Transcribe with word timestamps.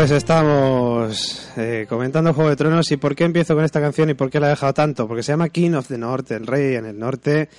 Pues 0.00 0.12
estamos 0.12 1.50
eh, 1.58 1.84
comentando 1.86 2.32
Juego 2.32 2.48
de 2.48 2.56
Tronos 2.56 2.90
y 2.90 2.96
por 2.96 3.14
qué 3.14 3.24
empiezo 3.24 3.54
con 3.54 3.64
esta 3.64 3.82
canción 3.82 4.08
y 4.08 4.14
por 4.14 4.30
qué 4.30 4.40
la 4.40 4.46
he 4.46 4.48
dejado 4.48 4.72
tanto. 4.72 5.06
Porque 5.06 5.22
se 5.22 5.32
llama 5.32 5.50
King 5.50 5.72
of 5.72 5.88
the 5.88 5.98
North, 5.98 6.30
el 6.30 6.46
rey 6.46 6.76
en 6.76 6.86
el 6.86 6.98
norte, 6.98 7.50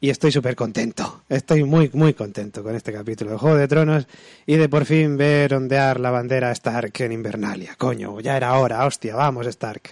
y 0.00 0.08
estoy 0.08 0.32
súper 0.32 0.56
contento. 0.56 1.13
Estoy 1.26 1.64
muy, 1.64 1.90
muy 1.94 2.12
contento 2.12 2.62
con 2.62 2.74
este 2.74 2.92
capítulo 2.92 3.30
de 3.30 3.38
Juego 3.38 3.56
de 3.56 3.66
Tronos 3.66 4.06
y 4.44 4.56
de 4.56 4.68
por 4.68 4.84
fin 4.84 5.16
ver 5.16 5.54
ondear 5.54 5.98
la 5.98 6.10
bandera 6.10 6.52
Stark 6.52 6.92
en 6.98 7.12
Invernalia. 7.12 7.76
Coño, 7.78 8.20
ya 8.20 8.36
era 8.36 8.52
hora, 8.58 8.84
hostia, 8.84 9.16
vamos 9.16 9.46
Stark. 9.46 9.90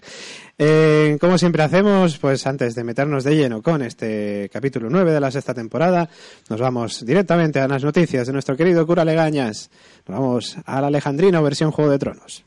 Eh, 0.59 1.17
como 1.19 1.39
siempre 1.39 1.63
hacemos, 1.63 2.19
pues 2.19 2.47
antes 2.47 2.75
de 2.75 2.85
meternos 2.85 3.25
de 3.25 3.35
lleno 3.35 3.63
con 3.63 3.81
este 3.81 4.51
capítulo 4.53 4.91
9 4.91 5.11
de 5.11 5.21
la 5.21 5.31
sexta 5.31 5.55
temporada, 5.55 6.07
nos 6.51 6.61
vamos 6.61 7.05
directamente 7.07 7.61
a 7.61 7.67
las 7.67 7.83
noticias 7.83 8.27
de 8.27 8.33
nuestro 8.35 8.55
querido 8.55 8.87
cura 8.87 9.03
Legañas. 9.03 9.71
Nos 10.07 10.19
vamos 10.19 10.57
al 10.67 10.85
Alejandrino 10.85 11.43
versión 11.43 11.71
Juego 11.71 11.91
de 11.91 11.99
Tronos. 11.99 12.45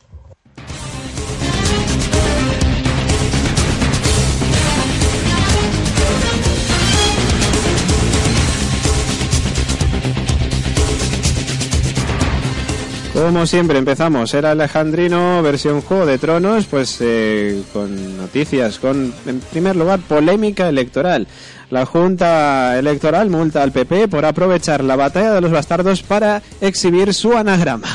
Como 13.15 13.45
siempre 13.45 13.79
empezamos 13.79 14.33
el 14.33 14.43
Alejandrino 14.43 15.41
versión 15.41 15.79
Juego 15.79 16.05
de 16.05 16.17
Tronos, 16.17 16.65
pues 16.65 16.97
eh, 16.99 17.63
con 17.71 18.17
noticias, 18.17 18.77
con 18.77 19.13
en 19.25 19.39
primer 19.39 19.77
lugar 19.77 20.01
polémica 20.01 20.67
electoral. 20.67 21.25
La 21.69 21.85
Junta 21.85 22.77
Electoral 22.77 23.29
multa 23.29 23.63
al 23.63 23.71
PP 23.71 24.09
por 24.09 24.25
aprovechar 24.25 24.83
la 24.83 24.97
batalla 24.97 25.31
de 25.31 25.39
los 25.39 25.51
bastardos 25.51 26.03
para 26.03 26.41
exhibir 26.59 27.13
su 27.13 27.37
anagrama. 27.37 27.87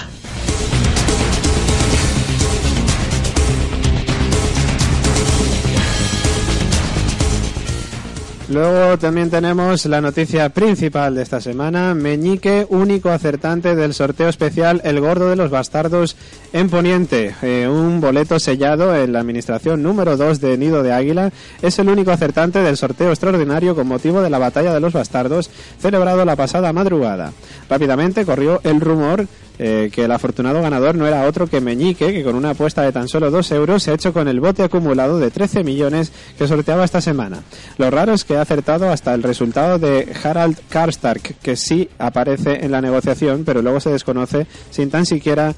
Luego 8.50 8.98
también 8.98 9.30
tenemos 9.30 9.86
la 9.86 10.00
noticia 10.00 10.48
principal 10.48 11.14
de 11.14 11.22
esta 11.22 11.40
semana. 11.40 11.94
Meñique, 11.94 12.66
único 12.68 13.10
acertante 13.10 13.76
del 13.76 13.94
sorteo 13.94 14.28
especial 14.28 14.80
El 14.82 14.98
Gordo 14.98 15.30
de 15.30 15.36
los 15.36 15.50
Bastardos 15.50 16.16
en 16.52 16.68
Poniente. 16.68 17.32
Eh, 17.42 17.68
un 17.68 18.00
boleto 18.00 18.40
sellado 18.40 18.96
en 18.96 19.12
la 19.12 19.20
administración 19.20 19.84
número 19.84 20.16
2 20.16 20.40
de 20.40 20.58
Nido 20.58 20.82
de 20.82 20.92
Águila. 20.92 21.30
Es 21.62 21.78
el 21.78 21.90
único 21.90 22.10
acertante 22.10 22.58
del 22.58 22.76
sorteo 22.76 23.10
extraordinario 23.10 23.76
con 23.76 23.86
motivo 23.86 24.20
de 24.20 24.30
la 24.30 24.38
Batalla 24.38 24.74
de 24.74 24.80
los 24.80 24.94
Bastardos 24.94 25.48
celebrado 25.78 26.24
la 26.24 26.34
pasada 26.34 26.72
madrugada. 26.72 27.32
Rápidamente 27.68 28.26
corrió 28.26 28.60
el 28.64 28.80
rumor 28.80 29.28
eh, 29.62 29.90
que 29.92 30.06
el 30.06 30.12
afortunado 30.12 30.62
ganador 30.62 30.94
no 30.94 31.06
era 31.06 31.26
otro 31.26 31.46
que 31.46 31.60
Meñique, 31.60 32.14
que 32.14 32.24
con 32.24 32.34
una 32.34 32.50
apuesta 32.50 32.80
de 32.80 32.92
tan 32.92 33.08
solo 33.08 33.30
2 33.30 33.52
euros 33.52 33.82
se 33.82 33.90
ha 33.90 33.94
hecho 33.94 34.14
con 34.14 34.26
el 34.26 34.40
bote 34.40 34.62
acumulado 34.62 35.18
de 35.18 35.30
13 35.30 35.64
millones 35.64 36.12
que 36.38 36.48
sorteaba 36.48 36.82
esta 36.82 37.02
semana. 37.02 37.42
Lo 37.76 37.90
raro 37.90 38.14
es 38.14 38.24
que 38.24 38.38
ha 38.38 38.40
acertado 38.40 38.90
hasta 38.90 39.12
el 39.12 39.22
resultado 39.22 39.78
de 39.78 40.10
Harald 40.24 40.56
Karstark, 40.70 41.34
que 41.42 41.56
sí 41.56 41.90
aparece 41.98 42.64
en 42.64 42.70
la 42.70 42.80
negociación, 42.80 43.42
pero 43.44 43.60
luego 43.60 43.80
se 43.80 43.90
desconoce 43.90 44.46
sin 44.70 44.88
tan 44.88 45.04
siquiera 45.04 45.54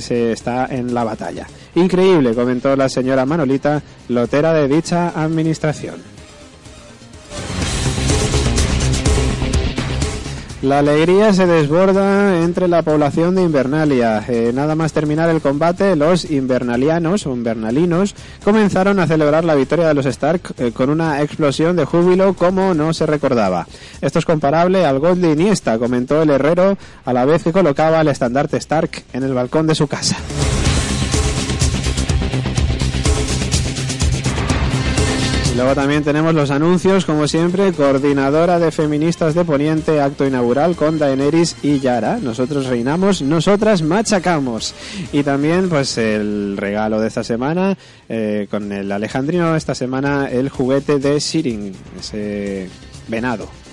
se 0.00 0.32
está 0.32 0.66
en 0.66 0.92
la 0.92 1.04
batalla. 1.04 1.46
Increíble, 1.76 2.34
comentó 2.34 2.74
la 2.74 2.88
señora 2.88 3.24
Manolita, 3.24 3.80
lotera 4.08 4.52
de 4.52 4.66
dicha 4.66 5.10
administración. 5.10 6.13
La 10.64 10.78
alegría 10.78 11.30
se 11.34 11.46
desborda 11.46 12.42
entre 12.42 12.68
la 12.68 12.80
población 12.80 13.34
de 13.34 13.42
Invernalia. 13.42 14.24
Eh, 14.26 14.50
nada 14.54 14.74
más 14.74 14.94
terminar 14.94 15.28
el 15.28 15.42
combate, 15.42 15.94
los 15.94 16.30
invernalianos 16.30 17.26
o 17.26 17.34
invernalinos 17.34 18.14
comenzaron 18.42 18.98
a 18.98 19.06
celebrar 19.06 19.44
la 19.44 19.56
victoria 19.56 19.86
de 19.86 19.92
los 19.92 20.06
Stark 20.06 20.54
eh, 20.56 20.72
con 20.72 20.88
una 20.88 21.20
explosión 21.20 21.76
de 21.76 21.84
júbilo 21.84 22.32
como 22.32 22.72
no 22.72 22.94
se 22.94 23.04
recordaba. 23.04 23.66
Esto 24.00 24.18
es 24.18 24.24
comparable 24.24 24.86
al 24.86 25.00
gol 25.00 25.20
de 25.20 25.32
Iniesta, 25.32 25.78
comentó 25.78 26.22
el 26.22 26.30
herrero 26.30 26.78
a 27.04 27.12
la 27.12 27.26
vez 27.26 27.42
que 27.42 27.52
colocaba 27.52 28.00
el 28.00 28.08
estandarte 28.08 28.56
Stark 28.56 29.04
en 29.12 29.22
el 29.22 29.34
balcón 29.34 29.66
de 29.66 29.74
su 29.74 29.86
casa. 29.86 30.16
Luego 35.64 35.80
también 35.80 36.04
tenemos 36.04 36.34
los 36.34 36.50
anuncios, 36.50 37.06
como 37.06 37.26
siempre, 37.26 37.72
coordinadora 37.72 38.58
de 38.58 38.70
feministas 38.70 39.34
de 39.34 39.46
Poniente, 39.46 39.98
acto 39.98 40.26
inaugural 40.26 40.76
con 40.76 40.98
Daenerys 40.98 41.56
y 41.62 41.80
Yara. 41.80 42.18
Nosotros 42.18 42.66
reinamos, 42.66 43.22
nosotras 43.22 43.80
machacamos. 43.80 44.74
Y 45.10 45.22
también, 45.22 45.70
pues, 45.70 45.96
el 45.96 46.58
regalo 46.58 47.00
de 47.00 47.08
esta 47.08 47.24
semana, 47.24 47.78
eh, 48.10 48.46
con 48.50 48.72
el 48.72 48.92
Alejandrino, 48.92 49.56
esta 49.56 49.74
semana, 49.74 50.28
el 50.30 50.50
juguete 50.50 50.98
de 50.98 51.18
Sirin, 51.18 51.72
ese 51.98 52.68
venado. 53.08 53.63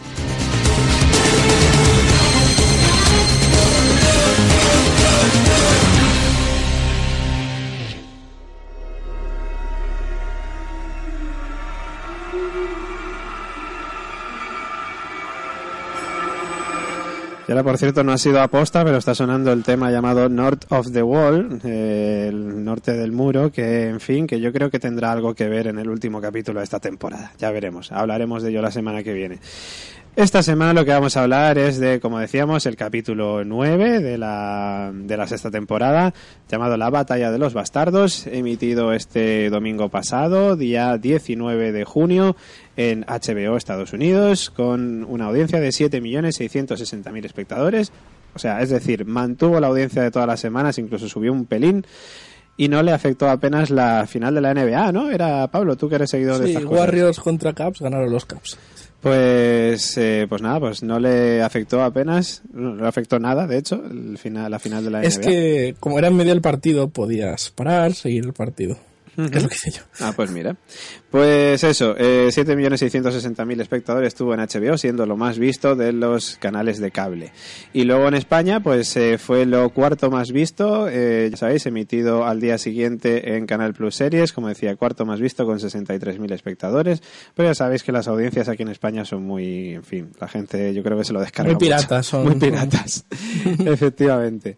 Por 17.53 17.77
cierto, 17.77 18.03
no 18.03 18.13
ha 18.13 18.17
sido 18.17 18.41
aposta, 18.41 18.83
pero 18.85 18.97
está 18.97 19.13
sonando 19.13 19.51
el 19.51 19.63
tema 19.63 19.91
llamado 19.91 20.29
North 20.29 20.71
of 20.71 20.91
the 20.93 21.03
Wall, 21.03 21.59
el 21.63 22.63
norte 22.63 22.93
del 22.93 23.11
muro, 23.11 23.51
que, 23.51 23.89
en 23.89 23.99
fin, 23.99 24.25
que 24.25 24.39
yo 24.39 24.53
creo 24.53 24.71
que 24.71 24.79
tendrá 24.79 25.11
algo 25.11 25.35
que 25.35 25.49
ver 25.49 25.67
en 25.67 25.77
el 25.77 25.89
último 25.89 26.21
capítulo 26.21 26.59
de 26.59 26.63
esta 26.63 26.79
temporada. 26.79 27.33
Ya 27.37 27.51
veremos. 27.51 27.91
Hablaremos 27.91 28.41
de 28.41 28.51
ello 28.51 28.61
la 28.61 28.71
semana 28.71 29.03
que 29.03 29.13
viene. 29.13 29.39
Esta 30.17 30.43
semana 30.43 30.73
lo 30.73 30.83
que 30.83 30.91
vamos 30.91 31.15
a 31.15 31.23
hablar 31.23 31.57
es 31.57 31.79
de, 31.79 32.01
como 32.01 32.19
decíamos, 32.19 32.65
el 32.65 32.75
capítulo 32.75 33.45
9 33.45 34.01
de 34.01 34.17
la, 34.17 34.91
de 34.93 35.15
la 35.15 35.25
sexta 35.25 35.49
temporada, 35.49 36.13
llamado 36.49 36.75
La 36.75 36.89
Batalla 36.89 37.31
de 37.31 37.37
los 37.37 37.53
Bastardos, 37.53 38.27
emitido 38.27 38.91
este 38.91 39.49
domingo 39.49 39.87
pasado, 39.87 40.57
día 40.57 40.97
19 40.97 41.71
de 41.71 41.85
junio, 41.85 42.35
en 42.75 43.05
HBO 43.05 43.55
Estados 43.55 43.93
Unidos, 43.93 44.49
con 44.49 45.05
una 45.05 45.27
audiencia 45.27 45.61
de 45.61 45.69
7.660.000 45.69 47.25
espectadores. 47.25 47.93
O 48.33 48.39
sea, 48.39 48.61
es 48.61 48.69
decir, 48.69 49.05
mantuvo 49.05 49.61
la 49.61 49.67
audiencia 49.67 50.01
de 50.01 50.11
todas 50.11 50.27
las 50.27 50.41
semanas, 50.41 50.77
incluso 50.77 51.07
subió 51.07 51.31
un 51.31 51.45
pelín 51.45 51.85
y 52.57 52.67
no 52.67 52.83
le 52.83 52.91
afectó 52.91 53.29
apenas 53.29 53.69
la 53.69 54.05
final 54.07 54.35
de 54.35 54.41
la 54.41 54.53
NBA, 54.53 54.91
¿no? 54.91 55.09
Era 55.11 55.47
Pablo, 55.47 55.75
tú 55.75 55.89
que 55.89 55.95
eres 55.95 56.09
seguidor 56.09 56.39
de 56.39 56.53
cosas. 56.53 56.69
Warriors 56.69 57.19
contra 57.19 57.53
Caps 57.53 57.81
ganaron 57.81 58.11
los 58.11 58.25
Caps. 58.25 58.57
Pues, 59.01 59.97
eh, 59.97 60.27
pues 60.29 60.43
nada, 60.43 60.59
pues 60.59 60.83
no 60.83 60.99
le 60.99 61.41
afectó 61.41 61.81
apenas, 61.81 62.43
no 62.53 62.75
le 62.75 62.87
afectó 62.87 63.17
nada, 63.19 63.47
de 63.47 63.57
hecho, 63.57 63.81
el 63.89 64.19
final, 64.19 64.51
la 64.51 64.59
final 64.59 64.85
de 64.85 64.91
la 64.91 65.01
Es 65.01 65.17
NBA. 65.17 65.25
que, 65.27 65.75
como 65.79 65.97
era 65.97 66.09
en 66.09 66.15
medio 66.15 66.31
del 66.33 66.41
partido, 66.41 66.87
podías 66.89 67.49
parar, 67.49 67.93
seguir 67.95 68.25
el 68.25 68.33
partido. 68.33 68.77
Es 69.25 69.43
lo 69.43 69.49
que 69.49 69.55
hice 69.55 69.71
yo. 69.71 69.81
Ah, 69.99 70.13
pues 70.15 70.31
mira. 70.31 70.55
Pues 71.09 71.63
eso, 71.63 71.95
eh, 71.97 72.29
7.660.000 72.31 73.61
espectadores 73.61 74.15
tuvo 74.15 74.33
en 74.33 74.39
HBO, 74.39 74.77
siendo 74.77 75.05
lo 75.05 75.17
más 75.17 75.37
visto 75.37 75.75
de 75.75 75.91
los 75.91 76.37
canales 76.37 76.79
de 76.79 76.91
cable. 76.91 77.31
Y 77.73 77.83
luego 77.83 78.07
en 78.07 78.13
España, 78.13 78.61
pues 78.61 78.95
eh, 78.97 79.17
fue 79.17 79.45
lo 79.45 79.69
cuarto 79.71 80.09
más 80.09 80.31
visto, 80.31 80.87
eh, 80.89 81.27
ya 81.31 81.37
sabéis, 81.37 81.65
emitido 81.65 82.25
al 82.25 82.39
día 82.39 82.57
siguiente 82.57 83.35
en 83.35 83.45
Canal 83.45 83.73
Plus 83.73 83.95
Series, 83.95 84.31
como 84.31 84.47
decía, 84.47 84.75
cuarto 84.75 85.05
más 85.05 85.19
visto 85.19 85.45
con 85.45 85.59
63.000 85.59 86.31
espectadores. 86.33 87.03
Pero 87.35 87.49
ya 87.49 87.55
sabéis 87.55 87.83
que 87.83 87.91
las 87.91 88.07
audiencias 88.07 88.47
aquí 88.47 88.63
en 88.63 88.69
España 88.69 89.03
son 89.03 89.23
muy, 89.23 89.73
en 89.75 89.83
fin, 89.83 90.11
la 90.19 90.27
gente 90.27 90.73
yo 90.73 90.81
creo 90.83 90.97
que 90.97 91.03
se 91.03 91.13
lo 91.13 91.19
descarga 91.19 91.49
Muy 91.51 91.55
mucho. 91.55 91.65
piratas 91.65 92.05
son. 92.05 92.23
Muy 92.23 92.35
piratas, 92.35 93.05
efectivamente. 93.65 94.57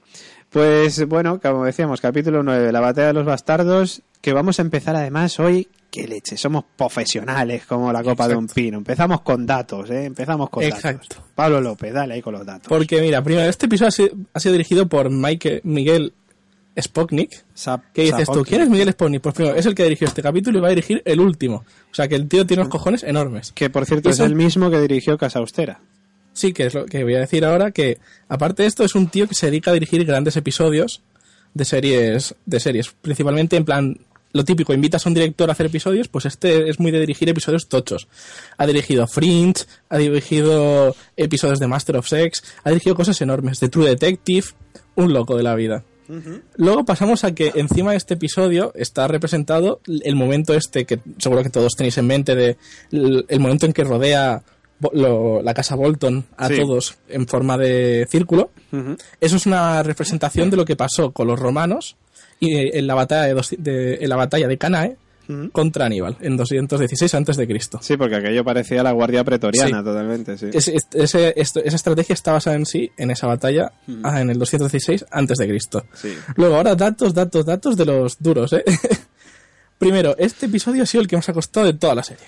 Pues 0.49 1.07
bueno, 1.07 1.39
como 1.41 1.65
decíamos, 1.65 1.99
capítulo 1.99 2.43
9, 2.43 2.71
la 2.71 2.79
batalla 2.79 3.07
de 3.07 3.13
los 3.13 3.25
bastardos, 3.25 4.03
que 4.23 4.31
vamos 4.31 4.57
a 4.57 4.61
empezar 4.61 4.95
además 4.95 5.37
hoy, 5.41 5.67
qué 5.91 6.07
leche, 6.07 6.37
somos 6.37 6.63
profesionales 6.77 7.65
como 7.65 7.91
la 7.91 8.01
copa 8.01 8.25
de 8.29 8.37
un 8.37 8.47
pino. 8.47 8.77
Empezamos 8.77 9.19
con 9.19 9.45
datos, 9.45 9.89
¿eh? 9.89 10.05
Empezamos 10.05 10.49
con 10.49 10.63
Exacto. 10.63 11.17
datos. 11.17 11.31
Pablo 11.35 11.59
López, 11.59 11.93
dale 11.93 12.13
ahí 12.13 12.21
con 12.21 12.31
los 12.31 12.45
datos. 12.45 12.69
Porque 12.69 13.01
mira, 13.01 13.21
primero, 13.21 13.49
este 13.49 13.65
episodio 13.65 13.89
ha 13.89 13.91
sido, 13.91 14.09
ha 14.33 14.39
sido 14.39 14.53
dirigido 14.53 14.87
por 14.87 15.09
Mike, 15.09 15.59
Miguel 15.65 16.13
Spoknik. 16.79 17.43
¿Qué 17.93 18.03
dices 18.03 18.29
tú? 18.31 18.45
¿Quién 18.45 18.61
es 18.61 18.69
Miguel 18.69 18.93
Spoknik? 18.93 19.21
Pues 19.21 19.35
primero, 19.35 19.57
es 19.57 19.65
el 19.65 19.75
que 19.75 19.83
dirigió 19.83 20.07
este 20.07 20.21
capítulo 20.21 20.57
y 20.57 20.61
va 20.61 20.67
a 20.67 20.71
dirigir 20.71 21.01
el 21.03 21.19
último. 21.19 21.65
O 21.91 21.93
sea 21.93 22.07
que 22.07 22.15
el 22.15 22.29
tío 22.29 22.47
tiene 22.47 22.61
unos 22.61 22.71
cojones 22.71 23.03
enormes. 23.03 23.51
Que 23.51 23.69
por 23.69 23.85
cierto 23.85 24.09
es 24.09 24.21
el 24.21 24.35
mismo 24.35 24.71
que 24.71 24.79
dirigió 24.79 25.17
Casa 25.17 25.39
Austera. 25.39 25.81
Sí, 26.31 26.53
que 26.53 26.67
es 26.67 26.73
lo 26.73 26.85
que 26.85 27.03
voy 27.03 27.15
a 27.15 27.19
decir 27.19 27.43
ahora, 27.43 27.71
que 27.71 27.99
aparte 28.29 28.63
de 28.63 28.69
esto 28.69 28.85
es 28.85 28.95
un 28.95 29.09
tío 29.09 29.27
que 29.27 29.35
se 29.35 29.47
dedica 29.47 29.71
a 29.71 29.73
dirigir 29.73 30.05
grandes 30.05 30.37
episodios 30.37 31.01
de 31.53 31.65
series, 31.65 32.35
de 32.45 32.59
series, 32.61 32.95
principalmente 33.01 33.57
en 33.57 33.65
plan 33.65 33.97
lo 34.33 34.43
típico, 34.43 34.73
invitas 34.73 35.05
a 35.05 35.09
un 35.09 35.13
director 35.15 35.47
a 35.49 35.53
hacer 35.53 35.67
episodios, 35.67 36.07
pues 36.07 36.25
este 36.25 36.69
es 36.69 36.79
muy 36.79 36.91
de 36.91 36.99
dirigir 36.99 37.29
episodios 37.29 37.67
tochos. 37.69 38.07
Ha 38.57 38.65
dirigido 38.65 39.07
Fringe, 39.07 39.65
ha 39.89 39.97
dirigido 39.97 40.95
episodios 41.15 41.59
de 41.59 41.67
Master 41.67 41.97
of 41.97 42.07
Sex, 42.07 42.43
ha 42.63 42.69
dirigido 42.69 42.95
cosas 42.95 43.21
enormes, 43.21 43.59
de 43.59 43.69
True 43.69 43.89
Detective, 43.89 44.47
un 44.95 45.13
loco 45.13 45.37
de 45.37 45.43
la 45.43 45.55
vida. 45.55 45.83
Luego 46.57 46.83
pasamos 46.85 47.23
a 47.23 47.33
que 47.33 47.53
encima 47.55 47.91
de 47.91 47.97
este 47.97 48.15
episodio 48.15 48.71
está 48.75 49.07
representado 49.07 49.79
el 49.87 50.15
momento 50.15 50.53
este 50.53 50.85
que 50.85 50.99
seguro 51.17 51.41
que 51.43 51.49
todos 51.49 51.73
tenéis 51.75 51.97
en 51.97 52.05
mente 52.07 52.35
de 52.35 52.57
el, 52.91 53.39
momento 53.39 53.65
en 53.65 53.73
que 53.73 53.83
rodea 53.83 54.43
lo- 54.91 55.41
la 55.41 55.53
casa 55.53 55.75
Bolton 55.75 56.25
a 56.37 56.49
Sí. 56.49 56.57
todos 56.59 56.97
en 57.07 57.25
forma 57.25 57.57
de 57.57 58.05
círculo. 58.11 58.51
Eso 59.21 59.35
es 59.37 59.45
una 59.45 59.81
representación 59.81 60.49
de 60.49 60.57
lo 60.57 60.65
que 60.65 60.75
pasó 60.75 61.11
con 61.13 61.25
los 61.27 61.39
romanos 61.39 61.95
y 62.45 62.55
eh, 62.57 62.71
en 62.79 62.87
la 62.87 62.95
batalla 62.95 63.23
de, 63.23 63.33
dos- 63.33 63.55
de- 63.57 63.95
en 64.01 64.09
la 64.09 64.15
batalla 64.15 64.47
de 64.47 64.57
Canae 64.57 64.97
contra 65.53 65.85
Aníbal 65.85 66.17
en 66.19 66.35
216 66.35 67.15
antes 67.15 67.37
de 67.37 67.47
Cristo. 67.47 67.79
Sí, 67.81 67.95
porque 67.95 68.17
aquello 68.17 68.43
parecía 68.43 68.83
la 68.83 68.91
guardia 68.91 69.23
pretoriana 69.23 69.79
Sí. 69.79 69.83
totalmente, 69.85 70.37
sí. 70.37 70.47
Ese- 70.51 71.33
esa 71.35 71.75
estrategia 71.75 72.13
está 72.13 72.33
basada 72.33 72.57
en 72.57 72.65
sí 72.65 72.91
en 72.97 73.09
esa 73.09 73.27
batalla 73.27 73.71
ah, 74.03 74.19
en 74.21 74.29
el 74.29 74.37
216 74.37 75.05
antes 75.11 75.37
de 75.37 75.47
Cristo. 75.47 75.85
Sí. 75.93 76.13
Luego, 76.35 76.55
ahora 76.57 76.75
datos, 76.75 77.13
datos, 77.13 77.45
datos 77.45 77.77
de 77.77 77.85
los 77.85 78.17
duros, 78.21 78.51
¿eh? 78.53 78.65
Primero, 79.79 80.15
este 80.17 80.45
episodio 80.47 80.83
ha 80.83 80.85
sido 80.85 81.01
el 81.01 81.07
que 81.07 81.15
más 81.15 81.27
ha 81.29 81.33
costado 81.33 81.65
de 81.67 81.73
toda 81.73 81.95
la 81.95 82.03
serie. 82.03 82.25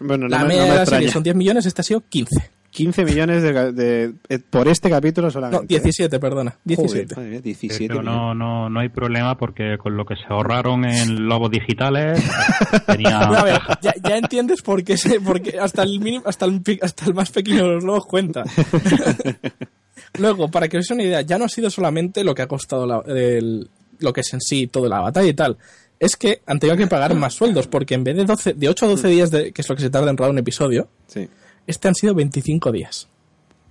Bueno, 0.00 0.24
no, 0.28 0.28
la 0.30 0.38
me- 0.38 0.42
no 0.42 0.48
media 0.48 0.62
me 0.64 0.70
de 0.70 0.76
la 0.76 0.86
serie 0.86 1.10
son 1.12 1.22
10 1.22 1.36
millones, 1.36 1.64
este 1.66 1.80
ha 1.80 1.84
sido 1.84 2.02
15. 2.08 2.50
15 2.76 3.04
millones 3.04 3.42
de, 3.42 4.12
eh, 4.28 4.38
por 4.50 4.68
este 4.68 4.90
capítulo 4.90 5.30
solamente. 5.30 5.62
No, 5.62 5.66
17, 5.68 6.18
perdona. 6.20 6.56
17. 6.64 7.14
Joder, 7.14 7.30
mía, 7.30 7.40
17 7.40 7.88
Pero 7.88 8.02
no, 8.02 8.34
no, 8.34 8.68
no 8.68 8.80
hay 8.80 8.88
problema 8.90 9.36
porque 9.38 9.76
con 9.78 9.96
lo 9.96 10.04
que 10.04 10.14
se 10.16 10.24
ahorraron 10.28 10.84
en 10.84 11.26
lobos 11.26 11.50
digitales 11.50 12.22
tenía... 12.86 13.18
A 13.20 13.42
ver, 13.44 13.60
ya, 13.80 13.94
ya 14.06 14.18
entiendes 14.18 14.60
por 14.62 14.84
qué, 14.84 14.96
se- 14.96 15.20
por 15.20 15.40
qué 15.40 15.58
hasta 15.58 15.82
el 15.82 15.98
mínimo, 16.00 16.24
hasta 16.26 16.44
el, 16.44 16.60
pi- 16.60 16.78
hasta 16.82 17.06
el 17.06 17.14
más 17.14 17.30
pequeño 17.30 17.64
de 17.66 17.74
los 17.76 17.84
lobos 17.84 18.06
cuenta. 18.06 18.44
Luego, 20.18 20.50
para 20.50 20.68
que 20.68 20.78
os 20.78 20.90
hagáis 20.90 20.90
una 20.92 21.02
idea, 21.02 21.20
ya 21.22 21.38
no 21.38 21.44
ha 21.44 21.48
sido 21.48 21.70
solamente 21.70 22.24
lo 22.24 22.34
que 22.34 22.42
ha 22.42 22.46
costado 22.48 22.86
la- 22.86 23.02
el- 23.06 23.68
lo 23.98 24.12
que 24.12 24.20
es 24.20 24.32
en 24.34 24.40
sí 24.40 24.66
toda 24.66 24.88
la 24.88 25.00
batalla 25.00 25.28
y 25.28 25.34
tal. 25.34 25.56
Es 25.98 26.16
que 26.16 26.42
han 26.46 26.58
tenido 26.58 26.76
que 26.76 26.86
pagar 26.86 27.14
más 27.14 27.32
sueldos, 27.34 27.66
porque 27.66 27.94
en 27.94 28.04
vez 28.04 28.16
de 28.16 28.24
12, 28.24 28.52
de 28.54 28.68
8 28.68 28.84
a 28.84 28.88
12 28.90 29.08
días, 29.08 29.30
de, 29.30 29.52
que 29.52 29.62
es 29.62 29.68
lo 29.68 29.74
que 29.76 29.80
se 29.82 29.88
tarda 29.90 30.10
en 30.10 30.16
rodar 30.18 30.30
un 30.32 30.38
episodio, 30.38 30.88
Sí, 31.06 31.26
este 31.66 31.88
han 31.88 31.94
sido 31.94 32.14
25 32.14 32.72
días. 32.72 33.08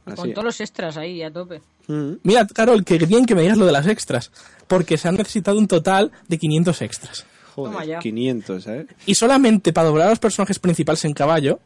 así 0.06 0.16
Con 0.16 0.30
es. 0.30 0.34
todos 0.34 0.46
los 0.46 0.62
extras 0.62 0.98
ahí 0.98 1.22
a 1.22 1.32
tope. 1.32 1.62
Mm. 1.88 2.14
Mira, 2.24 2.46
Carol, 2.48 2.84
que 2.84 2.98
bien 3.00 3.26
que 3.26 3.36
me 3.36 3.42
digas 3.42 3.58
lo 3.58 3.66
de 3.66 3.72
las 3.72 3.88
extras, 3.88 4.32
porque 4.68 4.98
se 4.98 5.08
han 5.08 5.16
necesitado 5.16 5.58
un 5.58 5.68
total 5.68 6.12
de 6.28 6.38
500 6.38 6.82
extras. 6.82 7.26
Joder, 7.56 7.88
ya. 7.88 8.00
500, 8.00 8.64
¿sabes? 8.64 8.88
Y 9.06 9.16
solamente 9.16 9.72
para 9.72 9.88
doblar 9.88 10.08
a 10.08 10.10
los 10.12 10.20
personajes 10.20 10.60
principales 10.60 11.06
en 11.06 11.14
caballo, 11.14 11.60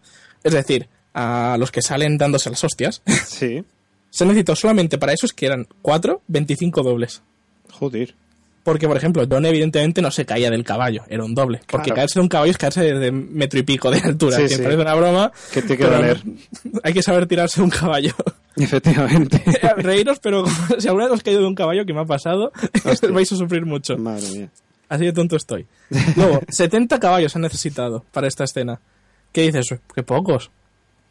es 0.43 0.53
decir, 0.53 0.88
a 1.13 1.57
los 1.59 1.71
que 1.71 1.81
salen 1.81 2.17
dándose 2.17 2.50
las 2.50 2.63
hostias, 2.63 3.01
Sí, 3.25 3.63
se 4.12 4.25
necesitó 4.25 4.55
solamente 4.55 4.98
para 4.98 5.13
esos 5.13 5.33
que 5.33 5.45
eran 5.48 5.67
4, 5.81 6.21
25 6.27 6.83
dobles. 6.83 7.21
joder. 7.71 8.15
Porque, 8.69 8.88
por 8.88 8.95
ejemplo, 8.97 9.25
John 9.29 9.45
evidentemente 9.45 9.99
no 10.01 10.11
se 10.11 10.25
caía 10.25 10.51
del 10.51 10.63
caballo, 10.63 11.03
era 11.09 11.23
un 11.25 11.33
doble. 11.33 11.59
Porque 11.67 11.85
Claro. 11.85 11.95
caerse 11.95 12.19
de 12.19 12.21
un 12.21 12.29
caballo 12.29 12.51
es 12.51 12.57
caerse 12.59 12.83
de 12.93 13.11
metro 13.11 13.59
y 13.59 13.63
pico 13.63 13.89
de 13.89 13.97
altura, 13.99 14.38
Sí, 14.38 14.43
que 14.43 14.49
sí. 14.49 14.61
parece 14.61 14.79
una 14.81 14.93
broma. 14.93 15.31
Que 15.51 15.61
te 15.63 15.75
que 15.75 15.83
pero 15.85 15.95
doler. 15.97 16.21
Hay 16.83 16.93
que 16.93 17.01
saber 17.01 17.25
tirarse 17.25 17.59
de 17.61 17.63
un 17.63 17.71
caballo. 17.71 18.13
Efectivamente. 18.55 19.41
Reíros, 19.77 20.19
pero 20.19 20.45
si 20.77 20.88
alguna 20.88 21.05
vez 21.05 21.13
os 21.15 21.23
caído 21.23 21.41
de 21.41 21.47
un 21.47 21.55
caballo, 21.55 21.83
que 21.85 21.93
me 21.93 22.01
ha 22.01 22.05
pasado, 22.05 22.51
vais 23.11 23.31
a 23.31 23.35
sufrir 23.35 23.65
mucho. 23.65 23.97
Madre 23.97 24.29
mía. 24.31 24.49
Así 24.88 25.05
de 25.05 25.13
tonto 25.13 25.35
estoy. 25.35 25.65
Luego, 26.15 26.41
70 26.49 26.99
caballos 26.99 27.35
han 27.35 27.41
necesitado 27.41 28.05
para 28.11 28.27
esta 28.27 28.43
escena. 28.43 28.79
¿Qué 29.31 29.41
dices? 29.43 29.75
Qué 29.95 30.03
pocos. 30.03 30.51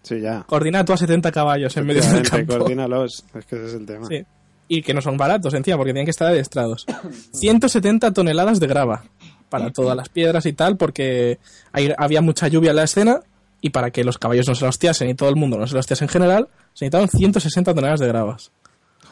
Sí, 0.03 0.21
ya. 0.21 0.45
Coordina 0.47 0.85
tú 0.85 0.93
a 0.93 0.97
70 0.97 1.31
caballos 1.33 1.77
en 1.77 1.87
medio 1.87 2.03
del 2.03 2.23
campo. 2.29 2.57
coordínalos. 2.59 3.25
Es 3.35 3.45
que 3.47 3.57
ese 3.57 3.67
es 3.67 3.75
el 3.75 3.87
tema. 3.87 4.07
Sí. 4.09 4.25
Y 4.69 4.83
que 4.83 4.93
no 4.95 5.01
son 5.01 5.17
baratos 5.17 5.55
encima, 5.55 5.77
porque 5.79 5.93
tienen 5.93 6.05
que 6.07 6.11
estar 6.11 6.29
adiestrados. 6.29 6.85
170 7.33 8.13
toneladas 8.13 8.61
de 8.61 8.67
grava 8.67 9.05
para 9.49 9.71
todas 9.71 9.97
las 9.97 10.09
piedras 10.11 10.45
y 10.47 10.53
tal, 10.53 10.77
porque 10.77 11.39
hay- 11.73 11.93
había 11.97 12.21
mucha 12.21 12.49
lluvia 12.49 12.71
en 12.71 12.77
la 12.77 12.83
escena 12.85 13.21
y 13.61 13.71
para 13.71 13.91
que 13.91 14.05
los 14.05 14.19
caballos 14.19 14.47
no 14.47 14.55
se 14.55 14.67
hostiasen 14.67 15.09
y 15.09 15.15
todo 15.15 15.31
el 15.31 15.37
mundo 15.37 15.57
no 15.59 15.67
se 15.67 15.77
hostiase 15.79 16.05
en 16.05 16.11
general, 16.11 16.49
se 16.75 16.85
necesitaron 16.85 17.09
160 17.09 17.75
toneladas 17.75 18.01
de 18.01 18.07
gravas. 18.09 18.51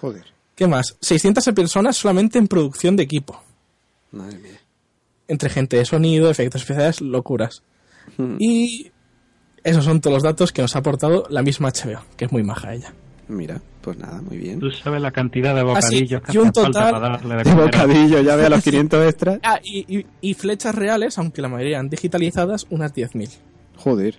Joder. 0.01 0.25
¿Qué 0.55 0.67
más? 0.67 0.97
600 1.01 1.45
personas 1.55 1.97
solamente 1.97 2.39
en 2.39 2.49
producción 2.49 2.97
de 2.97 3.03
equipo. 3.03 3.43
Madre 4.13 4.39
mía. 4.39 4.61
Entre 5.29 5.49
gente 5.51 5.77
de 5.79 5.85
sonido, 5.85 6.31
efectos 6.31 6.63
especiales, 6.63 7.01
locuras. 7.01 7.63
Mm. 8.19 8.37
Y 8.39 8.93
esos 9.65 9.85
son 9.85 10.01
todos 10.01 10.15
los 10.15 10.23
datos 10.23 10.53
que 10.53 10.63
nos 10.63 10.77
ha 10.77 10.79
aportado 10.79 11.25
la 11.29 11.43
misma 11.43 11.71
HBO, 11.71 12.01
que 12.17 12.27
es 12.27 12.33
muy 12.33 12.43
maja 12.45 12.73
ella. 12.75 12.95
Mira, 13.29 13.61
pues 13.87 13.99
nada, 13.99 14.21
muy 14.21 14.37
bien. 14.37 14.59
Tú 14.59 14.69
sabes 14.73 15.01
la 15.01 15.13
cantidad 15.13 15.55
de 15.55 15.63
bocadillos 15.63 16.21
Ah, 16.23 16.27
sí, 16.27 16.33
que 16.33 16.37
y 16.39 16.41
un 16.41 16.49
hacen 16.49 16.65
falta 16.65 16.79
total 16.81 16.93
para 16.93 17.09
darle 17.11 17.35
de 17.37 17.45
De 17.45 17.51
comer 17.51 17.61
a- 17.61 17.65
bocadillo, 17.67 18.21
ya 18.21 18.35
ve 18.37 18.47
a 18.47 18.51
los 18.51 18.63
500 18.65 19.05
extras. 19.07 19.39
Ah, 19.45 19.61
y, 19.63 19.97
y- 19.99 20.07
y 20.21 20.35
flechas 20.35 20.75
reales, 20.75 21.17
aunque 21.19 21.41
la 21.41 21.49
mayoría 21.49 21.77
eran 21.77 21.89
digitalizadas, 21.89 22.67
unas 22.71 22.93
10.000. 22.93 23.31
Joder. 23.77 24.19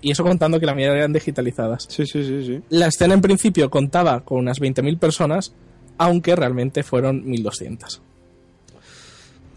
Y 0.00 0.10
eso 0.10 0.24
contando 0.24 0.58
que 0.58 0.66
la 0.66 0.74
mayoría 0.74 0.98
eran 0.98 1.12
digitalizadas. 1.12 1.86
Sí, 1.88 2.04
sí, 2.06 2.24
sí, 2.24 2.44
sí. 2.44 2.60
La 2.70 2.88
escena 2.88 3.14
en 3.14 3.20
principio 3.20 3.70
contaba 3.70 4.20
con 4.24 4.38
unas 4.40 4.58
20.000 4.60 4.98
personas, 4.98 5.54
aunque 5.96 6.34
realmente 6.34 6.82
fueron 6.82 7.24
1.200. 7.24 8.00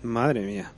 Madre 0.04 0.42
mía. 0.42 0.72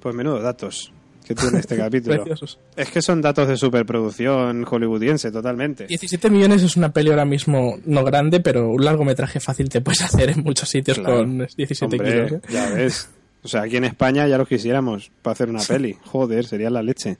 Pues 0.00 0.14
menudo 0.14 0.40
datos 0.40 0.92
que 1.26 1.34
tiene 1.34 1.58
este 1.58 1.76
capítulo. 1.78 2.16
Preciosos. 2.16 2.58
Es 2.76 2.90
que 2.90 3.02
son 3.02 3.20
datos 3.20 3.48
de 3.48 3.56
superproducción 3.56 4.64
hollywoodiense, 4.64 5.30
totalmente. 5.32 5.86
17 5.86 6.30
millones 6.30 6.62
es 6.62 6.76
una 6.76 6.90
peli 6.92 7.10
ahora 7.10 7.24
mismo 7.24 7.76
no 7.84 8.04
grande, 8.04 8.40
pero 8.40 8.70
un 8.70 8.84
largometraje 8.84 9.40
fácil 9.40 9.68
te 9.68 9.80
puedes 9.80 10.02
hacer 10.02 10.30
en 10.30 10.42
muchos 10.42 10.68
sitios 10.68 10.98
Claro. 10.98 11.16
con 11.18 11.38
17 11.56 11.84
Hombre, 11.96 12.12
kilos. 12.12 12.32
¿eh? 12.32 12.40
ya 12.48 12.70
ves. 12.70 13.10
O 13.42 13.48
sea, 13.48 13.62
aquí 13.62 13.76
en 13.76 13.84
España 13.84 14.26
ya 14.26 14.38
lo 14.38 14.46
quisiéramos 14.46 15.10
para 15.22 15.32
hacer 15.32 15.48
una 15.50 15.60
peli. 15.62 15.96
Joder, 16.04 16.44
sería 16.46 16.70
la 16.70 16.82
leche. 16.82 17.16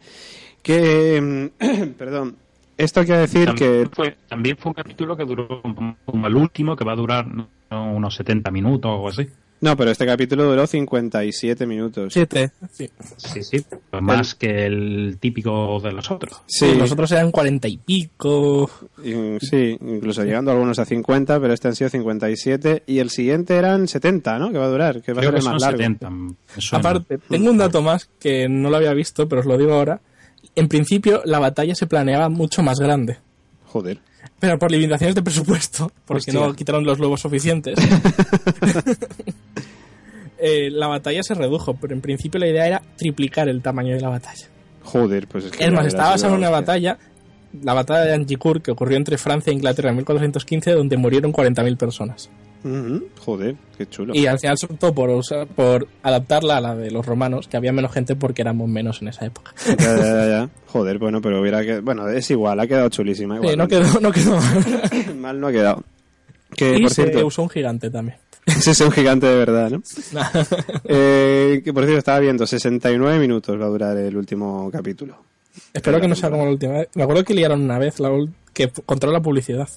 Que, 0.62 1.20
mm, 1.60 1.90
perdón, 1.98 2.36
esto 2.76 3.04
quiere 3.04 3.20
decir 3.22 3.54
que... 3.54 3.86
También 3.86 3.90
fue, 3.92 4.16
también 4.28 4.56
fue 4.56 4.70
un 4.70 4.74
capítulo 4.74 5.16
que 5.16 5.24
duró 5.24 5.62
como, 5.62 6.26
el 6.26 6.34
último, 6.34 6.74
que 6.76 6.84
va 6.84 6.92
a 6.92 6.96
durar 6.96 7.26
¿no? 7.28 7.48
unos 7.70 8.14
70 8.16 8.50
minutos 8.50 8.90
o 8.90 8.94
algo 8.94 9.08
así. 9.08 9.26
No, 9.60 9.74
pero 9.76 9.90
este 9.90 10.04
capítulo 10.04 10.44
duró 10.44 10.66
57 10.66 11.66
minutos. 11.66 12.12
7, 12.12 12.50
sí. 12.72 12.90
Sí, 13.16 13.42
sí. 13.42 13.64
Pues 13.90 14.02
más 14.02 14.34
que 14.34 14.66
el 14.66 15.16
típico 15.18 15.80
de 15.80 15.92
los 15.92 16.10
otros. 16.10 16.42
Sí, 16.46 16.74
Los 16.74 16.92
otros 16.92 17.10
eran 17.12 17.30
40 17.30 17.66
y 17.68 17.78
pico. 17.78 18.70
y- 19.02 19.38
sí, 19.40 19.78
incluso 19.80 20.24
llegando 20.24 20.50
algunos 20.50 20.78
a 20.78 20.84
50, 20.84 21.40
pero 21.40 21.54
este 21.54 21.68
han 21.68 21.74
sido 21.74 21.88
57 21.88 22.82
y 22.86 22.98
el 22.98 23.08
siguiente 23.10 23.56
eran 23.56 23.88
70, 23.88 24.38
¿no? 24.38 24.52
Que 24.52 24.58
va 24.58 24.66
a 24.66 24.68
durar, 24.68 25.00
que 25.02 25.12
va 25.14 25.20
Creo 25.22 25.36
a 25.36 25.40
ser 25.40 25.52
más 25.52 25.62
largo. 25.62 25.78
70. 25.78 26.10
me 26.10 26.34
suena. 26.58 26.80
Aparte, 26.80 27.18
tengo 27.28 27.50
un 27.50 27.56
dato 27.58 27.80
más 27.80 28.10
que 28.20 28.48
no 28.48 28.68
lo 28.68 28.76
había 28.76 28.92
visto, 28.92 29.26
pero 29.28 29.40
os 29.40 29.46
lo 29.46 29.56
digo 29.56 29.72
ahora. 29.72 30.00
En 30.54 30.68
principio, 30.68 31.22
la 31.24 31.38
batalla 31.38 31.74
se 31.74 31.86
planeaba 31.86 32.28
mucho 32.28 32.62
más 32.62 32.78
grande. 32.78 33.18
Joder. 33.66 33.98
Pero 34.38 34.58
por 34.58 34.70
limitaciones 34.70 35.14
de 35.14 35.22
presupuesto, 35.22 35.90
porque 36.04 36.30
Hostia. 36.30 36.34
no 36.34 36.54
quitaron 36.54 36.84
los 36.84 36.98
lobos 36.98 37.20
suficientes, 37.20 37.78
eh, 40.38 40.68
la 40.70 40.88
batalla 40.88 41.22
se 41.22 41.34
redujo. 41.34 41.74
Pero 41.74 41.94
en 41.94 42.02
principio 42.02 42.38
la 42.38 42.46
idea 42.46 42.66
era 42.66 42.82
triplicar 42.96 43.48
el 43.48 43.62
tamaño 43.62 43.94
de 43.94 44.02
la 44.02 44.10
batalla. 44.10 44.46
Joder, 44.82 45.26
pues 45.26 45.46
es 45.46 45.52
que... 45.52 45.64
Es 45.64 45.72
más, 45.72 45.86
estaba 45.86 46.10
basada 46.10 46.34
en 46.34 46.38
una 46.38 46.50
batalla, 46.50 46.98
la 47.62 47.74
batalla 47.74 48.04
de 48.04 48.14
Angicourt, 48.14 48.62
que 48.62 48.70
ocurrió 48.70 48.96
entre 48.96 49.18
Francia 49.18 49.50
e 49.50 49.54
Inglaterra 49.54 49.90
en 49.90 49.96
1415, 49.96 50.72
donde 50.72 50.96
murieron 50.96 51.32
40.000 51.32 51.76
personas. 51.76 52.30
Joder, 53.24 53.54
qué 53.78 53.86
chulo. 53.88 54.14
Y 54.14 54.26
al 54.26 54.38
final 54.38 54.58
se 54.58 54.66
optó 54.66 54.92
por, 54.94 55.08
usar- 55.10 55.46
por 55.46 55.86
adaptarla 56.02 56.56
a 56.56 56.60
la 56.60 56.74
de 56.74 56.90
los 56.90 57.06
romanos, 57.06 57.46
que 57.48 57.56
había 57.56 57.72
menos 57.72 57.92
gente 57.92 58.16
porque 58.16 58.42
éramos 58.42 58.68
menos 58.68 59.02
en 59.02 59.08
esa 59.08 59.24
época. 59.26 59.52
Ya, 59.66 59.76
ya, 59.76 59.96
ya, 59.96 60.28
ya. 60.28 60.50
Joder, 60.66 60.98
bueno, 60.98 61.20
pero 61.20 61.40
hubiera 61.40 61.62
que... 61.64 61.80
Bueno, 61.80 62.08
es 62.08 62.30
igual, 62.30 62.58
ha 62.60 62.66
quedado 62.66 62.88
chulísima. 62.88 63.40
Sí, 63.40 63.56
no 63.56 63.68
quedó, 63.68 64.00
no 64.00 64.10
quedó 64.10 64.36
mal. 64.36 65.16
Mal 65.16 65.40
no 65.40 65.46
ha 65.48 65.52
quedado. 65.52 65.84
Que, 66.56 66.76
y 66.78 66.82
por 66.82 66.90
se 66.90 67.02
cierto, 67.04 67.26
usó 67.26 67.42
un 67.42 67.50
gigante 67.50 67.90
también. 67.90 68.18
ese 68.46 68.70
es 68.72 68.80
un 68.80 68.90
gigante 68.92 69.26
de 69.26 69.36
verdad, 69.36 69.70
¿no? 69.70 69.82
Eh, 70.84 71.60
que 71.64 71.72
por 71.72 71.84
cierto, 71.84 71.98
estaba 71.98 72.18
viendo, 72.20 72.46
69 72.46 73.18
minutos 73.18 73.60
va 73.60 73.66
a 73.66 73.68
durar 73.68 73.96
el 73.96 74.16
último 74.16 74.70
capítulo. 74.72 75.16
Espero 75.72 76.00
que 76.00 76.08
no 76.08 76.14
sea 76.14 76.30
como 76.30 76.44
la 76.44 76.50
última 76.50 76.74
vez. 76.74 76.88
Me 76.94 77.02
acuerdo 77.02 77.24
que 77.24 77.34
liaron 77.34 77.62
una 77.62 77.78
vez 77.78 77.98
la 78.00 78.10
que 78.52 78.70
controló 78.84 79.12
la 79.14 79.22
publicidad. 79.22 79.68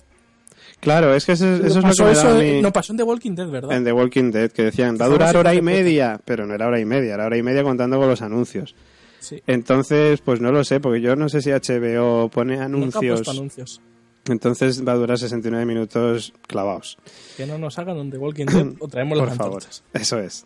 Claro, 0.80 1.14
es 1.14 1.26
que 1.26 1.34
eso, 1.34 1.46
eso 1.56 1.66
es 1.66 1.76
lo 1.76 1.82
que 1.82 2.04
me 2.04 2.12
eso, 2.12 2.24
da 2.30 2.38
a 2.38 2.40
mí 2.42 2.62
no 2.62 2.72
pasó 2.72 2.94
en 2.94 2.98
The 2.98 3.04
Walking 3.04 3.36
Dead, 3.36 3.48
¿verdad? 3.50 3.76
en 3.76 3.84
The 3.84 3.92
Walking 3.92 4.32
Dead, 4.32 4.52
que 4.52 4.64
decían, 4.64 4.98
va 5.00 5.06
a 5.06 5.10
durar 5.10 5.36
hora 5.36 5.54
y 5.54 5.62
media, 5.62 6.20
pero 6.24 6.46
no 6.48 6.54
era 6.54 6.68
hora 6.68 6.80
y 6.80 6.86
media, 6.86 7.16
era 7.16 7.26
hora 7.26 7.38
y 7.38 7.44
media 7.44 7.64
contando 7.64 7.98
con 8.00 8.08
los 8.08 8.22
anuncios. 8.22 8.76
Sí. 9.20 9.44
Entonces, 9.48 10.22
pues 10.22 10.40
no 10.40 10.52
lo 10.54 10.64
sé, 10.64 10.80
porque 10.80 11.02
yo 11.02 11.16
no 11.18 11.28
sé 11.28 11.42
si 11.42 11.50
HBO 11.52 12.30
pone 12.30 12.60
anuncios, 12.62 13.28
anuncios. 13.28 13.82
entonces 14.30 14.88
va 14.88 14.94
a 14.94 14.96
durar 14.96 15.18
69 15.20 15.66
minutos 15.66 16.34
clavados. 16.48 16.98
Que 17.36 17.46
no 17.46 17.58
nos 17.58 17.78
hagan 17.78 17.98
un 17.98 18.10
The 18.10 18.18
Walking 18.18 18.46
Dead 18.46 18.68
o 18.80 18.88
traemos 18.88 19.20
Por 19.20 19.28
las 19.28 19.38
favor, 19.38 19.56
antorchas. 19.56 19.84
eso 19.94 20.20
es. 20.20 20.46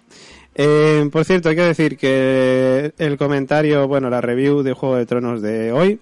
Eh, 0.55 1.07
por 1.11 1.25
cierto, 1.25 1.49
hay 1.49 1.55
que 1.55 1.61
decir 1.61 1.97
que 1.97 2.93
el 2.97 3.17
comentario, 3.17 3.87
bueno, 3.87 4.09
la 4.09 4.21
review 4.21 4.63
de 4.63 4.73
Juego 4.73 4.95
de 4.95 5.05
Tronos 5.05 5.41
de 5.43 5.71
hoy 5.71 5.99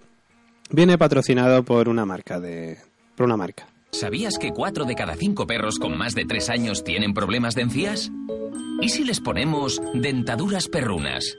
viene 0.70 0.98
patrocinado 0.98 1.64
por 1.64 1.90
una 1.90 2.06
marca 2.06 2.40
de, 2.40 2.78
por 3.16 3.26
una 3.26 3.36
marca. 3.36 3.68
¿Sabías 3.93 4.38
que 4.39 4.51
4 4.51 4.86
de 4.86 4.95
cada 4.95 5.15
5 5.15 5.45
perros 5.48 5.77
con 5.77 5.98
más 5.98 6.15
de 6.15 6.25
3 6.25 6.50
años 6.50 6.83
tienen 6.83 7.13
problemas 7.13 7.55
de 7.55 7.63
encías? 7.63 8.10
¿Y 8.81 8.89
si 8.89 9.03
les 9.03 9.19
ponemos 9.19 9.81
dentaduras 9.93 10.67
perrunas? 10.67 11.38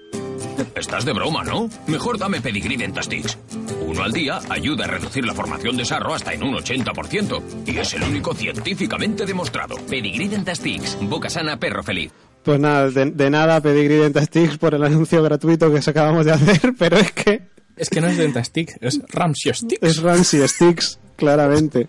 Estás 0.76 1.04
de 1.04 1.12
broma, 1.12 1.44
¿no? 1.44 1.68
Mejor 1.86 2.18
dame 2.18 2.40
Pedigree 2.40 2.76
Dentastix. 2.76 3.38
Uno 3.86 4.02
al 4.04 4.12
día 4.12 4.38
ayuda 4.50 4.84
a 4.84 4.88
reducir 4.88 5.24
la 5.24 5.34
formación 5.34 5.76
de 5.76 5.84
sarro 5.84 6.14
hasta 6.14 6.34
en 6.34 6.42
un 6.42 6.54
80%. 6.54 7.42
Y 7.66 7.78
es 7.78 7.94
el 7.94 8.02
único 8.02 8.34
científicamente 8.34 9.24
demostrado. 9.24 9.76
Pedigree 9.88 10.28
Dentastix. 10.28 10.98
Boca 11.00 11.30
sana, 11.30 11.58
perro 11.58 11.82
feliz. 11.82 12.12
Pues 12.42 12.60
nada, 12.60 12.90
de, 12.90 13.10
de 13.12 13.30
nada 13.30 13.60
Pedigree 13.60 13.98
Dentastix 13.98 14.58
por 14.58 14.74
el 14.74 14.84
anuncio 14.84 15.22
gratuito 15.22 15.70
que 15.72 15.78
os 15.78 15.88
acabamos 15.88 16.26
de 16.26 16.32
hacer, 16.32 16.74
pero 16.78 16.98
es 16.98 17.12
que 17.12 17.48
Es 17.76 17.88
que 17.88 18.00
no 18.00 18.08
es 18.08 18.18
Dentastick, 18.18 18.76
es 18.80 19.00
Ramsey 19.08 19.54
Stick. 19.54 19.78
es 19.82 20.02
Ramsey 20.02 20.46
Sticks, 20.46 20.98
claramente. 21.22 21.86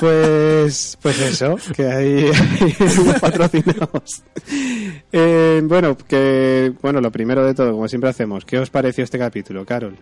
Pues, 0.00 0.98
pues 1.00 1.18
eso, 1.20 1.56
que 1.74 1.86
ahí, 1.86 2.30
patrocinamos. 3.20 4.22
Eh, 5.12 5.60
bueno, 5.64 5.96
que 5.96 6.72
bueno, 6.82 7.00
lo 7.00 7.10
primero 7.10 7.44
de 7.46 7.54
todo, 7.54 7.72
como 7.72 7.88
siempre 7.88 8.10
hacemos, 8.10 8.44
¿qué 8.44 8.58
os 8.58 8.68
pareció 8.70 9.04
este 9.04 9.18
capítulo, 9.18 9.64
Carol? 9.64 9.96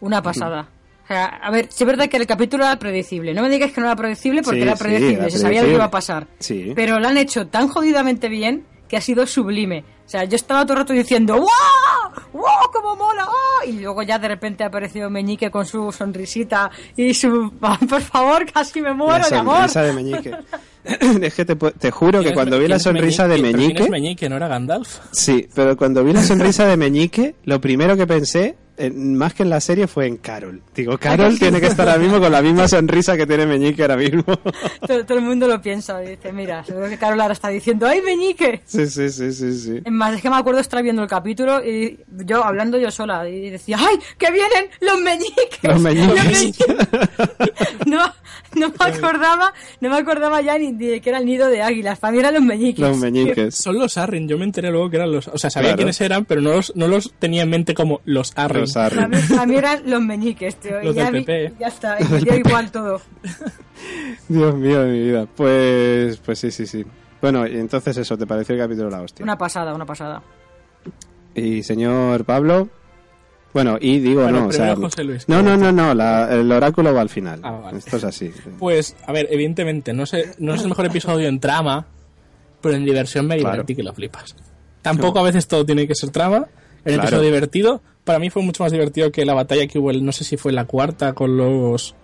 Una 0.00 0.22
pasada. 0.22 0.68
O 1.04 1.06
sea, 1.06 1.24
a 1.26 1.50
ver, 1.50 1.66
sí 1.70 1.84
es 1.84 1.86
verdad 1.86 2.08
que 2.08 2.16
el 2.16 2.26
capítulo 2.26 2.64
era 2.64 2.78
predecible. 2.78 3.34
No 3.34 3.42
me 3.42 3.50
digas 3.50 3.72
que 3.72 3.80
no 3.80 3.88
era 3.88 3.96
predecible 3.96 4.42
porque 4.42 4.60
Sí, 4.60 4.62
era 4.62 4.76
sí, 4.76 4.82
predecible, 4.84 5.14
era 5.16 5.30
se 5.30 5.38
sabía 5.38 5.60
lo 5.62 5.66
que 5.66 5.72
predecible. 5.72 5.74
iba 5.74 5.84
a 5.84 5.90
pasar. 5.90 6.26
Sí. 6.38 6.72
Pero 6.74 6.98
lo 6.98 7.08
han 7.08 7.18
hecho 7.18 7.46
tan 7.48 7.68
jodidamente 7.68 8.28
bien 8.28 8.64
que 8.94 8.98
ha 8.98 9.00
sido 9.00 9.26
sublime. 9.26 9.84
O 10.06 10.08
sea, 10.08 10.22
yo 10.22 10.36
estaba 10.36 10.62
todo 10.62 10.74
el 10.74 10.78
rato 10.78 10.92
diciendo 10.92 11.34
¡Wow! 11.34 12.22
¡Wow! 12.32 12.44
¡Cómo 12.72 12.94
mola! 12.94 13.26
¡Oh! 13.26 13.66
Y 13.66 13.72
luego 13.80 14.04
ya 14.04 14.20
de 14.20 14.28
repente 14.28 14.62
ha 14.62 14.68
aparecido 14.68 15.10
Meñique 15.10 15.50
con 15.50 15.66
su 15.66 15.90
sonrisita 15.90 16.70
y 16.96 17.12
su... 17.12 17.52
Por 17.58 18.00
favor, 18.02 18.46
casi 18.52 18.80
me 18.80 18.94
muero 18.94 19.18
la 19.18 19.28
de 19.28 19.36
amor. 19.36 19.56
sonrisa 19.56 19.82
de 19.82 19.92
Meñique. 19.94 20.36
es 21.26 21.34
que 21.34 21.44
te, 21.44 21.56
te 21.56 21.90
juro 21.90 22.22
que 22.22 22.32
cuando 22.32 22.56
vi 22.60 22.68
la 22.68 22.78
sonrisa 22.78 23.26
de 23.26 23.34
¿quién 23.34 23.46
es 23.46 23.52
Meñique... 23.56 23.90
Meñique? 23.90 24.28
¿No 24.28 24.36
era 24.36 24.46
Gandalf? 24.46 25.00
Sí, 25.10 25.48
pero 25.56 25.76
cuando 25.76 26.04
vi 26.04 26.12
la 26.12 26.22
sonrisa 26.22 26.68
de 26.68 26.76
Meñique, 26.76 27.34
lo 27.42 27.60
primero 27.60 27.96
que 27.96 28.06
pensé, 28.06 28.54
eh, 28.76 28.90
más 28.90 29.34
que 29.34 29.42
en 29.44 29.50
la 29.50 29.60
serie, 29.60 29.86
fue 29.86 30.06
en 30.06 30.16
Carol. 30.16 30.62
Digo, 30.74 30.98
Carol 30.98 31.38
tiene 31.38 31.60
que 31.60 31.66
estar 31.68 31.88
ahora 31.88 32.00
mismo 32.02 32.18
con 32.20 32.30
la 32.32 32.42
misma 32.42 32.66
sonrisa 32.68 33.16
que 33.16 33.26
tiene 33.26 33.46
Meñique 33.46 33.82
ahora 33.82 33.96
mismo. 33.96 34.24
Todo, 34.86 35.04
todo 35.06 35.18
el 35.18 35.24
mundo 35.24 35.46
lo 35.48 35.60
piensa. 35.60 36.02
y 36.04 36.10
Dice, 36.10 36.32
mira, 36.32 36.64
seguro 36.64 36.88
que 36.88 36.98
Carol 36.98 37.20
ahora 37.20 37.32
está 37.32 37.48
diciendo 37.48 37.86
¡Ay, 37.86 38.00
Meñique! 38.02 38.60
sí, 38.64 38.86
sí, 38.86 39.08
sí, 39.10 39.32
sí, 39.32 39.58
sí. 39.58 39.80
Es 39.84 39.92
más, 39.92 40.14
es 40.16 40.22
que 40.22 40.28
me 40.30 40.36
acuerdo 40.36 40.60
estar 40.60 40.82
viendo 40.82 41.02
el 41.02 41.08
capítulo 41.08 41.64
y 41.64 41.98
yo 42.26 42.44
hablando 42.44 42.78
yo 42.78 42.90
sola 42.90 43.28
y 43.28 43.50
decía, 43.50 43.78
¡ay, 43.80 43.96
que 44.18 44.30
vienen 44.30 44.66
los 44.80 45.00
meñiques! 45.00 45.58
Los 45.62 45.80
meñiques. 45.80 46.24
meñiques". 46.24 46.66
no, 47.86 48.12
no 48.56 48.68
me 48.68 48.84
acordaba, 48.86 49.52
no 49.80 49.90
me 49.90 49.96
acordaba 49.96 50.40
ya 50.40 50.58
ni 50.58 50.72
de 50.72 51.00
que 51.00 51.08
era 51.10 51.18
el 51.18 51.26
nido 51.26 51.48
de 51.48 51.62
águilas, 51.62 51.98
para 51.98 52.12
mí 52.12 52.18
eran 52.18 52.34
los 52.34 52.42
meñiques. 52.42 52.80
Los 52.80 52.96
Meñiques. 52.98 53.54
Son 53.54 53.78
los 53.78 53.96
Arryn, 53.98 54.28
yo 54.28 54.38
me 54.38 54.44
enteré 54.44 54.70
luego 54.70 54.88
que 54.90 54.96
eran 54.96 55.12
los... 55.12 55.28
O 55.28 55.38
sea, 55.38 55.50
sabía 55.50 55.68
Claro. 55.70 55.76
quiénes 55.78 56.00
eran, 56.00 56.24
pero 56.24 56.40
no 56.40 56.52
los, 56.54 56.72
no 56.76 56.88
los 56.88 57.12
tenía 57.18 57.42
en 57.42 57.50
mente 57.50 57.74
como 57.74 58.00
los 58.04 58.32
Arryn. 58.36 58.63
Los 58.66 59.46
mí, 59.46 59.56
eran 59.56 59.82
los 59.86 60.00
meñiques, 60.02 60.56
tío. 60.56 60.82
Los 60.82 60.94
ya, 60.94 61.10
del 61.10 61.24
vi- 61.24 61.54
ya 61.58 61.68
está, 61.68 61.96
y 62.00 62.04
me 62.04 62.18
dio 62.20 62.36
igual 62.36 62.70
todo. 62.70 63.00
Dios 64.28 64.54
mío 64.54 64.82
de 64.82 64.92
mi 64.92 65.00
vida. 65.00 65.26
Pues, 65.34 66.16
pues 66.18 66.38
sí, 66.38 66.50
sí, 66.50 66.66
sí. 66.66 66.84
Bueno, 67.20 67.46
y 67.46 67.56
entonces 67.56 67.96
eso, 67.96 68.16
¿te 68.18 68.26
pareció 68.26 68.54
el 68.54 68.60
capítulo 68.60 68.90
la 68.90 69.02
hostia? 69.02 69.22
Una 69.22 69.36
pasada, 69.38 69.74
una 69.74 69.86
pasada. 69.86 70.22
Y 71.34 71.62
señor 71.62 72.24
Pablo... 72.24 72.68
Bueno, 73.52 73.76
y 73.80 74.00
digo, 74.00 74.22
Bueno, 74.24 74.40
no, 74.40 74.46
o 74.48 74.52
sea... 74.52 74.74
José 74.74 75.04
Luis. 75.04 75.28
No, 75.28 75.40
no, 75.40 75.56
no, 75.56 75.70
no, 75.70 75.94
la- 75.94 76.28
el 76.34 76.50
oráculo 76.50 76.92
va 76.92 77.00
al 77.02 77.08
final. 77.08 77.38
Ah, 77.44 77.52
vale. 77.52 77.78
Esto 77.78 77.98
es 77.98 78.04
así. 78.04 78.32
Pues, 78.58 78.96
a 79.06 79.12
ver, 79.12 79.28
evidentemente, 79.30 79.92
no, 79.92 80.06
sé, 80.06 80.32
no 80.38 80.54
es 80.54 80.62
el 80.62 80.70
mejor 80.70 80.86
episodio 80.86 81.28
en 81.28 81.38
trama, 81.38 81.86
pero 82.60 82.74
en 82.74 82.84
diversión 82.84 83.28
me 83.28 83.36
Claro. 83.38 83.52
divertí 83.52 83.76
que 83.76 83.84
lo 83.84 83.92
flipas. 83.94 84.34
Tampoco 84.82 85.20
a 85.20 85.22
veces 85.22 85.46
todo 85.46 85.64
tiene 85.64 85.86
que 85.86 85.94
ser 85.94 86.10
trama. 86.10 86.46
El 86.84 86.94
Claro. 86.94 87.02
episodio 87.08 87.22
divertido, 87.24 87.82
para 88.04 88.18
mí 88.18 88.30
fue 88.30 88.42
mucho 88.42 88.62
más 88.62 88.72
divertido 88.72 89.10
que 89.10 89.24
la 89.24 89.34
batalla 89.34 89.66
que 89.66 89.78
hubo, 89.78 89.90
el, 89.90 90.04
no 90.04 90.12
sé 90.12 90.24
si 90.24 90.36
fue 90.36 90.52
la 90.52 90.64
cuarta 90.66 91.12
con 91.14 91.36
los... 91.36 91.94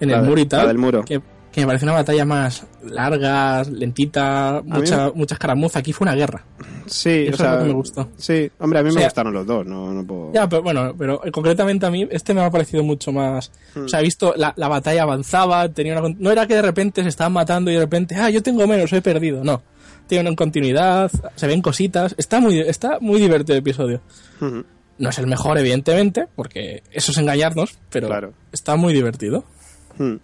en 0.00 0.10
La 0.10 0.16
el 0.16 0.22
de- 0.22 0.28
muro 0.28 0.40
y 0.40 0.44
la 0.44 0.48
tal. 0.48 0.66
del 0.68 0.78
muro. 0.78 1.04
Que, 1.04 1.20
que 1.52 1.60
me 1.62 1.66
pareció 1.66 1.86
una 1.86 1.94
batalla 1.94 2.24
más 2.24 2.64
larga, 2.84 3.64
lentita, 3.64 4.62
mucha, 4.64 5.06
me- 5.06 5.12
mucha 5.12 5.34
escaramuza. 5.34 5.80
Aquí 5.80 5.92
fue 5.92 6.04
una 6.06 6.14
guerra. 6.14 6.44
Sí, 6.86 7.26
Eso 7.28 7.34
o 7.34 7.36
sea... 7.36 7.46
es 7.46 7.52
lo 7.54 7.58
que 7.62 7.68
me 7.68 7.74
gustó. 7.74 8.08
Sí, 8.16 8.50
hombre, 8.58 8.78
a 8.78 8.82
mí 8.82 8.90
O 8.90 8.94
me 8.94 9.04
gustaron 9.04 9.32
los 9.34 9.46
dos, 9.46 9.66
no, 9.66 9.92
no 9.92 10.06
puedo... 10.06 10.32
Ya, 10.32 10.48
pero 10.48 10.62
bueno, 10.62 10.94
pero 10.96 11.20
concretamente 11.32 11.86
a 11.86 11.90
mí 11.90 12.06
este 12.10 12.34
me 12.34 12.40
ha 12.40 12.50
parecido 12.50 12.82
mucho 12.82 13.12
más... 13.12 13.50
O 13.76 13.88
sea, 13.88 14.00
he 14.00 14.04
visto 14.04 14.32
la, 14.36 14.54
la 14.56 14.68
batalla 14.68 15.02
avanzaba, 15.02 15.68
tenía 15.68 15.98
una... 16.00 16.14
No 16.18 16.30
era 16.30 16.46
que 16.46 16.54
de 16.54 16.62
repente 16.62 17.02
se 17.02 17.08
estaban 17.08 17.32
matando 17.32 17.70
y 17.70 17.74
de 17.74 17.80
repente, 17.80 18.14
ah, 18.16 18.30
yo 18.30 18.42
tengo 18.42 18.66
menos, 18.66 18.92
he 18.92 19.02
perdido. 19.02 19.44
No. 19.44 19.62
Tiene 20.10 20.28
una 20.28 20.36
continuidad, 20.36 21.08
se 21.36 21.46
ven 21.46 21.62
cositas. 21.62 22.16
Está 22.18 22.40
muy, 22.40 22.58
está 22.58 22.98
muy 23.00 23.20
divertido 23.20 23.54
el 23.54 23.60
episodio. 23.60 24.00
No 24.98 25.08
es 25.08 25.18
el 25.20 25.28
mejor, 25.28 25.56
evidentemente, 25.56 26.26
porque 26.34 26.82
eso 26.90 27.12
es 27.12 27.18
engañarnos, 27.18 27.78
pero 27.90 28.08
Claro. 28.08 28.32
está 28.50 28.74
muy 28.74 28.92
divertido. 28.92 29.44
Hmm. 29.96 30.16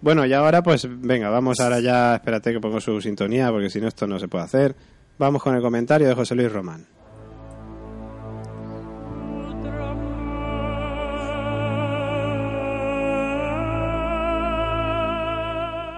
Bueno, 0.00 0.24
y 0.24 0.32
ahora 0.32 0.62
pues 0.62 0.86
venga, 0.90 1.28
vamos 1.28 1.60
ahora 1.60 1.80
ya, 1.80 2.14
espérate 2.14 2.52
que 2.52 2.60
pongo 2.60 2.80
su 2.80 2.98
sintonía 3.02 3.50
porque 3.50 3.68
si 3.68 3.78
no 3.78 3.88
esto 3.88 4.06
no 4.06 4.18
se 4.18 4.26
puede 4.26 4.44
hacer. 4.44 4.74
Vamos 5.18 5.42
con 5.42 5.54
el 5.54 5.60
comentario 5.60 6.08
de 6.08 6.14
José 6.14 6.34
Luis 6.34 6.50
Román. 6.50 6.86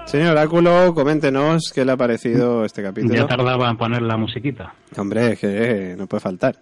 Señor 0.06 0.30
Oráculo, 0.32 0.94
coméntenos 0.94 1.72
qué 1.74 1.84
le 1.84 1.92
ha 1.92 1.96
parecido 1.96 2.64
este 2.64 2.82
capítulo. 2.82 3.14
Ya 3.14 3.26
tardaba 3.26 3.68
en 3.68 3.76
poner 3.76 4.02
la 4.02 4.16
musiquita. 4.16 4.72
Hombre, 4.96 5.32
es 5.32 5.38
que 5.40 5.94
no 5.98 6.06
puede 6.06 6.20
faltar. 6.20 6.56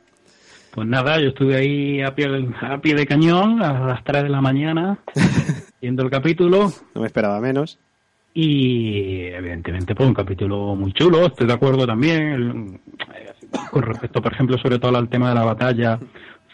Pues 0.71 0.89
nada, 0.89 1.21
yo 1.21 1.29
estuve 1.29 1.55
ahí 1.57 2.03
a 2.03 2.15
pie, 2.15 2.27
a 2.63 2.79
pie 2.79 2.95
de 2.95 3.07
cañón 3.07 3.63
a 3.63 3.87
las 3.87 4.03
3 4.03 4.25
de 4.25 4.29
la 4.29 4.41
mañana 4.41 4.99
viendo 5.81 6.03
el 6.03 6.11
capítulo 6.11 6.73
No 6.95 7.01
me 7.03 7.07
esperaba 7.07 7.39
menos. 7.41 7.79
y 8.33 9.27
evidentemente 9.27 9.95
pues 9.95 10.09
un 10.09 10.15
capítulo 10.15 10.75
muy 10.75 10.93
chulo, 10.93 11.27
estoy 11.27 11.47
de 11.47 11.53
acuerdo 11.53 11.87
también. 11.87 12.23
el- 12.33 12.81
con 13.71 13.83
respecto, 13.83 14.21
por 14.21 14.33
ejemplo, 14.33 14.59
sobre 14.59 14.81
todo 14.81 14.97
al 14.97 15.09
tema 15.09 15.29
de 15.29 15.35
la 15.37 15.45
batalla, 15.45 15.97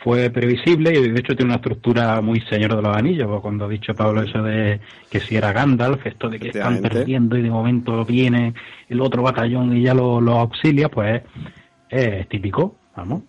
fue 0.03 0.31
previsible 0.31 0.99
y 0.99 1.09
de 1.11 1.21
hecho 1.21 1.37
tiene 1.37 1.51
una 1.51 1.57
estructura 1.57 2.21
muy 2.21 2.41
señor 2.43 2.75
de 2.77 2.83
los 2.83 2.97
anillos, 2.97 3.41
cuando 3.41 3.67
ha 3.67 3.69
dicho 3.69 3.95
Pablo 3.95 4.23
eso 4.23 4.43
de 4.43 4.81
que 5.11 5.21
si 5.21 5.37
era 5.37 5.53
Gandalf, 5.53 6.07
esto 6.07 6.29
de 6.29 6.39
que 6.39 6.49
están 6.49 6.81
perdiendo 6.81 7.37
y 7.37 7.43
de 7.43 7.51
momento 7.51 8.05
viene 8.05 8.55
el 8.89 9.01
otro 9.01 9.23
batallón 9.23 9.77
y 9.77 9.83
ya 9.83 9.95
lo, 9.95 10.21
lo 10.21 10.39
auxilia, 10.39 10.89
pues 10.89 11.23
es 11.91 12.29
típico, 12.29 12.77
vamos. 12.97 13.23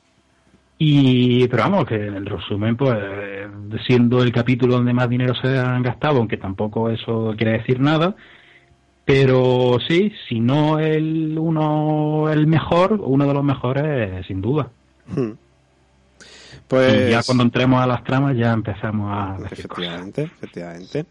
Y, 0.77 1.47
pero 1.47 1.63
vamos, 1.63 1.85
que 1.85 2.07
en 2.07 2.15
el 2.15 2.25
resumen, 2.25 2.75
pues, 2.75 2.97
eh, 2.99 3.47
siendo 3.85 4.23
el 4.23 4.31
capítulo 4.31 4.77
donde 4.77 4.93
más 4.93 5.07
dinero 5.09 5.35
se 5.35 5.59
han 5.59 5.83
gastado, 5.83 6.17
aunque 6.17 6.37
tampoco 6.37 6.89
eso 6.89 7.35
quiere 7.37 7.59
decir 7.59 7.79
nada, 7.79 8.15
pero 9.05 9.77
sí, 9.87 10.11
si 10.27 10.39
no 10.39 10.79
el 10.79 11.37
uno 11.37 12.31
el 12.31 12.47
mejor, 12.47 12.99
uno 13.03 13.27
de 13.27 13.33
los 13.33 13.43
mejores, 13.43 14.25
sin 14.25 14.41
duda. 14.41 14.69
Hmm. 15.07 15.33
Pues 16.71 17.09
Y 17.09 17.11
ya 17.11 17.21
cuando 17.21 17.43
entremos 17.43 17.83
a 17.83 17.85
las 17.85 18.01
tramas 18.01 18.33
ya 18.37 18.53
empezamos 18.53 19.11
a 19.11 19.35
cosas. 19.35 19.51
Efectivamente, 19.51 20.23
efectivamente. 20.23 21.05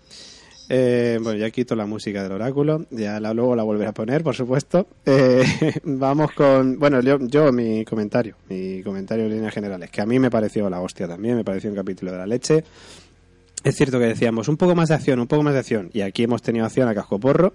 Eh, 0.71 1.19
bueno, 1.23 1.39
ya 1.39 1.51
quito 1.51 1.77
la 1.77 1.85
música 1.85 2.23
del 2.23 2.33
oráculo, 2.33 2.87
ya 2.91 3.21
la, 3.21 3.35
luego 3.35 3.55
la 3.55 3.63
volveré 3.63 3.91
a 3.91 3.93
poner, 3.93 4.23
por 4.23 4.35
supuesto. 4.35 4.87
Eh, 5.05 5.45
vamos 5.85 6.33
con, 6.33 6.79
bueno, 6.79 7.03
yo, 7.03 7.19
yo 7.21 7.53
mi 7.53 7.85
comentario, 7.85 8.37
mi 8.49 8.83
comentario 8.83 9.27
en 9.27 9.33
líneas 9.33 9.53
generales, 9.53 9.91
que 9.91 10.01
a 10.01 10.07
mí 10.07 10.19
me 10.19 10.31
pareció 10.31 10.71
la 10.71 10.81
hostia 10.81 11.07
también, 11.07 11.37
me 11.37 11.45
pareció 11.45 11.69
un 11.69 11.77
capítulo 11.77 12.11
de 12.11 12.17
la 12.17 12.27
leche. 12.27 12.65
Es 13.63 13.77
cierto 13.77 13.99
que 13.99 14.07
decíamos 14.07 14.49
un 14.49 14.57
poco 14.57 14.75
más 14.75 14.89
de 14.89 14.95
acción, 14.95 15.21
un 15.21 15.27
poco 15.27 15.43
más 15.43 15.53
de 15.53 15.59
acción, 15.59 15.91
y 15.93 16.01
aquí 16.01 16.23
hemos 16.23 16.41
tenido 16.41 16.65
acción 16.65 16.89
a 16.89 16.95
cascoporro. 16.95 17.53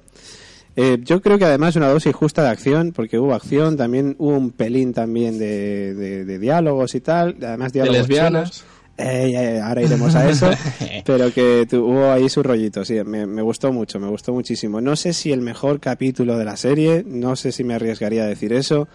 Eh, 0.77 0.98
yo 1.01 1.22
creo 1.22 1.38
que 1.38 1.46
además 1.46 1.75
una 1.77 1.88
dosis 1.88 2.13
justa 2.13 2.44
de 2.44 2.50
acción, 2.50 2.91
porque 2.94 3.17
hubo 3.17 3.34
acción, 3.34 3.77
también 3.77 4.15
hubo 4.20 4.36
un 4.38 4.51
pelín 4.51 4.94
también 4.94 5.40
de, 5.40 5.94
de- 5.94 6.25
de 6.25 6.40
diálogos 6.40 6.96
y 6.96 7.01
tal, 7.01 7.38
además 7.42 7.72
De 7.72 7.81
diálogos 7.81 8.07
lesbianas. 8.09 8.51
chulos. 8.51 8.66
Eh, 8.98 9.33
eh, 9.35 9.61
ahora 9.61 9.81
iremos 9.81 10.16
a 10.16 10.29
eso, 10.29 10.50
pero 11.05 11.29
que 11.33 11.66
tuvo 11.70 12.11
ahí 12.11 12.29
su 12.29 12.42
rollito, 12.44 12.85
sí, 12.85 12.94
me, 13.05 13.25
me 13.25 13.42
gustó 13.42 13.74
mucho, 13.74 14.00
me 14.00 14.07
gustó 14.07 14.31
muchísimo. 14.33 14.79
No 14.79 14.96
sé 14.96 15.11
si 15.14 15.31
el 15.33 15.42
mejor 15.42 15.79
capítulo 15.81 16.38
de 16.38 16.46
la 16.46 16.55
serie, 16.55 17.03
no 17.05 17.35
sé 17.35 17.51
si 17.51 17.64
me 17.66 17.74
arriesgaría 17.74 18.24
a 18.24 18.27
decir 18.27 18.53
eso, 18.53 18.88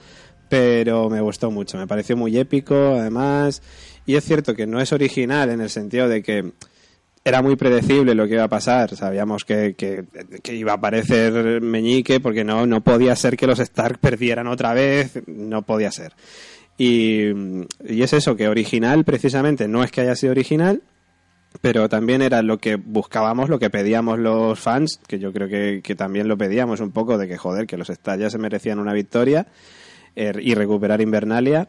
pero 0.49 1.09
me 1.11 1.21
gustó 1.21 1.51
mucho, 1.51 1.77
me 1.79 1.87
pareció 1.87 2.17
muy 2.17 2.37
épico, 2.39 2.75
además, 2.99 3.61
y 4.07 4.17
es 4.17 4.25
cierto 4.25 4.55
que 4.55 4.67
no 4.67 4.81
es 4.81 4.93
original 4.93 5.51
en 5.51 5.61
el 5.61 5.69
sentido 5.71 6.09
de 6.09 6.23
que 6.23 6.53
era 7.25 7.43
muy 7.43 7.57
predecible 7.57 8.15
lo 8.15 8.27
que 8.27 8.35
iba 8.35 8.45
a 8.45 8.49
pasar. 8.49 8.97
Sabíamos 8.97 9.45
que, 9.45 9.75
que, 9.75 10.05
que 10.43 10.55
iba 10.55 10.73
a 10.73 10.77
aparecer 10.77 11.61
Meñique 11.61 12.21
porque 12.21 12.45
no, 12.45 12.67
no 12.67 12.81
podía 12.83 13.15
ser 13.17 13.37
que 13.37 13.47
los 13.47 13.59
Stark 13.59 13.99
perdieran 13.99 14.47
otra 14.47 14.73
vez. 14.73 15.23
No 15.27 15.63
podía 15.63 15.91
ser. 15.91 16.13
Y, 16.79 17.29
y 17.87 18.03
es 18.03 18.13
eso, 18.15 18.37
que 18.37 18.49
original 18.49 19.05
precisamente 19.05 19.69
no 19.69 19.85
es 19.85 19.91
que 19.91 20.01
haya 20.01 20.17
sido 20.17 20.31
original, 20.31 20.83
pero 21.61 21.91
también 21.91 22.23
era 22.23 22.41
lo 22.41 22.57
que 22.57 22.77
buscábamos, 22.77 23.51
lo 23.51 23.59
que 23.59 23.69
pedíamos 23.69 24.19
los 24.19 24.59
fans, 24.59 24.99
que 25.07 25.19
yo 25.19 25.31
creo 25.31 25.49
que, 25.49 25.83
que 25.85 25.95
también 25.95 26.27
lo 26.27 26.39
pedíamos 26.39 26.81
un 26.81 26.91
poco 26.91 27.19
de 27.19 27.29
que 27.29 27.37
joder, 27.37 27.67
que 27.67 27.77
los 27.77 27.89
Stallas 27.89 28.33
se 28.33 28.39
merecían 28.39 28.79
una 28.79 28.95
victoria 28.95 29.47
eh, 30.17 30.33
y 30.41 30.55
recuperar 30.55 31.03
Invernalia. 31.03 31.69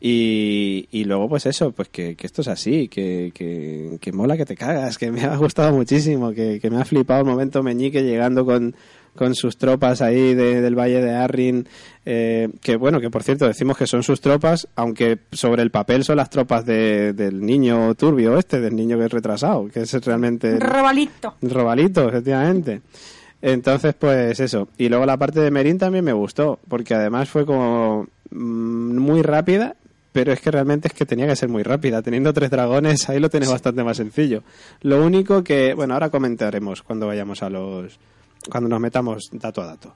Y, 0.00 0.88
y 0.90 1.04
luego, 1.04 1.28
pues 1.28 1.44
eso, 1.46 1.72
pues 1.72 1.88
que, 1.90 2.16
que 2.16 2.26
esto 2.26 2.40
es 2.40 2.48
así, 2.48 2.88
que, 2.88 3.32
que, 3.34 3.98
que 4.00 4.12
mola 4.12 4.36
que 4.36 4.46
te 4.46 4.56
cagas, 4.56 4.96
que 4.96 5.12
me 5.12 5.22
ha 5.24 5.36
gustado 5.36 5.72
muchísimo, 5.74 6.32
que, 6.32 6.58
que 6.58 6.70
me 6.70 6.80
ha 6.80 6.84
flipado 6.86 7.20
el 7.20 7.26
momento 7.26 7.62
Meñique 7.62 8.02
llegando 8.02 8.46
con, 8.46 8.74
con 9.14 9.34
sus 9.34 9.58
tropas 9.58 10.00
ahí 10.00 10.34
de- 10.34 10.62
del 10.62 10.74
Valle 10.78 11.02
de 11.02 11.14
Arrin, 11.14 11.68
eh, 12.06 12.48
que 12.62 12.76
bueno, 12.76 12.98
que 12.98 13.10
por 13.10 13.22
cierto 13.22 13.46
decimos 13.46 13.76
que 13.76 13.86
son 13.86 14.02
sus 14.02 14.22
tropas, 14.22 14.68
aunque 14.74 15.18
sobre 15.32 15.60
el 15.62 15.70
papel 15.70 16.02
son 16.02 16.16
las 16.16 16.30
tropas 16.30 16.64
de- 16.64 17.12
del 17.12 17.44
niño 17.44 17.94
turbio 17.94 18.38
este, 18.38 18.58
del 18.58 18.74
niño 18.74 18.96
que 18.98 19.04
es 19.04 19.12
retrasado, 19.12 19.68
que 19.68 19.80
es 19.80 19.92
realmente... 20.04 20.58
Robalito. 20.58 21.34
Robalito, 21.42 22.08
efectivamente. 22.08 22.80
Entonces, 23.42 23.94
pues 23.98 24.40
eso. 24.40 24.68
Y 24.78 24.88
luego 24.88 25.04
la 25.04 25.16
parte 25.18 25.40
de 25.40 25.50
Merín 25.50 25.76
también 25.78 26.04
me 26.04 26.12
gustó, 26.14 26.58
porque 26.68 26.94
además 26.94 27.28
fue 27.28 27.44
como 27.46 28.06
mm, 28.30 28.96
muy 28.98 29.22
rápida, 29.22 29.76
pero 30.12 30.32
es 30.32 30.40
que 30.40 30.50
realmente 30.50 30.88
es 30.88 30.94
que 30.94 31.06
tenía 31.06 31.26
que 31.26 31.36
ser 31.36 31.48
muy 31.48 31.62
rápida. 31.62 32.02
Teniendo 32.02 32.32
tres 32.32 32.50
dragones, 32.50 33.08
ahí 33.08 33.20
lo 33.20 33.30
tienes 33.30 33.50
bastante 33.50 33.84
más 33.84 33.96
sencillo. 33.96 34.42
Lo 34.82 35.04
único 35.04 35.44
que, 35.44 35.74
bueno, 35.74 35.94
ahora 35.94 36.10
comentaremos 36.10 36.82
cuando 36.82 37.06
vayamos 37.06 37.42
a 37.42 37.50
los... 37.50 37.98
cuando 38.50 38.68
nos 38.68 38.80
metamos 38.80 39.30
dato 39.32 39.62
a 39.62 39.66
dato. 39.66 39.94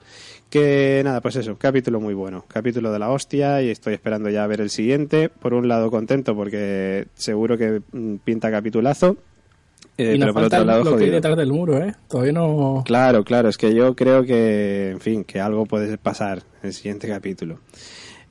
Que 0.51 1.03
nada, 1.05 1.21
pues 1.21 1.37
eso, 1.37 1.57
capítulo 1.57 1.99
muy 2.01 2.15
bueno. 2.15 2.45
Capítulo 2.47 2.93
de 2.93 2.99
la 2.99 3.11
hostia 3.11 3.61
y 3.61 3.71
estoy 3.71 3.95
esperando 3.95 4.31
ya 4.31 4.45
a 4.45 4.47
ver 4.47 4.61
el 4.61 4.71
siguiente. 4.71 5.29
Por 5.29 5.53
un 5.53 5.67
lado 5.67 5.91
contento 5.91 6.37
porque 6.37 7.09
seguro 7.15 7.59
que 7.59 7.83
mm, 7.93 8.17
pinta 8.25 8.51
capitulazo. 8.51 9.17
Eh, 9.97 10.15
y 10.15 10.19
nos 10.19 10.27
pero 10.27 10.35
por 10.35 10.45
otro 10.45 10.65
lado, 10.65 10.85
jodido. 10.85 11.13
detrás 11.13 11.37
del 11.37 11.53
muro, 11.53 11.79
¿eh? 11.79 11.95
Todavía 12.09 12.33
no... 12.33 12.83
Claro, 12.85 13.23
claro, 13.23 13.49
es 13.49 13.57
que 13.57 13.75
yo 13.75 13.95
creo 13.95 14.25
que, 14.25 14.91
en 14.91 15.01
fin, 15.01 15.25
que 15.25 15.41
algo 15.41 15.67
puede 15.67 15.99
pasar 15.99 16.39
en 16.63 16.69
el 16.69 16.73
siguiente 16.73 17.07
capítulo. 17.07 17.61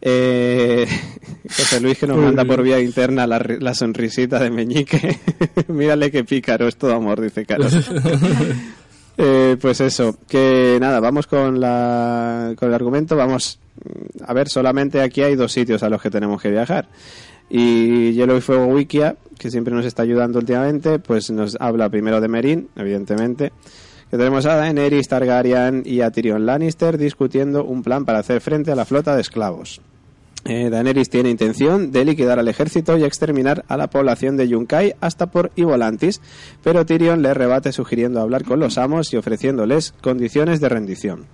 Eh, 0.06 0.86
José 1.48 1.80
Luis 1.80 1.98
que 1.98 2.08
nos 2.08 2.18
manda 2.18 2.44
por 2.44 2.62
vía 2.62 2.78
interna 2.80 3.26
la, 3.26 3.40
ri- 3.40 3.60
la 3.60 3.74
sonrisita 3.74 4.38
de 4.40 4.50
Meñique. 4.52 5.18
Mírale 5.70 6.12
qué 6.12 6.26
pícaro, 6.26 6.68
es 6.68 6.76
todo 6.76 6.94
amor, 6.94 7.22
dice 7.22 7.46
Carlos. 7.46 7.74
Eh, 9.16 9.58
pues 9.62 9.80
eso, 9.80 10.18
que 10.28 10.80
nada, 10.82 11.00
vamos 11.00 11.28
con, 11.28 11.60
la, 11.60 12.54
con 12.58 12.70
el 12.70 12.74
argumento. 12.74 13.16
Vamos, 13.16 13.60
a 14.26 14.34
ver, 14.34 14.50
solamente 14.50 15.02
aquí 15.02 15.22
hay 15.22 15.36
dos 15.36 15.52
sitios 15.52 15.84
a 15.84 15.90
los 15.90 16.02
que 16.02 16.10
tenemos 16.10 16.42
que 16.42 16.50
viajar. 16.50 16.88
Y 17.48 18.14
Hielo 18.14 18.36
y 18.36 18.42
Fuego 18.42 18.66
Wikia, 18.66 19.16
que 19.38 19.52
siempre 19.52 19.72
nos 19.72 19.86
está 19.86 20.02
ayudando 20.02 20.40
últimamente, 20.40 20.98
pues 20.98 21.30
nos 21.30 21.56
habla 21.60 21.90
primero 21.90 22.20
de 22.22 22.28
Merín, 22.28 22.70
evidentemente. 22.76 23.52
Que 24.10 24.18
tenemos 24.18 24.48
a 24.48 24.56
Daenerys 24.56 25.08
Targaryen 25.08 25.84
y 25.86 26.02
a 26.02 26.10
Tyrion 26.10 26.48
Lannister 26.48 26.98
discutiendo 26.98 27.66
un 27.66 27.84
plan 27.84 28.06
para 28.06 28.18
hacer 28.18 28.42
frente 28.42 28.72
a 28.72 28.76
la 28.76 28.86
flota 28.86 29.14
de 29.14 29.22
esclavos. 29.22 29.80
Eh, 30.46 30.70
Daenerys 30.70 31.10
tiene 31.10 31.30
intención 31.30 31.92
de 31.92 32.04
liquidar 32.04 32.38
al 32.38 32.50
ejército 32.50 32.98
y 32.98 33.06
exterminar 33.06 33.64
a 33.70 33.78
la 33.78 33.90
población 33.90 34.36
de 34.36 34.50
Yunkai 34.50 34.96
hasta 35.00 35.28
por 35.28 35.52
Ivolantis, 35.56 36.20
pero 36.64 36.86
Tyrion 36.86 37.22
le 37.22 37.34
rebate 37.34 37.72
sugiriendo 37.72 38.20
hablar 38.20 38.44
con 38.44 38.60
los 38.60 38.78
amos 38.78 39.14
y 39.14 39.18
ofreciéndoles 39.18 39.94
condiciones 40.02 40.60
de 40.60 40.70
rendición. 40.70 41.26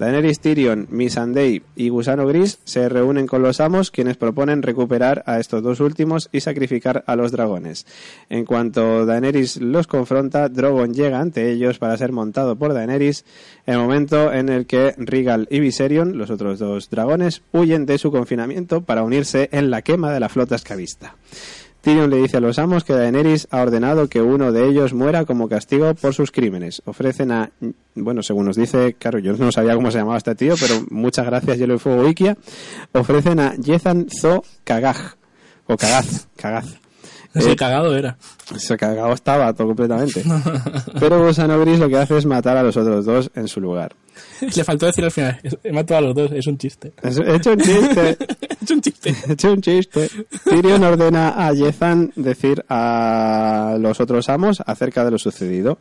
Daenerys, 0.00 0.40
Tyrion, 0.40 0.86
Missandei 0.88 1.62
y 1.76 1.90
Gusano 1.90 2.26
Gris 2.26 2.58
se 2.64 2.88
reúnen 2.88 3.26
con 3.26 3.42
los 3.42 3.60
amos, 3.60 3.90
quienes 3.90 4.16
proponen 4.16 4.62
recuperar 4.62 5.22
a 5.26 5.38
estos 5.38 5.62
dos 5.62 5.78
últimos 5.80 6.30
y 6.32 6.40
sacrificar 6.40 7.04
a 7.06 7.16
los 7.16 7.32
dragones. 7.32 7.84
En 8.30 8.46
cuanto 8.46 9.04
Daenerys 9.04 9.60
los 9.60 9.86
confronta, 9.86 10.48
Drogon 10.48 10.94
llega 10.94 11.20
ante 11.20 11.52
ellos 11.52 11.78
para 11.78 11.98
ser 11.98 12.12
montado 12.12 12.56
por 12.56 12.72
Daenerys, 12.72 13.26
el 13.66 13.76
momento 13.76 14.32
en 14.32 14.48
el 14.48 14.64
que 14.64 14.94
Rigal 14.96 15.46
y 15.50 15.60
Viserion, 15.60 16.16
los 16.16 16.30
otros 16.30 16.58
dos 16.58 16.88
dragones, 16.88 17.42
huyen 17.52 17.84
de 17.84 17.98
su 17.98 18.10
confinamiento 18.10 18.80
para 18.80 19.02
unirse 19.02 19.50
en 19.52 19.70
la 19.70 19.82
quema 19.82 20.12
de 20.12 20.20
la 20.20 20.30
flota 20.30 20.54
esclavista. 20.54 21.16
Tyrion 21.80 22.10
le 22.10 22.16
dice 22.18 22.36
a 22.36 22.40
los 22.40 22.58
amos 22.58 22.84
que 22.84 22.92
Daenerys 22.92 23.48
ha 23.50 23.62
ordenado 23.62 24.08
que 24.08 24.20
uno 24.20 24.52
de 24.52 24.68
ellos 24.68 24.92
muera 24.92 25.24
como 25.24 25.48
castigo 25.48 25.94
por 25.94 26.14
sus 26.14 26.30
crímenes. 26.30 26.82
Ofrecen 26.84 27.32
a, 27.32 27.50
bueno, 27.94 28.22
según 28.22 28.46
nos 28.46 28.56
dice, 28.56 28.94
claro, 28.98 29.18
yo 29.18 29.34
no 29.36 29.50
sabía 29.50 29.74
cómo 29.74 29.90
se 29.90 29.98
llamaba 29.98 30.18
este 30.18 30.34
tío, 30.34 30.54
pero 30.60 30.74
muchas 30.90 31.24
gracias, 31.26 31.58
Hielo 31.58 31.74
y 31.74 31.78
Fuego 31.78 32.02
Wikia. 32.02 32.36
Ofrecen 32.92 33.40
a 33.40 33.54
Yezan 33.56 34.06
Zo 34.10 34.44
Kagaj, 34.64 35.14
o 35.66 35.76
Kagaz, 35.76 36.26
Kagaz. 36.36 36.66
Ese 37.32 37.52
Eh, 37.52 37.56
cagado 37.56 37.96
era. 37.96 38.16
se 38.56 38.76
cagado 38.76 39.12
estaba 39.12 39.52
todo 39.54 39.68
completamente. 39.68 40.24
Pero 40.98 41.24
Gusano 41.24 41.60
Gris 41.60 41.78
lo 41.78 41.88
que 41.88 41.96
hace 41.96 42.18
es 42.18 42.26
matar 42.26 42.56
a 42.56 42.62
los 42.64 42.76
otros 42.76 43.04
dos 43.04 43.30
en 43.36 43.46
su 43.46 43.60
lugar. 43.60 43.94
Le 44.56 44.64
faltó 44.64 44.86
decir 44.86 45.04
al 45.04 45.10
final, 45.10 45.38
he 45.64 45.72
matado 45.72 45.98
a 45.98 46.00
los 46.00 46.14
dos, 46.14 46.32
es 46.32 46.46
un 46.46 46.56
chiste. 46.58 46.92
Es- 47.02 47.18
He 47.18 47.36
hecho 47.36 47.52
un 47.52 47.58
chiste. 47.60 48.16
es 48.62 48.70
un 48.70 48.80
chiste. 48.80 49.14
He 49.28 49.32
hecho 49.32 49.52
un 49.52 49.60
chiste. 49.60 50.08
Tyrion 50.44 50.82
ordena 50.84 51.46
a 51.46 51.52
Yezan 51.52 52.12
decir 52.16 52.64
a 52.68 53.76
los 53.80 54.00
otros 54.00 54.28
amos 54.28 54.62
acerca 54.66 55.04
de 55.04 55.10
lo 55.10 55.18
sucedido. 55.18 55.78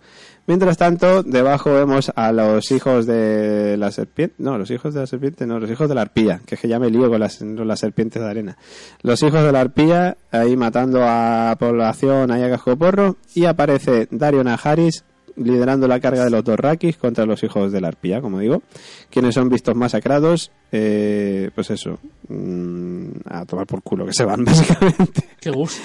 Mientras 0.47 0.77
tanto, 0.77 1.21
debajo 1.21 1.71
vemos 1.73 2.11
a 2.15 2.31
los 2.31 2.71
hijos 2.71 3.05
de 3.05 3.77
la 3.77 3.91
serpiente. 3.91 4.33
No, 4.39 4.57
los 4.57 4.71
hijos 4.71 4.95
de 4.95 5.01
la 5.01 5.05
serpiente, 5.07 5.45
no, 5.45 5.59
los 5.59 5.69
hijos 5.69 5.87
de 5.87 5.93
la 5.93 6.01
arpía. 6.01 6.41
Que 6.45 6.55
es 6.55 6.61
que 6.61 6.67
ya 6.67 6.79
me 6.79 6.89
lío 6.89 7.07
con 7.07 7.19
las, 7.19 7.37
con 7.37 7.67
las 7.67 7.79
serpientes 7.79 8.19
de 8.21 8.27
arena. 8.27 8.57
Los 9.03 9.21
hijos 9.21 9.43
de 9.43 9.51
la 9.51 9.61
arpía 9.61 10.17
ahí 10.31 10.57
matando 10.57 11.01
a 11.03 11.55
población 11.59 12.31
ahí 12.31 12.41
a 12.41 12.49
cascoporro. 12.49 13.17
Y 13.35 13.45
aparece 13.45 14.07
Dario 14.09 14.43
Najaris 14.43 15.03
liderando 15.39 15.87
la 15.87 15.99
carga 15.99 16.23
de 16.23 16.29
los 16.29 16.43
Dorrakis 16.43 16.97
contra 16.97 17.25
los 17.25 17.41
hijos 17.43 17.71
de 17.71 17.81
la 17.81 17.87
arpía, 17.87 18.21
como 18.21 18.39
digo, 18.39 18.61
quienes 19.09 19.35
son 19.35 19.49
vistos 19.49 19.75
masacrados, 19.75 20.51
eh, 20.71 21.49
pues 21.55 21.69
eso, 21.71 21.99
mm, 22.27 23.07
a 23.25 23.45
tomar 23.45 23.65
por 23.65 23.81
culo 23.81 24.05
que 24.05 24.13
se 24.13 24.25
van, 24.25 24.43
básicamente. 24.45 25.23
Qué 25.39 25.49
gusto. 25.49 25.81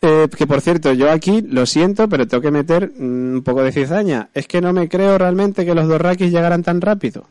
Eh, 0.00 0.28
que 0.36 0.46
por 0.46 0.60
cierto, 0.60 0.92
yo 0.92 1.10
aquí 1.10 1.42
lo 1.42 1.66
siento, 1.66 2.08
pero 2.08 2.26
tengo 2.26 2.40
que 2.40 2.50
meter 2.50 2.92
mm, 2.96 3.34
un 3.36 3.42
poco 3.44 3.62
de 3.62 3.72
cizaña. 3.72 4.28
Es 4.32 4.46
que 4.46 4.60
no 4.60 4.72
me 4.72 4.88
creo 4.88 5.18
realmente 5.18 5.66
que 5.66 5.74
los 5.74 5.88
Dorrakis 5.88 6.30
llegaran 6.30 6.62
tan 6.62 6.80
rápido. 6.80 7.26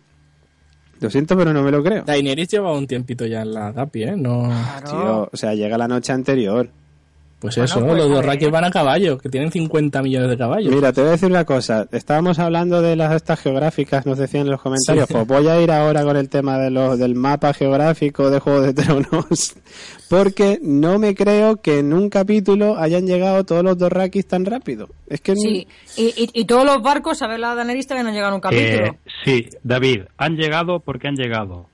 Lo 1.00 1.10
siento, 1.10 1.38
pero 1.38 1.54
no 1.54 1.62
me 1.62 1.72
lo 1.72 1.84
creo. 1.84 2.04
Daenerys 2.04 2.50
lleva 2.50 2.74
un 2.74 2.88
tiempito 2.88 3.26
ya 3.26 3.42
en 3.44 3.54
la 3.54 3.72
Gapi, 3.72 4.04
¿eh? 4.04 4.16
No... 4.18 4.50
Tío, 4.84 5.30
o 5.32 5.38
sea, 5.38 5.54
llega 5.54 5.78
la 5.78 5.88
noche 5.88 6.12
anterior. 6.12 6.70
Pues 7.40 7.56
Bueno, 7.56 7.66
eso, 7.66 7.80
pues, 7.82 7.98
los 7.98 8.10
dos 8.10 8.18
ver. 8.20 8.26
raquis 8.26 8.50
van 8.50 8.64
a 8.64 8.72
caballo, 8.72 9.18
que 9.20 9.30
tienen 9.30 9.52
50 9.52 10.02
millones 10.02 10.30
de 10.30 10.38
caballos. 10.38 10.74
Mira, 10.74 10.92
te 10.92 11.02
voy 11.02 11.10
a 11.10 11.12
decir 11.12 11.30
una 11.30 11.46
cosa. 11.46 11.88
Estábamos 11.92 12.40
hablando 12.40 12.82
de 12.82 12.96
las 12.96 13.14
estas 13.14 13.40
geográficas, 13.40 14.08
nos 14.08 14.18
decían 14.18 14.46
en 14.48 14.52
los 14.52 14.62
comentarios. 14.62 15.08
Sí. 15.08 15.14
Pues 15.14 15.28
voy 15.28 15.48
a 15.48 15.62
ir 15.62 15.72
ahora 15.72 16.04
con 16.04 16.18
el 16.18 16.30
tema 16.30 16.58
de 16.58 16.72
los, 16.72 16.98
del 16.98 17.14
mapa 17.14 17.54
geográfico 17.54 18.32
de 18.32 18.40
Juego 18.40 18.62
de 18.62 18.74
Tronos. 18.74 19.56
Porque 20.10 20.60
no 20.64 20.98
me 21.00 21.14
creo 21.14 21.58
que 21.58 21.80
en 21.80 21.94
un 21.94 22.10
capítulo 22.10 22.78
hayan 22.78 23.06
llegado 23.06 23.44
todos 23.44 23.64
los 23.64 23.78
Dorrakis 23.78 24.26
tan 24.28 24.46
rápido. 24.46 24.90
Es 25.08 25.22
que 25.22 25.36
Sí, 25.36 25.68
y, 25.98 26.06
y, 26.06 26.30
y 26.34 26.46
todos 26.46 26.66
los 26.66 26.82
barcos, 26.82 27.22
a 27.22 27.28
ver 27.28 27.40
la 27.40 27.54
Daenerys 27.54 27.86
que 27.88 28.04
no 28.04 28.12
llegan 28.12 28.32
a 28.32 28.36
un 28.36 28.42
capítulo. 28.42 28.86
Eh, 28.86 28.98
sí, 29.26 29.50
David, 29.64 30.04
han 30.18 30.38
llegado 30.38 30.80
porque 30.80 31.08
han 31.08 31.16
llegado. 31.16 31.68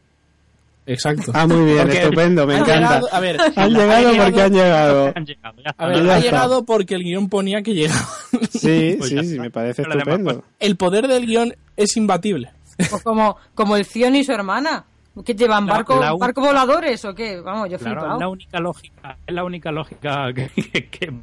Exacto. 0.86 1.32
Ah, 1.34 1.48
muy 1.48 1.65
bien, 1.65 1.78
Porque 1.84 1.98
estupendo, 2.00 2.46
me 2.46 2.56
han 2.56 2.62
encanta. 2.63 2.80
llegado- 3.00 3.10
a 3.13 3.19
ver, 3.22 3.38
Han 3.56 3.74
llegado 3.74 4.10
porque 4.24 4.41
han 4.41 4.54
llegado. 4.54 5.13
Han 5.15 5.26
llegado, 5.26 5.56
ya 5.62 5.69
a 5.69 5.72
está. 5.72 5.86
ver, 5.88 5.96
ya 5.96 6.02
ha 6.13 6.17
está. 6.17 6.19
llegado 6.30 6.65
porque 6.65 6.96
el 6.96 7.04
guion 7.04 7.30
ponía 7.30 7.62
que 7.62 7.74
llegaba. 7.74 8.06
Sí, 8.52 8.96
Pues 9.00 9.10
sí, 9.10 9.24
sí, 9.24 9.39
me 9.39 9.50
parece 9.50 9.84
Pero 9.84 9.93
además, 9.96 10.17
estupendo. 10.19 10.43
El 10.60 10.76
poder 10.76 11.08
del 11.08 11.26
guion 11.26 11.56
es 11.78 11.96
imbatible. 11.98 12.52
Pues 12.78 13.02
como, 13.04 13.38
como 13.56 13.78
el 13.78 13.86
Zion 13.86 14.15
y 14.15 14.24
su 14.24 14.32
hermana. 14.34 14.86
¿Qué 15.24 15.36
llevan? 15.36 15.67
La- 15.67 15.74
¿Barco, 15.74 16.00
la 16.00 16.13
un- 16.15 16.19
¿Barco 16.19 16.41
voladores 16.41 17.06
o 17.06 17.13
qué? 17.13 17.39
Vamos, 17.39 17.69
yo 17.69 17.78
Claro, 17.78 18.00
flipado. 18.02 18.13
es 18.15 18.19
la 18.19 18.28
única 18.30 18.60
lógica, 18.60 19.17
es 19.28 19.34
la 19.36 19.43
única 19.43 19.72
lógica 19.72 20.26
que, 20.36 20.50
que- 20.50 20.89
que- 20.89 21.13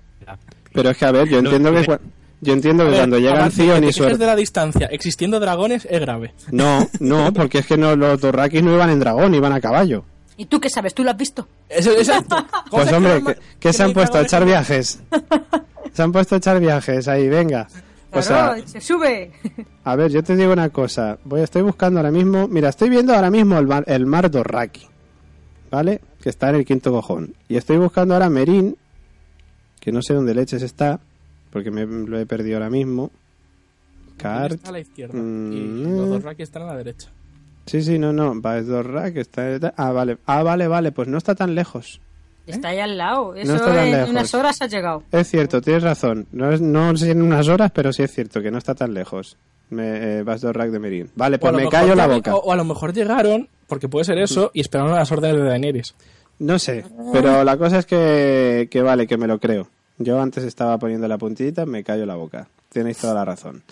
Pero 0.72 0.90
es 0.90 0.96
que, 0.96 1.04
a 1.04 1.10
ver, 1.10 1.28
yo 1.28 1.38
entiendo 1.40 1.72
que, 1.72 1.82
que- 1.84 1.98
yo 2.40 2.52
entiendo 2.52 2.84
que 2.84 2.90
ver, 2.90 3.00
cuando 3.00 3.18
llegan 3.18 3.50
que 3.50 3.64
y 3.64 3.86
te 3.88 3.92
su 3.92 4.02
quejes 4.04 4.18
de 4.18 4.26
la 4.26 4.36
distancia, 4.36 4.86
existiendo 4.86 5.40
dragones 5.40 5.86
es 5.90 6.00
grave. 6.00 6.34
No, 6.50 6.88
no, 7.00 7.32
porque 7.32 7.58
es 7.58 7.66
que 7.66 7.76
no, 7.76 7.94
los 7.96 8.20
Dorrakis 8.20 8.62
no 8.62 8.74
iban 8.74 8.90
en 8.90 9.00
dragón, 9.00 9.34
iban 9.34 9.52
a 9.52 9.60
caballo. 9.60 10.04
¿Y 10.36 10.46
tú 10.46 10.58
qué 10.58 10.70
sabes? 10.70 10.94
¿Tú 10.94 11.04
lo 11.04 11.10
has 11.10 11.16
visto? 11.18 11.46
Eso, 11.68 11.90
exacto. 11.92 12.36
Pues 12.70 12.90
hombre, 12.92 13.14
no 13.18 13.20
ma- 13.20 13.34
¿qué, 13.34 13.40
qué 13.60 13.72
se 13.72 13.82
han 13.82 13.92
puesto 13.92 14.16
a 14.18 14.22
echar 14.22 14.40
que- 14.40 14.46
viajes? 14.46 15.00
Se 15.92 16.02
han 16.02 16.12
puesto 16.12 16.34
a 16.34 16.38
echar 16.38 16.58
viajes 16.60 17.08
ahí, 17.08 17.28
venga. 17.28 17.68
O 18.12 18.22
sea, 18.22 18.56
se 18.66 18.80
sube. 18.80 19.32
a 19.84 19.94
ver, 19.96 20.10
yo 20.10 20.22
te 20.24 20.34
digo 20.34 20.52
una 20.52 20.70
cosa. 20.70 21.18
Voy, 21.24 21.42
estoy 21.42 21.62
buscando 21.62 22.00
ahora 22.00 22.10
mismo. 22.10 22.48
Mira, 22.48 22.68
estoy 22.70 22.88
viendo 22.88 23.14
ahora 23.14 23.30
mismo 23.30 23.58
el 23.58 23.66
mar, 23.66 23.84
el 23.86 24.06
mar 24.06 24.30
Dorraki. 24.30 24.86
¿Vale? 25.70 26.00
Que 26.20 26.30
está 26.30 26.48
en 26.50 26.56
el 26.56 26.64
quinto 26.64 26.90
cojón. 26.90 27.34
Y 27.48 27.56
estoy 27.56 27.76
buscando 27.76 28.14
ahora 28.14 28.28
Merín. 28.30 28.76
Que 29.78 29.92
no 29.92 30.02
sé 30.02 30.14
dónde 30.14 30.34
leches 30.34 30.62
está. 30.62 31.00
Porque 31.50 31.70
me 31.70 31.84
lo 31.86 32.18
he 32.18 32.26
perdido 32.26 32.56
ahora 32.56 32.70
mismo. 32.70 33.10
Cart. 34.16 34.52
Está 34.54 34.68
a 34.68 34.72
la 34.72 34.80
izquierda 34.80 35.16
y 35.16 35.20
Mm. 35.20 35.96
los 35.96 36.08
dos 36.10 36.22
raquis 36.22 36.44
están 36.44 36.62
a 36.62 36.66
la 36.66 36.76
derecha. 36.76 37.08
Sí, 37.66 37.82
sí, 37.82 37.98
no, 37.98 38.12
no. 38.12 38.40
Va, 38.40 38.58
es 38.58 38.66
Dorrak. 38.66 39.16
Está. 39.16 39.72
Ah, 39.76 39.92
vale. 39.92 40.18
Ah, 40.26 40.42
vale, 40.42 40.66
vale. 40.68 40.92
Pues 40.92 41.08
no 41.08 41.18
está 41.18 41.34
tan 41.34 41.54
lejos. 41.54 42.00
Está 42.46 42.68
ahí 42.68 42.78
al 42.80 42.98
lado. 42.98 43.34
Eso 43.34 43.54
está 43.54 43.66
tan 43.74 43.86
en 43.86 43.92
lejos. 43.92 44.10
unas 44.10 44.34
horas 44.34 44.60
ha 44.62 44.66
llegado. 44.66 45.04
Es 45.12 45.28
cierto, 45.28 45.60
tienes 45.60 45.82
razón. 45.84 46.26
No, 46.32 46.50
es, 46.52 46.60
no 46.60 46.96
sé 46.96 47.10
en 47.12 47.22
unas 47.22 47.48
horas, 47.48 47.70
pero 47.72 47.92
sí 47.92 48.02
es 48.02 48.12
cierto 48.12 48.42
que 48.42 48.50
no 48.50 48.58
está 48.58 48.74
tan 48.74 48.92
lejos. 48.92 49.36
Me, 49.70 50.18
eh, 50.20 50.24
Rack 50.24 50.70
de 50.70 50.78
Merín. 50.80 51.10
Vale, 51.14 51.38
pues 51.38 51.52
me 51.52 51.68
callo 51.68 51.94
la 51.94 52.08
boca. 52.08 52.34
O, 52.34 52.40
o 52.40 52.52
a 52.52 52.56
lo 52.56 52.64
mejor 52.64 52.92
llegaron, 52.92 53.48
porque 53.68 53.88
puede 53.88 54.04
ser 54.04 54.18
eso, 54.18 54.50
y 54.52 54.62
esperaron 54.62 54.92
a 54.92 54.96
las 54.96 55.12
órdenes 55.12 55.36
de 55.36 55.48
Daenerys. 55.48 55.94
No 56.40 56.58
sé, 56.58 56.84
pero 57.12 57.44
la 57.44 57.56
cosa 57.56 57.78
es 57.78 57.86
que, 57.86 58.66
que 58.68 58.82
vale, 58.82 59.06
que 59.06 59.16
me 59.16 59.28
lo 59.28 59.38
creo. 59.38 59.68
Yo 60.00 60.18
antes 60.18 60.44
estaba 60.44 60.78
poniendo 60.78 61.06
la 61.06 61.18
puntillita, 61.18 61.66
me 61.66 61.84
callo 61.84 62.06
la 62.06 62.14
boca. 62.14 62.48
Tenéis 62.70 62.96
toda 62.96 63.12
la 63.12 63.24
razón. 63.24 63.62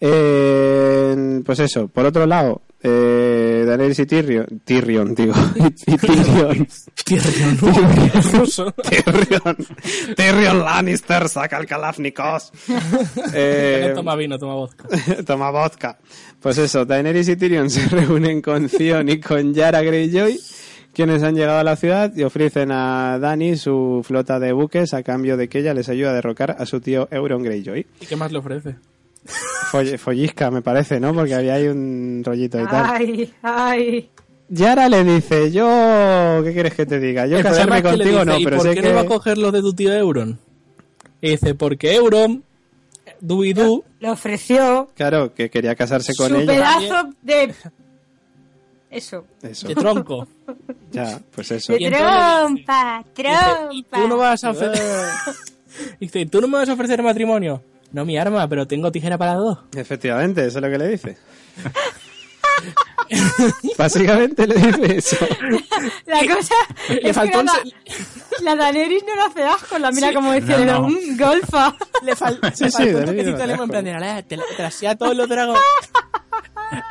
Eh, 0.00 1.40
pues 1.46 1.60
eso, 1.60 1.86
por 1.86 2.04
otro 2.04 2.26
lado, 2.26 2.62
eh, 2.82 3.62
Daenerys 3.64 3.98
y 4.00 4.06
Tyrion, 4.06 4.60
Tyrion, 4.64 5.14
digo, 5.14 5.34
y, 5.54 5.92
y 5.92 5.96
Tyrion, 5.98 6.66
Tyrion. 7.04 8.72
Tyrion, 8.82 9.56
Tyrion 10.16 10.58
Lannister 10.58 11.28
saca 11.28 11.58
el 11.58 11.66
Kalashnikov. 11.66 12.42
Eh, 13.34 13.92
toma 13.94 14.16
vino, 14.16 14.36
toma 14.38 14.54
vodka. 14.54 14.88
Toma 15.24 15.50
vodka. 15.50 15.96
Pues 16.40 16.58
eso, 16.58 16.84
Daenerys 16.84 17.28
y 17.28 17.36
Tyrion 17.36 17.70
se 17.70 17.86
reúnen 17.88 18.42
con 18.42 18.68
Theon 18.68 19.08
y 19.08 19.20
con 19.20 19.54
Yara 19.54 19.80
Greyjoy, 19.82 20.36
quienes 20.94 21.22
han 21.22 21.34
llegado 21.34 21.58
a 21.58 21.64
la 21.64 21.76
ciudad 21.76 22.12
y 22.14 22.22
ofrecen 22.22 22.70
a 22.72 23.18
Dany 23.20 23.56
su 23.56 24.02
flota 24.06 24.38
de 24.38 24.52
buques 24.52 24.94
a 24.94 25.02
cambio 25.02 25.36
de 25.36 25.48
que 25.48 25.58
ella 25.60 25.74
les 25.74 25.88
ayude 25.88 26.08
a 26.08 26.12
derrocar 26.12 26.56
a 26.58 26.66
su 26.66 26.80
tío 26.80 27.08
Euron 27.10 27.42
Greyjoy. 27.42 27.86
¿Y 28.00 28.06
qué 28.06 28.16
más 28.16 28.30
le 28.32 28.38
ofrece? 28.38 28.76
Foll- 29.70 29.98
follisca, 29.98 30.50
me 30.50 30.62
parece, 30.62 31.00
¿no? 31.00 31.14
Porque 31.14 31.34
había 31.34 31.54
ahí 31.54 31.68
un 31.68 32.22
rollito 32.24 32.60
y 32.60 32.66
tal. 32.66 32.84
Ay, 32.88 33.32
ay. 33.42 34.10
Yara 34.48 34.88
le 34.88 35.02
dice, 35.04 35.50
yo, 35.50 36.42
¿qué 36.44 36.52
quieres 36.52 36.74
que 36.74 36.84
te 36.84 36.98
diga? 37.00 37.26
Yo 37.26 37.38
El 37.38 37.42
casarme 37.42 37.76
es 37.78 37.82
que 37.82 37.88
le 37.92 37.96
contigo 38.04 38.18
dice, 38.20 38.24
no, 38.26 38.38
¿y 38.38 38.44
pero 38.44 38.56
por 38.58 38.66
sé 38.66 38.74
qué 38.74 38.82
que... 38.82 38.88
no 38.88 38.94
va 38.96 39.00
a 39.00 39.06
coger 39.06 39.38
lo 39.38 39.50
de 39.50 39.60
tu 39.60 39.72
tío 39.72 39.94
Euron? 39.94 40.38
Y 41.22 41.30
dice, 41.30 41.54
porque 41.54 41.94
Euron, 41.94 42.42
du 43.20 43.44
y 43.44 43.54
du, 43.54 43.82
Le 44.00 44.10
ofreció 44.10 44.90
Claro, 44.94 45.32
que 45.32 45.48
quería 45.48 45.74
casarse 45.74 46.12
con 46.14 46.28
su 46.30 46.36
ella. 46.36 46.52
pedazo 46.52 47.08
de... 47.22 47.54
Eso. 48.92 49.24
Eso, 49.42 49.68
de 49.68 49.74
tronco. 49.74 50.28
ya, 50.92 51.18
pues 51.34 51.50
eso. 51.50 51.72
De 51.72 51.80
Y 51.80 51.86
entonces 51.86 52.08
trompa, 52.08 53.04
Dice, 53.16 53.28
¿y 53.72 53.82
trompa. 53.82 53.96
tú 53.96 54.08
no 54.08 54.16
vas 54.18 54.44
a 54.44 54.50
ofrecer... 54.50 54.84
dice, 56.00 56.26
¿tú 56.26 56.40
no 56.40 56.48
me 56.48 56.58
vas 56.58 56.68
a 56.68 56.74
ofrecer 56.74 57.02
matrimonio? 57.02 57.62
No 57.92 58.04
mi 58.04 58.16
arma, 58.18 58.46
pero 58.48 58.66
tengo 58.66 58.90
tijera 58.92 59.16
para 59.18 59.34
dos. 59.34 59.58
Efectivamente, 59.76 60.46
eso 60.46 60.58
es 60.58 60.62
lo 60.64 60.70
que 60.70 60.78
le 60.78 60.88
dice. 60.88 61.16
Básicamente 63.76 64.46
le 64.46 64.54
dice 64.54 64.96
eso. 64.96 65.16
La 66.06 66.20
cosa 66.34 66.54
Le 66.88 67.10
es 67.10 67.14
faltó 67.16 67.38
que 67.40 67.44
la, 67.44 68.54
la 68.54 68.56
Daenerys 68.56 69.02
no 69.06 69.14
le 69.16 69.22
hace 69.22 69.42
asco, 69.44 69.78
la 69.78 69.90
mira 69.90 70.08
Sí. 70.08 70.14
como 70.14 70.32
diciendo, 70.32 70.64
No, 70.64 70.80
no. 70.82 70.88
"Mm, 70.88 71.18
golfa. 71.18 71.76
Le, 72.02 72.14
fal- 72.16 72.38
Sí, 72.54 72.64
le 72.64 72.70
sí, 72.70 72.76
faltó 72.78 72.98
un 72.98 73.04
toquecito 73.06 73.30
de 73.32 73.38
te 73.38 73.46
lengua 73.46 73.46
en 73.46 73.52
asco. 73.52 73.66
plan 73.68 73.84
de, 73.84 73.92
"Ala, 73.92 74.22
te, 74.22 74.36
la- 74.36 74.44
te 74.56 74.62
la 74.62 74.68
hacía 74.68 74.90
a 74.92 74.96
todos 74.96 75.16
los 75.16 75.28
dragones. 75.28 75.62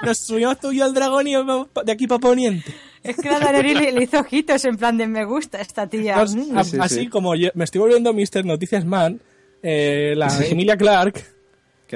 Nos 0.04 0.18
subimos 0.20 0.60
tú 0.60 0.72
y 0.72 0.78
yo 0.78 0.86
al 0.86 0.94
dragón 0.94 1.28
y 1.28 1.36
vamos 1.36 1.68
de 1.86 1.92
aquí 1.92 2.08
para 2.08 2.20
poniente. 2.20 2.74
Es 3.04 3.16
que 3.18 3.30
la 3.30 3.40
Daenerys 3.40 3.80
le, 3.80 3.92
le 3.92 4.04
hizo 4.04 4.20
ojitos 4.20 4.64
en 4.66 4.78
plan 4.78 4.98
de 4.98 5.08
me 5.08 5.26
gusta 5.26 5.60
esta 5.60 5.88
tía. 5.88 6.16
Nos- 6.18 6.36
Mm. 6.36 6.58
a- 6.58 6.64
sí, 6.64 6.78
así 6.80 6.96
sí. 7.02 7.08
como 7.08 7.36
yo- 7.36 7.50
me 7.56 7.64
estoy 7.64 7.80
volviendo 7.82 8.14
Mr. 8.14 8.46
Noticias 8.46 8.86
Man, 8.86 9.20
eh, 9.64 10.14
la 10.16 10.28
Emilia 10.46 10.78
Clark 10.78 11.24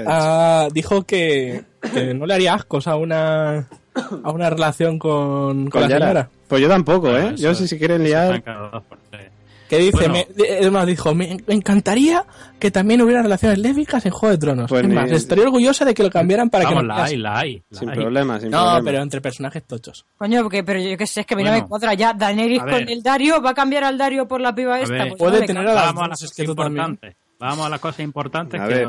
ah, 0.05 0.67
dijo 0.73 1.03
que, 1.03 1.63
que 1.93 2.13
no 2.13 2.25
le 2.25 2.33
haría 2.33 2.53
ascos 2.55 2.87
a 2.87 2.95
una 2.95 3.67
a 4.23 4.31
una 4.31 4.49
relación 4.49 4.99
con, 4.99 5.69
con 5.69 5.69
Con 5.69 5.81
la 5.81 5.87
Yara. 5.87 6.05
señora. 6.05 6.29
Pues 6.47 6.61
yo 6.61 6.67
tampoco, 6.67 7.09
¿eh? 7.15 7.27
Eso- 7.33 7.43
yo 7.43 7.55
si 7.55 7.67
se 7.67 7.77
quieren 7.77 8.03
liar... 8.03 8.35
están 8.35 8.41
cada 8.41 8.69
dos 8.71 8.83
por 8.83 8.97
tres. 9.09 9.31
Que 9.77 9.83
dice, 9.83 9.97
Bueno. 10.09 10.13
me, 10.35 10.53
además 10.59 10.85
dijo, 10.87 11.15
me, 11.15 11.37
me 11.47 11.53
encantaría 11.53 12.25
que 12.59 12.71
también 12.71 13.01
hubiera 13.01 13.21
relaciones 13.21 13.57
lésbicas 13.59 14.05
en 14.05 14.11
Juego 14.11 14.31
de 14.33 14.37
Tronos. 14.37 14.69
Pues 14.69 14.83
es 14.83 14.87
ni- 14.89 14.95
más, 14.95 15.11
estaría 15.11 15.43
orgullosa 15.43 15.85
de 15.85 15.93
que 15.93 16.03
lo 16.03 16.09
cambiaran 16.09 16.49
para 16.49 16.63
Vamos, 16.65 16.81
que 16.83 16.87
no 16.87 16.93
la 16.95 17.03
hay, 17.03 17.17
la 17.17 17.39
hay. 17.39 17.63
la 17.69 17.79
Sin 17.79 17.89
hay. 17.89 17.95
problema, 17.95 18.39
sin 18.39 18.49
No, 18.51 18.59
problema. 18.63 18.81
pero 18.85 19.01
entre 19.03 19.21
personajes 19.21 19.63
tochos. 19.65 20.05
Coño, 20.17 20.41
porque, 20.43 20.63
pero 20.63 20.79
yo 20.79 20.97
qué 20.97 21.07
sé, 21.07 21.21
es 21.21 21.25
que 21.27 21.35
Bueno. 21.35 21.51
me 21.51 21.65
cuadra 21.67 21.93
ya. 21.93 22.13
Daenerys 22.13 22.61
con 22.61 22.73
el 22.89 23.03
Dario, 23.03 23.41
¿va 23.41 23.51
a 23.51 23.53
cambiar 23.53 23.83
al 23.83 23.97
Dario 23.97 24.27
por 24.27 24.41
la 24.41 24.53
piba 24.55 24.79
esta? 24.79 24.95
Pues 25.07 25.13
puede 25.17 25.33
no 25.33 25.39
me 25.41 25.47
tener 25.47 25.67
a 25.67 25.73
las 25.73 25.85
Vamos 25.85 26.03
a 26.03 26.07
las 26.09 26.19
cosas 26.21 26.39
importantes. 26.39 27.15
Vamos 27.39 27.65
a 27.65 27.69
las 27.69 27.79
cosas 27.79 27.99
importantes 27.99 28.61
A 28.61 28.67
que 28.67 28.85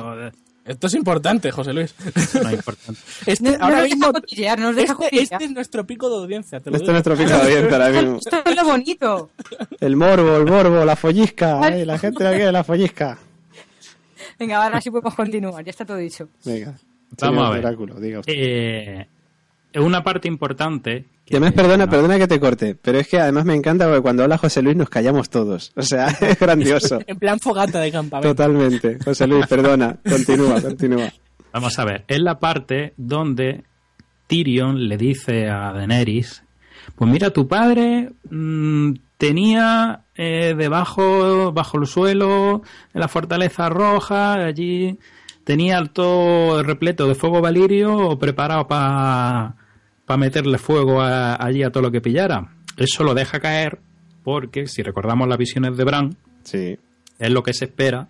Esto 0.66 0.88
es 0.88 0.94
importante, 0.94 1.50
José 1.52 1.72
Luis. 1.72 1.94
no 2.34 2.48
es 2.48 2.54
importante. 2.54 3.00
Este, 3.26 3.44
No, 3.44 3.58
no 3.58 3.64
ahora 3.64 3.76
nos 3.80 3.84
mismo, 3.88 4.12
cotillear, 4.12 4.58
no 4.58 4.66
nos 4.66 4.76
deja 4.76 4.96
este, 5.10 5.22
este 5.22 5.44
es 5.44 5.50
nuestro 5.52 5.86
pico 5.86 6.08
de 6.10 6.16
audiencia, 6.16 6.60
te 6.60 6.70
lo 6.70 6.76
Este 6.76 6.86
es 6.86 6.92
nuestro 6.92 7.16
pico 7.16 7.30
de 7.30 7.34
audiencia 7.36 7.72
ahora 7.72 7.88
mismo. 7.90 8.16
Esto 8.18 8.42
es 8.44 8.56
lo 8.56 8.64
bonito. 8.64 9.30
El 9.80 9.96
morbo, 9.96 10.36
el 10.36 10.46
morbo, 10.46 10.84
la 10.84 10.96
follisca. 10.96 11.60
ay, 11.62 11.84
la 11.84 11.98
gente 11.98 12.24
la 12.24 12.30
quiere, 12.30 12.52
la 12.52 12.64
follisca. 12.64 13.18
Venga, 14.38 14.62
ahora 14.64 14.80
sí 14.80 14.90
podemos 14.90 15.14
continuar, 15.14 15.64
ya 15.64 15.70
está 15.70 15.84
todo 15.84 15.96
dicho. 15.98 16.28
Venga. 16.44 16.74
Vamos 17.20 17.46
a 17.46 17.50
ver. 17.50 17.64
Oráculo, 17.64 18.00
diga 18.00 18.20
usted. 18.20 18.32
Eh, 18.36 19.08
es 19.78 19.84
una 19.84 20.02
parte 20.02 20.26
importante. 20.28 21.06
que- 21.24 21.36
Además, 21.36 21.52
perdona, 21.52 21.84
no, 21.86 21.90
perdona 21.90 22.18
que 22.18 22.26
te 22.26 22.40
corte, 22.40 22.74
pero 22.80 22.98
es 22.98 23.08
que 23.08 23.18
además 23.20 23.44
me 23.44 23.54
encanta 23.54 23.86
porque 23.86 24.00
cuando 24.00 24.22
habla 24.22 24.38
José 24.38 24.62
Luis 24.62 24.76
nos 24.76 24.88
callamos 24.88 25.28
todos. 25.28 25.72
O 25.76 25.82
sea, 25.82 26.06
es 26.20 26.38
grandioso. 26.38 26.98
En 27.06 27.18
plan 27.18 27.38
fogata 27.40 27.80
de 27.80 27.90
campamento. 27.92 28.34
Totalmente. 28.34 28.98
José 29.04 29.26
Luis, 29.26 29.46
perdona. 29.48 29.96
Continúa, 30.08 30.60
continúa. 30.62 31.12
Vamos 31.52 31.78
a 31.78 31.84
ver, 31.84 32.04
es 32.08 32.20
la 32.20 32.38
parte 32.38 32.92
donde 32.96 33.64
Tyrion 34.26 34.88
le 34.88 34.96
dice 34.96 35.48
a 35.48 35.72
Daenerys, 35.72 36.42
pues 36.94 37.10
mira, 37.10 37.30
tu 37.30 37.46
padre 37.48 38.10
mm, 38.30 38.92
tenía 39.18 40.04
eh, 40.14 40.54
debajo, 40.56 41.52
bajo 41.52 41.78
el 41.78 41.86
suelo, 41.86 42.62
en 42.94 43.00
la 43.00 43.08
fortaleza 43.08 43.68
roja, 43.68 44.34
allí 44.34 44.98
tenía 45.44 45.84
todo 45.86 46.62
repleto 46.62 47.06
de 47.08 47.14
fuego 47.14 47.40
valirio 47.40 48.18
preparado 48.18 48.66
para 48.66 49.54
meterle 50.16 50.58
fuego 50.58 51.00
a- 51.02 51.34
allí 51.44 51.62
a 51.62 51.70
todo 51.70 51.82
lo 51.82 51.90
que 51.90 52.00
pillara. 52.00 52.52
Eso 52.76 53.02
lo 53.04 53.14
deja 53.14 53.40
caer 53.40 53.80
porque, 54.22 54.66
si 54.66 54.82
recordamos 54.82 55.26
las 55.28 55.38
visiones 55.38 55.76
de 55.76 55.84
Bran, 55.84 56.16
Sí. 56.44 56.76
es 57.18 57.30
lo 57.30 57.42
que 57.42 57.52
se 57.54 57.64
espera 57.66 58.08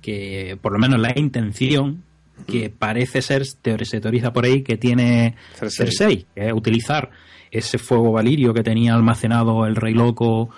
que 0.00 0.58
por 0.60 0.72
lo 0.72 0.78
menos 0.78 0.98
la 1.00 1.12
intención 1.16 2.02
que 2.46 2.70
parece 2.70 3.22
ser 3.22 3.44
se 3.46 4.00
teoriza 4.00 4.32
por 4.32 4.44
ahí 4.44 4.62
que 4.62 4.76
tiene 4.76 5.36
Cersei. 5.54 5.86
Cersei, 5.86 6.26
que 6.34 6.48
es 6.48 6.52
utilizar 6.52 7.10
ese 7.52 7.78
fuego 7.78 8.10
valirio 8.12 8.52
que 8.54 8.62
tenía 8.62 8.94
almacenado 8.94 9.66
el 9.66 9.76
rey 9.76 9.92
loco 9.94 10.48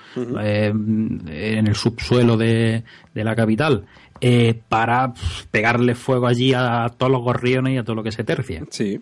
eh, 0.41 0.69
en 0.73 1.67
el 1.67 1.75
subsuelo 1.75 2.37
de, 2.37 2.85
de 3.13 3.25
la 3.25 3.35
capital 3.35 3.85
eh, 4.21 4.61
para 4.69 5.13
pegarle 5.51 5.95
fuego 5.97 6.27
allí 6.29 6.55
a 6.55 6.87
todos 6.97 7.11
los 7.13 7.21
gorriones 7.21 7.75
y 7.75 7.77
a 7.79 7.83
todo 7.85 7.97
lo 7.97 8.03
que 8.05 8.13
se 8.13 8.25
tercie. 8.25 8.63
Sí. 8.71 9.01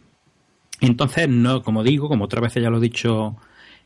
Entonces, 0.83 1.29
no, 1.29 1.63
como 1.63 1.85
digo, 1.85 2.09
como 2.09 2.25
otras 2.25 2.43
veces 2.43 2.63
ya 2.63 2.69
lo 2.69 2.79
he 2.79 2.81
dicho, 2.81 3.37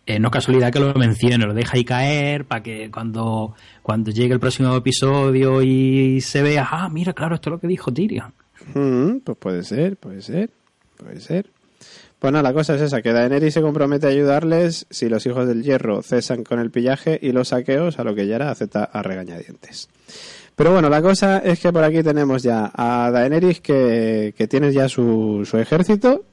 eh, 0.07 0.19
no 0.19 0.29
es 0.29 0.33
casualidad 0.33 0.73
que 0.73 0.81
lo 0.81 0.95
mencione, 0.95 1.45
lo 1.45 1.53
deja 1.53 1.77
ahí 1.77 1.85
caer 1.85 2.47
para 2.47 2.63
que 2.63 2.91
cuando, 2.91 3.55
cuando 3.83 4.11
llegue 4.11 4.33
el 4.33 4.41
próximo 4.41 4.75
episodio 4.75 5.61
y 5.61 6.23
se 6.23 6.43
vea, 6.43 6.67
ah, 6.71 6.89
mira, 6.89 7.13
claro, 7.13 7.35
esto 7.35 7.51
es 7.51 7.53
lo 7.53 7.61
que 7.61 7.67
dijo 7.67 7.93
Tyrion. 7.93 8.33
Mm, 8.75 9.19
pues 9.19 9.37
puede 9.37 9.63
ser, 9.63 9.99
puede 9.99 10.23
ser, 10.23 10.51
puede 10.97 11.21
ser. 11.21 11.51
Pues 12.19 12.33
nada, 12.33 12.43
la 12.43 12.55
cosa 12.55 12.77
es 12.77 12.81
esa, 12.81 13.03
que 13.03 13.13
Daenerys 13.13 13.53
se 13.53 13.61
compromete 13.61 14.07
a 14.07 14.11
ayudarles 14.11 14.87
si 14.89 15.11
los 15.11 15.27
hijos 15.27 15.47
del 15.47 15.63
hierro 15.63 16.01
cesan 16.03 16.45
con 16.45 16.61
el 16.61 16.71
pillaje 16.71 17.19
y 17.21 17.33
los 17.33 17.49
saqueos, 17.49 17.99
a 17.99 18.05
lo 18.05 18.15
que 18.15 18.27
Yara 18.27 18.51
acepta 18.51 18.85
a 18.85 19.03
regañadientes. 19.03 19.91
Pero 20.55 20.73
bueno, 20.73 20.89
la 20.89 21.03
cosa 21.03 21.41
es 21.41 21.61
que 21.61 21.71
por 21.75 21.85
aquí 21.85 22.03
tenemos 22.03 22.43
ya 22.43 22.73
a 22.75 23.11
Daenerys 23.11 23.61
que, 23.61 24.33
que 24.35 24.49
tiene 24.49 24.73
ya 24.73 24.89
su, 24.89 25.43
su 25.45 25.59
ejército 25.59 26.25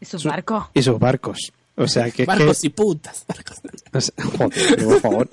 Y 0.00 0.04
su 0.04 0.18
Su- 0.18 0.28
barco. 0.28 0.70
y 0.74 0.82
sus 0.82 0.98
barcos. 0.98 1.52
O 1.76 1.88
sea, 1.88 2.10
que. 2.10 2.24
Barcos 2.24 2.62
y 2.64 2.68
putas. 2.70 3.24
barcos. 3.26 3.60
O 3.92 4.00
sea, 4.00 4.14
joder, 4.38 4.84
por 4.84 5.00
favor. 5.00 5.28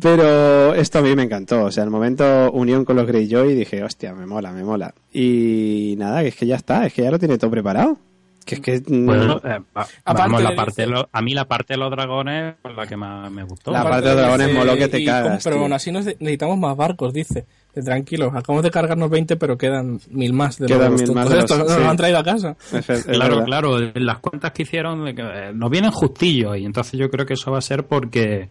Pero 0.00 0.74
esto 0.74 0.98
a 0.98 1.02
mí 1.02 1.14
me 1.14 1.22
encantó. 1.22 1.64
O 1.64 1.70
sea, 1.70 1.84
el 1.84 1.90
momento 1.90 2.50
unión 2.52 2.84
con 2.84 2.96
los 2.96 3.06
Greyjoy 3.06 3.54
dije, 3.54 3.82
hostia, 3.84 4.12
me 4.14 4.26
mola, 4.26 4.52
me 4.52 4.64
mola. 4.64 4.92
Y 5.12 5.94
nada, 5.98 6.22
que 6.22 6.28
es 6.28 6.34
que 6.36 6.46
ya 6.46 6.56
está, 6.56 6.84
es 6.86 6.92
que 6.92 7.02
ya 7.02 7.10
lo 7.12 7.18
tiene 7.18 7.38
todo 7.38 7.50
preparado. 7.50 7.98
Que 8.44 8.56
es 8.56 8.60
que. 8.60 8.82
mm, 8.86 9.06
Bueno, 9.06 9.40
eh, 9.44 9.58
va- 9.76 9.86
vamos, 10.04 10.42
la 10.42 10.54
parte 10.54 10.82
de 10.82 10.86
dice- 10.88 10.98
lo- 11.00 11.08
a 11.10 11.22
mí 11.22 11.32
la 11.34 11.46
parte 11.46 11.74
de 11.74 11.78
los 11.78 11.90
dragones 11.90 12.54
es 12.62 12.76
la 12.76 12.86
que 12.86 12.96
más 12.96 13.30
me 13.30 13.42
gustó. 13.44 13.70
La 13.72 13.82
parte 13.82 14.08
de 14.08 14.14
dragones 14.16 14.46
dice, 14.48 14.58
moló 14.58 14.74
que 14.76 14.88
te 14.88 15.00
y 15.00 15.04
cagas, 15.06 15.42
Pero 15.42 15.56
tío. 15.56 15.62
aún 15.62 15.72
así 15.72 15.90
nos 15.92 16.04
necesitamos 16.04 16.58
más 16.58 16.76
barcos, 16.76 17.12
dice. 17.14 17.46
De 17.74 17.82
tranquilos, 17.82 18.28
acabamos 18.34 18.62
de 18.62 18.70
cargarnos 18.70 19.10
20, 19.10 19.36
pero 19.36 19.58
quedan 19.58 19.98
mil 20.10 20.32
más 20.32 20.58
de 20.58 20.66
Quedan 20.66 20.92
los 20.92 21.02
mil 21.02 21.12
más 21.12 21.24
estos, 21.32 21.58
los- 21.58 21.58
nos 21.66 21.72
sí. 21.74 21.80
los 21.80 21.88
han 21.90 21.96
traído 21.96 22.18
a 22.18 22.22
casa. 22.24 22.56
es- 22.72 22.88
es 22.90 23.04
Claro, 23.06 23.30
verdad. 23.36 23.44
claro, 23.46 23.78
las 23.94 24.18
cuentas 24.18 24.52
que 24.52 24.62
hicieron 24.62 25.08
eh, 25.08 25.52
nos 25.54 25.70
vienen 25.70 25.90
justillos 25.90 26.56
y 26.56 26.64
entonces 26.66 27.00
yo 27.00 27.10
creo 27.10 27.26
que 27.26 27.34
eso 27.34 27.50
va 27.50 27.58
a 27.58 27.62
ser 27.62 27.84
porque 27.86 28.48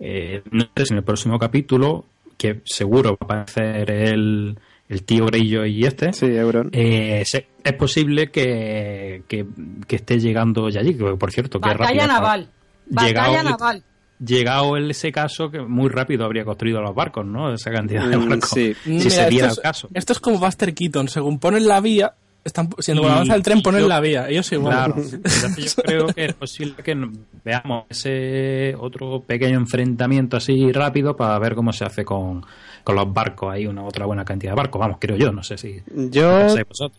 eh, 0.00 0.42
no 0.50 0.64
sé 0.76 0.86
si 0.86 0.92
en 0.94 0.98
el 0.98 1.04
próximo 1.04 1.38
capítulo, 1.38 2.04
que 2.36 2.60
seguro 2.64 3.10
va 3.12 3.18
a 3.20 3.42
aparecer 3.42 3.90
el, 3.90 4.58
el 4.88 5.02
tío 5.04 5.26
Greyjoy 5.26 5.70
y 5.80 5.84
este, 5.86 6.12
Sí, 6.12 6.26
Euron. 6.26 6.68
eh, 6.72 7.22
se- 7.24 7.46
es 7.62 7.72
posible 7.74 8.30
que, 8.30 9.22
que, 9.28 9.46
que 9.86 9.96
esté 9.96 10.18
llegando 10.20 10.68
ya 10.68 10.80
allí, 10.80 10.94
que 10.96 11.04
por 11.16 11.30
cierto, 11.32 11.60
que 11.60 11.68
Batalla 11.70 11.84
rápido. 12.06 12.06
naval. 12.06 12.48
Llegado- 12.90 13.32
Batalla 13.32 13.42
naval. 13.50 13.82
llegado 14.24 14.76
en 14.76 14.90
ese 14.90 15.10
caso, 15.10 15.50
que 15.50 15.60
muy 15.60 15.88
rápido 15.88 16.24
habría 16.24 16.44
construido 16.44 16.80
los 16.82 16.94
barcos, 16.94 17.24
¿no? 17.26 17.52
Esa 17.52 17.70
cantidad 17.70 18.06
de 18.08 18.16
Mm, 18.16 18.28
barcos. 18.28 18.50
sí. 18.50 18.74
Si 18.84 18.90
Mira, 18.90 19.10
se 19.10 19.28
diera 19.30 19.46
esto, 19.48 19.60
el 19.60 19.62
caso. 19.62 19.86
es, 19.88 19.96
esto 19.98 20.12
es 20.12 20.20
como 20.20 20.38
Buster 20.38 20.74
Keaton. 20.74 21.08
Según 21.08 21.38
ponen 21.38 21.66
la 21.66 21.80
vía, 21.80 22.14
están, 22.44 22.68
si 22.78 22.92
Y- 22.92 22.94
cuando 22.96 23.12
avanza 23.14 23.34
el 23.34 23.42
tren 23.42 23.62
ponen 23.62 23.80
yo- 23.82 23.88
la 23.88 24.00
vía. 24.00 24.28
Ellos 24.28 24.52
igual. 24.52 24.92
Claro. 24.92 24.94
Entonces 25.12 25.76
yo 25.76 25.82
creo 25.82 26.06
que 26.08 26.24
es 26.26 26.34
posible 26.34 26.74
que 26.84 26.94
veamos 27.42 27.84
ese 27.88 28.74
otro 28.78 29.20
pequeño 29.26 29.58
enfrentamiento 29.58 30.36
así 30.36 30.70
rápido 30.72 31.16
para 31.16 31.38
ver 31.38 31.54
cómo 31.54 31.72
se 31.72 31.84
hace 31.86 32.04
con, 32.04 32.44
con 32.84 32.94
los 32.96 33.12
barcos. 33.12 33.52
Hay 33.52 33.66
una 33.66 33.82
otra 33.82 34.06
buena 34.06 34.24
cantidad 34.24 34.52
de 34.52 34.56
barcos. 34.56 34.78
Vamos, 34.78 34.98
creo 35.00 35.16
yo. 35.16 35.32
No 35.32 35.42
sé 35.42 35.58
si. 35.58 35.82
Yo, 36.10 36.46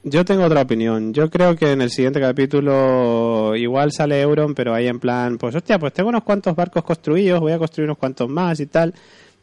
yo 0.04 0.26
tengo 0.26 0.44
otra 0.44 0.62
opinión. 0.62 1.14
Yo 1.14 1.30
creo 1.30 1.56
que 1.56 1.72
en 1.72 1.82
el 1.82 1.92
siguiente 1.92 2.20
capítulo 2.20 3.56
igual 3.56 3.92
sale 3.92 4.22
Euron, 4.22 4.56
pero 4.56 4.74
ahí 4.74 4.88
en 4.88 5.00
plan, 5.00 5.38
pues 5.38 5.56
hostia, 5.56 5.80
pues 5.80 5.94
tengo 5.94 6.10
unos 6.10 6.24
cuantos 6.24 6.56
barcos 6.56 6.84
construidos, 6.84 7.40
voy 7.40 7.54
a 7.54 7.60
construir 7.60 7.88
unos 7.88 8.00
cuantos 8.00 8.28
más 8.28 8.60
y 8.60 8.66
tal. 8.66 8.94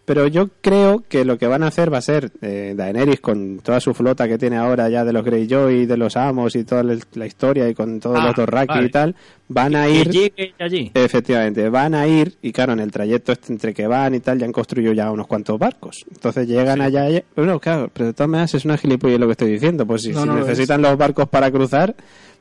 Pero 0.05 0.27
yo 0.27 0.49
creo 0.61 1.05
que 1.09 1.25
lo 1.25 1.39
que 1.39 1.47
van 1.47 1.63
a 1.63 1.69
hacer 1.69 1.93
va 1.93 1.99
a 1.99 2.03
ser 2.03 2.33
eh, 2.43 2.75
Daenerys 2.77 3.21
con 3.21 3.61
toda 3.61 3.79
su 3.79 3.95
flota 3.95 4.27
que 4.27 4.37
tiene 4.37 4.57
ahora 4.57 4.89
ya 4.89 5.05
de 5.05 5.13
los 5.13 5.25
Greyjoy, 5.25 5.87
de 5.87 5.97
los 5.97 6.17
Amos 6.17 6.57
y 6.57 6.65
toda 6.65 6.83
la 6.83 7.27
historia 7.27 7.69
y 7.69 7.75
con 7.75 8.01
todos 8.01 8.19
Ah, 8.21 8.27
los 8.27 8.35
Dothraki 8.35 8.67
vale. 8.75 8.87
y 8.87 8.91
tal, 8.91 9.15
van 9.47 9.77
a 9.77 9.85
Que 9.87 9.93
ir 9.93 10.11
llegue 10.11 10.55
allí. 10.59 10.91
Efectivamente, 10.93 11.69
van 11.69 11.95
a 11.95 12.09
ir 12.09 12.37
y 12.43 12.51
claro, 12.51 12.73
en 12.73 12.81
el 12.81 12.91
trayecto 12.91 13.31
este 13.31 13.53
entre 13.53 13.73
que 13.73 13.87
van 13.87 14.17
y 14.17 14.19
tal, 14.21 14.41
ya 14.41 14.45
han 14.47 14.51
construido 14.53 14.93
ya 14.93 15.09
unos 15.13 15.29
cuantos 15.29 15.57
barcos. 15.57 16.05
Entonces 16.13 16.49
llegan 16.49 16.81
allá 16.81 17.09
y... 17.09 17.23
Bueno, 17.37 17.61
claro, 17.61 17.89
pero 17.93 18.07
de 18.07 18.13
todas 18.13 18.29
maneras 18.29 18.55
es 18.55 18.65
una 18.65 18.77
gilipollez 18.77 19.21
lo 19.21 19.27
que 19.27 19.33
estoy 19.33 19.53
diciendo. 19.53 19.87
Pues 19.87 20.03
si, 20.03 20.11
No, 20.11 20.23
si 20.23 20.27
no 20.27 20.35
lo 20.35 20.41
necesitan 20.41 20.83
los 20.83 20.97
barcos 20.99 21.29
para 21.29 21.49
cruzar, 21.53 21.95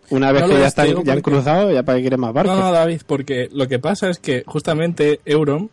una 0.10 0.32
vez 0.32 0.42
No 0.42 0.48
que 0.48 0.60
ya, 0.60 0.66
están, 0.68 0.88
ya 0.88 0.94
han 0.94 1.22
porque- 1.22 1.22
cruzado, 1.22 1.72
ya 1.72 1.84
para 1.84 1.98
qué 2.00 2.02
quieren 2.02 2.20
más 2.22 2.34
barcos. 2.34 2.56
No, 2.58 2.60
no, 2.60 2.72
David, 2.72 3.02
porque 3.06 3.50
lo 3.54 3.68
que 3.68 3.78
pasa 3.78 4.10
es 4.10 4.18
que 4.18 4.44
justamente 4.48 5.20
Euron, 5.26 5.70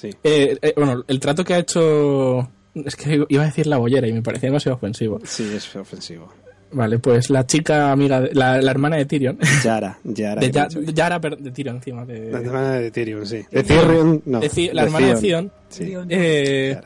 Sí. 0.00 0.10
eh, 0.24 0.56
eh, 0.62 0.72
bueno, 0.76 1.04
el 1.08 1.20
trato 1.20 1.44
que 1.44 1.54
ha 1.54 1.58
hecho, 1.58 2.48
es 2.74 2.96
que 2.96 3.24
iba 3.28 3.42
a 3.42 3.46
decir 3.46 3.66
la 3.66 3.76
bollera 3.78 4.06
y 4.08 4.12
me 4.12 4.22
parecía 4.22 4.48
demasiado 4.48 4.76
ofensivo. 4.76 5.20
Sí, 5.24 5.50
es 5.54 5.74
ofensivo. 5.76 6.32
Vale, 6.72 7.00
pues 7.00 7.30
la 7.30 7.44
chica 7.46 7.90
amiga, 7.90 8.20
de- 8.20 8.32
la, 8.32 8.62
la 8.62 8.70
hermana 8.70 8.96
de 8.96 9.04
Tyrion, 9.04 9.36
Yara, 9.64 9.98
Yara. 10.04 10.40
de, 10.40 10.50
Ya-. 10.52 10.68
Yara, 10.94 11.20
pero 11.20 11.34
de 11.36 11.50
Tyrion 11.50 11.76
encima, 11.76 12.04
de, 12.06 12.30
La 12.30 12.38
hermana 12.38 12.72
de 12.74 12.90
Tyrion, 12.92 13.26
sí. 13.26 13.42
De 13.50 13.62
Tyrion, 13.64 14.22
no. 14.24 14.38
de 14.40 14.70
la 14.72 14.82
de 14.82 14.86
hermana 14.88 15.06
de 15.14 15.50
Sí, 15.68 15.92
eh, 16.10 16.80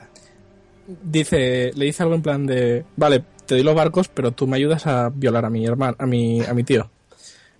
dice, 1.02 1.70
le 1.74 1.84
dice 1.84 2.02
algo 2.02 2.14
en 2.14 2.22
plan 2.22 2.46
de, 2.46 2.84
vale, 2.96 3.22
te 3.46 3.54
doy 3.56 3.62
los 3.64 3.74
barcos, 3.74 4.08
pero 4.08 4.32
tú 4.32 4.46
me 4.46 4.56
ayudas 4.56 4.86
a 4.86 5.10
violar 5.10 5.44
a 5.44 5.50
mi 5.50 5.66
hermano, 5.66 5.94
a 5.98 6.06
mi, 6.06 6.40
a 6.42 6.54
mi 6.54 6.64
tío. 6.64 6.90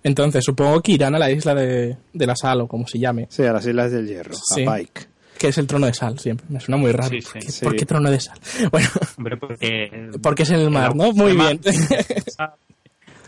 Entonces 0.03 0.43
supongo 0.43 0.81
que 0.81 0.93
irán 0.93 1.15
a 1.15 1.19
la 1.19 1.31
isla 1.31 1.55
de, 1.55 1.97
de 2.13 2.25
la 2.27 2.35
sal 2.35 2.61
o 2.61 2.67
como 2.67 2.87
se 2.87 2.99
llame, 2.99 3.27
Sí, 3.29 3.43
a 3.43 3.53
las 3.53 3.65
Islas 3.65 3.91
del 3.91 4.07
Hierro, 4.07 4.33
Sí. 4.35 4.63
a 4.65 4.75
Pike. 4.75 5.01
Que 5.37 5.49
es 5.49 5.57
el 5.57 5.67
trono 5.67 5.85
de 5.87 5.93
sal 5.93 6.17
siempre. 6.19 6.45
Me 6.49 6.59
suena 6.59 6.77
muy 6.77 6.91
raro. 6.91 7.09
Sí, 7.09 7.21
sí. 7.21 7.31
¿Por, 7.31 7.41
qué, 7.41 7.51
Sí. 7.51 7.65
por 7.65 7.75
qué 7.75 7.85
trono 7.85 8.11
de 8.11 8.19
sal? 8.19 8.39
Bueno, 8.71 8.89
Hombre, 9.17 9.37
porque. 9.37 10.11
porque 10.21 10.43
es 10.43 10.49
en 10.49 10.59
el 10.59 10.69
mar, 10.69 10.95
¿no? 10.95 11.11
Muy 11.11 11.33
bien. 11.35 11.59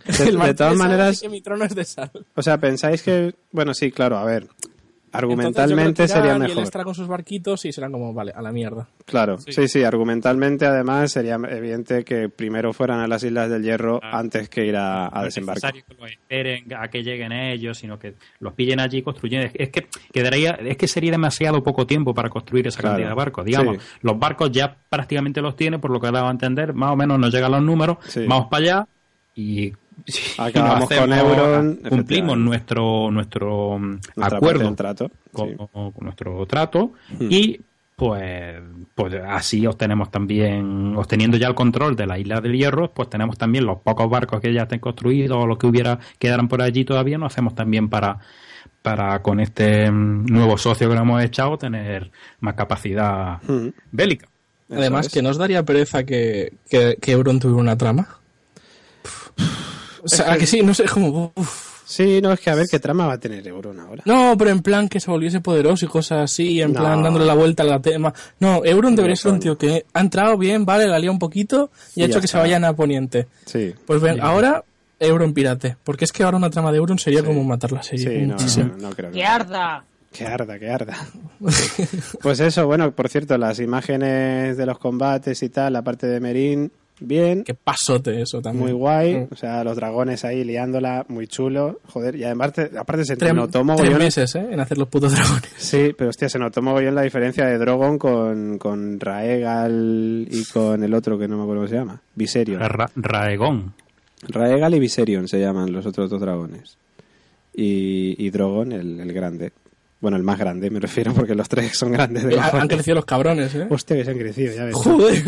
De, 0.08 0.54
todas 0.54 0.78
maneras, 0.78 1.10
así 1.10 1.26
que 1.26 1.30
mi 1.30 1.42
trono 1.42 1.66
es 1.66 1.76
de 1.76 1.84
sal. 1.84 2.10
o 2.34 2.42
sea, 2.42 2.58
pensáis 2.58 3.04
que... 3.04 3.36
Bueno, 3.52 3.74
sí, 3.74 3.92
claro, 3.92 4.18
a 4.18 4.24
ver. 4.24 4.48
Entonces, 5.08 5.14
yo 5.14 5.18
Argumentalmente 5.18 5.94
creo 6.04 6.08
que 6.08 6.14
sería 6.14 6.26
irán 6.32 6.42
Y 6.42 6.44
él 6.44 6.50
mejor. 6.50 6.64
estará 6.64 6.84
con 6.84 6.94
sus 6.94 7.08
barquitos 7.08 7.66
y 7.66 7.72
serán 7.72 7.92
como, 7.94 8.14
vale, 8.14 8.34
a 8.36 8.42
la 8.42 8.52
mierda. 8.52 8.88
Claro, 9.06 9.38
sí. 9.38 9.68
sí, 9.70 9.84
argumentalmente 9.84 10.66
además 10.66 11.12
sería 11.14 11.36
evidente 11.50 12.04
que 12.04 12.28
primero 12.28 12.74
fueran 12.74 13.00
a 13.00 13.08
las 13.08 13.24
Islas 13.24 13.50
del 13.50 13.64
Hierro 13.64 14.02
Ah. 14.04 14.20
antes 14.20 14.50
que 14.50 14.66
ir 14.66 14.76
a, 14.76 15.08
a 15.08 15.10
no 15.12 15.20
es 15.22 15.26
desembarcar. 15.28 15.74
necesario 15.74 15.86
que 15.88 16.02
los 16.04 16.12
esperen 16.12 16.74
a 16.78 16.88
que 16.90 17.04
lleguen 17.04 17.32
ellos, 17.32 17.78
sino 17.78 17.98
que 17.98 18.16
los 18.40 18.54
pillen 18.54 18.82
allí 18.82 19.02
construyendo. 19.02 19.50
Es 19.54 19.70
que 19.70 19.88
quedaría, 20.12 20.52
es 20.52 20.76
que 20.78 20.88
sería 20.90 21.12
demasiado 21.12 21.64
poco 21.64 21.88
tiempo 21.88 22.14
para 22.14 22.30
construir 22.30 22.68
esa 22.68 22.82
Claro, 22.82 22.96
cantidad 22.96 23.10
de 23.10 23.16
barcos. 23.16 23.46
Digamos, 23.46 23.78
sí. 23.82 23.90
los 24.02 24.20
barcos 24.20 24.52
ya 24.52 24.76
prácticamente 24.90 25.42
los 25.42 25.56
tiene, 25.56 25.80
por 25.80 25.90
lo 25.92 26.02
que 26.02 26.08
he 26.08 26.12
dado 26.12 26.28
a 26.28 26.32
entender, 26.32 26.74
más 26.74 26.92
o 26.92 26.96
menos 26.98 27.18
nos 27.18 27.34
llegan 27.34 27.52
los 27.54 27.64
números, 27.64 27.98
Sí. 28.08 28.26
vamos 28.28 28.48
para 28.52 28.64
allá 28.64 28.88
y, 29.36 29.72
y 30.38 30.42
Acabamos 30.42 30.90
con 30.90 31.14
Euron, 31.14 31.76
cumplimos 31.90 32.38
nuestro 32.38 33.12
nuestro 33.12 33.78
mm, 33.80 34.00
Nuestra 34.16 34.38
acuerdo 34.38 34.74
trato. 34.76 35.12
con, 35.34 35.50
sí. 35.50 35.56
con 35.74 35.94
nuestro 36.02 36.46
trato 36.46 36.92
Hmm. 37.20 37.28
y 37.30 37.60
pues, 37.96 38.56
pues 38.94 39.16
así 39.28 39.66
obtenemos 39.66 40.12
también, 40.12 40.96
obteniendo 40.96 41.36
ya 41.36 41.48
el 41.48 41.56
control 41.56 41.96
de 41.96 42.06
la 42.06 42.20
isla 42.20 42.40
del 42.42 42.56
hierro, 42.56 42.92
pues 42.94 43.10
tenemos 43.10 43.40
también 43.40 43.66
los 43.66 43.80
pocos 43.80 44.08
barcos 44.08 44.40
que 44.40 44.54
ya 44.54 44.64
estén 44.64 44.80
construidos 44.80 45.36
o 45.36 45.48
los 45.48 45.58
que 45.58 45.66
hubiera 45.66 45.98
quedaran 46.20 46.48
por 46.48 46.62
allí 46.62 46.86
todavía, 46.86 47.18
nos 47.18 47.34
hacemos 47.34 47.56
también 47.56 47.90
para 47.90 48.20
para 48.84 49.22
con 49.24 49.40
este 49.40 49.90
mm, 49.90 50.28
nuevo 50.28 50.58
socio 50.60 50.88
que 50.88 50.94
nos 50.96 51.02
hemos 51.04 51.24
echado 51.24 51.58
tener 51.58 52.12
más 52.40 52.54
capacidad 52.54 53.42
Mm, 53.48 53.70
bélica. 53.92 54.28
Además, 54.70 55.08
es. 55.08 55.14
que 55.14 55.22
nos 55.24 55.38
daría 55.38 55.64
pereza 55.64 56.04
que, 56.04 56.54
que, 56.70 56.98
que 57.02 57.12
Euron 57.14 57.40
tuviera 57.40 57.62
una 57.62 57.78
trama. 57.78 58.08
O 60.12 60.16
sea, 60.16 60.34
¿a 60.34 60.38
que 60.38 60.46
sí, 60.48 60.62
no 60.62 60.74
sé, 60.74 60.86
como... 60.86 61.32
uf. 61.36 61.78
Sí, 61.86 62.20
no, 62.22 62.34
es 62.34 62.42
que 62.42 62.50
a 62.50 62.56
ver 62.56 62.66
qué 62.70 62.80
trama 62.80 63.08
va 63.08 63.14
a 63.14 63.18
tener 63.18 63.48
Euron 63.48 63.80
ahora. 63.80 64.04
No, 64.06 64.36
pero 64.38 64.50
en 64.50 64.62
plan 64.62 64.90
que 64.90 65.00
se 65.00 65.10
volviese 65.10 65.40
poderoso 65.40 65.86
y 65.86 65.88
cosas 65.88 66.20
así, 66.26 66.62
en 66.62 66.74
No. 66.74 66.82
plan 66.82 67.02
dándole 67.02 67.26
la 67.26 67.34
vuelta 67.34 67.64
a 67.64 67.66
la 67.66 67.80
tema. 67.82 68.14
No, 68.42 68.66
Euron 68.66 68.94
debería 68.94 69.16
ser 69.16 69.32
un 69.32 69.40
tío 69.40 69.58
que 69.58 69.86
ha 69.94 70.00
entrado 70.02 70.38
bien, 70.38 70.66
vale, 70.66 70.86
la 70.86 71.00
lía 71.00 71.12
un 71.12 71.18
poquito 71.20 71.72
y 71.96 72.02
Y 72.02 72.04
ha 72.04 72.08
hecho 72.08 72.20
que 72.20 72.28
se 72.28 72.38
vayan 72.38 72.66
a 72.66 72.74
Poniente. 72.74 73.28
Sí. 73.46 73.74
Pues 73.86 74.02
ven, 74.02 74.20
ahora 74.20 74.66
Euron 75.00 75.34
pirate. 75.34 75.78
Porque 75.86 76.04
es 76.04 76.12
que 76.12 76.24
ahora 76.24 76.36
una 76.36 76.50
trama 76.50 76.74
de 76.74 76.78
Euron 76.80 77.00
sería 77.00 77.24
como 77.24 77.42
matar 77.46 77.72
la 77.72 77.82
serie. 77.84 78.20
Sí, 78.20 78.26
no, 78.28 78.34
muchísimo. 78.34 78.74
no, 78.78 78.90
no 78.90 78.96
creo 78.96 79.10
que... 79.12 79.20
¡Que 79.20 79.26
arda! 79.26 79.86
Que 80.12 80.26
arda, 80.26 80.60
que 80.60 80.70
arda. 80.70 80.98
Pues 82.22 82.40
eso, 82.42 82.66
bueno, 82.68 82.92
por 82.92 83.08
cierto, 83.08 83.38
las 83.38 83.60
imágenes 83.60 84.58
de 84.58 84.66
los 84.66 84.78
combates 84.78 85.42
y 85.44 85.48
tal, 85.50 85.72
la 85.74 85.84
parte 85.84 86.08
de 86.08 86.20
Merín, 86.20 86.72
bien, 87.00 87.44
Qué 87.44 87.54
pasote 87.54 88.22
eso 88.22 88.42
también. 88.42 88.66
muy 88.66 88.72
guay. 88.74 89.16
Mm. 89.16 89.28
O 89.32 89.36
sea, 89.36 89.64
los 89.64 89.76
dragones 89.76 90.26
ahí 90.26 90.44
liándola, 90.44 91.06
muy 91.10 91.28
chulo. 91.28 91.80
Joder, 91.88 92.16
y 92.16 92.24
además, 92.24 92.54
aparte 92.80 93.06
se 93.06 93.16
Tres, 93.18 93.34
notó 93.34 93.52
tres 93.60 93.66
mogollón. 93.66 93.98
meses, 94.00 94.36
¿eh? 94.36 94.48
En 94.52 94.60
hacer 94.60 94.78
los 94.78 94.88
putos 94.88 95.12
dragones. 95.14 95.52
Sí, 95.58 95.94
pero 95.98 96.10
hostia, 96.10 96.30
se 96.30 96.40
notó 96.40 96.62
mogollón 96.62 96.96
la 96.96 97.02
diferencia 97.04 97.46
de 97.46 97.58
Drogon 97.58 97.98
con, 97.98 98.58
con 98.58 99.00
Raegal 99.00 100.28
y 100.30 100.44
con 100.46 100.84
el 100.84 100.94
otro 100.94 101.18
que 101.20 101.28
no 101.28 101.38
me 101.38 101.44
acuerdo 101.44 101.62
cómo 101.64 101.70
se 101.70 101.76
llama. 101.76 102.02
Viserion. 102.16 102.60
Ra- 102.62 102.90
Raegón. 102.96 103.74
Raegal 104.30 104.74
y 104.74 104.80
Viserion 104.80 105.28
se 105.28 105.40
llaman 105.40 105.72
los 105.72 105.86
otros 105.86 106.10
dos 106.10 106.20
dragones. 106.20 106.78
Y, 107.54 108.16
y 108.24 108.30
Drogon, 108.30 108.72
el, 108.72 109.00
el 109.00 109.14
grande. 109.14 109.52
Bueno, 110.00 110.16
el 110.16 110.22
más 110.24 110.38
grande, 110.38 110.70
me 110.70 110.80
refiero, 110.80 111.12
porque 111.12 111.34
los 111.34 111.50
tres 111.50 111.76
son 111.76 111.92
grandes. 111.92 112.24
de 112.24 112.36
Eh, 112.36 112.40
han 112.40 112.68
crecido 112.68 112.96
los 112.96 113.06
cabrones, 113.06 113.56
¿eh? 113.56 113.66
Hostia, 113.68 113.96
que 113.98 114.06
se 114.06 114.12
han 114.12 114.18
crecido, 114.20 114.54
ya 114.54 114.66
ves. 114.66 114.76
Joder. 114.76 115.24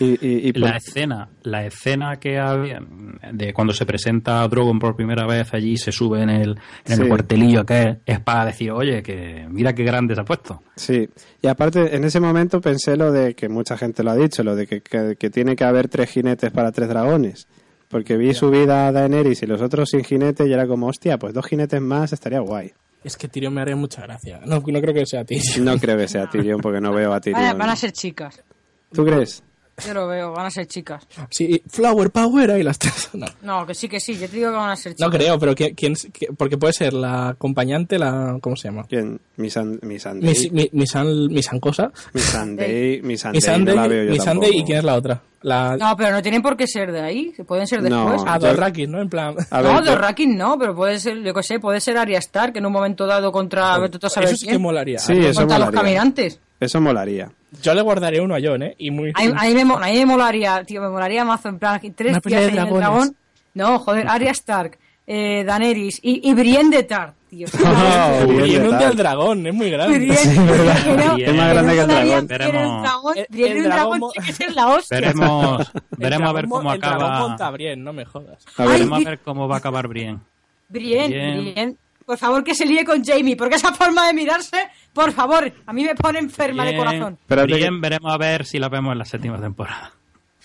Y, 0.00 0.04
y- 0.26 0.48
y 0.48 0.52
por- 0.52 0.62
La 0.62 0.76
escena, 0.76 1.28
la 1.42 1.64
escena 1.64 2.16
que 2.20 2.38
había 2.38 2.80
de 3.32 3.52
cuando 3.54 3.72
se 3.72 3.86
presenta 3.86 4.46
Drogon 4.48 4.78
por 4.78 4.96
primera 4.96 5.26
vez 5.26 5.54
allí 5.54 5.76
se 5.78 5.92
sube 5.92 6.22
en 6.22 6.28
el, 6.30 6.50
en 6.84 6.96
Sí. 6.96 7.02
el 7.02 7.08
cuartelillo 7.08 7.64
que 7.64 7.98
es 8.04 8.20
para 8.20 8.44
decir, 8.46 8.70
oye, 8.72 9.02
que 9.02 9.46
mira 9.48 9.74
qué 9.74 9.84
grande 9.84 10.14
se 10.14 10.20
ha 10.20 10.24
puesto. 10.24 10.62
Sí, 10.76 11.08
y 11.40 11.46
aparte 11.46 11.94
en 11.96 12.04
ese 12.04 12.20
momento 12.20 12.60
pensé 12.60 12.96
lo 12.96 13.12
de 13.12 13.34
que 13.34 13.48
mucha 13.48 13.78
gente 13.78 14.02
lo 14.02 14.10
ha 14.10 14.16
dicho, 14.16 14.42
lo 14.42 14.54
de 14.56 14.66
que, 14.66 14.82
que- 14.82 15.16
que 15.18 15.30
tiene 15.30 15.56
que 15.56 15.64
haber 15.64 15.88
tres 15.88 16.10
jinetes 16.10 16.50
para 16.50 16.70
tres 16.72 16.88
dragones. 16.88 17.46
Porque 17.88 18.16
vi 18.16 18.34
subida 18.34 18.88
a 18.88 18.92
Daenerys 18.92 19.42
y 19.42 19.46
los 19.46 19.60
otros 19.62 19.88
sin 19.90 20.02
jinete 20.04 20.46
y 20.46 20.52
era 20.52 20.66
como, 20.66 20.86
hostia, 20.88 21.18
pues 21.18 21.32
dos 21.34 21.46
jinetes 21.46 21.80
más 21.80 22.12
estaría 22.12 22.40
guay. 22.40 22.72
Es 23.04 23.16
que 23.16 23.28
Tyrion 23.28 23.52
me 23.52 23.60
haría 23.60 23.76
mucha 23.76 24.02
gracia. 24.02 24.40
No, 24.44 24.60
no 24.64 24.80
creo 24.80 24.94
que 24.94 25.06
sea 25.06 25.24
Tyrion. 25.24 25.64
No 25.64 25.78
creo 25.78 25.96
que 25.96 26.08
sea 26.08 26.28
Tyrion 26.28 26.60
porque 26.60 26.80
no 26.80 26.92
veo 26.92 27.06
a 27.06 27.10
Van 27.10 27.18
a, 27.18 27.20
Tyrion. 27.20 27.58
van 27.58 27.68
a 27.70 27.76
ser 27.76 27.92
chicas. 27.92 28.42
¿Tú 28.92 29.04
crees? 29.04 29.42
Yo 29.86 29.94
lo 29.94 30.06
veo, 30.06 30.32
van 30.32 30.46
a 30.46 30.50
ser 30.50 30.66
chicas. 30.66 31.06
Sí, 31.30 31.62
Flower 31.68 32.10
Power 32.10 32.50
ahí 32.52 32.62
las 32.62 32.78
tres. 32.78 33.10
No, 33.14 33.26
No, 33.42 33.66
que 33.66 33.74
sí, 33.74 33.88
que 33.88 34.00
sí, 34.00 34.14
yo 34.14 34.28
te 34.28 34.36
digo 34.36 34.50
que 34.50 34.56
van 34.56 34.70
a 34.70 34.76
ser 34.76 34.94
chicas. 34.94 35.06
no 35.10 35.16
creo, 35.16 35.38
pero 35.38 35.54
¿quién, 35.54 35.74
quién- 35.74 35.94
qué- 36.12 36.28
porque 36.36 36.56
puede 36.56 36.72
ser 36.72 36.92
la 36.92 37.28
acompañante, 37.30 37.98
la... 37.98 38.38
¿Cómo 38.40 38.56
se 38.56 38.68
llama? 38.68 38.84
¿Quién? 38.88 39.20
Misan, 39.36 39.78
Missandei. 39.82 40.28
Mis, 40.28 40.52
mi, 40.52 40.68
Misan, 40.72 41.26
Misancosa. 41.28 41.90
Missandei, 42.12 43.00
Missandei, 43.02 43.58
no 43.58 43.74
la 43.74 43.86
veo 43.88 44.04
yo 44.04 44.10
Missandei 44.12 44.58
y 44.58 44.64
quién 44.64 44.78
es 44.78 44.84
la 44.84 44.94
otra. 44.94 45.22
La... 45.42 45.76
No, 45.76 45.96
pero 45.96 46.12
no 46.12 46.22
tienen 46.22 46.40
por 46.40 46.56
qué 46.56 46.66
ser 46.68 46.92
de 46.92 47.00
ahí, 47.00 47.32
pueden 47.46 47.66
ser 47.66 47.82
No. 47.82 48.10
después. 48.10 48.22
Ah, 48.26 48.38
yo- 48.38 48.48
Dothraki, 48.48 48.86
¿no? 48.86 49.00
En 49.00 49.08
plan... 49.08 49.34
A 49.50 49.60
ver, 49.62 49.72
no, 49.72 50.26
no, 50.36 50.58
pero 50.58 50.74
puede 50.76 50.98
ser, 51.00 51.20
yo 51.22 51.34
qué 51.34 51.42
sé, 51.42 51.58
puede 51.58 51.80
ser 51.80 51.96
Arya 51.98 52.18
Stark 52.18 52.56
en 52.56 52.66
un 52.66 52.72
momento 52.72 53.06
dado 53.06 53.32
contra, 53.32 53.76
tú 53.90 53.98
a 54.06 54.10
saber 54.10 54.28
Eso 54.30 54.36
sí 54.38 54.46
que 54.46 54.58
molaría. 54.58 54.98
Sí, 54.98 55.14
eso 55.18 55.40
contra 55.40 55.58
los 55.58 55.66
molaría. 55.68 55.80
caminantes. 55.80 56.40
Eso 56.60 56.80
molaría. 56.80 57.30
Yo 57.60 57.74
le 57.74 57.82
guardaré 57.82 58.20
uno 58.20 58.34
a 58.34 58.38
John, 58.42 58.62
¿eh? 58.62 58.74
Y 58.78 58.90
muy... 58.90 59.12
A 59.14 59.22
mí, 59.22 59.32
a 59.36 59.42
mí 59.44 59.54
me, 59.64 59.74
a 59.74 59.78
mí 59.90 59.98
me 59.98 60.06
molaría, 60.06 60.64
tío, 60.64 60.80
me 60.80 60.88
molaría 60.88 61.24
mazo, 61.24 61.48
en 61.50 61.58
plan, 61.58 61.80
tres 61.94 62.20
tías 62.22 62.22
de 62.22 62.36
ahí 62.36 62.56
en 62.58 62.66
el 62.66 62.74
dragón. 62.74 63.16
No, 63.54 63.78
joder, 63.78 64.08
Arya 64.08 64.30
Stark, 64.30 64.78
eh, 65.06 65.44
Daenerys 65.44 65.98
y, 66.02 66.26
y 66.28 66.32
Brienne 66.32 66.74
de 66.74 66.82
Tart, 66.84 67.14
tío. 67.28 67.46
De 67.52 68.58
un 68.64 68.70
tal. 68.70 68.78
del 68.88 68.96
dragón, 68.96 69.46
es 69.46 69.52
muy 69.54 69.70
grande. 69.70 69.98
Brienne, 69.98 70.44
verdad. 70.50 70.76
Brienne- 70.84 71.28
Es 71.28 71.34
más 71.36 71.48
grande 71.52 71.72
que 71.74 71.80
el 71.80 71.86
Brienne- 71.86 71.86
dragón. 71.86 72.26
Brienne- 72.26 72.26
Veremos. 72.52 72.82
dragón- 72.82 73.16
El- 73.18 73.26
Brienne 73.28 73.50
el 73.50 73.62
de 73.62 73.68
un 73.68 73.74
dragón 73.74 74.00
tiene 74.12 74.26
que 74.26 74.32
ser 74.32 74.52
la 74.54 74.68
hostia. 74.68 75.00
Veremos, 75.00 75.72
veremos 75.98 76.28
a 76.28 76.32
ver 76.32 76.48
cómo 76.48 76.72
el 76.72 76.80
dragón 76.80 77.02
acaba. 77.04 77.20
monta 77.28 77.50
bien, 77.50 77.84
no 77.84 77.92
me 77.92 78.04
jodas. 78.06 78.38
A 78.56 78.62
ver, 78.64 78.72
Veremos 78.72 79.06
a 79.06 79.10
ver 79.10 79.18
cómo 79.18 79.48
va 79.48 79.56
a 79.56 79.58
acabar. 79.58 79.88
Brienne, 79.88 80.18
Bien. 80.68 81.10
Brienne, 81.10 81.76
por 82.04 82.18
favor, 82.18 82.42
que 82.44 82.54
se 82.54 82.64
líe 82.66 82.84
con 82.84 83.04
Jamie, 83.04 83.36
porque 83.36 83.56
esa 83.56 83.72
forma 83.72 84.06
de 84.06 84.14
mirarse, 84.14 84.68
por 84.92 85.12
favor, 85.12 85.52
a 85.66 85.72
mí 85.72 85.84
me 85.84 85.94
pone 85.94 86.18
enferma 86.18 86.64
de 86.64 86.76
corazón. 86.76 87.18
Espérate 87.20 87.54
bien, 87.54 87.74
que- 87.74 87.80
veremos 87.80 88.12
a 88.12 88.18
ver 88.18 88.44
si 88.44 88.58
la 88.58 88.68
vemos 88.68 88.92
en 88.92 88.98
la 88.98 89.04
séptima 89.04 89.40
temporada. 89.40 89.92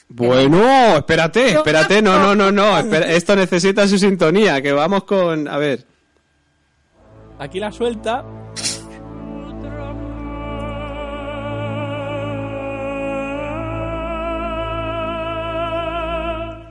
Bueno, 0.09 0.95
espérate, 0.97 1.49
espérate, 1.51 2.01
no, 2.01 2.17
no, 2.19 2.33
no, 2.35 2.51
no, 2.51 2.77
espera, 2.77 3.07
esto 3.11 3.35
necesita 3.35 3.85
su 3.87 3.97
sintonía, 3.97 4.61
que 4.61 4.71
vamos 4.71 5.03
con, 5.03 5.47
a 5.47 5.57
ver, 5.57 5.85
Aquí 7.39 7.59
la 7.59 7.71
suelta. 7.71 8.23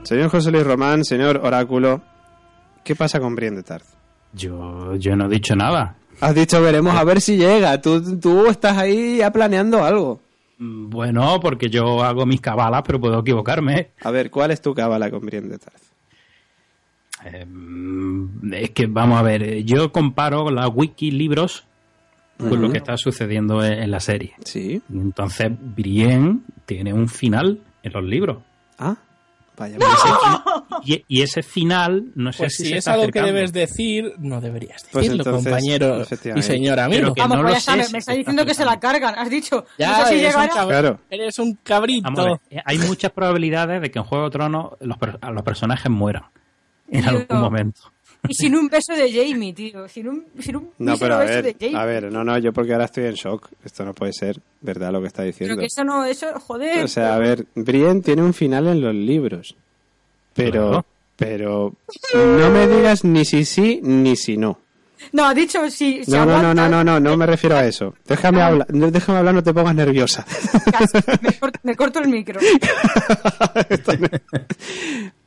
señor 0.03 0.29
José 0.29 0.51
Luis 0.51 0.63
Román, 0.65 1.03
señor 1.03 1.41
Oráculo, 1.43 2.01
¿qué 2.83 2.95
pasa 2.95 3.19
con 3.19 3.35
Brienne 3.35 3.57
de 3.57 3.63
Tarth? 3.63 3.85
Yo, 4.37 4.95
yo 4.95 5.15
no 5.15 5.25
he 5.25 5.29
dicho 5.29 5.55
nada. 5.55 5.95
Has 6.19 6.33
dicho, 6.33 6.61
veremos 6.61 6.95
a 6.95 7.03
ver 7.03 7.21
si 7.21 7.37
llega, 7.37 7.79
tú, 7.81 8.19
tú 8.19 8.47
estás 8.47 8.77
ahí 8.77 9.17
ya 9.17 9.31
planeando 9.31 9.83
algo. 9.83 10.19
Mm, 10.57 10.89
Bueno, 10.89 11.39
porque 11.39 11.69
yo 11.69 12.03
hago 12.03 12.25
mis 12.25 12.41
cabalas, 12.41 12.81
pero 12.85 12.99
puedo 12.99 13.19
equivocarme. 13.19 13.89
A 14.01 14.09
ver, 14.11 14.31
¿cuál 14.31 14.51
es 14.51 14.61
tu 14.61 14.73
cábala 14.73 15.11
con 15.11 15.21
Brienne 15.21 15.49
de 15.49 15.57
Tarth? 15.59 15.81
Eh, 17.25 17.45
mm, 17.45 18.53
es 18.53 18.69
que, 18.71 18.87
vamos 18.87 19.19
a 19.19 19.23
ver, 19.23 19.43
eh, 19.43 19.63
yo 19.63 19.91
comparo 19.91 20.49
la 20.51 20.67
wiki 20.67 21.11
libros 21.11 21.65
con 22.37 22.61
lo 22.61 22.71
que 22.71 22.77
está 22.77 22.97
sucediendo 22.97 23.63
en, 23.63 23.73
en 23.73 23.89
la 23.91 23.99
serie. 23.99 24.33
Sí. 24.45 24.79
Entonces, 24.93 25.51
Brienne 25.59 26.39
tiene 26.67 26.93
un 26.93 27.07
final 27.09 27.59
en 27.81 27.93
los 27.93 28.03
libros. 28.03 28.37
Ah, 28.77 28.95
vaya. 29.57 29.77
Y, 30.85 31.03
y 31.07 31.21
ese 31.21 31.43
final, 31.43 32.05
no 32.15 32.31
sé 32.31 32.39
Pues 32.43 32.55
si 32.57 32.67
es 32.71 32.79
está 32.79 32.93
algo 32.93 33.07
que 33.09 33.21
debes 33.21 33.53
decir, 33.53 34.13
no 34.19 34.39
deberías 34.41 34.83
Pues 34.91 35.05
decirlo, 35.05 35.23
entonces, 35.23 35.51
compañero 35.51 36.03
y 36.35 36.41
señor 36.41 36.79
amigo. 36.79 37.01
Pero 37.01 37.13
que 37.13 37.21
Vamos, 37.21 37.37
no 37.37 37.43
pues 37.43 37.53
lo 37.53 37.59
ya 37.59 37.71
sé 37.71 37.77
me, 37.77 37.83
si 37.85 37.91
me 37.93 37.97
está 37.99 38.13
diciendo 38.13 38.45
que 38.45 38.53
se 38.53 38.65
la 38.65 38.79
cargan. 38.79 39.15
Has 39.17 39.29
dicho, 39.29 39.65
Ya, 39.77 39.99
no 39.99 40.05
sé 40.05 40.13
si 40.13 40.19
eres, 40.25 40.35
un 40.35 40.47
Claro. 40.67 40.99
eres 41.09 41.39
un 41.39 41.57
cabrito. 41.63 42.39
Eh, 42.49 42.61
hay 42.65 42.77
muchas 42.79 43.11
probabilidades 43.11 43.81
de 43.81 43.91
que 43.91 43.99
en 43.99 44.05
Juego 44.05 44.25
de 44.25 44.31
Tronos 44.31 44.71
los, 44.81 44.97
per- 44.97 45.19
los 45.31 45.43
personajes 45.43 45.89
mueran 45.91 46.23
en 46.89 47.05
algún 47.05 47.39
momento. 47.39 47.81
Y 48.29 48.33
sin 48.33 48.55
un 48.55 48.67
beso 48.67 48.93
de 48.93 49.11
Jamie, 49.11 49.53
tío. 49.53 49.87
Sin 49.87 50.07
un, 50.07 50.25
sin 50.39 50.55
un 50.57 50.71
No, 50.79 50.97
pero 50.97 51.15
a 51.15 51.19
beso 51.19 51.33
ver, 51.35 51.43
de 51.43 51.55
Jamie. 51.59 51.77
a 51.79 51.85
ver, 51.85 52.11
no, 52.11 52.23
no, 52.23 52.37
yo 52.39 52.51
porque 52.51 52.73
ahora 52.73 52.85
estoy 52.85 53.05
en 53.05 53.13
shock. 53.13 53.47
Esto 53.63 53.85
no 53.85 53.93
puede 53.93 54.11
ser 54.11 54.41
verdad 54.59 54.91
lo 54.91 54.99
que 55.01 55.07
está 55.07 55.21
Pero 55.21 55.27
diciendo. 55.27 55.57
que 55.59 55.65
eso 55.67 55.83
no, 55.83 56.03
eso, 56.03 56.27
joder. 56.39 56.83
O 56.83 56.87
sea, 56.87 57.15
a 57.15 57.19
ver, 57.19 57.45
Brienne 57.55 58.01
tiene 58.01 58.23
un 58.23 58.33
final 58.33 58.67
en 58.67 58.81
los 58.81 58.93
libros. 58.93 59.55
Pero, 60.37 60.69
Claro. 60.69 60.85
pero 61.17 61.73
no 62.15 62.49
me 62.51 62.67
digas 62.67 63.03
ni 63.03 63.25
si 63.25 63.43
sí 63.43 63.81
ni 63.83 64.15
si 64.15 64.37
no. 64.37 64.59
No, 65.11 65.25
ha 65.25 65.33
dicho 65.33 65.69
si, 65.69 66.03
si 66.03 66.11
No, 66.11 66.19
no, 66.25 66.25
no, 66.25 66.37
aguanta- 66.51 66.69
no, 66.69 66.69
no, 66.69 66.83
no, 66.83 66.99
no 66.99 67.17
me 67.17 67.25
refiero 67.25 67.55
a 67.57 67.65
eso. 67.65 67.93
Déjame 68.07 68.41
hablar, 68.41 68.67
no, 68.73 68.89
déjame 68.91 69.19
hablar, 69.19 69.33
no 69.35 69.43
te 69.43 69.53
pongas 69.53 69.75
nerviosa. 69.75 70.25
Casi, 70.71 70.97
me, 71.21 71.33
corto, 71.33 71.59
me 71.63 71.75
corto 71.75 71.99
el 71.99 72.07
micro. 72.09 72.39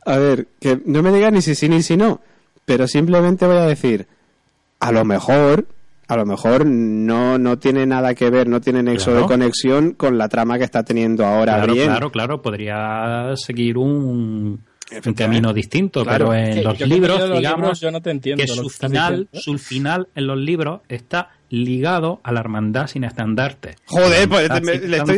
A 0.06 0.16
ver, 0.18 0.48
que 0.60 0.80
no 0.86 1.02
me 1.02 1.12
digas 1.12 1.32
ni 1.32 1.42
si 1.42 1.54
sí 1.54 1.68
ni 1.68 1.82
si 1.82 1.96
no, 1.96 2.20
pero 2.64 2.86
simplemente 2.88 3.46
voy 3.46 3.56
a 3.58 3.66
decir, 3.66 4.06
a 4.80 4.92
lo 4.92 5.04
mejor, 5.04 5.66
a 6.08 6.16
lo 6.16 6.26
mejor 6.26 6.66
no, 6.66 7.38
no 7.38 7.58
tiene 7.58 7.86
nada 7.86 8.14
que 8.14 8.30
ver, 8.30 8.48
no 8.48 8.60
tiene 8.60 8.82
nexo 8.82 9.06
Claro. 9.10 9.20
de 9.20 9.26
conexión 9.26 9.92
con 9.92 10.18
la 10.18 10.28
trama 10.28 10.58
que 10.58 10.64
está 10.64 10.82
teniendo 10.82 11.24
ahora 11.24 11.56
Claro, 11.62 11.74
claro, 11.74 12.10
claro, 12.10 12.42
podría 12.42 13.32
seguir 13.36 13.76
un, 13.78 14.60
un 15.06 15.14
camino 15.14 15.52
distinto, 15.52 16.02
Claro. 16.04 16.30
pero 16.30 16.34
en 16.34 16.64
los 16.64 16.80
libros, 16.80 17.20
los 17.28 17.38
digamos, 17.38 17.60
libros, 17.60 17.80
yo 17.80 17.90
no 17.90 18.00
te 18.02 18.10
entiendo 18.10 18.42
que 18.42 18.48
su 18.48 18.68
final, 18.68 19.28
su 19.32 19.56
final 19.58 20.08
en 20.14 20.26
los 20.26 20.38
libros 20.38 20.80
está 20.88 21.30
ligado 21.48 22.20
a 22.22 22.30
la 22.32 22.40
hermandad 22.40 22.86
sin 22.86 23.02
estandarte. 23.04 23.74
Joder, 23.86 24.28
pues 24.28 24.48
me- 24.62 24.78
le, 24.78 24.96
estoy, 24.98 25.16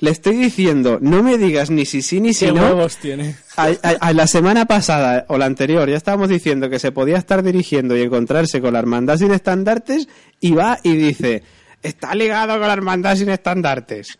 le 0.00 0.10
estoy 0.10 0.36
diciendo, 0.36 0.98
no 1.00 1.22
me 1.22 1.38
digas 1.38 1.70
ni 1.70 1.86
si 1.86 2.02
sí 2.02 2.20
ni 2.20 2.34
si 2.34 2.46
¿Qué 2.46 2.52
no. 2.52 2.62
huevos 2.62 2.96
tiene? 2.98 3.34
A, 3.56 3.66
a- 3.82 3.96
a 4.00 4.12
la 4.12 4.26
semana 4.26 4.66
pasada 4.66 5.24
o 5.28 5.38
la 5.38 5.46
anterior 5.46 5.88
ya 5.88 5.96
estábamos 5.96 6.28
diciendo 6.28 6.68
que 6.68 6.78
se 6.78 6.92
podía 6.92 7.16
estar 7.16 7.42
dirigiendo 7.42 7.96
y 7.96 8.02
encontrarse 8.02 8.60
con 8.60 8.74
la 8.74 8.78
hermandad 8.78 9.16
sin 9.16 9.32
estandartes 9.32 10.06
y 10.38 10.52
va 10.52 10.78
y 10.82 10.96
dice, 10.96 11.42
está 11.82 12.14
ligado 12.14 12.58
con 12.58 12.66
la 12.68 12.74
hermandad 12.74 13.16
sin 13.16 13.30
estandartes. 13.30 14.18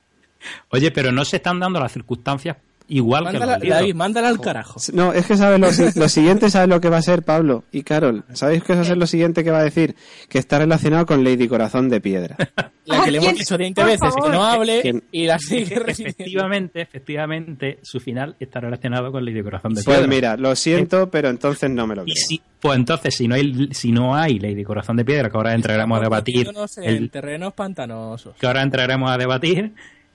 Oye, 0.70 0.90
pero 0.90 1.12
no 1.12 1.26
se 1.26 1.36
están 1.36 1.60
dando 1.60 1.78
las 1.78 1.92
circunstancias 1.92 2.56
igual 2.90 3.24
Mándala, 3.24 3.58
que. 3.58 3.68
David, 3.70 3.94
mándala 3.94 4.28
al 4.28 4.40
carajo. 4.40 4.78
No, 4.92 5.12
es 5.14 5.24
que 5.26 5.36
sabes 5.38 5.58
lo, 5.58 5.72
si- 5.72 5.98
lo 5.98 6.08
siguiente, 6.08 6.50
sabes 6.50 6.68
lo 6.68 6.80
que 6.80 6.90
va 6.90 6.98
a 6.98 7.02
ser 7.02 7.22
Pablo 7.22 7.64
y 7.72 7.82
Carol. 7.82 8.24
¿Sabéis 8.34 8.62
qué 8.62 8.74
va 8.74 8.82
a 8.82 8.84
ser 8.84 8.98
lo 8.98 9.06
siguiente 9.06 9.42
que 9.42 9.50
va 9.50 9.60
a 9.60 9.64
decir? 9.64 9.94
Que 10.28 10.38
está 10.38 10.58
relacionado 10.58 11.06
con 11.06 11.24
Lady 11.24 11.48
Corazón 11.48 11.88
de 11.88 12.00
Piedra. 12.00 12.36
La 12.86 13.04
que 13.04 13.10
le 13.12 13.18
hemos 13.18 13.34
dicho 13.38 13.56
20 13.56 13.80
Por 13.80 13.90
veces 13.90 14.14
que 14.20 14.30
no 14.30 14.44
hable 14.44 14.80
¿Quién? 14.82 15.04
y 15.12 15.26
la 15.26 15.38
sigue. 15.38 15.74
Efectivamente, 15.86 16.80
efectivamente, 16.80 17.78
su 17.82 18.00
final 18.00 18.34
está 18.40 18.58
relacionado 18.60 19.12
con 19.12 19.24
Lady 19.24 19.42
Corazón 19.42 19.74
de 19.74 19.82
Pues 19.84 19.96
Piedra. 19.98 20.08
mira, 20.12 20.36
lo 20.36 20.56
siento, 20.56 21.08
pero 21.10 21.28
entonces 21.28 21.70
no 21.70 21.86
me 21.86 21.94
lo 21.94 22.02
Y 22.02 22.12
creo. 22.12 22.24
si, 22.26 22.42
pues 22.60 22.76
entonces, 22.76 23.14
si 23.14 23.28
no 23.28 23.34
hay, 23.36 23.68
si 23.72 23.92
no 23.92 24.16
hay 24.16 24.38
Lady 24.40 24.64
Corazón 24.64 24.96
de 24.96 25.04
Piedra, 25.04 25.30
que 25.30 25.36
ahora 25.36 25.54
entraremos 25.54 25.98
a 25.98 26.02
debatir, 26.02 26.38
Metiéndonos 26.38 26.78
en 26.78 26.84
el- 26.84 27.10
terrenos 27.10 27.52
pantanosos. 27.52 28.34
que 28.36 28.46
ahora 28.46 28.62
entraremos 28.62 29.08
a 29.10 29.16
debatir, 29.18 29.72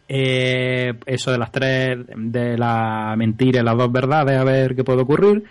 eh, 0.07 0.93
eso 1.05 1.31
de 1.31 1.37
las 1.37 1.51
tres, 1.51 1.99
de 2.15 2.57
la 2.57 3.15
mentira 3.17 3.61
y 3.61 3.63
las 3.63 3.77
dos 3.77 3.91
verdades, 3.91 4.37
a 4.37 4.43
ver 4.43 4.75
qué 4.75 4.83
puede 4.83 5.01
ocurrir. 5.01 5.43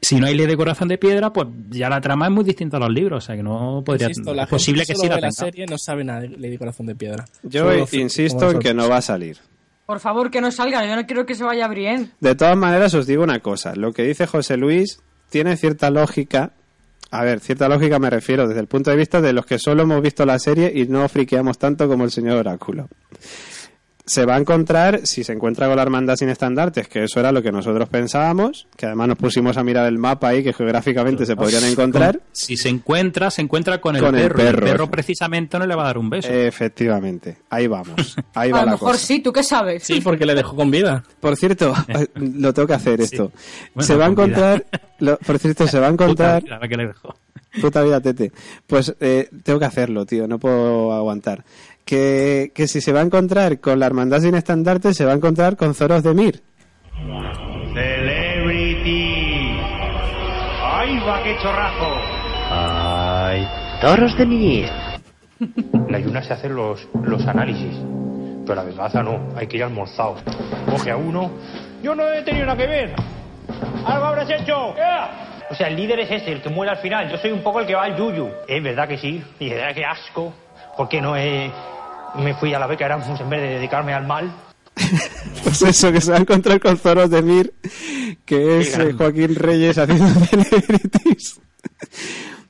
Si 0.00 0.20
no 0.20 0.26
hay 0.26 0.34
ley 0.36 0.46
de 0.46 0.56
corazón 0.56 0.88
de 0.88 0.96
piedra, 0.96 1.32
pues 1.32 1.48
ya 1.70 1.88
la 1.88 2.00
trama 2.00 2.26
es 2.26 2.32
muy 2.32 2.44
distinta 2.44 2.76
a 2.76 2.80
los 2.80 2.90
libros, 2.90 3.24
o 3.24 3.26
sea 3.26 3.36
que 3.36 3.42
no 3.42 3.82
podría 3.84 4.08
Insisto, 4.08 4.32
la 4.32 4.44
es 4.44 4.48
posible 4.48 4.86
que 4.86 4.94
sí 4.94 5.08
la 5.08 5.32
serie 5.32 5.66
no 5.66 5.76
sabe 5.76 6.04
nada 6.04 6.20
de 6.20 6.58
Corazón 6.58 6.86
de 6.86 6.94
Piedra. 6.94 7.24
Yo 7.42 7.64
Solo 7.64 7.86
insisto 7.92 8.50
en 8.50 8.58
que 8.60 8.74
no 8.74 8.88
va 8.88 8.98
a 8.98 9.02
salir. 9.02 9.38
Por 9.86 10.00
favor, 10.00 10.30
que 10.30 10.40
no 10.40 10.52
salga. 10.52 10.86
Yo 10.86 10.94
no 10.94 11.06
quiero 11.06 11.24
que 11.24 11.34
se 11.34 11.42
vaya 11.42 11.66
bien. 11.66 12.12
De 12.20 12.34
todas 12.34 12.56
maneras, 12.56 12.92
os 12.94 13.06
digo 13.06 13.22
una 13.22 13.40
cosa. 13.40 13.74
Lo 13.74 13.92
que 13.92 14.02
dice 14.02 14.26
José 14.26 14.56
Luis 14.56 15.00
tiene 15.30 15.56
cierta 15.56 15.90
lógica. 15.90 16.52
A 17.10 17.24
ver, 17.24 17.40
cierta 17.40 17.68
lógica 17.68 17.98
me 17.98 18.10
refiero 18.10 18.46
desde 18.46 18.60
el 18.60 18.66
punto 18.66 18.90
de 18.90 18.98
vista 18.98 19.22
de 19.22 19.32
los 19.32 19.46
que 19.46 19.58
solo 19.58 19.84
hemos 19.84 20.02
visto 20.02 20.26
la 20.26 20.38
serie 20.38 20.70
y 20.74 20.86
no 20.86 21.08
friqueamos 21.08 21.58
tanto 21.58 21.88
como 21.88 22.04
el 22.04 22.10
señor 22.10 22.36
Oráculo. 22.36 22.88
Se 24.08 24.24
va 24.24 24.36
a 24.36 24.38
encontrar, 24.38 25.06
si 25.06 25.22
se 25.22 25.32
encuentra 25.34 25.66
con 25.66 25.76
la 25.76 25.82
hermandad 25.82 26.16
sin 26.16 26.30
estandartes, 26.30 26.88
que 26.88 27.04
eso 27.04 27.20
era 27.20 27.30
lo 27.30 27.42
que 27.42 27.52
nosotros 27.52 27.88
pensábamos, 27.90 28.66
que 28.74 28.86
además 28.86 29.08
nos 29.08 29.18
pusimos 29.18 29.56
a 29.58 29.62
mirar 29.62 29.86
el 29.86 29.98
mapa 29.98 30.28
ahí, 30.28 30.42
que 30.42 30.54
geográficamente 30.54 31.26
se 31.26 31.36
podrían 31.36 31.64
encontrar. 31.64 32.18
Con- 32.18 32.26
si 32.32 32.56
se 32.56 32.70
encuentra, 32.70 33.30
se 33.30 33.42
encuentra 33.42 33.80
con 33.82 33.96
el, 33.96 34.02
Con 34.02 34.14
el 34.14 34.22
perro. 34.22 34.36
perro. 34.36 34.66
El 34.66 34.72
perro 34.72 34.90
precisamente 34.90 35.58
no 35.58 35.66
le 35.66 35.74
va 35.74 35.82
a 35.82 35.86
dar 35.86 35.98
un 35.98 36.08
beso. 36.08 36.28
Efectivamente, 36.32 37.36
ahí 37.50 37.66
vamos. 37.66 38.16
Ahí 38.34 38.50
va 38.50 38.60
A 38.60 38.64
lo 38.64 38.70
mejor 38.72 38.92
cosa. 38.92 39.06
sí, 39.06 39.20
¿tú 39.20 39.32
qué 39.32 39.42
sabes? 39.42 39.82
Sí, 39.84 40.00
porque 40.00 40.24
le 40.24 40.34
dejó 40.34 40.56
con 40.56 40.70
vida. 40.70 41.04
Por 41.20 41.36
cierto, 41.36 41.74
lo 42.14 42.54
tengo 42.54 42.66
que 42.66 42.74
hacer 42.74 43.00
esto. 43.02 43.30
Bueno, 43.74 43.86
se 43.86 43.94
va 43.96 44.06
a 44.06 44.08
encontrar, 44.08 44.64
lo- 45.00 45.18
por 45.18 45.38
cierto, 45.38 45.68
se 45.68 45.78
va 45.78 45.88
a 45.88 45.90
Puta 45.90 46.04
encontrar 46.04 46.42
vida 46.44 46.58
la 46.58 46.68
que 46.68 46.76
le 46.76 46.86
dejó. 46.86 47.14
Puta 47.60 47.82
vida, 47.82 48.00
tete. 48.00 48.30
Pues 48.66 48.94
eh, 49.00 49.28
tengo 49.42 49.58
que 49.58 49.64
hacerlo, 49.64 50.04
tío, 50.06 50.26
no 50.28 50.38
puedo 50.38 50.92
aguantar. 50.92 51.44
Que, 51.88 52.52
que 52.54 52.68
si 52.68 52.82
se 52.82 52.92
va 52.92 53.00
a 53.00 53.02
encontrar 53.02 53.60
con 53.60 53.80
la 53.80 53.86
hermandad 53.86 54.20
sin 54.20 54.34
estandarte, 54.34 54.92
se 54.92 55.06
va 55.06 55.12
a 55.12 55.14
encontrar 55.14 55.56
con 55.56 55.72
Zoros 55.74 56.02
de 56.02 56.12
Mir. 56.12 56.42
Celebrity. 57.72 59.56
¡Ay, 60.62 60.98
va, 60.98 61.22
qué 61.22 61.34
chorrazo! 61.42 61.88
Ay, 62.50 63.48
toros 63.80 64.16
de 64.18 64.26
mir. 64.26 64.68
La 65.88 65.98
Yuna 65.98 66.22
se 66.22 66.34
hace 66.34 66.50
los, 66.50 66.86
los 67.04 67.26
análisis. 67.26 67.74
Pero 68.44 68.54
la 68.54 68.64
venganza 68.64 69.02
no, 69.02 69.28
hay 69.34 69.46
que 69.46 69.56
ir 69.56 69.64
almorzado. 69.64 70.16
Coge 70.68 70.90
a 70.90 70.96
uno. 70.98 71.30
Yo 71.82 71.94
no 71.94 72.06
he 72.10 72.20
tenido 72.22 72.44
nada 72.44 72.58
que 72.58 72.66
ver. 72.66 72.94
¡Algo 73.86 74.04
habrás 74.04 74.28
hecho! 74.28 74.74
O 75.50 75.54
sea, 75.54 75.68
el 75.68 75.76
líder 75.76 76.00
es 76.00 76.10
ese, 76.10 76.32
el 76.32 76.42
que 76.42 76.50
muere 76.50 76.72
al 76.72 76.78
final. 76.78 77.10
Yo 77.10 77.16
soy 77.16 77.30
un 77.30 77.42
poco 77.42 77.60
el 77.60 77.66
que 77.66 77.74
va 77.74 77.84
al 77.84 77.96
yuyu. 77.96 78.28
Es 78.46 78.62
verdad 78.62 78.86
que 78.86 78.98
sí. 78.98 79.22
Y 79.38 79.48
es 79.48 79.54
verdad 79.54 79.74
que 79.74 79.84
asco. 79.86 80.34
¿Por 80.76 80.88
qué 80.88 81.00
no 81.00 81.16
he- 81.16 81.50
me 82.16 82.34
fui 82.34 82.52
a 82.54 82.58
la 82.58 82.66
beca 82.66 82.86
Erasmus 82.86 83.20
en 83.20 83.30
vez 83.30 83.40
de 83.40 83.48
dedicarme 83.48 83.92
al 83.94 84.06
mal? 84.06 84.32
Pues 85.44 85.62
eso, 85.62 85.90
que 85.92 86.00
se 86.00 86.10
va 86.10 86.18
a 86.18 86.20
encontrar 86.20 86.60
con 86.60 86.76
Zoros 86.76 87.08
de 87.10 87.22
Mir, 87.22 87.54
que 88.26 88.58
es 88.58 88.76
eh, 88.78 88.92
Joaquín 88.92 89.34
Reyes 89.34 89.78
haciendo 89.78 90.06
celebrities. 90.26 91.40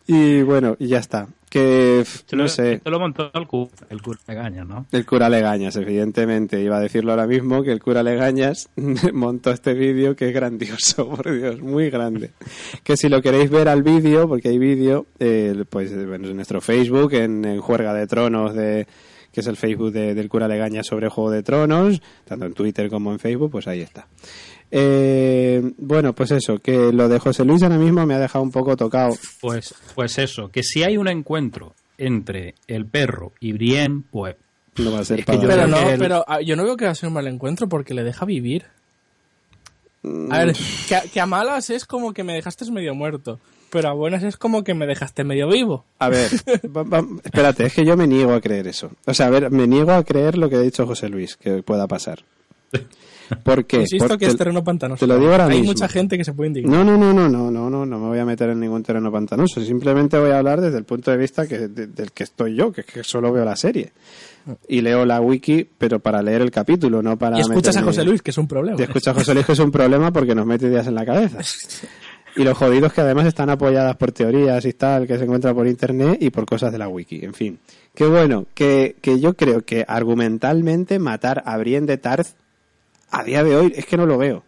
Y 0.06 0.42
bueno, 0.42 0.74
y 0.78 0.88
ya 0.88 0.98
está. 0.98 1.28
Que 1.50 2.02
no 2.32 2.42
lo- 2.44 2.48
sé. 2.48 2.72
Esto 2.74 2.90
lo 2.90 2.98
montó 2.98 3.30
el 3.34 3.46
cura, 3.46 3.70
el 3.90 4.02
cura 4.02 4.18
de 4.26 4.34
Gaña, 4.34 4.64
¿no? 4.64 4.86
El 4.90 5.06
cura 5.06 5.28
Legañas, 5.28 5.76
evidentemente. 5.76 6.60
Iba 6.60 6.78
a 6.78 6.80
decirlo 6.80 7.12
ahora 7.12 7.26
mismo 7.26 7.62
que 7.62 7.72
el 7.72 7.80
cura 7.80 8.02
Legañas 8.02 8.68
montó 9.12 9.50
este 9.52 9.74
vídeo 9.74 10.16
que 10.16 10.28
es 10.28 10.34
grandioso, 10.34 11.08
por 11.08 11.30
Dios, 11.30 11.60
muy 11.60 11.88
grande. 11.90 12.32
Que 12.82 12.96
si 12.96 13.08
lo 13.08 13.22
queréis 13.22 13.50
ver 13.50 13.68
al 13.68 13.82
vídeo, 13.82 14.26
porque 14.28 14.48
hay 14.48 14.58
vídeo, 14.58 15.06
eh, 15.20 15.64
pues 15.70 15.94
bueno, 16.06 16.28
en 16.28 16.36
nuestro 16.36 16.60
Facebook, 16.60 17.12
en, 17.14 17.44
en 17.44 17.60
Juerga 17.60 17.94
de 17.94 18.06
Tronos 18.06 18.54
de 18.54 18.86
que 19.38 19.42
es 19.42 19.46
el 19.46 19.56
Facebook 19.56 19.92
de- 19.92 20.14
del 20.16 20.28
cura 20.28 20.48
Legaña 20.48 20.82
sobre 20.82 21.08
Juego 21.08 21.30
de 21.30 21.44
Tronos, 21.44 22.02
tanto 22.24 22.44
en 22.46 22.54
Twitter 22.54 22.90
como 22.90 23.12
en 23.12 23.20
Facebook, 23.20 23.52
pues 23.52 23.68
ahí 23.68 23.82
está. 23.82 24.08
Eh, 24.72 25.62
bueno, 25.78 26.12
pues 26.12 26.32
eso, 26.32 26.58
que 26.58 26.92
lo 26.92 27.08
de 27.08 27.20
José 27.20 27.44
Luis 27.44 27.62
ahora 27.62 27.78
mismo 27.78 28.04
me 28.04 28.14
ha 28.14 28.18
dejado 28.18 28.42
un 28.44 28.50
poco 28.50 28.76
tocado. 28.76 29.14
Pues, 29.40 29.74
pues 29.94 30.18
eso, 30.18 30.50
que 30.50 30.62
si 30.64 30.82
hay 30.82 30.96
un 30.96 31.06
encuentro 31.08 31.74
entre 31.98 32.54
el 32.66 32.84
perro 32.86 33.32
y 33.40 33.52
Brienne, 33.52 34.02
pues 34.10 34.34
No 34.76 34.90
va 34.92 35.00
a 35.00 35.04
ser 35.04 35.20
que 35.20 35.24
para- 35.24 35.40
yo 35.42 35.48
Pero 35.48 35.66
no, 35.68 35.76
que 35.86 35.92
el- 35.94 35.98
pero 35.98 36.24
ah, 36.26 36.40
yo 36.40 36.54
no 36.56 36.64
veo 36.64 36.76
que 36.76 36.84
va 36.84 36.90
a 36.90 36.94
ser 36.96 37.08
un 37.08 37.14
mal 37.14 37.26
encuentro 37.28 37.68
porque 37.68 37.94
le 37.94 38.02
deja 38.04 38.24
vivir. 38.26 38.64
A 40.30 40.44
ver, 40.44 40.56
que, 40.88 40.94
a- 40.96 41.02
que 41.02 41.20
a 41.20 41.26
malas 41.26 41.70
es 41.70 41.84
como 41.84 42.12
que 42.12 42.22
me 42.24 42.34
dejaste 42.34 42.70
medio 42.70 42.94
muerto, 42.94 43.40
pero 43.70 43.88
a 43.88 43.92
buenas 43.92 44.22
es 44.22 44.36
como 44.36 44.64
que 44.64 44.74
me 44.74 44.86
dejaste 44.86 45.24
medio 45.24 45.48
vivo. 45.48 45.84
A 45.98 46.08
ver, 46.08 46.30
va- 46.76 46.82
va- 46.84 47.06
espérate, 47.24 47.66
es 47.66 47.74
que 47.74 47.84
yo 47.84 47.96
me 47.96 48.06
niego 48.06 48.32
a 48.32 48.40
creer 48.40 48.66
eso. 48.68 48.90
O 49.06 49.14
sea, 49.14 49.26
a 49.26 49.30
ver, 49.30 49.50
me 49.50 49.66
niego 49.66 49.92
a 49.92 50.02
creer 50.04 50.36
lo 50.38 50.48
que 50.48 50.56
ha 50.56 50.60
dicho 50.60 50.86
José 50.86 51.08
Luis, 51.08 51.36
que 51.36 51.62
pueda 51.62 51.86
pasar. 51.86 52.20
¿Por 53.42 53.66
qué? 53.66 53.80
Insisto 53.80 54.08
Por- 54.08 54.18
que 54.18 54.24
es 54.24 54.32
te- 54.32 54.38
terreno 54.38 54.64
pantanoso. 54.64 55.00
te 55.00 55.06
lo 55.06 55.18
digo 55.18 55.30
ahora 55.32 55.44
Hay 55.44 55.58
mismo. 55.58 55.72
mucha 55.72 55.86
gente 55.86 56.16
que 56.16 56.24
se 56.24 56.32
puede 56.32 56.48
indignar. 56.48 56.72
No, 56.72 56.82
no, 56.82 56.96
no, 56.96 57.12
no, 57.12 57.28
no, 57.28 57.50
no, 57.50 57.68
no, 57.68 57.84
no 57.84 57.98
me 57.98 58.06
voy 58.06 58.18
a 58.18 58.24
meter 58.24 58.48
en 58.48 58.58
ningún 58.60 58.82
terreno 58.82 59.12
pantanoso. 59.12 59.60
Simplemente 59.62 60.18
voy 60.18 60.30
a 60.30 60.38
hablar 60.38 60.62
desde 60.62 60.78
el 60.78 60.84
punto 60.84 61.10
de 61.10 61.18
vista 61.18 61.46
que, 61.46 61.68
de- 61.68 61.88
del 61.88 62.12
que 62.12 62.24
estoy 62.24 62.54
yo, 62.54 62.72
que 62.72 62.80
es 62.80 62.86
que 62.86 63.04
solo 63.04 63.30
veo 63.30 63.44
la 63.44 63.54
serie. 63.56 63.92
Y 64.66 64.80
leo 64.80 65.04
la 65.04 65.20
wiki, 65.20 65.68
pero 65.76 65.98
para 66.00 66.22
leer 66.22 66.40
el 66.40 66.50
capítulo, 66.50 67.02
no 67.02 67.18
para 67.18 67.36
y 67.36 67.40
escuchas 67.42 67.76
a 67.76 67.80
meterme- 67.80 67.84
José 67.84 68.04
Luis, 68.04 68.22
que 68.22 68.30
es 68.30 68.38
un 68.38 68.48
problema. 68.48 68.78
Y 68.80 68.84
escuchas 68.84 69.08
a 69.08 69.18
José 69.18 69.34
Luis, 69.34 69.44
que 69.44 69.52
es 69.52 69.58
un 69.58 69.70
problema 69.70 70.10
porque 70.10 70.34
nos 70.34 70.46
mete 70.46 70.66
ideas 70.66 70.86
en 70.86 70.94
la 70.94 71.04
cabeza. 71.04 71.38
Y 72.38 72.44
los 72.44 72.56
jodidos 72.56 72.92
que 72.92 73.00
además 73.00 73.26
están 73.26 73.50
apoyadas 73.50 73.96
por 73.96 74.12
teorías 74.12 74.64
y 74.64 74.72
tal, 74.72 75.06
que 75.06 75.18
se 75.18 75.24
encuentran 75.24 75.54
por 75.54 75.66
internet 75.66 76.18
y 76.20 76.30
por 76.30 76.46
cosas 76.46 76.70
de 76.72 76.78
la 76.78 76.88
wiki. 76.88 77.24
En 77.24 77.34
fin. 77.34 77.58
Qué 77.94 78.06
bueno, 78.06 78.46
que, 78.54 78.96
que 79.02 79.18
yo 79.20 79.34
creo 79.34 79.62
que 79.64 79.84
argumentalmente 79.86 80.98
matar 80.98 81.42
a 81.44 81.56
Brienne 81.58 81.86
de 81.86 81.98
Tarth 81.98 82.28
a 83.10 83.24
día 83.24 83.42
de 83.42 83.56
hoy 83.56 83.72
es 83.76 83.86
que 83.86 83.96
no 83.96 84.06
lo 84.06 84.18
veo. 84.18 84.44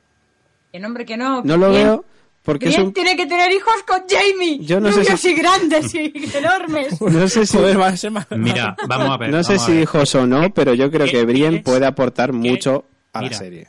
Que 0.73 0.79
no, 0.79 0.87
hombre, 0.89 1.05
que 1.05 1.17
no. 1.17 1.43
No 1.43 1.57
lo 1.57 1.71
Bien. 1.71 1.83
veo 1.85 2.05
porque 2.45 2.69
un... 2.81 2.93
tiene 2.93 3.17
que 3.17 3.27
tener 3.27 3.51
hijos 3.53 3.75
con 3.87 4.01
Jamie. 4.09 4.59
Yo 4.65 4.81
no 4.81 4.91
sé 4.93 5.05
si- 5.17 5.31
y 5.31 5.35
grandes 5.35 5.95
y 5.95 6.13
enormes. 6.37 7.01
No 7.01 7.29
sé 7.29 7.45
si, 7.47 7.57
Joder, 7.59 7.79
va 7.81 7.89
a 7.89 7.97
ser 7.97 8.11
más- 8.13 8.27
mira, 8.31 8.77
vamos 8.89 9.11
a 9.11 9.17
ver. 9.17 9.31
no 9.31 9.43
sé 9.43 9.59
si 9.59 9.73
hijos 9.73 10.15
o 10.15 10.27
no, 10.27 10.51
pero 10.55 10.75
yo 10.75 10.91
creo 10.91 11.07
¿Qué 11.07 11.13
que 11.13 11.25
Brienne 11.25 11.57
es? 11.59 11.63
puede 11.65 11.87
aportar 11.87 12.33
mucho 12.33 12.85
a 13.13 13.23
la 13.23 13.33
serie. 13.33 13.69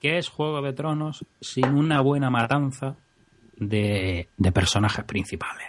¿Qué 0.00 0.18
es 0.18 0.28
Juego 0.28 0.60
de 0.62 0.72
Tronos 0.72 1.24
sin 1.40 1.66
una 1.66 2.00
buena 2.00 2.28
matanza 2.28 2.96
de, 3.68 4.28
de 4.36 4.52
personajes 4.52 5.04
principales? 5.04 5.66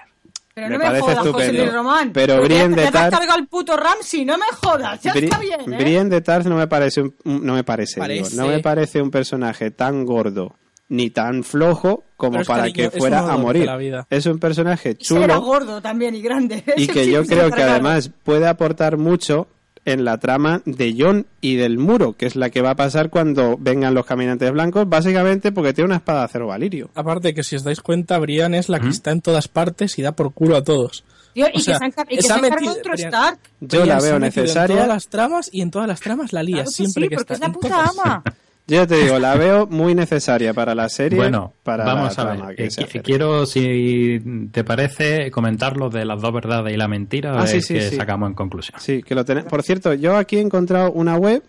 Pero 0.56 0.68
Me 0.68 0.74
no 0.74 0.80
me 0.80 0.86
parece 0.86 1.02
jodas, 1.02 1.18
José 1.18 1.30
estupendo. 1.30 1.62
Luis 1.64 1.74
Román. 1.74 2.12
Pero 2.14 2.42
Brienne 2.44 2.76
de 2.76 2.84
ya 2.84 2.92
te 2.92 2.98
has 3.00 3.12
Tarth- 3.14 3.38
el 3.40 3.48
puto 3.48 3.76
Ramsey, 3.76 4.24
no 4.24 4.38
me 4.38 4.46
jodas. 4.62 5.02
Ya 5.02 5.14
Bri- 5.14 5.24
está 5.24 5.40
bien, 5.40 5.62
¿eh? 5.74 5.78
Brienne 5.78 6.10
de 6.12 6.22
Tarth 6.22 6.46
no 6.46 6.56
me 6.56 6.68
parece 6.68 7.02
un, 7.02 7.16
no 7.24 7.56
me 7.56 7.64
parece, 7.64 7.96
digo, 7.96 8.04
Parece. 8.04 8.36
no 8.36 8.48
me 8.48 8.60
parece 8.60 9.02
un 9.02 9.10
personaje 9.10 9.72
tan 9.72 10.06
gordo 10.06 10.56
ni 10.90 11.10
tan 11.10 11.44
flojo 11.44 12.04
como 12.18 12.42
es 12.42 12.48
para 12.48 12.64
cariño, 12.64 12.92
que 12.92 13.00
fuera 13.00 13.20
a 13.34 13.36
morir. 13.38 13.68
Es 14.12 14.28
un 14.28 14.38
personaje 14.38 14.96
chulo 14.96 15.42
gordo 15.42 15.82
también 15.82 16.14
y 16.14 16.22
grande. 16.22 16.64
y 16.78 16.86
que 16.86 17.10
yo 17.10 17.26
creo 17.26 17.50
que 17.50 17.64
además 17.64 18.12
puede 18.24 18.46
aportar 18.48 18.98
mucho 18.98 19.48
en 19.86 20.06
la 20.06 20.18
trama 20.18 20.62
de 20.66 20.96
Jon 20.98 21.26
y 21.42 21.56
del 21.56 21.78
muro, 21.78 22.14
que 22.14 22.26
es 22.26 22.36
la 22.36 22.50
que 22.50 22.62
va 22.62 22.72
a 22.72 22.76
pasar 22.76 23.10
cuando 23.10 23.58
vengan 23.60 23.94
los 23.94 24.06
caminantes 24.06 24.52
blancos, 24.52 24.88
básicamente 24.88 25.52
porque 25.52 25.74
tiene 25.74 25.88
una 25.88 25.96
espada 25.98 26.20
de 26.20 26.26
acero 26.26 26.48
valirio. 26.48 26.90
Aparte 26.96 27.34
que 27.34 27.44
si 27.44 27.56
os 27.58 27.64
dais 27.64 27.82
cuenta, 27.82 28.18
Brian 28.20 28.54
es 28.54 28.70
la 28.70 28.80
que 28.80 28.90
está 28.90 29.12
en 29.12 29.22
todas 29.22 29.48
partes 29.48 30.00
y 30.00 30.02
da 30.02 30.14
por 30.14 30.34
culo 30.34 30.56
a 30.56 30.64
todos. 30.64 31.04
Y 31.36 31.42
sea, 31.42 31.52
que 31.52 31.60
se 31.62 31.74
han, 31.74 31.92
y 32.10 32.18
que 32.20 32.32
han 32.32 32.42
metido- 32.42 32.76
Stark. 32.94 33.40
Yo 33.60 33.82
Brian 33.82 33.88
la 33.98 34.04
veo 34.04 34.20
metido 34.20 34.42
En 34.44 34.46
necesaria. 34.46 34.76
todas 34.76 34.88
las 34.88 35.08
tramas 35.08 35.50
y 35.52 35.62
en 35.62 35.72
todas 35.72 35.88
las 35.88 36.00
tramas 36.00 36.32
la 36.32 36.44
lía 36.44 36.58
Claro 36.58 36.70
que 36.70 36.76
siempre 36.76 37.04
sí, 37.04 37.10
que 37.10 37.16
porque 37.16 37.34
está. 37.34 37.46
es 37.48 37.52
la 37.52 37.54
puta 37.60 37.84
ama. 37.86 38.24
Yo 38.66 38.78
ya 38.78 38.88
te 38.88 38.96
digo, 38.96 39.20
la 39.20 39.36
veo 39.36 39.68
muy 39.68 39.94
necesaria 39.94 40.54
para 40.54 40.74
la 40.74 40.88
serie, 40.88 41.18
Bueno, 41.18 41.54
para 41.64 41.84
vamos 41.84 42.16
la 42.18 42.24
a 42.24 42.36
ver. 42.48 42.56
que 42.56 42.64
Eh, 42.66 43.02
quiero, 43.04 43.46
si 43.46 44.22
te 44.54 44.64
parece, 44.64 45.30
comentar 45.32 45.76
lo 45.76 45.90
de 45.90 46.06
las 46.06 46.22
dos 46.22 46.34
verdades 46.34 46.74
y 46.74 46.78
la 46.78 46.88
mentira 46.88 47.38
Ah, 47.38 47.46
sí, 47.46 47.62
sí, 47.62 47.82
sí. 47.82 47.96
sacamos 47.98 48.30
en 48.30 48.36
conclusión. 48.36 48.80
Sí, 48.80 49.04
que 49.04 49.16
lo 49.16 49.26
tenemos. 49.26 49.50
Por 49.50 49.64
cierto, 49.64 49.94
yo 49.94 50.16
aquí 50.16 50.38
he 50.38 50.42
encontrado 50.42 50.92
una 50.94 51.18
web 51.18 51.44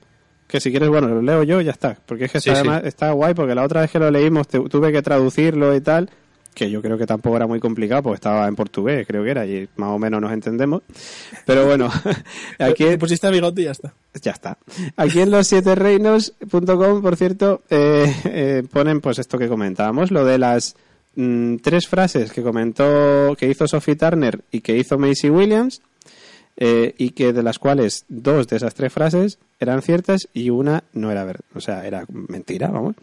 que 0.48 0.60
si 0.60 0.70
quieres, 0.70 0.88
bueno, 0.88 1.06
lo 1.08 1.22
leo 1.22 1.42
yo 1.44 1.60
y 1.60 1.64
ya 1.64 1.70
está. 1.70 1.96
Porque 2.04 2.24
es 2.24 2.32
que 2.32 2.38
está, 2.38 2.52
además- 2.52 2.82
está 2.84 3.12
guay, 3.12 3.32
porque 3.34 3.54
la 3.54 3.62
otra 3.62 3.82
vez 3.82 3.90
que 3.92 3.98
lo 4.00 4.10
leímos 4.10 4.48
te- 4.48 4.60
tuve 4.68 4.90
que 4.90 5.00
traducirlo 5.00 5.74
y 5.74 5.80
tal, 5.80 6.10
que 6.54 6.70
yo 6.70 6.80
creo 6.80 6.96
que 6.96 7.06
tampoco 7.06 7.36
era 7.36 7.46
muy 7.46 7.60
complicado, 7.60 8.04
porque 8.04 8.16
estaba 8.16 8.46
en 8.46 8.54
portugués, 8.54 9.06
creo 9.06 9.24
que 9.24 9.30
era, 9.30 9.44
y 9.44 9.68
más 9.76 9.90
o 9.90 9.98
menos 9.98 10.20
nos 10.20 10.32
entendemos. 10.32 10.82
Pero 11.44 11.66
bueno, 11.66 11.90
aquí 12.58 12.84
Te 12.84 12.98
pusiste 12.98 13.30
bigote 13.30 13.62
y 13.62 13.64
ya 13.64 13.72
está. 13.72 13.92
ya 14.22 14.30
está. 14.30 14.58
Aquí 14.96 15.20
en 15.20 15.30
los 15.30 15.46
siete 15.46 15.74
reinos.com, 15.74 17.02
por 17.02 17.16
cierto, 17.16 17.62
eh, 17.68 18.14
eh, 18.24 18.62
ponen 18.72 19.00
pues 19.00 19.18
esto 19.18 19.38
que 19.38 19.48
comentábamos, 19.48 20.10
lo 20.10 20.24
de 20.24 20.38
las 20.38 20.76
mm, 21.16 21.56
tres 21.56 21.88
frases 21.88 22.32
que 22.32 22.42
comentó, 22.42 23.36
que 23.36 23.48
hizo 23.50 23.66
Sophie 23.66 23.96
Turner 23.96 24.40
y 24.50 24.60
que 24.60 24.76
hizo 24.76 24.98
Macy 24.98 25.30
Williams, 25.30 25.82
eh, 26.56 26.94
y 26.98 27.10
que 27.10 27.32
de 27.32 27.42
las 27.42 27.58
cuales 27.58 28.04
dos 28.08 28.46
de 28.46 28.56
esas 28.56 28.74
tres 28.74 28.92
frases 28.92 29.38
eran 29.58 29.82
ciertas 29.82 30.28
y 30.32 30.50
una 30.50 30.84
no 30.92 31.10
era 31.10 31.24
verdad, 31.24 31.44
o 31.52 31.60
sea, 31.60 31.84
era 31.84 32.04
mentira, 32.08 32.68
vamos. 32.68 32.94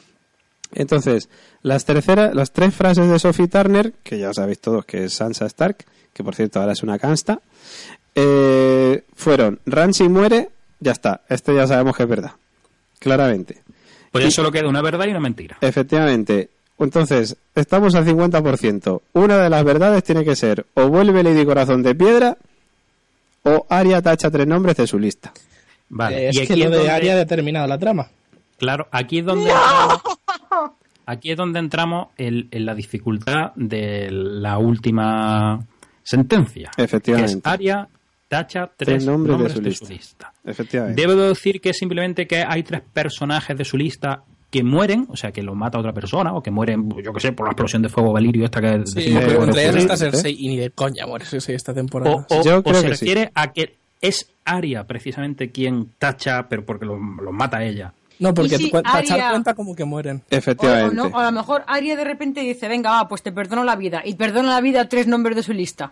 Entonces, 0.73 1.29
las 1.63 1.85
terceras, 1.85 2.33
las 2.33 2.51
tres 2.51 2.73
frases 2.73 3.09
de 3.09 3.19
Sophie 3.19 3.47
Turner, 3.47 3.93
que 4.03 4.17
ya 4.19 4.33
sabéis 4.33 4.59
todos 4.59 4.85
que 4.85 5.05
es 5.05 5.13
Sansa 5.13 5.45
Stark, 5.47 5.85
que 6.13 6.23
por 6.23 6.35
cierto 6.35 6.59
ahora 6.59 6.71
es 6.73 6.83
una 6.83 6.97
cansta, 6.99 7.39
eh, 8.15 9.03
fueron 9.15 9.59
Ramsay 9.65 10.09
muere, 10.09 10.49
ya 10.79 10.91
está, 10.91 11.21
este 11.29 11.53
ya 11.55 11.67
sabemos 11.67 11.95
que 11.95 12.03
es 12.03 12.09
verdad, 12.09 12.31
claramente. 12.99 13.61
Pues 14.11 14.25
ya 14.25 14.31
solo 14.31 14.51
queda 14.51 14.67
una 14.67 14.81
verdad 14.81 15.05
y 15.07 15.11
una 15.11 15.19
mentira. 15.21 15.57
Efectivamente. 15.61 16.49
Entonces, 16.79 17.37
estamos 17.55 17.93
al 17.95 18.05
50%. 18.05 19.01
Una 19.13 19.37
de 19.37 19.49
las 19.49 19.63
verdades 19.63 20.03
tiene 20.03 20.25
que 20.25 20.35
ser 20.35 20.65
o 20.73 20.87
vuelve 20.89 21.21
Lady 21.23 21.45
Corazón 21.45 21.83
de 21.83 21.93
Piedra 21.95 22.37
o 23.43 23.65
Aria 23.69 24.01
tacha 24.01 24.31
tres 24.31 24.47
nombres 24.47 24.75
de 24.77 24.87
su 24.87 24.97
lista. 24.99 25.31
Vale. 25.89 26.25
Eh, 26.25 26.29
es 26.29 26.35
y 26.35 26.39
que 26.39 26.53
aquí 26.53 26.55
lo 26.61 26.65
es 26.65 26.71
de 26.71 26.77
donde- 26.79 27.11
ha 27.11 27.15
determinado 27.15 27.67
la 27.67 27.77
trama. 27.77 28.09
Claro, 28.57 28.87
aquí 28.91 29.19
es 29.19 29.25
donde 29.25 29.51
aquí 31.11 31.31
es 31.31 31.37
donde 31.37 31.59
entramos 31.59 32.07
en, 32.17 32.47
en 32.51 32.65
la 32.65 32.73
dificultad 32.75 33.51
de 33.55 34.09
la 34.11 34.57
última 34.57 35.59
sentencia. 36.03 36.71
Efectivamente. 36.77 37.33
Que 37.33 37.37
es 37.39 37.45
Aria 37.45 37.87
tacha 38.27 38.67
tres, 38.77 38.87
Tres 38.87 39.05
nombres 39.05 39.37
de 39.39 39.49
su 39.49 39.61
de 39.61 39.69
lista. 39.69 39.85
su 39.85 39.91
lista. 39.93 40.33
Efectivamente. 40.45 41.01
Debo 41.01 41.13
decir 41.21 41.59
que 41.61 41.73
simplemente 41.73 42.25
que 42.27 42.43
hay 42.47 42.63
tres 42.63 42.81
personajes 42.93 43.57
de 43.57 43.65
su 43.65 43.77
lista 43.77 44.23
que 44.49 44.63
mueren, 44.63 45.05
o 45.09 45.15
sea, 45.15 45.31
que 45.31 45.41
los 45.43 45.55
mata 45.55 45.79
otra 45.79 45.93
persona, 45.93 46.33
o 46.33 46.41
que 46.43 46.51
mueren, 46.51 46.89
yo 47.01 47.13
que 47.13 47.19
sé, 47.21 47.31
por 47.31 47.45
la 47.47 47.51
explosión 47.51 47.81
de 47.81 47.89
fuego 47.89 48.11
Valirio 48.11 48.43
esta 48.45 48.59
que 48.59 48.81
Sí, 48.85 48.95
decimos 48.95 49.23
que 49.25 49.33
entre 49.35 49.61
ellas 49.63 49.75
está. 49.77 49.97
Cersei 49.97 50.35
y 50.37 50.47
ni 50.49 50.57
de 50.57 50.71
coña 50.71 51.05
muere 51.07 51.23
Cersei 51.25 51.55
esta 51.55 51.73
temporada. 51.73 52.25
o, 52.29 52.39
o- 52.39 52.43
Yo 52.43 52.57
o 52.59 52.63
creo 52.63 52.75
se 52.81 52.87
que 52.87 52.95
sí. 52.95 53.05
refiere 53.05 53.31
a 53.33 53.51
que 53.53 53.75
es 54.01 54.29
Aria 54.43 54.85
precisamente 54.85 55.51
quien 55.51 55.91
tacha, 55.97 56.47
pero 56.49 56.65
porque 56.65 56.85
los 56.85 56.97
los 57.21 57.33
mata 57.33 57.63
ella. 57.63 57.93
No, 58.21 58.33
porque 58.33 58.55
¿Y 58.55 58.57
si 58.57 58.71
tachar 58.71 59.03
Arya- 59.03 59.29
cuenta 59.31 59.53
como 59.53 59.75
que 59.75 59.83
mueren. 59.83 60.17
O, 60.17 60.35
o 60.35 60.37
Efectivamente. 60.37 60.95
no, 60.95 61.03
o 61.07 61.17
a 61.19 61.25
lo 61.25 61.31
mejor 61.31 61.63
Aria 61.67 61.95
de 61.95 62.03
repente 62.05 62.39
dice, 62.41 62.67
venga, 62.67 62.91
va, 62.91 63.07
pues 63.07 63.21
te 63.21 63.31
perdono 63.31 63.63
la 63.63 63.75
vida. 63.75 64.01
Y 64.05 64.15
perdona 64.15 64.49
la 64.51 64.61
vida 64.61 64.81
a 64.81 64.87
tres 64.89 65.07
nombres 65.07 65.35
de 65.35 65.43
su 65.43 65.53
lista. 65.53 65.91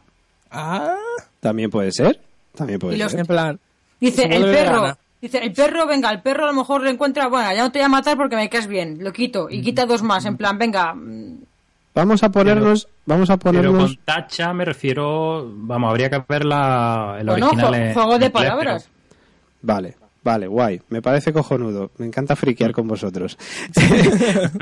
Ah, 0.52 0.96
También 1.40 1.70
puede 1.70 1.92
ser. 1.92 2.20
También 2.56 2.80
puede 2.80 2.96
Y 2.96 3.00
los- 3.00 3.12
ser. 3.12 3.20
en 3.22 3.26
plan. 3.26 3.60
Dice, 4.00 4.24
el 4.24 4.44
perro. 4.44 4.98
Dice, 5.22 5.40
el 5.40 5.52
perro, 5.52 5.86
venga, 5.86 6.10
el 6.12 6.22
perro 6.22 6.46
a 6.46 6.48
lo 6.48 6.54
mejor 6.54 6.82
le 6.82 6.92
encuentra, 6.92 7.28
bueno, 7.28 7.52
ya 7.54 7.62
no 7.64 7.72
te 7.74 7.80
voy 7.80 7.86
a 7.86 7.90
matar 7.90 8.16
porque 8.16 8.38
me 8.38 8.50
caes 8.50 8.68
bien, 8.68 9.04
lo 9.04 9.12
quito. 9.12 9.50
Y 9.50 9.62
quita 9.62 9.86
dos 9.86 10.02
más, 10.02 10.24
en 10.26 10.38
plan, 10.38 10.58
venga, 10.58 10.94
mm, 10.94 11.40
Vamos 11.96 12.24
a 12.24 12.30
ponernos, 12.30 12.88
vamos 13.06 13.30
a 13.30 13.36
Pero 13.38 13.52
ponernos. 13.72 13.96
con 13.96 14.06
tacha 14.06 14.54
me 14.54 14.64
refiero, 14.64 15.44
vamos, 15.54 15.90
habría 15.90 16.10
que 16.10 16.24
ver 16.30 16.46
la, 16.46 17.18
el 17.20 17.26
Bueno, 17.28 17.48
original. 17.48 17.74
en- 17.76 17.94
juego 17.94 18.18
de 18.20 18.30
palabras. 18.30 18.88
pero- 18.88 19.00
Vale, 19.62 19.96
vale, 20.24 20.48
guay. 20.48 20.82
Me 20.90 21.02
parece 21.02 21.32
cojonudo. 21.34 21.92
Me 21.98 22.06
encanta 22.06 22.36
friquear 22.36 22.72
con 22.72 22.88
vosotros. 22.88 23.38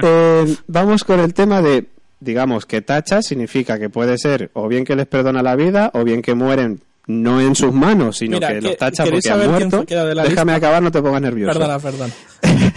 Eh, 0.04 0.56
vamos 0.68 1.04
con 1.04 1.20
el 1.20 1.34
tema 1.34 1.62
de, 1.62 1.86
digamos, 2.20 2.66
que 2.66 2.82
tacha 2.82 3.22
significa 3.22 3.78
que 3.80 3.90
puede 3.90 4.18
ser 4.18 4.50
o 4.54 4.68
bien 4.68 4.86
que 4.86 4.96
les 4.96 5.08
perdona 5.08 5.42
la 5.42 5.56
vida 5.56 5.92
o 5.94 6.04
bien 6.04 6.22
que 6.22 6.34
mueren 6.36 6.82
no 7.08 7.40
en 7.42 7.56
sus 7.56 7.74
manos, 7.74 8.18
sino 8.18 8.36
Mira, 8.38 8.50
que 8.50 8.54
¿que- 8.56 8.62
los 8.62 8.78
tacha 8.78 9.06
porque 9.06 9.30
han 9.30 9.50
muerto. 9.50 9.86
Déjame 9.88 10.14
lista? 10.14 10.56
acabar, 10.56 10.84
no 10.84 10.92
te 10.92 11.02
pongas 11.02 11.22
nervioso. 11.22 11.54
Perdona, 11.58 11.80
perdona. 11.80 12.14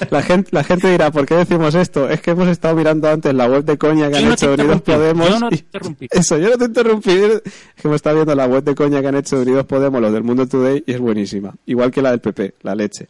La 0.10 0.22
gente, 0.22 0.48
la 0.52 0.64
gente 0.64 0.90
dirá, 0.90 1.10
¿por 1.10 1.26
qué 1.26 1.34
decimos 1.36 1.74
esto? 1.74 2.08
Es 2.08 2.20
que 2.20 2.30
hemos 2.32 2.48
estado 2.48 2.74
mirando 2.74 3.08
antes 3.08 3.34
la 3.34 3.46
web 3.46 3.64
de 3.64 3.76
coña 3.78 4.06
que 4.08 4.12
Yo 4.14 4.18
han 4.18 4.28
no 4.28 4.34
hecho 4.34 4.52
Unidos 4.52 4.82
Podemos. 4.82 5.28
yo 5.28 5.40
no 5.40 5.48
te 5.50 5.56
interrumpí. 5.56 6.08
Eso, 6.10 6.38
yo 6.38 6.50
no 6.50 6.58
te 6.58 6.64
interrumpí. 6.64 7.10
Es 7.10 7.42
que 7.76 7.82
hemos 7.84 7.96
estado 7.96 8.16
viendo 8.16 8.34
la 8.34 8.46
web 8.46 8.64
de 8.64 8.74
coña 8.74 9.00
que 9.00 9.08
han 9.08 9.16
hecho 9.16 9.40
Unidos 9.40 9.66
Podemos, 9.66 10.00
los 10.00 10.12
del 10.12 10.22
Mundo 10.22 10.46
Today, 10.46 10.82
y 10.86 10.92
es 10.92 11.00
buenísima. 11.00 11.54
Igual 11.66 11.90
que 11.90 12.02
la 12.02 12.10
del 12.10 12.20
PP, 12.20 12.54
la 12.62 12.74
leche. 12.74 13.08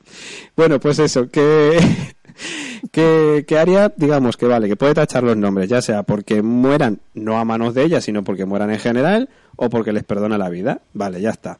Bueno, 0.57 0.81
pues 0.81 0.99
eso, 0.99 1.29
que, 1.29 1.79
que, 2.93 3.45
que 3.47 3.59
Aria, 3.59 3.93
digamos 3.97 4.37
que 4.37 4.47
vale, 4.47 4.69
que 4.69 4.77
puede 4.77 4.95
tachar 4.95 5.23
los 5.23 5.37
nombres, 5.37 5.69
ya 5.69 5.81
sea 5.83 6.03
porque 6.03 6.43
mueran 6.43 7.01
no 7.15 7.39
a 7.39 7.45
manos 7.45 7.75
de 7.75 7.85
ella, 7.85 8.01
sino 8.01 8.25
porque 8.25 8.45
mueran 8.47 8.71
en 8.71 8.79
general, 8.79 9.29
o 9.57 9.69
porque 9.71 9.93
les 9.93 10.05
perdona 10.05 10.39
la 10.39 10.49
vida. 10.49 10.81
Vale, 10.93 11.21
ya 11.21 11.31
está. 11.31 11.59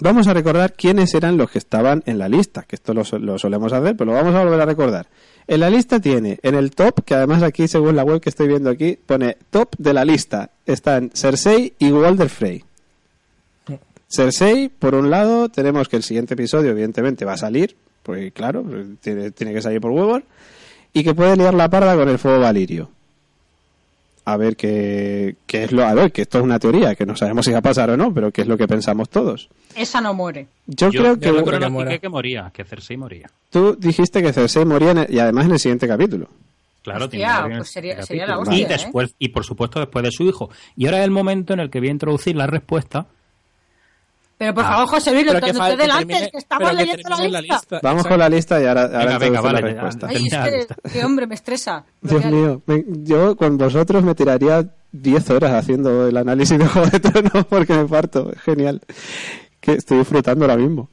Vamos 0.00 0.26
a 0.26 0.34
recordar 0.34 0.72
quiénes 0.74 1.14
eran 1.14 1.36
los 1.36 1.50
que 1.50 1.58
estaban 1.58 2.02
en 2.06 2.18
la 2.18 2.28
lista, 2.28 2.62
que 2.66 2.74
esto 2.76 2.92
lo, 2.94 3.04
so- 3.04 3.18
lo 3.18 3.38
solemos 3.38 3.72
hacer, 3.72 3.96
pero 3.96 4.10
lo 4.10 4.16
vamos 4.18 4.34
a 4.34 4.42
volver 4.44 4.60
a 4.60 4.66
recordar. 4.66 5.06
En 5.46 5.60
la 5.60 5.70
lista 5.70 6.00
tiene, 6.00 6.38
en 6.42 6.54
el 6.56 6.72
top, 6.72 7.04
que 7.04 7.14
además 7.14 7.42
aquí, 7.42 7.68
según 7.68 7.94
la 7.94 8.02
web 8.02 8.20
que 8.20 8.28
estoy 8.28 8.48
viendo 8.48 8.70
aquí, 8.70 8.98
pone 9.06 9.36
top 9.50 9.74
de 9.78 9.94
la 9.94 10.04
lista. 10.04 10.50
Están 10.66 11.10
Cersei 11.14 11.74
y 11.78 11.92
Walder 11.92 12.28
Frey. 12.28 12.64
Cersei, 14.08 14.68
por 14.68 14.94
un 14.94 15.10
lado, 15.10 15.48
tenemos 15.48 15.88
que 15.88 15.96
el 15.96 16.02
siguiente 16.02 16.34
episodio, 16.34 16.70
evidentemente, 16.70 17.24
va 17.24 17.34
a 17.34 17.38
salir, 17.38 17.76
pues 18.02 18.32
claro, 18.32 18.64
tiene, 19.00 19.30
tiene 19.30 19.52
que 19.54 19.62
salir 19.62 19.80
por 19.80 19.90
huevos, 19.92 20.22
y 20.92 21.02
que 21.04 21.14
puede 21.14 21.36
liar 21.36 21.54
la 21.54 21.68
parda 21.70 21.96
con 21.96 22.08
el 22.08 22.18
fuego 22.18 22.40
valirio. 22.40 22.90
A 24.26 24.36
ver 24.38 24.56
qué, 24.56 25.36
qué 25.46 25.64
es 25.64 25.72
lo. 25.72 25.84
A 25.84 25.92
ver, 25.92 26.10
que 26.10 26.22
esto 26.22 26.38
es 26.38 26.44
una 26.44 26.58
teoría, 26.58 26.94
que 26.94 27.04
no 27.04 27.14
sabemos 27.14 27.44
si 27.44 27.52
va 27.52 27.58
a 27.58 27.62
pasar 27.62 27.90
o 27.90 27.96
no, 27.96 28.12
pero 28.14 28.30
que 28.32 28.40
es 28.40 28.46
lo 28.48 28.56
que 28.56 28.66
pensamos 28.66 29.10
todos. 29.10 29.50
Esa 29.76 30.00
no 30.00 30.14
muere. 30.14 30.46
Yo, 30.66 30.88
creo 30.90 31.18
que. 31.18 31.26
yo 31.26 31.44
creo 31.44 31.60
que 31.60 31.68
muera. 31.68 31.98
que 31.98 32.08
moría, 32.08 32.50
que 32.54 32.64
Cersei 32.64 32.96
moría. 32.96 33.28
Tú 33.50 33.76
dijiste 33.78 34.22
que 34.22 34.32
Cersei 34.32 34.64
moría 34.64 34.92
en 34.92 34.98
el- 34.98 35.14
y 35.14 35.18
además 35.18 35.44
en 35.44 35.52
el 35.52 35.58
siguiente 35.58 35.86
capítulo. 35.86 36.28
Claro, 36.82 37.04
Hostia, 37.04 37.36
tiene 37.42 37.48
que 37.50 37.56
pues 37.58 37.70
sería- 37.70 38.02
sería 38.02 38.26
la 38.26 38.34
Y 38.34 38.38
hostia, 38.38 38.64
¿eh? 38.64 38.68
después, 38.68 39.14
y 39.18 39.28
por 39.28 39.44
supuesto 39.44 39.80
después 39.80 40.02
de 40.04 40.10
su 40.10 40.22
hijo. 40.24 40.50
Y 40.76 40.86
ahora 40.86 40.98
es 40.98 41.04
el 41.04 41.10
momento 41.10 41.52
en 41.52 41.60
el 41.60 41.68
que 41.70 41.78
voy 41.80 41.88
a 41.88 41.92
introducir 41.92 42.34
la 42.36 42.46
respuesta. 42.46 43.06
Pero 44.44 44.54
por 44.54 44.64
Ah. 44.64 44.68
favor, 44.68 44.88
José 44.88 45.12
Luis, 45.12 45.26
te 45.26 45.40
que 45.40 45.52
no 45.52 45.58
fal- 45.58 45.70
te 45.70 46.06
que 46.06 46.30
que 46.30 46.36
estamos 46.38 46.68
que 46.70 46.76
leyendo 46.76 47.08
la 47.08 47.16
termine 47.16 47.42
lista. 47.42 47.80
Vamos 47.82 48.02
Exacto. 48.02 48.08
con 48.08 48.18
la 48.18 48.28
lista 48.28 48.60
y 48.62 48.66
ahora, 48.66 48.82
ahora 48.82 48.98
Venga, 49.04 49.18
venga, 49.18 49.40
vale, 49.40 49.60
la 49.60 49.66
respuesta. 49.68 50.06
Ay, 50.10 50.26
es 50.26 50.32
la 50.32 50.44
que, 50.44 50.66
qué 50.92 51.04
hombre, 51.04 51.26
me 51.26 51.34
estresa. 51.34 51.84
Dios 52.02 52.24
mío, 52.26 52.62
me- 52.66 52.84
yo 53.02 53.36
con 53.36 53.56
vosotros 53.56 54.04
me 54.04 54.14
tiraría 54.14 54.66
10 54.92 55.30
horas 55.30 55.52
haciendo 55.52 56.06
el 56.06 56.16
análisis 56.16 56.58
de 56.58 56.66
Juego 56.66 56.88
de 56.88 57.00
Tronos 57.00 57.46
porque 57.48 57.72
me 57.74 57.86
parto. 57.86 58.30
Es 58.32 58.40
genial. 58.42 58.82
Que 59.60 59.72
estoy 59.72 59.96
disfrutando 59.98 60.44
ahora 60.44 60.58
mismo. 60.58 60.90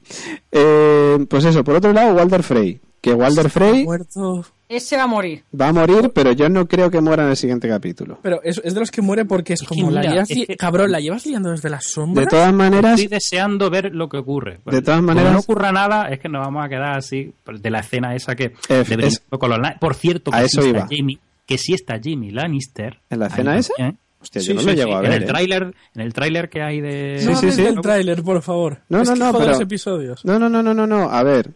Eh, 0.51 1.25
pues 1.29 1.43
eso, 1.43 1.63
por 1.63 1.75
otro 1.75 1.91
lado, 1.91 2.13
Walder 2.15 2.41
Frey. 2.43 2.79
Que 3.01 3.13
Walder 3.13 3.49
Frey 3.49 3.83
Muerto. 3.83 4.45
Ese 4.71 4.95
va 4.95 5.03
a 5.03 5.07
morir. 5.07 5.43
va 5.59 5.67
a 5.67 5.73
morir, 5.73 6.11
pero 6.15 6.31
yo 6.31 6.47
no 6.47 6.65
creo 6.67 6.89
que 6.89 7.01
muera 7.01 7.23
en 7.23 7.29
el 7.31 7.35
siguiente 7.35 7.67
capítulo. 7.67 8.19
Pero 8.21 8.41
es, 8.43 8.61
es 8.63 8.73
de 8.73 8.79
los 8.79 8.89
que 8.89 9.01
muere 9.01 9.25
porque 9.25 9.53
es, 9.53 9.63
como 9.63 9.91
la 9.91 10.01
llevas 10.01 10.31
es 10.31 10.37
li- 10.37 10.45
que- 10.45 10.55
Cabrón, 10.55 10.91
la 10.91 10.99
llevas 10.99 11.25
liando 11.25 11.51
desde 11.51 11.69
las 11.69 11.85
sombras. 11.85 12.25
De 12.25 12.29
todas 12.29 12.53
maneras, 12.53 12.93
Estoy 12.99 13.07
deseando 13.07 13.69
ver 13.69 13.93
lo 13.93 14.07
que 14.07 14.17
ocurre. 14.17 14.59
De 14.65 14.81
todas 14.81 15.01
maneras- 15.01 15.33
no 15.33 15.39
ocurra 15.39 15.71
nada, 15.71 16.07
es 16.09 16.19
que 16.19 16.29
nos 16.29 16.45
vamos 16.45 16.65
a 16.65 16.69
quedar 16.69 16.97
así 16.97 17.33
de 17.45 17.69
la 17.69 17.79
escena 17.79 18.15
esa 18.15 18.35
que 18.35 18.53
Eh, 18.69 18.83
de 18.87 19.07
es- 19.07 19.21
con 19.29 19.51
Por 19.79 19.93
cierto, 19.95 20.31
que 20.31 20.37
A 20.37 20.41
sí 20.41 20.45
eso 20.45 20.61
está 20.61 20.69
iba. 20.79 20.87
Jamie, 20.89 21.19
que 21.45 21.57
sí 21.57 21.73
está 21.73 21.99
Jamie 22.01 22.31
Lannister. 22.31 22.99
¿En 23.09 23.19
la 23.19 23.27
escena 23.27 23.57
esa? 23.57 23.73
también. 23.75 23.97
hostia, 24.21 24.39
Sí, 24.41 24.47
yo 24.49 24.53
no 24.53 24.59
sí, 24.61 24.65
lo 24.67 24.71
sí, 24.73 24.77
llego 24.77 24.93
a 24.95 24.97
En 24.97 25.01
ver. 25.01 25.13
el 25.13 25.23
¿eh? 25.23 25.25
tráiler, 25.25 25.73
en 25.95 26.01
el 26.01 26.13
tráiler 26.13 26.49
que 26.49 26.61
hay 26.61 26.79
de 26.79 27.17
Sí, 27.19 27.25
no 27.25 27.35
sí, 27.37 27.51
sí. 27.51 27.63
del 27.63 27.81
tráiler, 27.81 28.21
por 28.21 28.39
favor. 28.43 28.77
No, 28.87 29.01
Es 29.01 29.07
no, 29.09 29.15
que 29.15 29.19
no, 29.19 29.31
joder 29.33 29.47
pero- 29.53 29.61
episodios. 29.63 30.23
No, 30.23 30.37
no, 30.37 30.47
no, 30.47 30.61
no, 30.61 30.73
no, 30.75 30.85
no. 30.85 31.09
A 31.09 31.23
ver, 31.23 31.49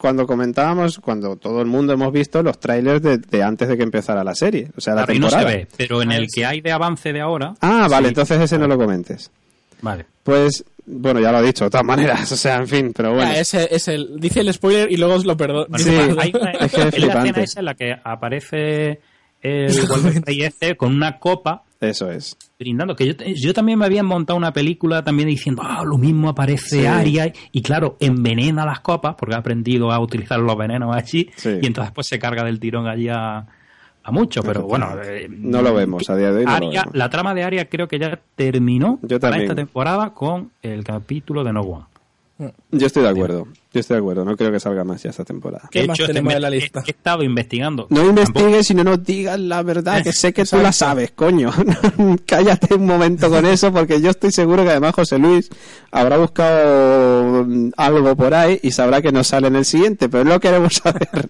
cuando 0.00 0.26
comentábamos, 0.26 0.98
cuando 0.98 1.36
todo 1.36 1.60
el 1.60 1.66
mundo 1.66 1.92
hemos 1.92 2.10
visto 2.12 2.42
los 2.42 2.58
trailers 2.58 3.02
de, 3.02 3.18
de 3.18 3.42
antes 3.42 3.68
de 3.68 3.76
que 3.76 3.82
empezara 3.82 4.24
la 4.24 4.34
serie, 4.34 4.68
o 4.76 4.80
sea, 4.80 4.94
la 4.94 5.02
Claro, 5.04 5.14
y 5.14 5.18
no 5.20 5.28
se 5.28 5.36
temporada. 5.36 5.58
ve, 5.58 5.68
pero 5.76 6.00
en 6.02 6.12
el 6.12 6.26
que 6.34 6.46
hay 6.46 6.60
de 6.62 6.72
avance 6.72 7.12
de 7.12 7.20
ahora. 7.20 7.54
Ah, 7.60 7.86
vale, 7.90 8.06
sí. 8.06 8.08
entonces 8.12 8.40
ese 8.40 8.58
no 8.58 8.66
lo 8.66 8.78
comentes. 8.78 9.30
Vale. 9.82 10.06
Pues, 10.22 10.64
bueno, 10.86 11.20
ya 11.20 11.30
lo 11.32 11.40
he 11.40 11.42
dicho, 11.46 11.64
de 11.64 11.70
todas 11.70 11.86
maneras, 11.86 12.32
o 12.32 12.36
sea, 12.36 12.56
en 12.56 12.66
fin, 12.68 12.92
pero 12.96 13.12
bueno. 13.14 13.30
Ya, 13.32 13.40
ese, 13.40 13.68
es 13.74 13.88
el, 13.88 14.18
dice 14.18 14.40
el 14.40 14.52
spoiler 14.52 14.90
y 14.90 14.96
luego 14.96 15.14
os 15.14 15.24
lo 15.26 15.36
perdono. 15.36 15.66
Bueno, 15.68 15.84
Sí, 15.84 15.90
hay 16.18 16.32
una- 16.34 16.50
es 16.52 16.72
que 16.72 16.82
es 16.82 16.98
la 16.98 17.12
escena 17.22 17.42
esa 17.42 17.60
en 17.60 17.64
la 17.66 17.74
que 17.74 17.94
aparece 18.02 19.00
el 19.42 19.70
este 20.26 20.76
con 20.76 20.94
una 20.94 21.18
copa 21.18 21.62
Eso 21.80 22.10
es. 22.10 22.36
brindando. 22.58 22.94
Que 22.94 23.06
yo, 23.06 23.14
yo 23.34 23.54
también 23.54 23.78
me 23.78 23.86
había 23.86 24.02
montado 24.02 24.36
una 24.36 24.52
película 24.52 25.02
también 25.02 25.28
diciendo, 25.28 25.62
ah, 25.64 25.82
lo 25.84 25.96
mismo 25.96 26.28
aparece 26.28 26.80
Sí. 26.80 26.86
Aria 26.86 27.32
y 27.52 27.62
claro, 27.62 27.96
envenena 28.00 28.66
las 28.66 28.80
copas 28.80 29.14
porque 29.18 29.34
ha 29.34 29.38
aprendido 29.38 29.90
a 29.90 29.98
utilizar 29.98 30.38
los 30.40 30.56
venenos 30.58 30.94
allí 30.94 31.30
Sí. 31.36 31.58
y 31.62 31.66
entonces 31.66 31.90
pues 31.94 32.06
se 32.06 32.18
carga 32.18 32.44
del 32.44 32.60
tirón 32.60 32.86
allí 32.86 33.08
a, 33.08 33.46
a 34.02 34.12
mucho, 34.12 34.42
pero 34.42 34.64
bueno. 34.64 34.90
eh, 35.02 35.26
No 35.30 35.62
lo 35.62 35.72
vemos, 35.72 36.08
a 36.10 36.16
día 36.16 36.30
de 36.32 36.40
hoy 36.40 36.44
no 36.44 36.50
lo 36.50 36.56
Aria- 36.56 36.80
vemos. 36.82 36.94
la 36.96 37.08
trama 37.08 37.34
de 37.34 37.44
Aria 37.44 37.68
creo 37.70 37.88
que 37.88 37.98
ya 37.98 38.20
terminó 38.36 38.98
Yo 39.02 39.18
para 39.18 39.38
esta 39.38 39.54
temporada 39.54 40.12
con 40.12 40.50
el 40.62 40.84
capítulo 40.84 41.44
de 41.44 41.52
No 41.54 41.62
One. 41.62 41.84
Yo 42.70 42.86
estoy 42.86 43.02
de 43.02 43.08
acuerdo, 43.10 43.46
yo 43.72 43.80
estoy 43.80 43.96
de 43.96 43.98
acuerdo, 44.00 44.24
no 44.24 44.36
creo 44.36 44.50
que 44.50 44.58
salga 44.60 44.82
más 44.82 45.02
ya 45.02 45.10
esta 45.10 45.24
temporada. 45.24 45.68
¿Qué 45.70 45.82
De 45.82 45.88
más 45.88 45.98
hecho, 45.98 46.06
tenemos 46.06 46.32
en 46.34 46.40
la 46.42 46.48
lista? 46.50 46.82
He, 46.86 46.90
estado 46.90 47.22
investigando. 47.22 47.86
No 47.90 48.04
investigues 48.08 48.70
y 48.70 48.74
no 48.74 48.84
nos 48.84 49.04
digas 49.04 49.38
la 49.38 49.62
verdad, 49.62 50.02
que 50.02 50.12
sé 50.12 50.32
que 50.32 50.44
tú 50.44 50.56
la 50.58 50.72
sabes, 50.72 51.10
coño. 51.10 51.50
Cállate 52.26 52.74
un 52.74 52.86
momento 52.86 53.28
con 53.28 53.44
eso, 53.46 53.72
porque 53.72 54.00
yo 54.00 54.10
estoy 54.10 54.32
seguro 54.32 54.62
que 54.64 54.70
además 54.70 54.94
José 54.94 55.18
Luis 55.18 55.50
habrá 55.90 56.16
buscado 56.16 57.44
mm, 57.44 57.70
algo 57.76 58.16
por 58.16 58.32
ahí 58.34 58.58
y 58.62 58.70
sabrá 58.70 59.02
que 59.02 59.12
no 59.12 59.22
sale 59.24 59.48
en 59.48 59.56
el 59.56 59.64
siguiente, 59.64 60.08
pero 60.08 60.24
no 60.24 60.40
queremos 60.40 60.74
saber. 60.82 61.28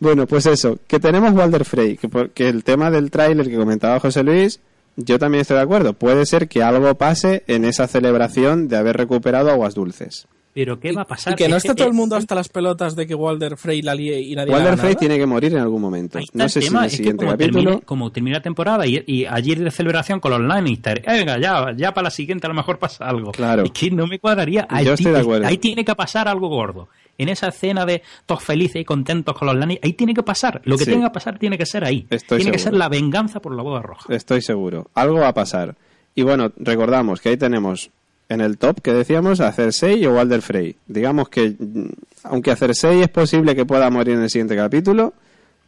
bueno, 0.00 0.26
pues 0.26 0.46
eso, 0.46 0.78
que 0.86 0.98
tenemos 1.00 1.32
Walder 1.32 1.64
Frey, 1.64 1.96
que, 1.96 2.08
por- 2.08 2.30
que 2.30 2.48
el 2.48 2.64
tema 2.64 2.90
del 2.90 3.10
tráiler 3.10 3.48
que 3.48 3.56
comentaba 3.56 4.00
José 4.00 4.22
Luis, 4.22 4.60
yo 4.96 5.18
también 5.18 5.42
estoy 5.42 5.56
de 5.56 5.62
acuerdo. 5.62 5.92
Puede 5.94 6.26
ser 6.26 6.48
que 6.48 6.62
algo 6.62 6.94
pase 6.96 7.42
en 7.46 7.64
esa 7.64 7.86
celebración 7.86 8.68
de 8.68 8.76
haber 8.76 8.96
recuperado 8.96 9.50
aguas 9.50 9.74
dulces. 9.74 10.26
Pero 10.54 10.78
¿qué 10.78 10.92
va 10.92 11.02
a 11.02 11.06
pasar? 11.06 11.32
Y 11.32 11.36
que 11.36 11.48
no 11.48 11.56
Es 11.56 11.64
esté 11.64 11.74
todo 11.78 11.88
el 11.88 11.94
mundo 11.94 12.14
hasta 12.14 12.34
las 12.34 12.50
pelotas 12.50 12.94
de 12.94 13.06
que 13.06 13.14
Walder 13.14 13.56
Frey 13.56 13.80
la 13.80 13.94
líe 13.94 14.20
y 14.20 14.34
nadie 14.34 14.52
Walder 14.52 14.76
Frey 14.76 14.90
nada. 14.90 14.98
tiene 15.00 15.16
que 15.16 15.24
morir 15.24 15.52
en 15.54 15.60
algún 15.60 15.80
momento. 15.80 16.18
No 16.34 16.46
sé 16.46 16.60
si 16.60 16.66
en 16.68 16.76
el 16.76 16.84
es 16.84 16.90
que 16.90 16.96
siguiente 16.98 17.24
como 17.24 17.30
capítulo. 17.38 17.62
termine, 17.62 17.82
como 17.86 18.12
termina 18.12 18.36
la 18.36 18.42
temporada 18.42 18.86
y, 18.86 19.02
y 19.06 19.24
ayer 19.24 19.60
de 19.60 19.70
celebración 19.70 20.20
con 20.20 20.30
los 20.32 20.40
Lannister, 20.42 21.02
venga, 21.06 21.38
ya, 21.38 21.72
ya 21.74 21.94
para 21.94 22.04
la 22.04 22.10
siguiente 22.10 22.46
a 22.46 22.50
lo 22.50 22.54
mejor 22.54 22.78
pasa 22.78 23.06
algo. 23.08 23.32
Claro. 23.32 23.62
Es 23.64 23.70
que 23.70 23.90
no 23.90 24.06
me 24.06 24.18
cuadraría. 24.18 24.66
Ahí, 24.68 24.84
Yo 24.84 24.92
estoy 24.92 25.12
de 25.12 25.20
acuerdo. 25.20 25.46
ahí 25.46 25.56
tiene 25.56 25.86
que 25.86 25.94
pasar 25.94 26.28
algo 26.28 26.48
gordo. 26.48 26.90
En 27.18 27.28
esa 27.28 27.48
escena 27.48 27.84
de 27.84 28.02
todos 28.26 28.42
felices 28.42 28.80
y 28.82 28.84
contentos 28.84 29.36
con 29.38 29.46
los 29.46 29.56
Lannister, 29.56 29.84
ahí 29.86 29.92
tiene 29.92 30.14
que 30.14 30.22
pasar. 30.22 30.60
Lo 30.64 30.76
que 30.78 30.84
Sí. 30.84 30.90
tenga 30.90 31.08
que 31.08 31.14
pasar 31.14 31.38
tiene 31.38 31.58
que 31.58 31.66
ser 31.66 31.84
ahí. 31.84 32.06
Estoy 32.10 32.38
tiene 32.38 32.52
que 32.52 32.58
seguro. 32.58 32.72
ser 32.72 32.78
la 32.78 32.88
venganza 32.88 33.40
por 33.40 33.54
la 33.54 33.62
boda 33.62 33.82
roja. 33.82 34.12
Estoy 34.14 34.40
seguro. 34.42 34.90
Algo 34.94 35.18
va 35.20 35.28
a 35.28 35.34
pasar. 35.34 35.76
Y 36.14 36.22
bueno, 36.22 36.52
recordamos 36.56 37.20
que 37.20 37.28
ahí 37.30 37.36
tenemos 37.36 37.90
en 38.28 38.40
el 38.40 38.56
top 38.58 38.80
que 38.80 38.92
decíamos 38.92 39.40
a 39.40 39.52
Cersei 39.52 40.04
o 40.06 40.14
Walder 40.14 40.40
Frey. 40.42 40.76
Digamos 40.86 41.28
que, 41.28 41.54
mm, 41.58 41.88
aunque 42.24 42.50
a 42.50 42.56
Cersei 42.56 43.02
es 43.02 43.08
posible 43.08 43.54
que 43.54 43.66
pueda 43.66 43.88
morir 43.90 44.14
en 44.16 44.22
el 44.22 44.30
siguiente 44.30 44.56
capítulo, 44.56 45.12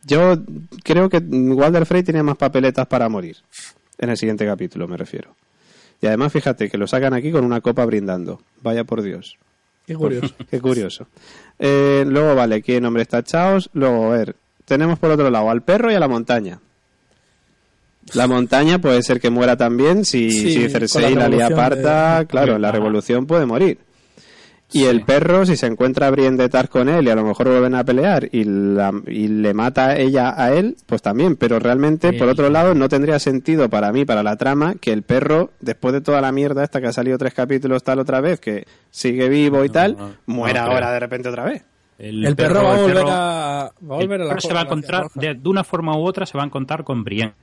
yo 0.06 0.36
creo 0.82 1.08
que 1.08 1.18
Walder 1.18 1.86
Frey 1.86 2.02
tiene 2.02 2.22
más 2.22 2.36
papeletas 2.36 2.86
para 2.86 3.08
morir. 3.08 3.36
En 3.98 4.10
el 4.10 4.16
siguiente 4.16 4.44
capítulo, 4.46 4.88
me 4.88 4.96
refiero. 4.96 5.34
Y 6.02 6.06
además, 6.06 6.32
fíjate 6.32 6.68
que 6.68 6.76
lo 6.78 6.86
sacan 6.86 7.14
aquí 7.14 7.30
con 7.30 7.44
una 7.44 7.60
copa 7.60 7.84
brindando. 7.86 8.40
Vaya 8.62 8.84
por 8.84 9.00
Dios. 9.02 9.36
Qué 9.86 9.94
curioso. 9.94 10.34
Qué 10.50 10.60
curioso. 10.60 11.06
Eh, 11.58 12.04
luego, 12.06 12.34
vale, 12.34 12.62
¿qué 12.62 12.80
nombre 12.80 13.02
está 13.02 13.22
Chaos? 13.22 13.70
Luego, 13.74 14.06
a 14.12 14.16
ver, 14.16 14.36
tenemos 14.64 14.98
por 14.98 15.10
otro 15.10 15.30
lado 15.30 15.50
al 15.50 15.62
perro 15.62 15.90
y 15.90 15.94
a 15.94 16.00
la 16.00 16.08
montaña. 16.08 16.58
La 18.12 18.26
montaña 18.26 18.78
puede 18.80 19.02
ser 19.02 19.18
que 19.20 19.30
muera 19.30 19.56
también 19.56 20.04
si, 20.04 20.30
Sí, 20.30 20.52
si 20.54 20.68
Cersei 20.68 21.14
la 21.14 21.20
la 21.22 21.28
lía 21.28 21.50
parta, 21.56 22.18
de- 22.20 22.26
claro, 22.26 22.56
en 22.56 22.62
la 22.62 22.70
revolución 22.70 23.26
puede 23.26 23.46
morir. 23.46 23.78
Y 24.72 24.84
el 24.84 25.02
perro, 25.04 25.46
si 25.46 25.56
se 25.56 25.66
encuentra 25.66 26.10
Brienne 26.10 26.36
de 26.36 26.48
Tar 26.48 26.68
con 26.68 26.88
él 26.88 27.06
y 27.06 27.10
a 27.10 27.14
lo 27.14 27.22
mejor 27.22 27.48
vuelven 27.48 27.76
a 27.76 27.84
pelear 27.84 28.28
y, 28.32 28.42
la- 28.44 28.92
y 29.06 29.28
le 29.28 29.54
mata 29.54 29.96
ella 29.96 30.34
a 30.36 30.52
él, 30.52 30.76
pues 30.86 31.00
también. 31.00 31.36
Pero 31.36 31.60
realmente, 31.60 32.12
por 32.12 32.28
otro 32.28 32.50
lado, 32.50 32.74
no 32.74 32.88
tendría 32.88 33.20
sentido 33.20 33.68
para 33.68 33.92
mí, 33.92 34.04
para 34.04 34.24
la 34.24 34.36
trama, 34.36 34.74
que 34.80 34.92
el 34.92 35.02
perro, 35.02 35.50
después 35.60 35.92
de 35.94 36.00
toda 36.00 36.20
la 36.20 36.32
mierda 36.32 36.64
esta 36.64 36.80
que 36.80 36.88
ha 36.88 36.92
salido 36.92 37.18
tres 37.18 37.34
capítulos 37.34 37.84
tal 37.84 38.00
otra 38.00 38.20
vez, 38.20 38.40
que 38.40 38.66
sigue 38.90 39.28
vivo 39.28 39.64
y 39.64 39.68
tal, 39.68 39.96
no, 39.96 40.10
muera 40.26 40.64
no 40.64 40.72
ahora 40.72 40.90
de 40.90 40.98
repente 41.00 41.28
otra 41.28 41.44
vez. 41.44 41.64
El 41.96 42.34
perro, 42.34 42.64
va 42.64 42.74
a 42.74 42.80
volver 42.80 42.96
perro- 42.96 43.10
a, 43.10 43.72
va 43.88 43.94
a 43.94 43.98
volver 43.98 44.20
el 44.20 44.22
a 44.22 44.24
la 44.24 44.28
perro 44.30 44.40
se 44.40 44.52
va 44.54 44.60
a 44.60 44.62
encontrar, 44.64 45.06
de 45.14 45.48
una 45.48 45.62
forma 45.62 45.96
u 45.96 46.04
otra, 46.04 46.26
se 46.26 46.36
va 46.36 46.42
a 46.42 46.46
encontrar 46.46 46.82
con 46.82 47.04
Brienne. 47.04 47.34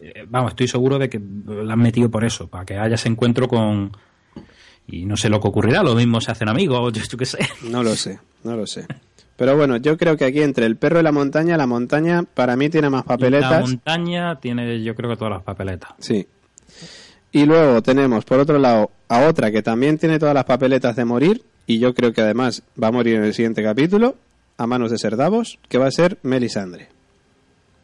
Eh, 0.00 0.24
vamos, 0.28 0.52
estoy 0.52 0.68
seguro 0.68 0.96
de 1.00 1.08
que 1.08 1.20
la 1.46 1.72
han 1.72 1.80
metido 1.80 2.08
por 2.08 2.24
eso, 2.24 2.46
para 2.46 2.64
que 2.64 2.78
haya 2.78 2.94
ese 2.94 3.08
encuentro 3.08 3.48
con. 3.48 3.90
Y 4.88 5.04
no 5.04 5.16
sé 5.16 5.28
lo 5.28 5.40
que 5.40 5.48
ocurrirá, 5.48 5.82
lo 5.82 5.94
mismo 5.94 6.20
se 6.20 6.32
hacen 6.32 6.48
amigos, 6.48 6.92
yo, 6.94 7.02
yo 7.02 7.18
qué 7.18 7.26
sé. 7.26 7.38
No 7.70 7.82
lo 7.82 7.94
sé, 7.94 8.18
no 8.44 8.56
lo 8.56 8.66
sé. 8.66 8.86
Pero 9.36 9.56
bueno, 9.56 9.76
yo 9.76 9.96
creo 9.96 10.16
que 10.16 10.24
aquí 10.24 10.40
entre 10.42 10.66
el 10.66 10.76
perro 10.76 10.98
y 10.98 11.02
la 11.04 11.12
montaña, 11.12 11.56
la 11.56 11.66
montaña 11.66 12.24
para 12.24 12.56
mí 12.56 12.68
tiene 12.70 12.90
más 12.90 13.02
La 13.02 13.06
papeletas. 13.16 13.60
montaña 13.60 14.40
tiene, 14.40 14.82
yo 14.82 14.94
creo 14.96 15.10
que 15.10 15.16
todas 15.16 15.32
las 15.34 15.42
papeletas. 15.44 15.90
Sí. 15.98 16.26
Y 17.30 17.44
luego 17.44 17.82
tenemos, 17.82 18.24
por 18.24 18.40
otro 18.40 18.58
lado, 18.58 18.90
a 19.08 19.26
otra 19.28 19.52
que 19.52 19.62
también 19.62 19.98
tiene 19.98 20.18
todas 20.18 20.34
las 20.34 20.44
papeletas 20.44 20.96
de 20.96 21.04
morir, 21.04 21.42
y 21.66 21.78
yo 21.78 21.94
creo 21.94 22.12
que 22.12 22.22
además 22.22 22.62
va 22.82 22.88
a 22.88 22.92
morir 22.92 23.16
en 23.16 23.24
el 23.24 23.34
siguiente 23.34 23.62
capítulo, 23.62 24.16
a 24.56 24.66
manos 24.66 24.90
de 24.90 24.98
Serdavos, 24.98 25.58
que 25.68 25.78
va 25.78 25.86
a 25.86 25.90
ser 25.92 26.18
Melisandre. 26.22 26.88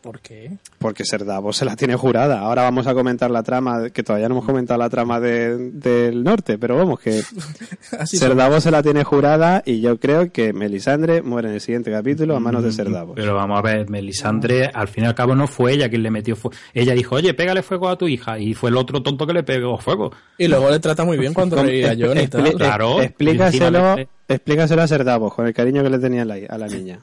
¿Por 0.05 0.21
qué? 0.21 0.51
Porque 0.79 1.03
Ser 1.07 1.25
Davos 1.25 1.57
se 1.57 1.65
la 1.65 1.77
tiene 1.77 1.97
jurada. 1.97 2.41
Ahora 2.41 2.61
vamos 2.63 2.87
a 2.87 2.93
comentar 2.93 3.31
la 3.31 3.43
trama, 3.43 3.89
que 3.89 4.03
todavía 4.03 4.29
no 4.29 4.35
hemos 4.35 4.45
comentado 4.45 4.79
la 4.79 4.91
trama 4.91 5.19
de- 5.19 5.71
del 5.71 6.23
norte, 6.23 6.59
pero 6.59 6.77
vamos, 6.77 7.01
que 7.01 7.23
Así 7.99 8.19
Ser 8.19 8.29
son. 8.29 8.37
Davos 8.37 8.63
se 8.65 8.71
la 8.71 8.83
tiene 8.83 9.03
jurada 9.03 9.63
y 9.65 9.81
yo 9.81 9.99
creo 9.99 10.31
que 10.31 10.53
Melisandre 10.53 11.23
muere 11.23 11.49
en 11.49 11.55
el 11.55 11.61
siguiente 11.63 11.91
capítulo 11.91 12.37
a 12.37 12.41
manos 12.41 12.63
de 12.63 12.71
Ser 12.73 12.91
Davos. 12.91 13.15
Pero 13.17 13.35
vamos 13.35 13.59
a 13.59 13.63
ver, 13.63 13.89
Melisandre, 13.89 14.67
al 14.67 14.89
fin 14.89 15.05
y 15.05 15.07
al 15.07 15.15
cabo 15.15 15.35
no 15.35 15.47
fue 15.47 15.73
ella 15.73 15.89
quien 15.89 16.03
le 16.03 16.11
metió 16.11 16.37
fuego. 16.37 16.55
Ella 16.75 16.93
dijo, 16.93 17.15
oye, 17.15 17.33
pégale 17.33 17.63
fuego 17.63 17.89
a 17.89 17.97
tu 17.97 18.07
hija. 18.07 18.39
Y 18.39 18.53
fue 18.53 18.69
el 18.69 18.77
otro 18.77 19.03
tonto 19.03 19.27
que 19.27 19.33
le 19.33 19.43
pegó 19.43 19.79
fuego. 19.79 20.13
Y 20.37 20.49
luego 20.49 20.69
le 20.71 20.81
trata 20.81 21.05
muy 21.07 21.17
bien 21.17 21.33
cuando 21.35 21.63
reía 21.63 21.93
a 21.93 21.97
John 21.99 22.19
y 22.21 22.27
tal. 22.29 22.45
expli- 22.45 22.57
Claro, 22.59 23.01
explícaselo, 23.01 23.97
le- 23.97 24.09
explícaselo 24.29 24.83
a 24.83 24.87
Ser 24.87 25.03
Davos 25.05 25.33
con 25.33 25.47
el 25.47 25.55
cariño 25.55 25.83
que 25.83 25.89
le 25.89 25.99
tenía 25.99 26.23
a 26.23 26.27
la, 26.27 26.35
a 26.47 26.59
la 26.59 26.67
niña. 26.67 27.01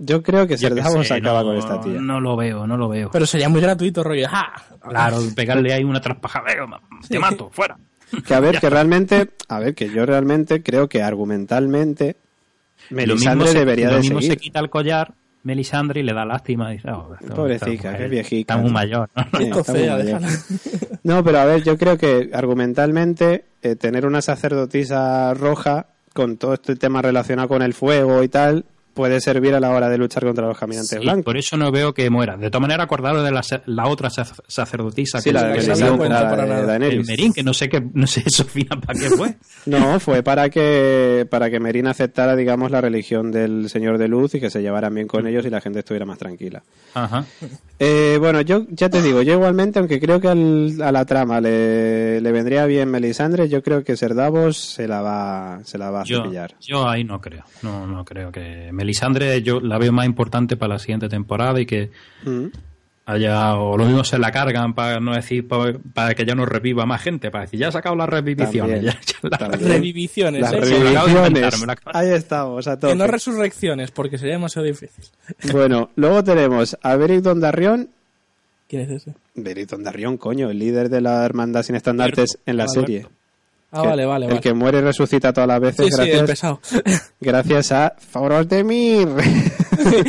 Yo 0.00 0.22
creo 0.22 0.46
que 0.46 0.54
Yo 0.54 0.68
Ser 0.68 0.74
qué 0.74 0.80
Davos 0.82 1.06
sé, 1.08 1.14
acaba 1.14 1.40
no- 1.40 1.46
con 1.48 1.56
esta 1.56 1.80
tía. 1.80 2.00
No 2.00 2.20
lo 2.20 2.36
veo, 2.36 2.66
no 2.66 2.76
lo 2.76 2.88
veo. 2.88 3.10
Pero 3.10 3.26
sería 3.26 3.48
muy 3.48 3.60
gratuito, 3.60 4.04
rollo. 4.04 4.28
¡Ja! 4.28 4.52
Claro, 4.88 5.18
pegarle 5.34 5.72
ahí 5.72 5.82
una 5.82 6.00
traspajada, 6.00 6.44
venga, 6.54 6.80
te 7.08 7.18
mato, 7.18 7.50
fuera. 7.52 7.76
Que 8.26 8.34
a 8.34 8.40
ver, 8.40 8.58
que 8.60 8.70
realmente, 8.70 9.30
a 9.48 9.58
ver, 9.58 9.74
que 9.74 9.88
yo 9.90 10.06
realmente 10.06 10.62
creo 10.62 10.88
que 10.88 11.02
argumentalmente 11.02 12.16
lo 12.90 12.96
Melisandre 12.96 13.46
mismo 13.46 13.52
se, 13.52 13.58
debería 13.58 13.88
lo 13.88 13.94
de 13.94 14.00
mismo 14.00 14.20
se 14.22 14.36
quita 14.36 14.60
el 14.60 14.70
collar, 14.70 15.12
Melisandre, 15.42 16.00
y 16.00 16.02
le 16.04 16.12
da 16.14 16.24
lástima. 16.24 16.72
Y 16.72 16.76
dice, 16.76 16.90
oh, 16.92 17.16
esto- 17.20 17.34
Pobrecita, 17.34 17.96
qué 17.98 18.06
viejita. 18.08 18.54
Está 18.54 18.62
muy 18.62 18.70
mayor. 18.70 19.10
¿no? 19.16 19.38
Sí, 19.38 19.50
está 19.50 19.72
muy 19.72 19.88
mayor. 19.88 20.20
No, 21.02 21.24
pero 21.24 21.38
a 21.40 21.44
ver, 21.44 21.64
yo 21.64 21.76
creo 21.76 21.98
que 21.98 22.30
argumentalmente 22.32 23.46
eh, 23.62 23.74
tener 23.74 24.06
una 24.06 24.22
sacerdotisa 24.22 25.34
roja 25.34 25.86
con 26.14 26.36
todo 26.36 26.54
este 26.54 26.76
tema 26.76 27.02
relacionado 27.02 27.48
con 27.48 27.62
el 27.62 27.74
fuego 27.74 28.22
y 28.22 28.28
tal 28.28 28.64
puede 28.98 29.20
servir 29.20 29.54
a 29.54 29.60
la 29.60 29.70
hora 29.70 29.88
de 29.88 29.96
luchar 29.96 30.24
contra 30.24 30.44
los 30.48 30.58
caminantes 30.58 30.90
Sí, 30.90 30.98
blancos. 30.98 31.24
por 31.24 31.36
eso 31.36 31.56
no 31.56 31.70
veo 31.70 31.94
que 31.94 32.10
muera. 32.10 32.36
De 32.36 32.50
todas 32.50 32.62
maneras, 32.62 32.84
acordaros 32.84 33.22
de 33.22 33.30
la, 33.30 33.42
la 33.66 33.86
otra 33.86 34.08
sac- 34.10 34.42
sacerdotisa 34.48 35.20
Sí, 35.20 35.30
que 35.30 35.34
la 35.34 35.52
que 35.52 35.64
cuenta 35.96 36.36
la 36.36 36.76
el. 36.76 37.04
Merín, 37.06 37.32
que 37.32 37.44
no 37.44 37.54
sé 37.54 37.68
qué, 37.68 37.80
no 37.94 38.08
sé 38.08 38.24
eso 38.26 38.44
final 38.44 38.80
para 38.80 38.98
qué 38.98 39.08
fue. 39.10 39.36
No, 39.66 40.00
fue 40.00 40.22
para 40.22 40.48
que 40.48 41.26
para 41.30 41.50
que 41.50 41.60
Merín 41.60 41.86
aceptara, 41.86 42.34
digamos, 42.34 42.70
la 42.70 42.80
religión 42.80 43.30
del 43.30 43.68
Señor 43.68 43.98
de 43.98 44.08
Luz 44.08 44.34
y 44.34 44.40
que 44.40 44.50
se 44.50 44.62
llevaran 44.62 44.94
bien 44.94 45.06
con 45.06 45.26
ellos 45.26 45.44
y 45.46 45.50
la 45.50 45.60
gente 45.60 45.80
estuviera 45.80 46.06
más 46.06 46.16
tranquila. 46.18 46.62
Ajá. 46.94 47.24
Eh, 47.78 48.16
bueno, 48.18 48.40
yo 48.40 48.64
ya 48.70 48.88
te 48.88 49.00
digo, 49.02 49.22
yo 49.22 49.34
igualmente, 49.34 49.78
aunque 49.78 50.00
creo 50.00 50.20
que 50.20 50.28
al- 50.28 50.80
a 50.82 50.90
la 50.90 51.04
trama 51.04 51.40
le, 51.40 52.20
le 52.20 52.32
vendría 52.32 52.64
bien 52.66 52.90
Melisandre, 52.90 53.48
yo 53.48 53.62
creo 53.62 53.84
que 53.84 53.96
Ser 53.96 54.14
Davos 54.14 54.56
se 54.56 54.88
la 54.88 55.02
va, 55.02 55.60
se 55.64 55.76
la 55.78 55.90
va 55.90 56.00
a 56.00 56.04
Yo, 56.04 56.22
cepillar. 56.22 56.54
yo 56.60 56.88
ahí 56.88 57.04
no 57.04 57.20
creo. 57.20 57.44
No, 57.62 57.86
no 57.86 58.04
creo 58.04 58.32
que 58.32 58.70
Melisandre 58.72 58.87
yo 59.42 59.60
la 59.60 59.78
veo 59.78 59.92
más 59.92 60.06
importante 60.06 60.56
para 60.56 60.74
la 60.74 60.78
siguiente 60.78 61.08
temporada 61.08 61.60
y 61.60 61.66
que 61.66 61.90
Mm. 62.24 62.46
haya 63.06 63.54
o 63.56 63.76
lo 63.78 63.86
mismo 63.86 64.04
se 64.04 64.18
la 64.18 64.30
cargan 64.30 64.74
para 64.74 65.00
no 65.00 65.14
decir 65.14 65.48
para, 65.48 65.78
para 65.94 66.14
que 66.14 66.26
ya 66.26 66.34
no 66.34 66.44
reviva 66.44 66.84
más 66.84 67.00
gente, 67.00 67.30
para 67.30 67.44
decir 67.44 67.58
ya 67.58 67.68
ha 67.68 67.72
sacado 67.72 67.96
las 67.96 68.08
reviviciones. 68.08 68.82
También, 68.82 68.84
Ya, 68.84 69.00
ya 69.00 69.28
las 69.30 69.38
también. 69.38 69.70
Reviviciones, 69.72 70.40
Las 70.42 70.52
¿eh? 70.52 71.76
Ahí 71.86 72.10
estamos, 72.10 72.68
a 72.68 72.76
no 72.94 73.06
resurrecciones, 73.06 73.90
porque 73.90 74.18
sería 74.18 74.34
demasiado 74.34 74.66
difícil. 74.66 75.04
Bueno, 75.52 75.90
luego 75.96 76.22
tenemos 76.22 76.76
a 76.82 76.96
Beric 76.96 77.22
Dondarrión. 77.22 77.88
¿Quién 78.68 78.82
es 78.82 78.90
ese? 78.90 79.14
Beric 79.34 79.70
Dondarrión, 79.70 80.18
coño, 80.18 80.50
el 80.50 80.58
líder 80.58 80.90
de 80.90 81.00
la 81.00 81.24
hermandad 81.24 81.62
sin 81.62 81.76
estandartes 81.76 82.38
en 82.44 82.58
la 82.58 82.64
Alberto. 82.64 82.80
serie. 82.82 83.06
Ah, 83.70 83.82
Que- 83.82 83.88
vale, 83.88 84.06
vale, 84.06 84.26
El 84.26 84.30
vale. 84.30 84.40
que 84.40 84.54
muere 84.54 84.78
y 84.78 84.82
resucita 84.82 85.32
todas 85.32 85.48
las 85.48 85.60
veces 85.60 85.86
Sí, 85.86 85.92
sí, 85.92 85.96
gracias, 85.98 86.22
pesado. 86.22 86.60
gracias 87.20 87.72
a 87.72 87.94
Fauros 87.98 88.48
de 88.48 88.64
Mir. 88.64 89.08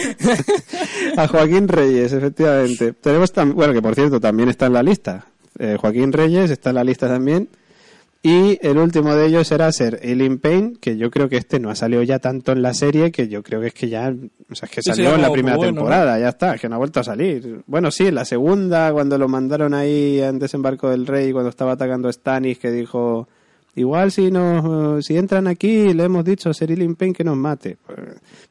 a 1.18 1.28
Joaquín 1.28 1.68
Reyes, 1.68 2.14
efectivamente. 2.14 2.94
Tenemos 2.94 3.34
tam- 3.34 3.54
bueno, 3.54 3.74
que 3.74 3.82
por 3.82 3.96
cierto 3.96 4.20
también 4.20 4.50
está 4.50 4.68
en 4.68 4.74
la 4.74 4.84
lista. 4.84 5.26
Eh, 5.58 5.78
Joaquín 5.80 6.14
Reyes 6.14 6.52
está 6.52 6.70
en 6.70 6.76
la 6.76 6.84
lista 6.84 7.08
también. 7.08 7.50
Y 8.22 8.60
el 8.66 8.78
último 8.78 9.16
de 9.16 9.28
ellos 9.28 9.50
era 9.54 9.72
ser 9.72 10.00
Eileen 10.04 10.40
Payne, 10.40 10.74
que 10.82 10.98
yo 10.98 11.10
creo 11.10 11.30
que 11.30 11.38
este 11.38 11.58
no 11.62 11.70
ha 11.70 11.76
salido 11.76 12.04
ya 12.04 12.20
tanto 12.20 12.52
en 12.52 12.62
la 12.62 12.74
serie, 12.74 13.14
que 13.14 13.30
yo 13.30 13.44
creo 13.44 13.62
que 13.62 13.68
es 13.68 13.74
que 13.74 13.88
ya, 13.88 14.14
o 14.52 14.56
sea, 14.56 14.66
es 14.66 14.72
que 14.72 14.82
Sí, 14.82 14.90
salió 14.90 15.10
sí, 15.12 15.16
en 15.16 15.22
la 15.22 15.32
primera 15.32 15.56
bueno, 15.56 15.72
temporada, 15.74 16.20
ya 16.20 16.28
está, 16.28 16.56
es 16.56 16.60
que 16.62 16.68
no 16.68 16.76
ha 16.76 16.80
vuelto 16.80 17.00
a 17.00 17.04
salir. 17.06 17.62
Bueno, 17.66 17.92
sí, 17.92 18.08
en 18.08 18.16
la 18.16 18.26
segunda, 18.26 18.92
cuando 18.92 19.18
lo 19.18 19.30
mandaron 19.30 19.74
ahí 19.74 20.20
en 20.20 20.38
Desembarco 20.38 20.90
del 20.90 21.08
Rey, 21.08 21.32
cuando 21.32 21.50
estaba 21.50 21.74
atacando 21.74 22.10
a 22.10 22.14
Stannis, 22.14 22.60
que 22.60 22.72
dijo, 22.72 23.30
igual 23.76 24.12
si 24.12 24.30
nos, 24.32 25.06
si 25.06 25.18
entran 25.18 25.48
aquí, 25.48 25.94
le 25.94 26.04
hemos 26.04 26.26
dicho 26.26 26.50
a 26.50 26.54
Ser 26.54 26.72
Eileen 26.72 26.96
Payne 26.96 27.14
que 27.14 27.24
nos 27.24 27.38
mate. 27.38 27.78
Pues, 27.86 27.98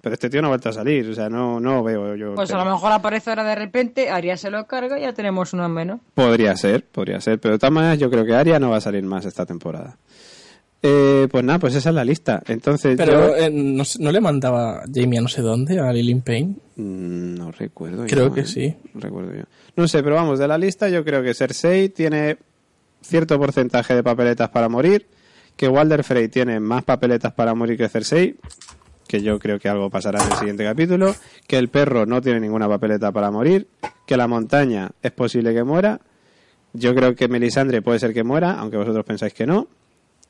Pero 0.00 0.14
este 0.14 0.30
tío 0.30 0.40
no 0.40 0.48
ha 0.48 0.50
vuelto 0.50 0.68
a 0.68 0.72
salir, 0.72 1.08
o 1.10 1.14
sea, 1.14 1.28
no, 1.28 1.60
no 1.60 1.82
veo 1.82 2.14
yo. 2.16 2.34
Pues 2.34 2.50
a 2.52 2.58
lo 2.64 2.70
mejor 2.70 2.92
aparece 2.92 3.30
ahora 3.30 3.44
de 3.44 3.54
repente, 3.54 4.10
Aria 4.10 4.36
se 4.36 4.50
lo 4.50 4.66
carga 4.66 4.98
y 4.98 5.02
ya 5.02 5.12
tenemos 5.12 5.52
uno 5.52 5.68
menos. 5.68 6.00
Podría 6.14 6.56
ser, 6.56 6.84
podría 6.84 7.20
ser, 7.20 7.38
pero 7.40 7.54
de 7.54 7.58
todas 7.58 7.72
maneras 7.72 7.98
yo 7.98 8.10
creo 8.10 8.24
que 8.24 8.34
Arya 8.34 8.58
no 8.58 8.70
va 8.70 8.76
a 8.76 8.80
salir 8.80 9.02
más 9.04 9.24
esta 9.24 9.44
temporada. 9.46 9.96
Eh, 10.80 11.26
pues 11.28 11.42
nada, 11.42 11.58
pues 11.58 11.74
esa 11.74 11.88
es 11.88 11.94
la 11.96 12.04
lista. 12.04 12.40
Entonces, 12.46 12.96
Pero 12.96 13.30
yo- 13.30 13.36
eh, 13.36 13.50
¿no, 13.50 13.82
no 13.98 14.12
le 14.12 14.20
mandaba 14.20 14.82
Jamie 14.94 15.18
a 15.18 15.22
no 15.22 15.26
sé 15.28 15.42
dónde, 15.42 15.80
a 15.80 15.92
Lillian 15.92 16.20
Payne? 16.20 16.54
Mm, 16.76 17.34
No 17.34 17.50
recuerdo. 17.50 18.06
yo, 18.06 18.14
Creo 18.14 18.32
que 18.32 18.42
¿eh? 18.42 18.46
sí. 18.46 18.76
No 18.94 19.00
recuerdo 19.00 19.34
yo. 19.34 19.42
No 19.74 19.88
sé, 19.88 20.04
pero 20.04 20.14
vamos, 20.14 20.38
de 20.38 20.46
la 20.46 20.56
lista 20.56 20.88
yo 20.88 21.04
creo 21.04 21.20
que 21.20 21.34
Cersei 21.34 21.88
tiene 21.88 22.38
cierto 23.02 23.38
porcentaje 23.38 23.94
de 23.94 24.02
papeletas 24.02 24.50
para 24.50 24.68
morir, 24.68 25.06
que 25.56 25.68
Walder 25.68 26.04
Frey 26.04 26.28
tiene 26.28 26.60
más 26.60 26.84
papeletas 26.84 27.32
para 27.32 27.54
morir 27.54 27.76
que 27.76 27.88
Cersei, 27.88 28.36
que 29.06 29.22
yo 29.22 29.38
creo 29.38 29.58
que 29.58 29.68
algo 29.68 29.90
pasará 29.90 30.22
en 30.22 30.30
el 30.30 30.38
siguiente 30.38 30.64
capítulo, 30.64 31.14
que 31.46 31.58
el 31.58 31.68
perro 31.68 32.06
no 32.06 32.20
tiene 32.20 32.40
ninguna 32.40 32.68
papeleta 32.68 33.10
para 33.10 33.30
morir, 33.30 33.66
que 34.06 34.16
la 34.16 34.28
montaña 34.28 34.90
es 35.02 35.12
posible 35.12 35.54
que 35.54 35.64
muera, 35.64 36.00
yo 36.72 36.94
creo 36.94 37.14
que 37.16 37.28
Melisandre 37.28 37.82
puede 37.82 37.98
ser 37.98 38.12
que 38.12 38.22
muera, 38.22 38.52
aunque 38.52 38.76
vosotros 38.76 39.04
pensáis 39.04 39.34
que 39.34 39.46
no, 39.46 39.68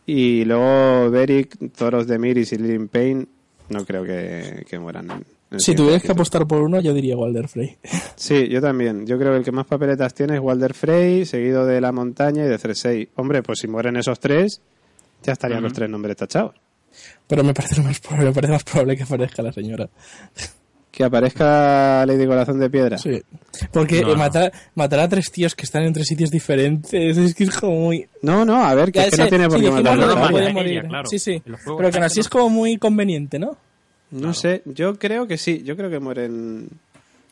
y 0.07 0.45
luego 0.45 1.11
Beric, 1.11 1.73
Toros 1.77 2.07
de 2.07 2.19
Miris 2.19 2.53
y 2.53 2.57
Lynn 2.57 2.89
Payne, 2.89 3.27
no 3.69 3.85
creo 3.85 4.05
que, 4.05 4.65
que 4.67 4.79
mueran. 4.79 5.25
Si 5.57 5.75
tuvieras 5.75 6.03
que 6.03 6.13
apostar 6.13 6.47
por 6.47 6.61
uno, 6.61 6.81
yo 6.81 6.93
diría 6.93 7.17
Walder 7.17 7.49
Frey. 7.49 7.79
Sí, 8.17 8.49
yo 8.49 8.61
también. 8.61 9.07
Yo 9.07 9.17
creo 9.17 9.33
que 9.33 9.39
el 9.39 9.45
que 9.45 9.53
más 9.53 9.67
papeletas 9.67 10.13
tiene 10.13 10.35
es 10.35 10.41
Walder 10.41 10.75
Frey, 10.75 11.25
seguido 11.25 11.65
de 11.65 11.81
La 11.81 11.93
Montaña 11.93 12.45
y 12.45 12.49
de 12.49 12.59
Cersei. 12.59 13.09
Hombre, 13.15 13.43
pues 13.43 13.61
si 13.61 13.69
mueren 13.69 13.97
esos 13.97 14.19
tres, 14.19 14.61
ya 15.23 15.33
estarían 15.33 15.63
los 15.63 15.73
tres 15.73 15.89
nombres 15.89 16.17
tachados. 16.17 16.55
Pero 17.29 17.45
me 17.45 17.55
parece, 17.55 17.81
más 17.81 18.01
probable, 18.01 18.27
me 18.27 18.33
parece 18.33 18.53
más 18.53 18.65
probable 18.65 18.97
que 18.97 19.05
aparezca 19.05 19.43
la 19.43 19.53
señora. 19.53 19.89
Que 20.91 21.05
aparezca 21.05 22.05
Lady 22.07 22.27
Corazón 22.27 22.59
de 22.59 22.69
Piedra. 22.71 22.99
Sí. 22.99 23.23
Porque 23.73 24.01
No, 24.01 24.09
eh, 24.09 24.13
no. 24.13 24.17
matar, 24.17 24.53
matar 24.75 25.01
a 25.01 25.09
tres 25.09 25.31
tíos 25.31 25.55
que 25.55 25.65
están 25.65 25.85
en 25.85 25.93
tres 25.93 26.07
sitios 26.09 26.31
diferentes 26.31 27.17
es 27.17 27.35
que 27.37 27.45
es 27.45 27.57
como 27.57 27.79
muy... 27.83 28.09
No, 28.23 28.45
no, 28.45 28.65
a 28.65 28.75
ver, 28.75 28.91
que, 28.91 28.99
Ya 28.99 29.05
es 29.05 29.11
que 29.15 29.23
no 29.23 29.29
tiene 29.29 29.49
por 29.49 29.59
sí, 29.59 29.65
qué 29.65 29.71
no 29.71 29.77
de 29.77 29.89
a 29.91 30.83
claro. 30.89 31.09
Sí, 31.09 31.19
sí. 31.21 31.41
Pero 31.45 31.91
que 31.91 31.99
así 31.99 32.19
no. 32.19 32.21
es 32.23 32.29
como 32.29 32.51
muy 32.51 32.79
conveniente, 32.79 33.39
¿no? 33.39 33.57
No 34.11 34.33
sé, 34.35 34.63
yo 34.65 34.99
creo 34.99 35.27
que 35.27 35.37
sí. 35.39 35.63
Yo 35.65 35.77
creo 35.77 35.91
que 35.91 35.99
mueren... 36.01 36.69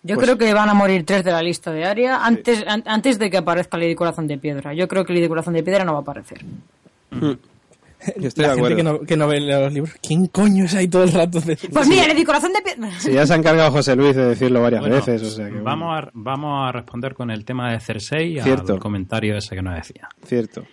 Yo 0.02 0.14
Pues- 0.14 0.24
creo 0.26 0.38
que 0.38 0.52
van 0.54 0.68
a 0.68 0.74
morir 0.74 1.04
tres 1.04 1.24
de 1.24 1.32
la 1.32 1.42
lista 1.42 1.72
de 1.72 1.84
Aria 1.84 2.24
antes, 2.24 2.62
an- 2.66 2.84
antes 2.86 3.18
de 3.18 3.28
que 3.30 3.38
aparezca 3.38 3.76
Lady 3.76 3.94
Corazón 3.96 4.26
de 4.28 4.38
Piedra. 4.38 4.72
Yo 4.74 4.86
creo 4.86 5.04
que 5.04 5.12
Lady 5.12 5.26
Corazón 5.28 5.54
de 5.54 5.62
Piedra 5.64 5.84
no 5.84 5.92
va 5.94 5.98
a 5.98 6.02
aparecer. 6.02 6.44
Yo 8.18 8.28
estoy 8.28 8.42
la 8.44 8.50
de 8.54 8.54
gente 8.56 8.72
acuerdo. 8.74 8.76
que 8.76 8.82
no, 8.82 9.00
que 9.00 9.16
no 9.16 9.26
ve 9.26 9.40
los 9.40 9.72
libros. 9.72 9.94
¿Quién 10.06 10.26
coño 10.26 10.66
es 10.66 10.74
ahí 10.74 10.86
todo 10.86 11.02
el 11.04 11.12
rato? 11.12 11.40
De... 11.40 11.56
Pues 11.56 11.88
mira, 11.88 12.06
Lady 12.06 12.24
Corazón 12.24 12.52
de 12.52 12.60
Piedra. 12.62 12.90
Si 13.00 13.10
ya 13.10 13.26
se 13.26 13.32
ha 13.32 13.36
encargado 13.36 13.70
José 13.72 13.96
Luis 13.96 14.14
de 14.14 14.26
decirlo 14.26 14.60
varias 14.62 14.82
Bueno, 14.82 14.96
veces, 14.96 15.22
o 15.22 15.30
sea 15.30 15.46
que... 15.46 15.52
bueno, 15.52 15.64
vamos, 15.64 15.98
a, 16.04 16.10
vamos 16.12 16.68
a 16.68 16.72
responder 16.72 17.14
con 17.14 17.30
el 17.30 17.44
tema 17.44 17.72
de 17.72 17.80
Cersei 17.80 18.40
Cierto. 18.40 18.74
al 18.74 18.78
comentario 18.78 19.36
ese 19.36 19.56
que 19.56 19.62
nos 19.62 19.74
decía. 19.74 20.08
Cierto. 20.24 20.64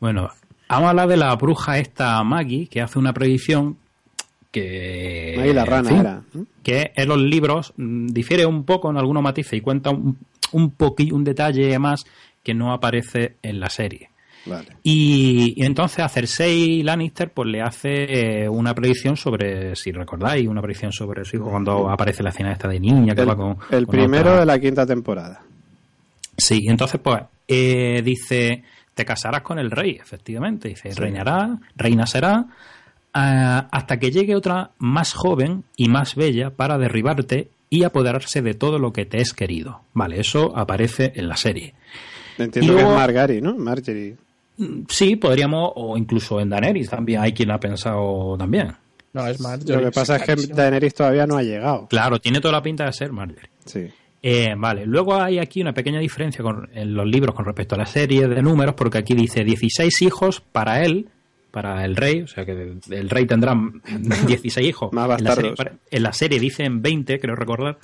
Bueno, 0.00 0.30
vamos 0.68 0.86
a 0.86 0.90
hablar 0.90 1.08
de 1.08 1.16
la 1.18 1.34
bruja 1.36 1.78
esta 1.78 2.22
Maggie, 2.22 2.66
que 2.68 2.80
hace 2.80 2.98
una 2.98 3.12
predicción 3.12 3.76
que... 4.60 5.36
Ahí 5.40 5.52
la 5.52 5.62
en 5.62 5.66
rana 5.66 5.88
fin, 5.88 5.98
era. 5.98 6.22
¿no? 6.32 6.46
que 6.62 6.92
en 6.94 7.08
los 7.08 7.18
libros 7.18 7.72
mm, 7.76 8.06
difiere 8.08 8.46
un 8.46 8.64
poco 8.64 8.90
en 8.90 8.96
algunos 8.96 9.22
matices 9.22 9.54
y 9.54 9.60
cuenta 9.60 9.90
un, 9.90 10.16
un 10.52 10.70
poquillo, 10.70 11.14
un 11.16 11.24
detalle 11.24 11.78
más 11.78 12.04
que 12.42 12.54
no 12.54 12.72
aparece 12.72 13.36
en 13.42 13.58
la 13.60 13.68
serie. 13.68 14.10
Vale. 14.46 14.68
Y, 14.82 15.54
y 15.56 15.64
entonces 15.64 16.00
a 16.00 16.08
Cersei 16.08 16.82
Lannister 16.82 17.30
pues 17.32 17.48
le 17.48 17.62
hace 17.62 18.42
eh, 18.44 18.48
una 18.48 18.74
predicción 18.74 19.16
sobre, 19.16 19.74
si 19.74 19.90
recordáis, 19.90 20.46
una 20.46 20.60
predicción 20.60 20.92
sobre 20.92 21.24
su 21.24 21.36
hijo 21.36 21.50
cuando 21.50 21.88
aparece 21.90 22.22
la 22.22 22.28
escena 22.30 22.52
esta 22.52 22.68
de 22.68 22.78
niña 22.78 23.14
que 23.14 23.22
El, 23.22 23.28
va 23.30 23.36
con... 23.36 23.56
el 23.70 23.86
con 23.86 23.96
primero 23.96 24.20
otra- 24.30 24.40
de 24.40 24.46
la 24.46 24.58
quinta 24.58 24.86
temporada. 24.86 25.40
Sí, 26.36 26.60
entonces 26.68 27.00
pues 27.02 27.22
eh, 27.48 28.02
dice, 28.04 28.62
te 28.92 29.04
casarás 29.04 29.40
con 29.42 29.58
el 29.58 29.70
rey, 29.70 29.92
efectivamente. 30.00 30.68
Dice, 30.68 30.90
reinará, 30.94 31.58
reina 31.76 32.06
será, 32.06 32.44
hasta 33.14 33.98
que 33.98 34.10
llegue 34.10 34.34
otra 34.34 34.72
más 34.78 35.12
joven 35.14 35.64
y 35.76 35.88
más 35.88 36.14
bella 36.16 36.50
para 36.50 36.78
derribarte 36.78 37.48
y 37.70 37.84
apoderarse 37.84 38.42
de 38.42 38.54
todo 38.54 38.78
lo 38.78 38.92
que 38.92 39.06
te 39.06 39.20
es 39.20 39.32
querido. 39.32 39.80
Vale, 39.94 40.20
eso 40.20 40.56
aparece 40.56 41.12
en 41.16 41.28
la 41.28 41.36
serie. 41.36 41.74
Entiendo 42.38 42.74
que 42.74 42.82
es 42.82 42.88
Margari, 42.88 43.40
¿no? 43.40 43.54
Marjorie. 43.56 44.16
Mm, 44.56 44.82
Sí, 44.88 45.16
podríamos, 45.16 45.72
o 45.76 45.96
incluso 45.96 46.40
en 46.40 46.50
Daenerys 46.50 46.90
también 46.90 47.20
hay 47.20 47.32
quien 47.32 47.50
ha 47.50 47.58
pensado 47.58 48.36
también. 48.36 48.72
No, 49.12 49.26
es 49.26 49.40
más. 49.40 49.64
Lo 49.68 49.80
que 49.80 49.92
pasa 49.92 50.16
es 50.16 50.22
que 50.22 50.54
Daenerys 50.54 50.94
todavía 50.94 51.26
no 51.26 51.36
ha 51.36 51.42
llegado. 51.42 51.86
Claro, 51.88 52.20
tiene 52.20 52.40
toda 52.40 52.52
la 52.52 52.62
pinta 52.62 52.84
de 52.84 52.92
ser 52.92 53.12
Marjorie. 53.12 53.48
Sí. 53.64 53.86
Eh, 54.22 54.54
vale, 54.56 54.86
luego 54.86 55.14
hay 55.20 55.38
aquí 55.38 55.60
una 55.60 55.74
pequeña 55.74 56.00
diferencia 56.00 56.42
con, 56.42 56.68
en 56.74 56.94
los 56.94 57.06
libros 57.06 57.34
con 57.34 57.44
respecto 57.44 57.74
a 57.74 57.78
la 57.78 57.86
serie 57.86 58.26
de 58.26 58.42
números, 58.42 58.74
porque 58.74 58.98
aquí 58.98 59.14
dice 59.14 59.44
16 59.44 60.02
hijos 60.02 60.40
para 60.40 60.82
él, 60.82 61.08
para 61.54 61.84
el 61.84 61.94
rey, 61.94 62.22
o 62.22 62.26
sea 62.26 62.44
que 62.44 62.52
el, 62.90 63.08
rey 63.08 63.26
tendrá 63.26 63.54
16 64.26 64.66
hijos. 64.68 64.92
Más 64.92 65.18
en, 65.18 65.24
la 65.24 65.34
serie, 65.34 65.54
en 65.90 66.02
la 66.02 66.12
serie 66.12 66.40
dicen 66.40 66.82
20, 66.82 67.20
creo 67.20 67.36
recordar, 67.36 67.78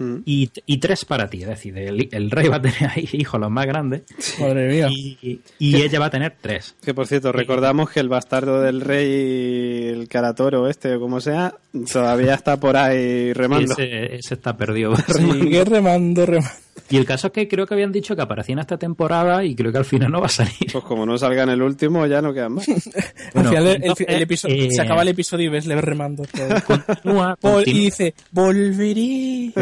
Mm. 0.00 0.22
y, 0.24 0.50
y 0.64 0.78
tres 0.78 1.04
para 1.04 1.28
ti, 1.28 1.42
es 1.42 1.48
decir, 1.48 1.76
el, 1.76 2.08
el 2.10 2.30
rey 2.30 2.48
va 2.48 2.56
a 2.56 2.62
tener 2.62 2.88
ahí 2.90 3.06
hijos 3.12 3.38
los 3.38 3.50
más 3.50 3.66
grandes 3.66 4.04
Madre 4.40 4.66
mía. 4.70 4.88
y, 4.90 5.40
y 5.58 5.76
ella 5.76 6.00
va 6.00 6.06
a 6.06 6.10
tener 6.10 6.36
tres. 6.40 6.74
Que 6.82 6.94
por 6.94 7.06
cierto, 7.06 7.32
recordamos 7.32 7.90
que 7.90 8.00
el 8.00 8.08
bastardo 8.08 8.62
del 8.62 8.80
rey, 8.80 9.88
el 9.88 10.08
Caratoro 10.08 10.68
este 10.68 10.94
o 10.94 11.00
como 11.00 11.20
sea, 11.20 11.54
todavía 11.92 12.32
está 12.32 12.58
por 12.58 12.78
ahí 12.78 13.34
remando. 13.34 13.74
Ese, 13.74 14.14
ese 14.14 14.34
está 14.34 14.56
perdido. 14.56 14.96
Sigue 15.06 15.66
remando, 15.66 16.24
remando. 16.24 16.50
Y 16.88 16.96
el 16.96 17.04
caso 17.04 17.28
es 17.28 17.32
que 17.32 17.46
creo 17.46 17.66
que 17.66 17.74
habían 17.74 17.92
dicho 17.92 18.16
que 18.16 18.22
aparecía 18.22 18.52
en 18.54 18.58
esta 18.58 18.76
temporada 18.76 19.44
y 19.44 19.54
creo 19.54 19.70
que 19.70 19.78
al 19.78 19.84
final 19.84 20.10
no 20.10 20.20
va 20.20 20.26
a 20.26 20.30
salir. 20.30 20.54
Pues 20.72 20.82
como 20.84 21.06
no 21.06 21.16
salga 21.18 21.44
en 21.44 21.50
el 21.50 21.62
último, 21.62 22.04
ya 22.06 22.20
no 22.20 22.32
quedan 22.34 22.54
más. 22.54 22.68
Al 23.34 23.46
final 23.48 23.66
el- 23.66 23.68
el, 23.68 23.74
entonces, 23.82 24.06
el 24.08 24.22
episodio, 24.22 24.64
eh, 24.64 24.68
se 24.72 24.82
acaba 24.82 25.02
el 25.02 25.08
episodio 25.08 25.46
y 25.46 25.48
ves 25.50 25.66
le 25.66 25.80
remando 25.80 26.24
todo. 26.24 26.48
Continúa, 26.66 27.36
y 27.64 27.72
dice, 27.72 28.14
volveré. 28.32 29.52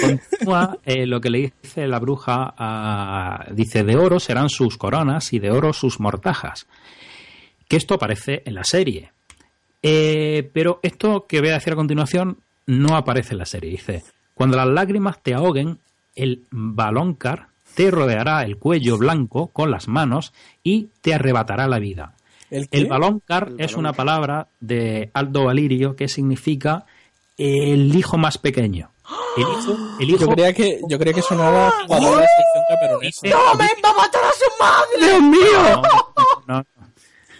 Continúa, 0.00 0.78
eh, 0.84 1.06
lo 1.06 1.20
que 1.20 1.30
le 1.30 1.52
dice 1.62 1.86
la 1.86 1.98
bruja, 1.98 2.54
a- 2.56 3.46
dice, 3.52 3.84
de 3.84 3.96
oro 3.96 4.18
serán 4.20 4.48
sus 4.48 4.76
coronas 4.76 5.32
y 5.32 5.38
de 5.38 5.50
oro 5.50 5.72
sus 5.72 6.00
mortajas. 6.00 6.66
Que 7.68 7.76
esto 7.76 7.94
aparece 7.94 8.42
en 8.46 8.54
la 8.54 8.64
serie. 8.64 9.12
Eh, 9.82 10.50
pero 10.52 10.80
esto 10.82 11.26
que 11.28 11.40
voy 11.40 11.50
a 11.50 11.54
decir 11.54 11.72
a 11.72 11.76
continuación 11.76 12.38
no 12.66 12.96
aparece 12.96 13.34
en 13.34 13.38
la 13.38 13.46
serie. 13.46 13.70
Dice, 13.70 14.02
cuando 14.40 14.56
las 14.56 14.68
lágrimas 14.68 15.22
te 15.22 15.34
ahoguen, 15.34 15.80
el 16.16 16.46
balóncar 16.50 17.48
te 17.74 17.90
rodeará 17.90 18.42
el 18.44 18.56
cuello 18.56 18.96
blanco 18.96 19.48
con 19.48 19.70
las 19.70 19.86
manos 19.86 20.32
y 20.62 20.88
te 21.02 21.12
arrebatará 21.12 21.68
la 21.68 21.78
vida. 21.78 22.14
¿El? 22.50 22.66
El 22.70 22.86
balóncar 22.86 23.52
es 23.58 23.74
una 23.76 23.92
palabra 23.92 24.48
de 24.60 25.10
Aldo 25.12 25.44
Valirio 25.44 25.94
que 25.94 26.08
significa 26.08 26.86
el 27.36 27.94
hijo 27.94 28.16
más 28.16 28.38
pequeño. 28.38 28.90
El 29.36 29.42
hijo, 29.60 29.76
el 30.00 30.08
hijo 30.10 30.18
Yo 30.20 30.28
creía 30.28 30.52
que, 30.54 30.80
yo 30.88 30.98
creía 30.98 31.12
que 31.14 31.20
sonaba 31.22 31.70
jugador 31.86 32.14
de 32.16 32.22
la 32.22 32.28
selección 32.28 32.64
camerunesa. 32.70 33.20
dice- 33.22 33.36
¡Tomen, 33.36 33.68
va 33.84 33.90
a 33.90 33.94
matar 33.94 34.22
a 34.24 34.32
su 34.32 34.50
madre! 34.58 35.06
¡Dios 35.06 35.22
mío! 35.22 35.82
no, 35.82 36.54
no, 36.56 36.66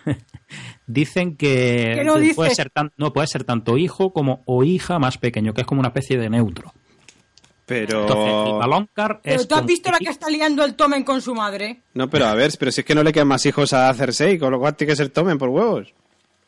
no. 0.04 0.16
Dicen 0.86 1.36
que 1.36 1.92
¿Qué 1.96 2.04
no 2.04 2.14
puede 2.34 2.54
ser 2.54 2.68
tan- 2.70 2.92
no 2.96 3.12
puede 3.14 3.26
ser 3.26 3.44
tanto 3.44 3.78
hijo 3.78 4.12
como 4.12 4.42
o 4.44 4.64
hija 4.64 4.98
más 4.98 5.18
pequeño, 5.18 5.54
que 5.54 5.60
es 5.62 5.66
como 5.66 5.78
una 5.80 5.88
especie 5.88 6.18
de 6.18 6.28
neutro. 6.28 6.72
Entonces, 7.70 8.26
el 8.26 8.44
Pero... 8.44 8.58
balóncar 8.58 9.20
Pero 9.22 9.40
es 9.40 9.48
tú 9.48 9.54
has 9.54 9.66
visto 9.66 9.90
la 9.90 9.98
que 9.98 10.10
está 10.10 10.28
liando 10.28 10.64
el 10.64 10.74
Tomen 10.74 11.04
con 11.04 11.20
su 11.22 11.34
madre. 11.34 11.82
No, 11.94 12.10
pero 12.10 12.26
a 12.26 12.34
ver, 12.34 12.50
pero 12.58 12.72
si 12.72 12.80
es 12.80 12.86
que 12.86 12.94
no 12.94 13.02
le 13.02 13.12
quedan 13.12 13.28
más 13.28 13.46
hijos 13.46 13.72
a 13.72 13.92
Cersei, 13.94 14.38
con 14.38 14.52
lo 14.52 14.58
cual 14.58 14.74
tiene 14.76 14.92
que 14.92 14.96
ser 14.96 15.10
tomen 15.10 15.38
por 15.38 15.48
huevos. 15.50 15.94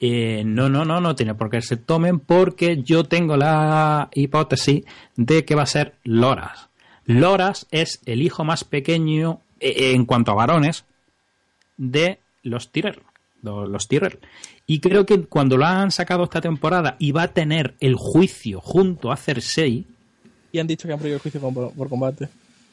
Eh, 0.00 0.42
no, 0.44 0.68
no, 0.68 0.84
no, 0.84 1.00
no 1.00 1.14
tiene 1.14 1.34
por 1.34 1.48
qué 1.48 1.62
se 1.62 1.76
tomen 1.76 2.18
porque 2.18 2.82
yo 2.82 3.04
tengo 3.04 3.36
la 3.36 4.08
hipótesis 4.12 4.84
de 5.14 5.44
que 5.44 5.54
va 5.54 5.62
a 5.62 5.66
ser 5.66 5.94
Loras. 6.02 6.70
Loras 7.04 7.66
es 7.70 8.00
el 8.06 8.20
hijo 8.22 8.44
más 8.44 8.64
pequeño 8.64 9.40
eh, 9.60 9.92
en 9.94 10.04
cuanto 10.04 10.32
a 10.32 10.34
varones 10.34 10.84
de 11.76 12.18
los 12.42 12.72
Tyrell. 12.72 13.02
Los, 13.42 13.68
los 13.68 13.86
Tyrell. 13.86 14.18
Y 14.66 14.80
creo 14.80 15.06
que 15.06 15.24
cuando 15.24 15.56
lo 15.56 15.66
han 15.66 15.90
sacado 15.90 16.24
esta 16.24 16.40
temporada 16.40 16.96
y 16.98 17.12
va 17.12 17.22
a 17.22 17.32
tener 17.32 17.74
el 17.80 17.94
juicio 17.94 18.60
junto 18.60 19.12
a 19.12 19.16
Cersei, 19.16 19.86
Y 20.53 20.59
han 20.59 20.66
dicho 20.66 20.86
que 20.86 20.92
han 20.92 20.98
prohibido 20.98 21.16
el 21.16 21.22
juicio 21.22 21.40
por, 21.40 21.72
por 21.72 21.88
combate. 21.88 22.28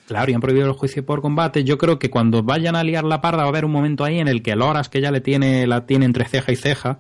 Claro, 0.07 0.29
y 0.31 0.33
han 0.33 0.41
prohibido 0.41 0.67
el 0.67 0.73
juicio 0.73 1.05
por 1.05 1.21
combate. 1.21 1.63
Yo 1.63 1.77
creo 1.77 1.97
que 1.99 2.09
cuando 2.09 2.43
vayan 2.43 2.75
a 2.75 2.83
liar 2.83 3.03
la 3.03 3.21
parda 3.21 3.39
va 3.39 3.45
a 3.45 3.49
haber 3.49 3.63
un 3.65 3.71
momento 3.71 4.03
ahí 4.03 4.19
en 4.19 4.27
el 4.27 4.41
que 4.41 4.55
Loras, 4.55 4.89
que 4.89 5.01
ya 5.01 5.11
le 5.11 5.21
tiene, 5.21 5.65
la 5.67 5.85
tiene 5.85 6.05
entre 6.05 6.25
ceja 6.25 6.51
y 6.51 6.55
ceja, 6.55 6.99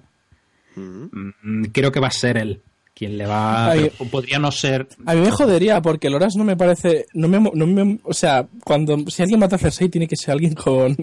mm, 0.75 1.63
creo 1.71 1.91
que 1.91 1.99
va 1.99 2.07
a 2.07 2.11
ser 2.11 2.37
él 2.37 2.61
quien 2.93 3.17
le 3.17 3.25
va. 3.25 3.71
Ay. 3.71 3.91
podría 4.11 4.39
no 4.39 4.51
ser. 4.51 4.87
A 5.05 5.13
mí 5.15 5.21
me 5.21 5.31
jodería 5.31 5.81
porque 5.81 6.09
Loras 6.09 6.35
no 6.35 6.43
me 6.43 6.57
parece, 6.57 7.05
no 7.13 7.29
me, 7.29 7.39
no 7.39 7.65
me- 7.65 7.97
o 8.03 8.13
sea, 8.13 8.45
cuando 8.65 8.97
si 9.09 9.21
alguien 9.21 9.39
mata 9.39 9.55
a 9.55 9.59
Cersei 9.59 9.87
tiene 9.87 10.05
que 10.07 10.17
ser 10.17 10.33
alguien 10.33 10.53
con, 10.53 10.95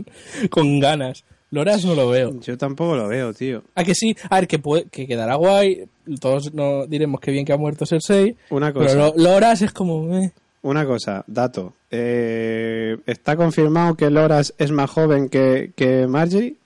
con 0.50 0.78
ganas. 0.78 1.24
Loras 1.50 1.84
no 1.84 1.94
lo 1.94 2.08
veo. 2.10 2.38
Yo 2.40 2.58
tampoco 2.58 2.96
lo 2.96 3.08
veo, 3.08 3.32
tío. 3.32 3.62
A 3.74 3.84
que 3.84 3.94
sí, 3.94 4.16
a 4.30 4.36
ver 4.40 4.48
que 4.48 4.58
puede, 4.58 4.84
que 4.86 5.06
quedará 5.06 5.36
guay, 5.36 5.84
todos 6.20 6.52
no 6.52 6.86
diremos 6.86 7.20
que 7.20 7.30
bien 7.30 7.44
que 7.44 7.52
ha 7.52 7.56
muerto 7.56 7.86
Cersei, 7.86 8.36
Una 8.50 8.72
cosa. 8.72 8.86
pero 8.86 9.14
lo- 9.16 9.22
Loras 9.32 9.62
es 9.62 9.72
como, 9.72 10.16
eh. 10.18 10.32
Una 10.62 10.84
cosa, 10.84 11.22
dato. 11.28 11.74
Eh, 11.90 12.96
¿Está 13.06 13.36
confirmado 13.36 13.94
que 13.94 14.10
Loras 14.10 14.54
es 14.58 14.72
más 14.72 14.90
joven 14.90 15.28
que, 15.28 15.70
que 15.76 16.06
Marjorie? 16.08 16.56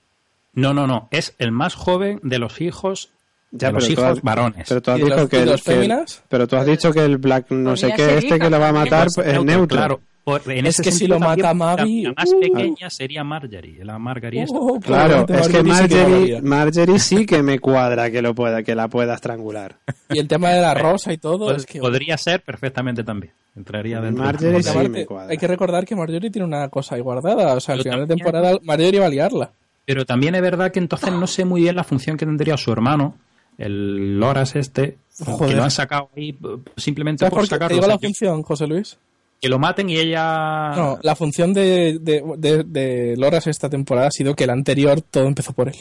No, 0.55 0.73
no, 0.75 0.87
no. 0.87 1.09
Es 1.11 1.35
el 1.39 1.53
más 1.53 1.75
joven 1.75 2.19
de 2.23 2.39
los 2.39 2.61
hijos. 2.61 3.11
de 3.53 3.73
los 3.73 3.89
hijos 3.91 4.05
has- 4.05 4.23
varones. 4.23 4.67
Pero 4.69 4.81
tú 4.81 4.91
has 4.93 4.99
¿Y 5.01 5.03
dicho 5.03 5.17
los- 5.17 5.29
que, 5.29 5.37
el- 5.43 5.49
los 5.49 5.63
que 5.63 6.05
pero 6.29 6.47
tú 6.47 6.57
has 6.57 6.67
dicho 6.67 6.93
que 6.93 7.05
el 7.05 7.19
Black 7.19 7.51
no 7.51 7.77
sé 7.77 7.93
qué 7.97 8.19
este 8.19 8.39
que 8.39 8.49
lo 8.49 8.59
va 8.61 8.69
a 8.69 8.73
matar 8.73 9.09
es 9.09 9.45
neutro. 9.45 9.77
Claro. 9.77 10.01
Por- 10.39 10.53
en 10.53 10.67
Es 10.67 10.75
ese 10.79 10.83
que 10.83 10.93
si 10.93 11.07
lo 11.07 11.19
mata 11.19 11.53
Maggie, 11.55 12.05
La 12.05 12.13
más 12.17 12.33
uh. 12.33 12.41
pequeña 12.41 12.91
sería 12.91 13.25
Marjorie. 13.25 13.85
La 13.85 13.99
Margarie. 13.99 14.47
Oh, 14.51 14.79
Claro, 14.81 15.27
probablemente 15.27 15.33
es 15.41 15.49
que 15.49 15.63
Marjorie 15.63 16.27
sí 16.27 16.33
que 16.35 16.43
Marjorie, 16.43 16.99
sí 16.99 17.27
que 17.27 17.43
me 17.43 17.59
cuadra 17.59 18.11
que 18.11 18.23
lo 18.23 18.35
pueda, 18.35 18.63
que 18.63 18.75
la 18.75 18.89
pueda 18.89 19.15
estrangular. 19.15 19.77
Y 20.09 20.19
el 20.19 20.29
tema 20.29 20.51
de 20.51 20.61
la 20.61 20.75
rosa 20.75 21.13
y 21.13 21.19
todo, 21.19 21.49
Pod- 21.51 21.57
es 21.57 21.67
que... 21.67 21.81
Podría 21.81 22.17
ser 22.19 22.43
perfectamente 22.43 23.05
también. 23.05 23.33
Entraría 23.57 24.01
dentro. 24.01 24.25
Marjorie 24.25 24.63
Porque 24.63 24.81
sí 24.83 24.89
me 24.89 25.07
cuadra. 25.07 25.31
hay 25.33 25.37
que 25.39 25.47
recordar 25.49 25.85
que 25.85 25.97
Marjorie 25.97 26.31
tiene 26.31 26.47
una 26.47 26.69
cosa 26.69 26.95
ahí 26.95 27.01
guardada. 27.01 27.55
O 27.55 27.61
sea, 27.61 27.75
al 27.75 27.81
Pero 27.83 27.93
final 27.95 28.09
de 28.09 28.15
temporada 28.15 28.59
Marjorie 28.63 29.01
va 29.01 29.07
a 29.07 29.11
liarla. 29.11 29.53
Pero 29.85 30.07
también 30.07 30.35
es 30.37 30.43
verdad 30.43 30.71
que 30.71 30.79
entonces 30.79 31.13
no 31.13 31.27
sé 31.27 31.45
muy 31.45 31.63
bien 31.63 31.75
la 31.75 31.83
función 31.85 32.17
que 32.17 32.25
tendría 32.25 32.57
su 32.57 32.71
hermano, 32.71 33.17
el 33.59 34.21
Loras 34.21 34.55
este, 34.57 34.99
Joder. 35.25 35.51
que 35.51 35.57
lo 35.57 35.65
han 35.65 35.71
sacado 35.71 36.11
ahí 36.17 36.33
p- 36.33 36.49
simplemente 36.77 37.21
¿Sabes 37.21 37.33
por 37.33 37.41
qué? 37.43 37.49
Te 37.49 37.55
sacarlo. 37.57 37.75
digo 37.77 37.87
la 37.89 37.99
función, 37.99 38.43
José 38.43 38.67
Luis. 38.69 38.99
Que 39.41 39.49
lo 39.49 39.59
maten 39.59 39.89
y 39.89 39.97
ella... 39.99 40.73
No, 40.77 40.99
la 41.03 41.17
función 41.17 41.55
de, 41.55 41.99
de, 42.01 42.23
de, 42.37 42.63
de 42.65 43.17
Loras 43.17 43.47
esta 43.47 43.71
temporada 43.71 44.09
ha 44.09 44.11
sido 44.11 44.35
que 44.35 44.45
el 44.45 44.51
anterior 44.51 45.01
todo 45.01 45.27
empezó 45.27 45.53
por 45.53 45.69
él. 45.69 45.77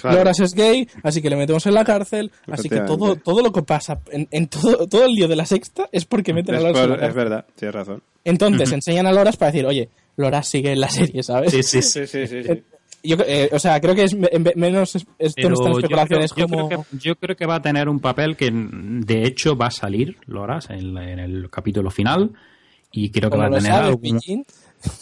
Claro. 0.00 0.18
Loras 0.18 0.38
es 0.38 0.54
gay, 0.54 0.88
así 1.02 1.20
que 1.20 1.28
le 1.28 1.34
metemos 1.36 1.66
en 1.66 1.74
la 1.74 1.84
cárcel, 1.84 2.30
así 2.50 2.68
que 2.68 2.78
todo, 2.80 3.16
todo 3.16 3.42
lo 3.42 3.52
que 3.52 3.62
pasa 3.62 3.98
en, 4.12 4.28
en 4.30 4.46
todo, 4.46 4.86
todo 4.86 5.04
el 5.04 5.12
lío 5.12 5.26
de 5.26 5.34
la 5.34 5.44
sexta 5.44 5.88
es 5.90 6.04
porque 6.04 6.32
meten 6.32 6.54
a 6.54 6.58
Es, 6.58 6.64
Loras 6.64 6.82
en 6.84 6.88
la 6.90 6.94
es 6.94 7.00
cárcel. 7.00 7.16
verdad, 7.16 7.44
tienes 7.56 7.74
razón. 7.74 8.02
Entonces 8.24 8.70
enseñan 8.72 9.06
a 9.06 9.12
Loras 9.12 9.36
para 9.36 9.50
decir, 9.50 9.66
oye, 9.66 9.88
Loras 10.16 10.46
sigue 10.48 10.70
en 10.72 10.80
la 10.80 10.88
serie, 10.88 11.22
¿sabes? 11.24 11.50
Sí, 11.50 11.62
sí, 11.64 11.82
sí. 11.82 12.06
Sí, 12.06 12.26
sí, 12.26 12.42
sí. 12.44 12.62
Yo, 13.02 13.16
eh, 13.26 13.48
o 13.52 13.58
sea, 13.58 13.80
creo 13.80 13.94
que 13.94 14.04
es 14.04 14.14
me- 14.14 14.28
en 14.32 14.44
menos 14.56 14.96
es- 14.96 15.06
esto 15.18 15.48
no 15.48 15.54
está 15.54 15.68
en 15.68 15.74
yo, 15.74 15.88
creo, 15.88 16.00
especulaciones 16.00 16.34
yo 16.34 16.48
como... 16.48 16.68
creo 16.68 16.82
que, 16.90 16.96
yo 16.98 17.14
creo 17.16 17.36
que 17.36 17.46
va 17.46 17.54
a 17.56 17.62
tener 17.62 17.88
un 17.88 18.00
papel 18.00 18.36
que 18.36 18.50
de 18.52 19.22
hecho 19.24 19.56
va 19.56 19.66
a 19.66 19.70
salir 19.70 20.16
Loras 20.26 20.70
en, 20.70 20.94
la- 20.94 21.10
en 21.10 21.18
el 21.20 21.48
capítulo 21.50 21.90
final 21.90 22.32
y 22.90 23.10
creo 23.10 23.30
que 23.30 23.36
como 23.36 23.42
va 23.42 23.46
a 23.46 23.50
lo 23.50 23.56
tener 23.56 23.72
sabes, 23.72 23.88
algún... 23.88 24.44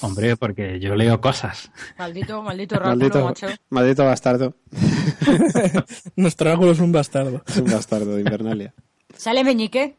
Hombre, 0.00 0.36
porque 0.36 0.80
yo 0.80 0.94
leo 0.94 1.20
cosas. 1.20 1.70
Maldito, 1.98 2.42
maldito 2.42 2.74
Ráculo, 2.78 2.96
Maldito, 2.96 3.24
macho. 3.24 3.46
maldito 3.70 4.04
bastardo. 4.04 4.54
Nuestro 6.16 6.50
árbol 6.50 6.70
es 6.70 6.80
un 6.80 6.92
bastardo. 6.92 7.42
Es 7.46 7.56
un 7.58 7.66
bastardo 7.70 8.14
de 8.16 8.22
Invernalia. 8.22 8.74
¿Sale 9.16 9.44
Meñique? 9.44 9.96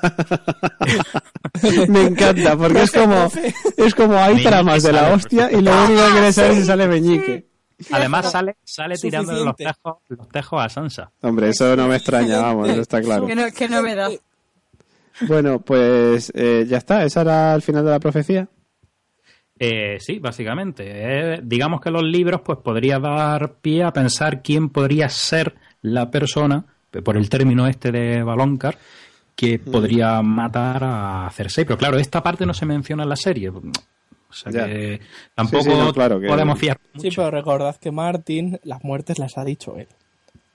Me 1.88 2.02
encanta, 2.02 2.56
porque 2.56 2.82
es 2.82 2.90
como, 2.92 3.28
es 3.76 3.94
como 3.94 4.16
hay 4.16 4.34
Meñique 4.34 4.48
tramas 4.50 4.82
de 4.82 4.92
la 4.92 5.12
hostia 5.12 5.50
y 5.50 5.60
lo 5.60 5.84
único 5.84 6.04
que 6.06 6.12
quiere 6.12 6.32
saber 6.32 6.50
es 6.52 6.56
si 6.58 6.64
sale 6.64 6.86
Meñique. 6.88 7.46
Además 7.92 8.30
sale, 8.30 8.56
sale 8.62 8.96
tirando 8.96 9.32
los 9.44 9.56
tejos, 9.56 9.96
los 10.08 10.28
tejos 10.28 10.62
a 10.62 10.68
Sansa. 10.68 11.10
Hombre, 11.22 11.48
eso 11.50 11.74
no 11.76 11.88
me 11.88 11.96
extraña, 11.96 12.38
vamos, 12.40 12.68
eso 12.68 12.80
está 12.82 13.00
claro. 13.00 13.26
Qué, 13.26 13.34
no- 13.34 13.50
qué 13.56 13.68
novedad. 13.68 14.10
Bueno, 15.22 15.60
pues 15.60 16.30
eh, 16.34 16.64
ya 16.68 16.78
está, 16.78 17.04
esa 17.04 17.22
era 17.22 17.54
el 17.54 17.62
final 17.62 17.84
de 17.84 17.90
la 17.90 18.00
profecía. 18.00 18.48
Eh, 19.58 19.98
sí, 20.00 20.18
básicamente. 20.18 20.84
Eh, 20.86 21.40
digamos 21.42 21.80
que 21.80 21.90
los 21.90 22.02
libros 22.02 22.40
pues 22.44 22.58
podría 22.58 22.98
dar 22.98 23.54
pie 23.60 23.82
a 23.84 23.92
pensar 23.92 24.42
quién 24.42 24.70
podría 24.70 25.08
ser 25.10 25.54
la 25.82 26.10
persona, 26.10 26.64
por 27.04 27.16
el 27.16 27.28
término 27.28 27.66
este 27.66 27.92
de 27.92 28.22
Baloncar, 28.22 28.78
que 29.40 29.58
podría 29.58 30.20
matar 30.20 30.82
a 30.84 31.30
Cersei. 31.32 31.64
Pero 31.64 31.78
claro, 31.78 31.98
esta 31.98 32.22
parte 32.22 32.44
no 32.44 32.52
se 32.52 32.66
menciona 32.66 33.04
en 33.04 33.08
la 33.08 33.16
serie. 33.16 33.48
O 33.48 33.62
sea 34.32 34.52
Ya. 34.52 34.66
que 34.66 35.00
tampoco 35.34 35.64
Sí, 35.64 35.70
sí, 35.70 35.76
no, 35.78 35.92
claro 35.94 36.20
que- 36.20 36.28
podemos 36.28 36.58
fiar 36.58 36.78
Sí, 36.98 37.08
pero 37.16 37.30
recordad 37.30 37.76
que 37.76 37.90
Martin 37.90 38.60
las 38.64 38.84
muertes 38.84 39.18
las 39.18 39.38
ha 39.38 39.44
dicho 39.44 39.76
él. 39.78 39.88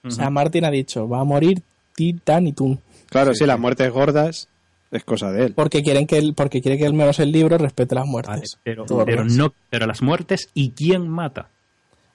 O 0.04 0.10
sea, 0.10 0.30
Martin 0.30 0.64
ha 0.64 0.70
dicho, 0.70 1.08
va 1.08 1.20
a 1.20 1.24
morir 1.24 1.62
Titan 1.96 2.46
y 2.46 2.52
Tun. 2.52 2.78
Claro, 3.10 3.34
sí, 3.34 3.44
las 3.44 3.58
muertes 3.58 3.90
gordas 3.92 4.48
es 4.92 5.02
cosa 5.02 5.32
de 5.32 5.46
él. 5.46 5.52
Porque 5.54 5.82
quieren 5.82 6.06
que 6.06 6.18
él, 6.18 6.32
porque 6.36 6.62
quiere 6.62 6.78
que 6.78 6.86
al 6.86 6.94
menos 6.94 7.18
el 7.18 7.32
libro 7.32 7.58
respete 7.58 7.96
las 7.96 8.04
Vale, 8.04 8.12
muertes. 8.12 8.58
pero, 8.62 8.84
no, 9.24 9.52
pero 9.68 9.86
las 9.86 10.00
muertes 10.00 10.48
y 10.54 10.70
quién 10.70 11.08
mata. 11.08 11.48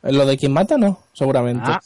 Lo 0.04 0.26
de 0.26 0.38
quien 0.38 0.54
mata 0.54 0.78
no, 0.78 1.00
seguramente. 1.14 1.64
Ah, 1.66 1.82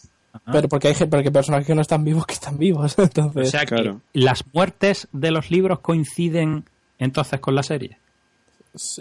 Pero 0.51 0.67
porque 0.67 0.89
hay, 0.89 0.93
porque 0.95 1.27
hay 1.27 1.33
personajes 1.33 1.65
que 1.67 1.75
no 1.75 1.81
están 1.81 2.03
vivos 2.03 2.25
que 2.25 2.33
están 2.33 2.57
vivos. 2.57 2.97
O 2.97 3.03
Entonces, 3.03 3.51
sea 3.51 3.61
que 3.65 3.75
claro. 3.75 4.01
las 4.13 4.43
muertes 4.53 5.07
de 5.11 5.31
los 5.31 5.49
libros 5.51 5.79
coinciden 5.79 6.65
entonces 6.99 7.39
con 7.39 7.55
la 7.55 7.63
serie. 7.63 7.97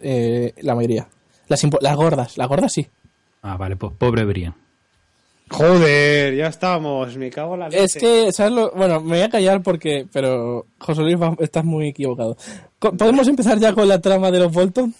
eh, 0.02 0.52
la 0.62 0.74
mayoría. 0.74 1.08
Las, 1.48 1.62
las 1.80 1.96
gordas, 1.96 2.38
las 2.38 2.48
gordas 2.48 2.72
sí. 2.72 2.86
Ah, 3.42 3.56
vale, 3.56 3.76
pues 3.76 3.92
pobre 3.98 4.24
Brian. 4.24 4.54
Joder, 5.50 6.34
ya 6.34 6.46
estamos. 6.46 7.16
Me 7.16 7.30
cago 7.30 7.54
en 7.54 7.60
la 7.60 7.68
leche. 7.68 7.84
Es 7.84 7.94
que, 7.96 8.32
¿sabes 8.32 8.52
lo? 8.52 8.70
Bueno, 8.72 9.00
me 9.00 9.16
voy 9.16 9.20
a 9.20 9.28
callar 9.28 9.62
porque, 9.62 10.06
pero 10.10 10.66
José 10.78 11.02
Luis, 11.02 11.20
va- 11.20 11.36
estás 11.38 11.64
muy 11.64 11.88
equivocado. 11.88 12.36
¿Podemos 12.78 13.28
empezar 13.28 13.58
ya 13.58 13.74
con 13.74 13.86
la 13.86 14.00
trama 14.00 14.30
de 14.30 14.38
los 14.38 14.50
Bolton? 14.52 14.94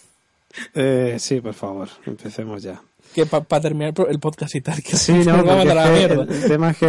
Eh, 0.74 1.16
sí, 1.18 1.40
por 1.40 1.54
favor, 1.54 1.88
empecemos 2.06 2.62
ya. 2.62 2.80
Que 3.14 3.26
para 3.26 3.60
terminar 3.60 3.94
el 4.08 4.18
podcast 4.18 4.54
y 4.56 4.60
tal, 4.60 4.82
que 4.82 4.96
Sí, 4.96 5.12
no, 5.26 5.34
a 5.34 5.64
la 5.64 5.86
mierda. 5.90 6.22
el, 6.24 6.44
tema 6.48 6.70
es 6.72 6.78
que, 6.78 6.86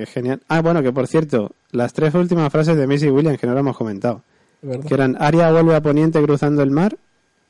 que 0.00 0.06
genial. 0.12 0.40
Ah, 0.48 0.60
bueno, 0.60 0.82
que 0.82 0.92
por 0.92 1.06
cierto, 1.06 1.52
las 1.70 1.92
tres 1.94 2.14
últimas 2.14 2.52
frases 2.52 2.76
de 2.76 2.86
Missy 2.86 3.08
Williams 3.08 3.38
que 3.38 3.46
no 3.46 3.54
lo 3.54 3.60
hemos 3.60 3.76
comentado, 3.76 4.22
¿verdad? 4.60 4.84
que 4.86 4.94
eran 4.94 5.16
Aria 5.18 5.50
vuelve 5.50 5.74
a 5.74 5.80
Poniente 5.80 6.22
cruzando 6.22 6.62
el 6.62 6.70
mar, 6.70 6.96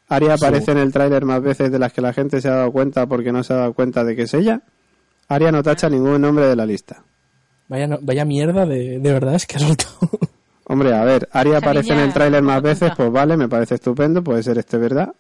Aria 0.09 0.35
aparece 0.35 0.70
en 0.73 0.79
el 0.79 0.93
tráiler 0.93 1.25
más 1.25 1.43
veces 1.43 1.73
de 1.73 1.79
las 1.79 1.93
que 1.93 2.01
la 2.01 2.12
gente 2.12 2.41
se 2.41 2.49
ha 2.49 2.55
dado 2.55 2.70
cuenta 2.73 3.07
porque 3.07 3.33
no 3.33 3.43
se 3.43 3.53
ha 3.55 3.57
dado 3.57 3.73
cuenta 3.73 4.05
de 4.05 4.14
que 4.14 4.23
es 4.23 4.35
ella, 4.35 4.61
Aria 5.29 5.51
no 5.51 5.62
tacha 5.62 5.89
ningún 5.89 6.20
nombre 6.20 6.47
de 6.47 6.55
la 6.55 6.64
lista. 6.66 7.03
Vaya, 7.68 7.87
no- 7.89 7.99
vaya 8.03 8.25
mierda 8.25 8.66
de, 8.66 8.99
de 8.99 9.12
verdad, 9.12 9.35
es 9.35 9.47
que 9.47 9.57
ha 9.57 9.61
soltado. 9.61 9.99
Hombre, 10.64 10.95
a 10.95 11.05
ver, 11.05 11.29
Aria 11.33 11.59
aparece 11.59 11.93
en 11.93 11.99
el 11.99 12.12
tráiler 12.12 12.43
más 12.43 12.62
veces, 12.62 12.93
pues 12.97 13.11
vale, 13.11 13.37
me 13.37 13.49
parece 13.49 13.75
estupendo, 13.75 14.23
puede 14.23 14.43
ser 14.43 14.59
este 14.59 14.77
verdad. 14.79 15.12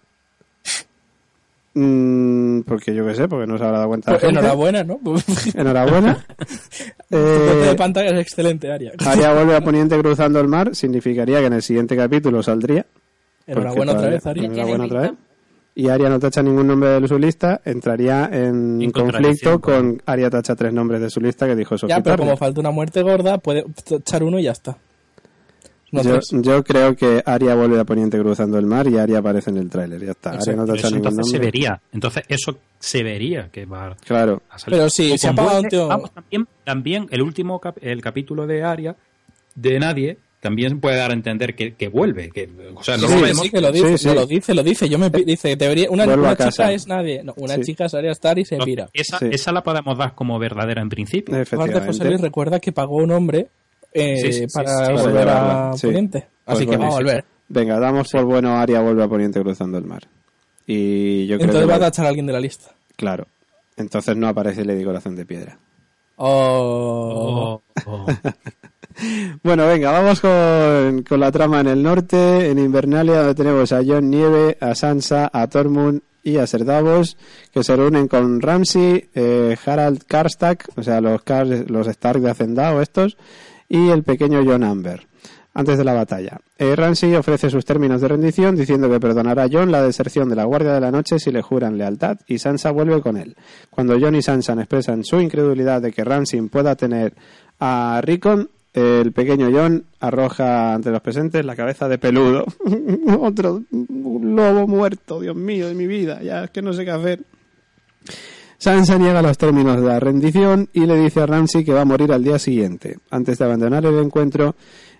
Mm, 1.74 2.60
porque 2.62 2.94
yo 2.94 3.06
qué 3.06 3.14
sé, 3.14 3.28
porque 3.28 3.46
no 3.46 3.56
se 3.56 3.64
habrá 3.64 3.78
dado 3.78 3.88
cuenta. 3.88 4.10
la 4.12 4.18
Pues 4.18 4.26
gente. 4.26 4.40
enhorabuena, 4.40 4.84
¿no? 4.84 5.00
Enhorabuena. 5.54 6.24
Eh, 7.10 7.16
de 7.68 7.74
pantalla 7.76 8.10
es 8.10 8.20
excelente, 8.20 8.70
Aria. 8.70 8.92
Aria 9.04 9.32
vuelve 9.32 9.56
a 9.56 9.60
Poniente 9.62 9.98
cruzando 9.98 10.40
el 10.40 10.48
mar, 10.48 10.74
significaría 10.74 11.40
que 11.40 11.46
en 11.46 11.52
el 11.54 11.62
siguiente 11.62 11.96
capítulo 11.96 12.42
saldría. 12.42 12.84
Enhorabuena 13.46 13.92
otra 13.92 14.08
vez, 14.10 14.26
Aria. 14.26 14.44
Enhorabuena 14.44 14.84
otra 14.84 15.00
vez. 15.02 15.10
Y 15.74 15.88
Aria 15.88 16.10
no 16.10 16.20
tacha 16.20 16.42
ningún 16.42 16.66
nombre 16.66 17.00
de 17.00 17.08
su 17.08 17.18
lista, 17.18 17.62
entraría 17.64 18.28
en, 18.30 18.82
En 18.82 18.90
conflicto 18.90 19.58
con- 19.58 20.02
Aria 20.04 20.28
tacha 20.28 20.54
tres 20.54 20.70
nombres 20.74 21.00
de 21.00 21.08
su 21.08 21.18
lista 21.20 21.46
que 21.46 21.56
dijo 21.56 21.78
Sofía 21.78 21.96
Ya, 21.96 22.02
pero 22.02 22.18
como 22.18 22.36
falta 22.36 22.60
una 22.60 22.70
muerte 22.70 23.00
gorda, 23.00 23.38
puede 23.38 23.64
echar 23.90 24.22
uno 24.22 24.38
y 24.38 24.42
ya 24.42 24.52
está. 24.52 24.76
No 25.92 26.02
yo, 26.42 26.64
creo 26.64 26.96
que 26.96 27.22
Aria 27.26 27.54
vuelve 27.54 27.78
a 27.78 27.84
Poniente 27.84 28.18
cruzando 28.18 28.58
el 28.58 28.64
mar 28.66 28.88
y 28.88 28.96
Aria 28.98 29.18
aparece 29.18 29.50
en 29.50 29.58
el 29.58 29.68
tráiler, 29.68 30.02
ya 30.04 30.12
está. 30.12 30.30
Aria 30.30 30.54
no 30.56 30.74
eso 30.74 30.88
entonces 30.88 31.28
se 31.30 31.38
vería. 31.38 31.80
Entonces 31.92 32.24
eso 32.28 32.58
se 32.78 33.02
vería 33.02 33.50
que 33.52 33.66
va 33.66 33.94
Claro. 34.06 34.42
a 34.50 34.58
salir. 34.58 34.78
Pero 34.78 34.88
sí, 34.90 35.16
se 35.18 35.28
ha 35.28 35.34
tío- 35.68 35.88
vamos, 35.88 36.10
también, 36.12 36.48
también 36.64 37.06
el 37.10 37.20
último 37.22 37.60
cap- 37.60 37.76
el 37.82 38.00
capítulo 38.00 38.46
de 38.46 38.62
Aria 38.64 38.96
de 39.54 39.78
Nadie 39.78 40.16
también 40.40 40.80
puede 40.80 40.96
dar 40.96 41.10
a 41.10 41.14
entender 41.14 41.54
que, 41.54 41.74
que 41.74 41.86
vuelve. 41.88 42.30
Que, 42.30 42.48
o 42.74 42.82
sea, 42.82 42.96
no 42.96 43.06
Sí, 43.06 43.12
lo 43.12 43.18
sí, 43.18 43.24
vemos. 43.24 43.42
sí, 43.44 43.50
que 43.50 43.60
lo 43.60 43.70
dice, 43.70 43.98
Sí, 43.98 44.08
no, 44.08 44.14
lo 44.14 44.26
dice, 44.26 44.54
lo 44.54 44.62
dice. 44.64 44.88
Yo 44.88 44.98
me 44.98 45.10
dice, 45.10 45.54
debería, 45.56 45.88
una, 45.90 46.04
una 46.04 46.30
a 46.30 46.36
chica 46.50 46.72
es 46.72 46.88
nadie, 46.88 47.22
no, 47.22 47.34
una 47.36 47.54
Sí. 47.56 47.60
chica 47.62 47.84
es 47.84 47.94
Aria 47.94 48.10
Star 48.12 48.38
y 48.38 48.44
se 48.44 48.54
Entonces, 48.56 48.72
pira. 48.74 48.88
esa, 48.94 49.18
Sí. 49.20 49.26
esa 49.30 49.52
la 49.52 49.62
podemos 49.62 49.96
dar 49.98 50.14
como 50.16 50.38
verdadera 50.38 50.80
en 50.82 50.88
principio. 50.88 51.36
Aparte, 51.36 51.80
José. 51.80 52.04
Luis 52.06 52.20
recuerda 52.20 52.58
que 52.58 52.72
pagó 52.72 52.96
un 52.96 53.12
hombre 53.12 53.48
eh, 53.94 54.16
Sí, 54.22 54.32
sí, 54.32 54.46
para 54.52 54.86
sí, 54.86 54.92
sí. 54.96 55.02
volver 55.02 55.28
a. 55.28 55.70
Poniente. 55.80 56.26
Pues 56.44 56.56
Así 56.56 56.64
que 56.66 56.76
bueno, 56.76 56.82
va 56.84 56.88
a 56.88 56.98
volver. 56.98 57.24
Venga, 57.48 57.78
damos 57.78 58.10
por 58.10 58.24
bueno 58.24 58.56
Aria 58.56 58.80
vuelve 58.80 59.04
a 59.04 59.08
Poniente 59.08 59.40
cruzando 59.40 59.78
el 59.78 59.84
mar. 59.84 60.02
Y 60.66 61.26
yo 61.26 61.36
creo 61.36 61.46
Entonces 61.50 61.66
que... 61.66 61.70
va 61.70 61.76
a 61.76 61.90
tachar 61.90 62.06
a 62.06 62.08
alguien 62.08 62.26
de 62.26 62.32
la 62.32 62.40
lista. 62.40 62.70
Claro. 62.96 63.26
Entonces 63.76 64.16
no 64.16 64.28
aparece 64.28 64.64
Lady 64.64 64.84
Corazón 64.84 65.16
de 65.16 65.24
Piedra. 65.26 65.58
Oh. 66.16 67.60
Oh, 67.86 67.86
oh. 67.86 68.06
Bueno, 69.42 69.66
venga, 69.66 69.90
vamos 69.90 70.20
con, 70.20 71.02
con 71.02 71.18
la 71.20 71.32
trama 71.32 71.60
en 71.60 71.66
el 71.68 71.82
norte. 71.82 72.50
En 72.50 72.58
Invernalia 72.58 73.18
donde 73.18 73.34
tenemos 73.34 73.72
a 73.72 73.82
Jon 73.84 74.10
Nieve, 74.10 74.56
a 74.60 74.74
Sansa, 74.74 75.30
a 75.32 75.46
Tormund 75.48 76.02
y 76.22 76.36
a 76.36 76.46
Ser 76.46 76.64
Davos, 76.64 77.16
que 77.52 77.64
se 77.64 77.74
reúnen 77.74 78.06
con 78.06 78.40
Ramsay, 78.40 79.08
eh, 79.14 79.56
Harald 79.66 80.04
Karstak, 80.04 80.68
o 80.76 80.82
sea, 80.82 81.00
los, 81.00 81.20
Kar- 81.24 81.68
los 81.68 81.88
Stark 81.88 82.20
de 82.20 82.30
Hacendado 82.30 82.80
estos, 82.80 83.16
y 83.72 83.88
el 83.88 84.02
pequeño 84.02 84.44
Jon 84.44 84.64
Amber, 84.64 85.06
antes 85.54 85.78
de 85.78 85.84
la 85.84 85.94
batalla. 85.94 86.38
Eh, 86.58 86.76
Ramsay 86.76 87.14
ofrece 87.14 87.48
sus 87.48 87.64
términos 87.64 88.02
de 88.02 88.08
rendición 88.08 88.54
diciendo 88.54 88.90
que 88.90 89.00
perdonará 89.00 89.44
a 89.44 89.48
Jon 89.50 89.72
la 89.72 89.82
deserción 89.82 90.28
de 90.28 90.36
la 90.36 90.44
Guardia 90.44 90.74
de 90.74 90.80
la 90.80 90.90
Noche 90.90 91.18
si 91.18 91.32
le 91.32 91.40
juran 91.40 91.78
lealtad 91.78 92.18
y 92.26 92.38
Sansa 92.38 92.70
vuelve 92.70 93.00
con 93.00 93.16
él. 93.16 93.34
Cuando 93.70 93.98
Jon 93.98 94.14
y 94.14 94.20
Sansa 94.20 94.52
expresan 94.52 95.04
su 95.04 95.18
incredulidad 95.22 95.80
de 95.80 95.90
que 95.90 96.04
Ramsay 96.04 96.42
pueda 96.42 96.76
tener 96.76 97.14
a 97.60 98.02
Rickon, 98.04 98.50
el 98.74 99.12
pequeño 99.12 99.48
John 99.50 99.86
arroja 100.00 100.74
ante 100.74 100.90
los 100.90 101.00
presentes 101.00 101.42
la 101.42 101.56
cabeza 101.56 101.88
de 101.88 101.96
peludo. 101.96 102.44
Otro 103.20 103.62
lobo 103.70 104.66
muerto, 104.66 105.18
Dios 105.18 105.34
mío, 105.36 105.68
de 105.68 105.74
mi 105.74 105.86
vida. 105.86 106.22
Ya 106.22 106.44
es 106.44 106.50
que 106.50 106.60
no 106.60 106.74
sé 106.74 106.84
qué 106.84 106.90
hacer. 106.90 107.20
Sansa 108.62 108.96
niega 108.96 109.22
los 109.22 109.38
términos 109.38 109.74
de 109.80 109.88
la 109.88 109.98
rendición 109.98 110.68
y 110.72 110.86
le 110.86 110.94
dice 110.96 111.20
a 111.20 111.26
Ramsay 111.26 111.64
que 111.64 111.72
va 111.72 111.80
a 111.80 111.84
morir 111.84 112.12
al 112.12 112.22
día 112.22 112.38
siguiente. 112.38 112.96
Antes 113.10 113.38
de 113.38 113.44
abandonar 113.44 113.84
el 113.86 113.98
encuentro, 113.98 114.54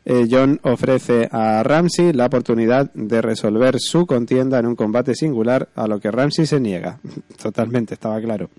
eh, 0.05 0.27
John 0.29 0.59
ofrece 0.65 1.29
a 1.31 1.63
Ramsay 1.63 2.13
la 2.13 2.27
oportunidad 2.27 2.93
de 2.93 3.23
resolver 3.23 3.79
su 3.79 4.05
contienda 4.05 4.59
en 4.59 4.67
un 4.67 4.75
combate 4.75 5.15
singular, 5.15 5.69
a 5.77 5.87
lo 5.87 6.01
que 6.01 6.11
Ramsay 6.11 6.45
se 6.45 6.59
niega. 6.59 6.99
Totalmente, 7.41 7.95
estaba 7.95 8.21
claro. 8.21 8.51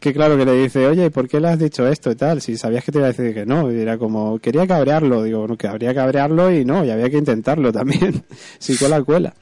Que 0.00 0.12
claro 0.12 0.36
que 0.36 0.44
le 0.44 0.54
dice, 0.54 0.84
oye, 0.84 1.06
¿y 1.06 1.10
por 1.10 1.28
qué 1.28 1.38
le 1.38 1.50
has 1.50 1.58
dicho 1.60 1.86
esto 1.86 2.10
y 2.10 2.16
tal? 2.16 2.42
Si 2.42 2.56
sabías 2.56 2.82
que 2.82 2.90
te 2.90 2.98
iba 2.98 3.06
a 3.06 3.12
decir 3.12 3.32
que 3.32 3.46
no. 3.46 3.70
Y 3.70 3.78
era 3.78 3.98
como, 3.98 4.40
quería 4.40 4.66
cabrearlo. 4.66 5.22
Digo, 5.22 5.38
bueno, 5.38 5.56
que 5.56 5.68
habría 5.68 5.94
cabrearlo 5.94 6.50
y 6.50 6.64
no, 6.64 6.84
y 6.84 6.90
había 6.90 7.08
que 7.08 7.18
intentarlo 7.18 7.72
también. 7.72 8.24
si 8.58 8.76
cuela, 8.76 9.00
cuela. 9.04 9.32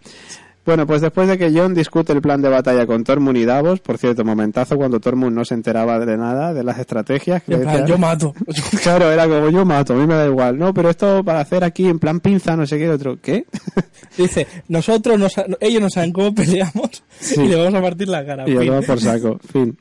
Bueno, 0.64 0.86
pues 0.86 1.00
después 1.00 1.28
de 1.28 1.38
que 1.38 1.50
John 1.52 1.74
discute 1.74 2.12
el 2.12 2.22
plan 2.22 2.40
de 2.40 2.48
batalla 2.48 2.86
con 2.86 3.02
Tormund 3.02 3.36
y 3.36 3.44
Davos, 3.44 3.80
por 3.80 3.98
cierto, 3.98 4.24
momentazo 4.24 4.76
cuando 4.76 5.00
Tormund 5.00 5.34
no 5.34 5.44
se 5.44 5.54
enteraba 5.54 5.98
de 5.98 6.16
nada, 6.16 6.54
de 6.54 6.62
las 6.62 6.78
estrategias. 6.78 7.42
que 7.42 7.54
En 7.54 7.62
plan, 7.62 7.86
yo 7.86 7.98
mato. 7.98 8.32
Claro, 8.82 9.10
era 9.10 9.26
como 9.26 9.50
yo 9.50 9.64
mato, 9.64 9.94
a 9.94 9.96
mí 9.96 10.06
me 10.06 10.14
da 10.14 10.26
igual. 10.26 10.58
No, 10.58 10.72
pero 10.72 10.90
esto 10.90 11.24
para 11.24 11.40
hacer 11.40 11.64
aquí 11.64 11.88
en 11.88 11.98
plan 11.98 12.20
pinza, 12.20 12.56
no 12.56 12.66
sé 12.66 12.78
qué, 12.78 12.88
otro. 12.88 13.18
¿Qué? 13.20 13.46
Dice, 14.16 14.46
nosotros, 14.68 15.18
no 15.18 15.26
ellos 15.60 15.82
no 15.82 15.90
saben 15.90 16.12
cómo 16.12 16.34
peleamos 16.34 17.02
y 17.36 17.40
le 17.40 17.56
vamos 17.56 17.74
a 17.74 17.82
partir 17.82 18.08
la 18.08 18.24
cara. 18.24 18.48
Y 18.48 18.54
tomar 18.54 18.84
por 18.84 19.00
saco. 19.00 19.40
Fin. 19.52 19.76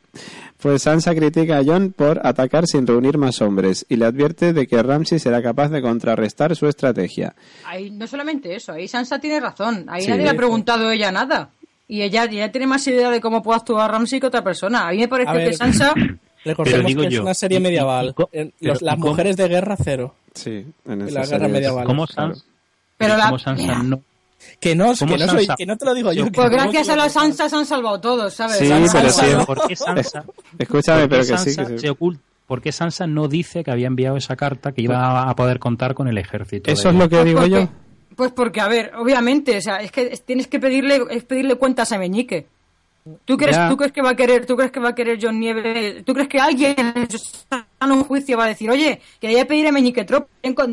Pues 0.62 0.84
Sansa 0.84 1.16
critica 1.16 1.58
a 1.58 1.64
Jon 1.64 1.92
por 1.92 2.22
atacar 2.26 2.68
sin 2.68 2.86
reunir 2.86 3.18
más 3.18 3.42
hombres 3.42 3.84
y 3.90 3.96
le 3.96 4.06
advierte 4.06 4.54
de 4.54 4.68
que 4.68 4.82
Ramsay 4.84 5.18
será 5.18 5.42
capaz 5.42 5.70
de 5.70 5.82
contrarrestar 5.82 6.56
su 6.56 6.68
estrategia. 6.68 7.34
Ahí 7.66 7.90
no 7.90 8.06
solamente 8.06 8.56
eso, 8.56 8.74
ahí 8.74 8.88
Sansa 8.88 9.18
tiene 9.20 9.40
razón. 9.40 9.86
Ahí 9.90 10.04
Sí. 10.04 10.10
nadie 10.12 10.24
le 10.24 10.30
ha 10.30 10.36
preguntado 10.36 10.88
a 10.90 10.94
ella 10.94 11.12
nada. 11.12 11.50
Y 11.88 12.04
ella 12.04 12.26
ya 12.30 12.52
tiene 12.52 12.68
más 12.68 12.86
idea 12.88 13.10
de 13.10 13.20
cómo 13.20 13.42
puede 13.42 13.58
actuar 13.58 13.90
Ramsay 13.92 14.20
que 14.20 14.28
otra 14.28 14.44
persona. 14.44 14.88
A 14.88 14.92
mí 14.92 15.00
me 15.00 15.08
parece 15.08 15.32
ver. 15.34 15.50
que 15.50 15.56
Sansa... 15.58 15.94
Recordemos 16.44 16.78
Pero 16.80 16.88
digo 16.88 17.02
que 17.02 17.08
es 17.10 17.14
yo, 17.14 17.22
una 17.22 17.34
serie 17.36 17.58
y- 17.58 17.62
y- 17.62 17.64
medieval. 17.64 18.16
pero 18.16 18.50
los- 18.62 18.82
¿y 18.82 18.86
las 18.86 18.98
mujeres 18.98 19.38
de 19.38 19.48
guerra 19.48 19.76
cero. 19.84 20.16
Sí, 20.34 20.66
en 20.86 21.00
la 21.00 21.06
serie 21.24 21.28
guerra 21.30 21.46
es- 21.48 21.52
medieval. 21.54 21.86
¿Cómo 21.86 22.08
Claro. 22.08 22.34
Sansa, 22.36 22.46
Pero 22.98 23.18
la- 23.18 23.26
cómo 23.26 23.40
Sansa 23.40 23.84
no? 23.84 24.02
Que 24.60 24.76
no, 24.76 24.94
¿Cómo 24.98 25.14
que 25.14 25.26
no, 25.26 25.32
soy, 25.32 25.46
Sansa? 25.46 25.56
que 25.58 25.66
no 25.66 25.78
te 25.78 25.86
lo 25.86 25.94
digo 25.94 26.12
yo. 26.14 26.32
Pues 26.32 26.50
gracias 26.50 26.90
a 26.90 26.92
lo 26.92 26.98
la 26.98 27.08
digo. 27.08 27.20
Sansa 27.20 27.50
se 27.50 27.56
han 27.56 27.66
salvado 27.66 28.00
todos, 28.02 28.34
¿sabes? 28.34 28.58
Sí, 28.58 28.66
Sansa- 28.68 28.92
pero 29.02 29.10
sí. 29.12 29.46
¿Por 29.46 29.68
qué 29.68 29.76
Sansa, 29.76 30.24
Escúchame, 30.60 31.08
por 31.08 31.10
qué 31.10 31.10
pero 31.10 31.22
que 31.22 31.26
sí, 31.26 31.52
Sansa 31.56 31.66
que 31.72 31.74
sí. 31.78 31.80
se 31.80 31.90
oculta? 31.90 32.22
¿Por 32.48 32.62
qué 32.62 32.72
Sansa 32.72 33.08
no 33.08 33.28
dice 33.28 33.64
que 33.64 33.72
había 33.72 33.88
enviado 33.88 34.18
esa 34.18 34.36
carta 34.36 34.72
que 34.74 34.82
iba 34.82 35.30
a 35.30 35.36
poder 35.36 35.60
contar 35.60 35.94
con 35.94 36.08
el 36.08 36.18
ejército? 36.18 36.70
Eso 36.70 36.90
es 36.90 36.96
lo 36.96 37.08
que 37.08 37.16
Pues 37.16 37.26
digo 37.26 37.40
porque- 37.40 37.52
yo. 37.52 37.70
Pues 38.16 38.32
porque, 38.34 38.60
a 38.60 38.68
ver, 38.68 38.92
obviamente, 38.98 39.58
o 39.58 39.62
sea, 39.62 39.78
es 39.78 39.92
que 39.92 40.10
es- 40.12 40.24
tienes 40.26 40.48
que 40.48 40.60
pedirle, 40.60 41.02
es 41.12 41.24
pedirle 41.24 41.56
cuentas 41.56 41.92
a 41.94 41.98
Meñique. 41.98 42.48
¿Tú 43.26 43.36
crees, 43.36 43.56
Ya. 43.56 43.68
¿Tú 43.70 43.78
crees 43.78 43.92
que 43.92 44.02
va 44.02 44.12
a 44.12 44.16
querer, 44.16 44.46
tú 44.46 44.56
crees 44.56 44.72
que 44.72 44.80
va 44.80 44.90
a 44.90 44.96
querer 44.96 45.18
John 45.20 45.40
Nieve? 45.40 46.04
¿Tú 46.06 46.14
crees 46.14 46.28
que 46.30 46.40
alguien 46.40 46.76
en 46.78 47.92
un 47.92 48.04
juicio 48.04 48.38
va 48.38 48.46
a 48.46 48.48
decir, 48.48 48.70
oye, 48.70 49.02
que 49.20 49.28
voy 49.28 49.40
a 49.40 49.48
pedir 49.48 49.68
a 49.68 49.72
Meñique 49.72 50.04
Trop, 50.04 50.28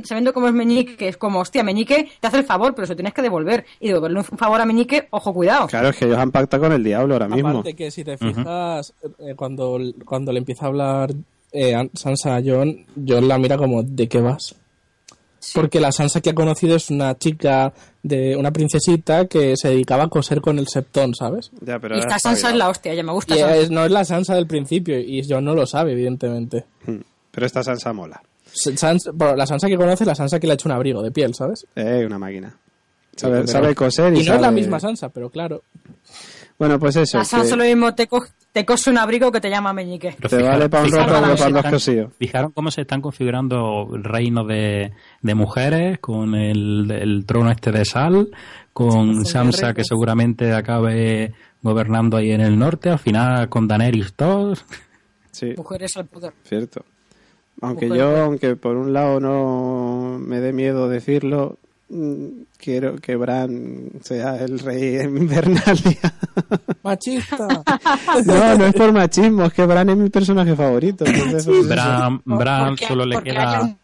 sabiendo 0.04 0.34
cómo 0.34 0.46
es 0.48 0.52
Meñique, 0.52 0.96
que 0.96 1.08
es 1.08 1.16
como, 1.16 1.40
hostia, 1.40 1.62
Meñique 1.62 2.10
te 2.20 2.26
hace 2.26 2.38
el 2.38 2.44
favor, 2.44 2.74
pero 2.74 2.86
se 2.86 2.92
lo 2.92 2.96
tienes 2.96 3.14
que 3.14 3.22
devolver. 3.22 3.64
Y 3.80 3.88
devolverle 3.88 4.18
un 4.18 4.24
favor 4.24 4.60
a 4.60 4.66
Meñique, 4.66 5.08
ojo, 5.10 5.32
cuidado. 5.32 5.68
Claro, 5.68 5.88
es 5.88 5.96
que 5.96 6.04
ellos 6.04 6.18
han 6.18 6.30
pactado 6.30 6.64
con 6.64 6.72
el 6.72 6.84
diablo 6.84 7.14
ahora 7.14 7.28
mismo. 7.28 7.48
Aparte 7.48 7.74
que 7.74 7.90
si 7.90 8.04
te 8.04 8.18
fijas, 8.18 8.92
eh, 9.20 9.34
cuando, 9.34 9.78
cuando 10.04 10.30
le 10.30 10.38
empieza 10.40 10.66
a 10.66 10.68
hablar 10.68 11.12
eh, 11.52 11.88
Sansa 11.94 12.36
a 12.36 12.42
John, 12.44 12.84
John 13.06 13.26
la 13.26 13.38
mira 13.38 13.56
como, 13.56 13.82
¿de 13.82 14.06
qué 14.06 14.20
vas? 14.20 14.54
Porque 15.54 15.80
la 15.80 15.92
Sansa 15.92 16.20
que 16.20 16.30
ha 16.30 16.34
conocido 16.34 16.76
es 16.76 16.90
una 16.90 17.16
chica, 17.16 17.72
de 18.02 18.36
una 18.36 18.52
princesita 18.52 19.26
que 19.26 19.54
se 19.56 19.68
dedicaba 19.68 20.04
a 20.04 20.08
coser 20.08 20.40
con 20.40 20.58
el 20.58 20.66
septón, 20.68 21.14
¿sabes? 21.14 21.50
Ya, 21.60 21.78
pero 21.78 21.96
Y 21.96 22.00
esta 22.00 22.18
Sansa 22.18 22.50
es 22.50 22.56
la 22.56 22.68
hostia, 22.68 22.92
ya 22.94 23.02
me 23.02 23.12
gusta 23.12 23.36
Y 23.36 23.40
es- 23.40 23.70
no 23.70 23.84
es 23.84 23.90
la 23.90 24.04
Sansa 24.04 24.34
del 24.34 24.46
principio 24.46 24.98
y 24.98 25.22
John 25.28 25.44
no 25.44 25.54
lo 25.54 25.66
sabe, 25.66 25.92
evidentemente. 25.92 26.64
Hmm. 26.86 26.98
Pero 27.30 27.46
esta 27.46 27.62
Sansa 27.62 27.92
mola. 27.92 28.20
Sansa- 28.52 29.10
bueno, 29.14 29.36
la 29.36 29.46
Sansa 29.46 29.68
que 29.68 29.76
conoce 29.76 30.04
es 30.04 30.08
la 30.08 30.14
Sansa 30.14 30.40
que 30.40 30.46
le 30.46 30.52
ha 30.52 30.54
hecho 30.54 30.68
un 30.68 30.72
abrigo 30.74 31.02
de 31.02 31.10
piel, 31.12 31.34
¿sabes? 31.34 31.66
Eh, 31.76 32.04
una 32.06 32.18
máquina. 32.18 32.56
Sabe, 33.14 33.36
pero- 33.40 33.48
sabe 33.48 33.74
coser 33.74 34.14
y, 34.14 34.20
Y 34.20 34.24
no 34.26 34.34
es 34.34 34.40
la 34.40 34.50
misma 34.50 34.80
Sansa, 34.80 35.08
pero 35.08 35.28
claro. 35.30 35.62
Bueno, 36.58 36.78
pues 36.80 36.96
eso. 36.96 37.18
La 37.18 37.24
Sansa 37.24 37.50
que- 37.50 37.56
lo 37.56 37.64
mismo 37.64 37.94
te, 37.94 38.06
co- 38.08 38.26
te 38.52 38.64
cose 38.64 38.90
un 38.90 38.98
abrigo 38.98 39.30
que 39.30 39.40
te 39.40 39.50
llama 39.50 39.72
Meñique. 39.72 40.14
Pero 40.16 40.28
Te 40.28 40.36
fijaros- 40.38 40.48
vale 40.58 40.68
para 40.68 40.82
un 40.82 40.88
fijaros 40.90 41.06
roto 41.10 41.20
para 41.22 41.28
dos 41.36 41.46
están- 41.56 41.72
cosillos. 41.72 42.12
Fijaron 42.18 42.52
cómo 42.52 42.70
se 42.70 42.80
están 42.82 43.00
configurando 43.00 43.88
reinos 43.92 44.46
de, 44.48 44.92
de 45.22 45.34
mujeres, 45.34 45.98
con 46.00 46.34
el, 46.34 46.90
el 46.90 47.24
trono 47.26 47.50
este 47.50 47.70
de 47.72 47.84
sal, 47.84 48.28
con 48.72 49.24
Sansa 49.24 49.74
que 49.74 49.84
seguramente 49.84 50.52
acabe 50.52 51.34
gobernando 51.62 52.16
ahí 52.16 52.30
en 52.30 52.40
el 52.40 52.58
norte, 52.58 52.90
al 52.90 52.98
final 52.98 53.48
con 53.48 53.66
Daenerys 53.68 54.14
todos. 54.14 54.64
Sí, 55.30 55.54
Mujeres 55.56 55.96
al 55.96 56.06
poder. 56.06 56.32
cierto. 56.44 56.84
Aunque 57.60 57.88
yo, 57.88 58.16
aunque 58.24 58.54
por 58.56 58.76
un 58.76 58.92
lado 58.92 59.18
no 59.20 60.18
me 60.20 60.38
dé 60.40 60.52
miedo 60.52 60.88
decirlo, 60.88 61.58
quiero 62.58 62.96
que 62.96 63.16
Bran 63.16 63.90
sea 64.02 64.36
el 64.36 64.58
rey 64.58 64.96
en 65.00 65.16
Invernalia. 65.16 66.14
Machista. 66.82 67.48
no, 68.26 68.58
no 68.58 68.66
es 68.66 68.74
por 68.74 68.92
machismo, 68.92 69.44
es 69.44 69.52
que 69.52 69.66
Bran 69.66 69.90
es 69.90 69.96
mi 69.96 70.10
personaje 70.10 70.54
favorito. 70.54 71.04
entonces. 71.06 71.68
Bran, 71.68 72.20
Bran 72.24 72.76
solo 72.76 73.04
le 73.04 73.22
queda... 73.22 73.76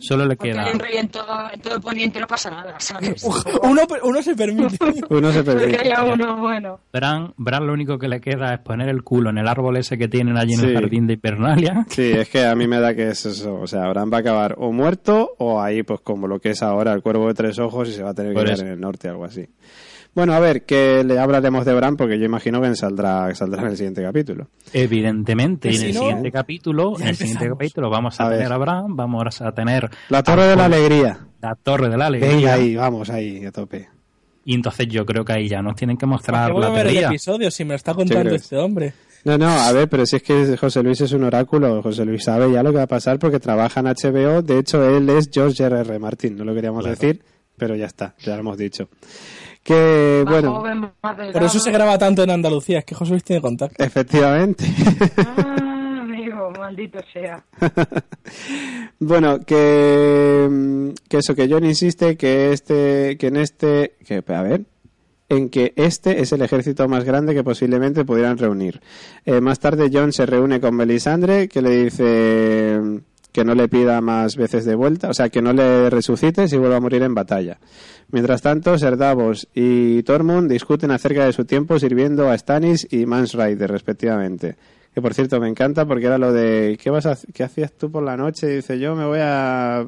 solo 0.00 0.26
le 0.26 0.36
porque 0.36 0.52
queda- 0.52 0.64
rey 0.72 0.96
en 0.96 1.08
todo, 1.08 1.26
en 1.52 1.60
todo 1.60 1.74
el 1.76 1.80
poniente 1.80 2.20
no 2.20 2.26
pasa 2.26 2.50
nada, 2.50 2.74
¿sabes? 2.78 3.24
uno, 3.62 3.82
uno 4.02 4.22
se 4.22 4.34
permite. 4.34 4.76
Uno 5.10 5.32
se 5.32 5.42
Porque 5.44 5.60
permite. 5.60 5.80
haya 5.80 6.04
uno 6.04 6.36
bueno. 6.36 6.80
Bran, 6.92 7.32
Bran 7.36 7.66
lo 7.66 7.72
único 7.72 7.98
que 7.98 8.08
le 8.08 8.20
queda 8.20 8.54
es 8.54 8.60
poner 8.60 8.88
el 8.88 9.02
culo 9.02 9.30
en 9.30 9.38
el 9.38 9.48
árbol 9.48 9.76
ese 9.76 9.96
que 9.96 10.08
tienen 10.08 10.36
allí 10.36 10.54
en 10.54 10.60
Sí. 10.60 10.66
el 10.66 10.74
jardín 10.74 11.06
de 11.06 11.14
Hipernalia. 11.14 11.86
Sí, 11.88 12.10
es 12.12 12.28
que 12.28 12.44
a 12.44 12.54
mí 12.54 12.66
me 12.66 12.80
da 12.80 12.94
que 12.94 13.08
es 13.08 13.24
eso. 13.26 13.54
O 13.54 13.66
sea, 13.66 13.88
Bran 13.88 14.10
va 14.12 14.18
a 14.18 14.20
acabar 14.20 14.54
o 14.58 14.72
muerto 14.72 15.30
o 15.38 15.60
ahí, 15.60 15.82
pues 15.82 16.00
como 16.00 16.26
lo 16.26 16.40
que 16.40 16.50
es 16.50 16.62
ahora, 16.62 16.92
el 16.92 17.02
cuervo 17.02 17.28
de 17.28 17.34
tres 17.34 17.58
ojos 17.58 17.88
y 17.88 17.92
se 17.92 18.02
va 18.02 18.10
a 18.10 18.14
tener 18.14 18.32
que 18.32 18.34
Por 18.34 18.44
quedar 18.44 18.54
eso. 18.56 18.66
en 18.66 18.72
el 18.72 18.80
norte, 18.80 19.08
algo 19.08 19.24
así. 19.24 19.46
Bueno, 20.14 20.32
a 20.32 20.40
ver, 20.40 20.64
que 20.64 21.04
le 21.04 21.18
hablaremos 21.18 21.64
de 21.64 21.74
Bran 21.74 21.96
porque 21.96 22.18
yo 22.18 22.24
imagino 22.24 22.60
que 22.60 22.74
saldrá, 22.74 23.32
saldrá 23.34 23.62
en 23.62 23.68
el 23.68 23.76
siguiente 23.76 24.02
capítulo. 24.02 24.48
Evidentemente, 24.72 25.70
y 25.70 25.74
en 25.74 25.80
si 25.80 25.86
el 25.88 25.94
no, 25.94 26.00
siguiente 26.00 26.32
capítulo, 26.32 26.98
en 27.00 27.06
el 27.08 27.16
siguiente 27.16 27.48
capítulo 27.48 27.88
vamos 27.88 28.18
a, 28.20 28.24
A 28.26 28.28
ver. 28.30 28.38
tener 28.38 28.52
a 28.52 28.58
Bran, 28.58 28.96
vamos 28.96 29.40
a 29.40 29.52
tener 29.52 29.88
La 30.08 30.22
Torre 30.22 30.46
de 30.48 30.56
la 30.56 30.64
Alegría. 30.64 31.18
la 31.40 31.54
Torre 31.54 31.88
de 31.88 31.96
la 31.96 32.06
Alegría. 32.06 32.34
Venga 32.34 32.54
ahí, 32.54 32.74
vamos 32.74 33.10
ahí, 33.10 33.44
a 33.44 33.52
tope. 33.52 33.88
Y 34.44 34.54
entonces 34.54 34.88
yo 34.88 35.04
creo 35.06 35.24
que 35.24 35.34
ahí 35.34 35.48
ya 35.48 35.62
nos 35.62 35.76
tienen 35.76 35.96
que 35.96 36.06
¿Por 36.06 36.14
mostrar 36.14 36.52
voy 36.52 36.64
a 36.64 36.68
la 36.68 36.74
ver 36.74 36.86
el 36.88 36.96
episodio 37.04 37.50
si 37.50 37.64
me 37.64 37.70
lo 37.70 37.76
está 37.76 37.94
contando 37.94 38.34
este 38.34 38.56
hombre? 38.56 38.94
No, 39.24 39.36
no, 39.36 39.46
a 39.48 39.70
ver, 39.72 39.88
pero 39.88 40.06
si 40.06 40.16
es 40.16 40.22
que 40.22 40.56
José 40.56 40.82
Luis 40.82 41.00
es 41.00 41.12
un 41.12 41.24
oráculo, 41.24 41.82
José 41.82 42.04
Luis 42.04 42.24
sabe 42.24 42.50
ya 42.50 42.62
lo 42.62 42.70
que 42.70 42.78
va 42.78 42.84
a 42.84 42.88
pasar 42.88 43.18
porque 43.18 43.38
trabaja 43.40 43.80
en 43.80 43.86
HBO, 43.86 44.42
de 44.42 44.58
hecho 44.58 44.82
él 44.96 45.08
es 45.10 45.28
George 45.32 45.62
R. 45.64 45.80
R. 45.80 45.98
Martin, 45.98 46.36
no 46.36 46.44
lo 46.44 46.54
queríamos 46.54 46.84
decir, 46.84 47.20
pero 47.56 47.76
ya 47.76 47.86
está, 47.86 48.14
ya 48.20 48.34
lo 48.34 48.40
hemos 48.40 48.56
dicho. 48.56 48.88
Que 49.68 50.22
Más 50.24 50.32
bueno, 50.32 50.54
joven. 50.54 50.90
Por 51.30 51.42
eso 51.42 51.58
se 51.58 51.70
graba 51.70 51.98
tanto 51.98 52.22
en 52.22 52.30
Andalucía, 52.30 52.78
es 52.78 52.84
que 52.86 52.94
José 52.94 53.10
Luis 53.10 53.22
tiene 53.22 53.42
contacto. 53.42 53.84
efectivamente. 53.84 54.64
Ah, 55.18 55.98
amigo, 56.00 56.50
maldito 56.58 56.98
sea. 57.12 57.44
Bueno, 59.00 59.40
que, 59.44 60.92
que 61.08 61.18
eso, 61.18 61.34
que 61.34 61.48
John 61.48 61.64
insiste 61.64 62.16
que 62.16 62.52
este, 62.52 63.16
que 63.16 63.26
en 63.28 63.36
este, 63.36 63.94
que, 64.04 64.24
a 64.26 64.42
ver, 64.42 64.62
en 65.28 65.50
que 65.50 65.72
este 65.76 66.20
es 66.20 66.32
el 66.32 66.42
ejército 66.42 66.88
más 66.88 67.04
grande 67.04 67.32
que 67.34 67.44
posiblemente 67.44 68.04
pudieran 68.04 68.38
reunir. 68.38 68.80
Eh, 69.24 69.40
más 69.40 69.60
tarde 69.60 69.90
John 69.92 70.12
se 70.12 70.26
reúne 70.26 70.60
con 70.60 70.74
Melisandre, 70.74 71.48
que 71.48 71.62
le 71.62 71.84
dice 71.84 72.80
que 73.32 73.44
no 73.44 73.54
le 73.54 73.68
pida 73.68 74.00
más 74.00 74.36
veces 74.36 74.64
de 74.64 74.74
vuelta, 74.74 75.10
o 75.10 75.14
sea, 75.14 75.28
que 75.28 75.42
no 75.42 75.52
le 75.52 75.90
resucite 75.90 76.48
si 76.48 76.56
vuelve 76.56 76.76
a 76.76 76.80
morir 76.80 77.02
en 77.02 77.14
batalla. 77.14 77.58
Mientras 78.10 78.40
tanto, 78.42 78.78
Ser 78.78 78.96
Davos 78.96 79.48
y 79.54 80.02
Tormund 80.02 80.50
discuten 80.50 80.90
acerca 80.90 81.24
de 81.26 81.32
su 81.32 81.44
tiempo 81.44 81.78
sirviendo 81.78 82.30
a 82.30 82.38
Stannis 82.38 82.86
y 82.90 83.04
Mans 83.06 83.34
Rider, 83.34 83.70
respectivamente. 83.70 84.56
Que 84.94 85.02
por 85.02 85.12
cierto 85.14 85.38
me 85.40 85.48
encanta 85.48 85.84
porque 85.86 86.06
era 86.06 86.18
lo 86.18 86.32
de 86.32 86.78
¿qué 86.82 86.90
vas 86.90 87.06
a, 87.06 87.16
qué 87.34 87.44
hacías 87.44 87.72
tú 87.72 87.90
por 87.90 88.02
la 88.02 88.16
noche? 88.16 88.50
Y 88.50 88.56
dice 88.56 88.78
yo 88.78 88.96
me 88.96 89.04
voy 89.06 89.18
a 89.22 89.86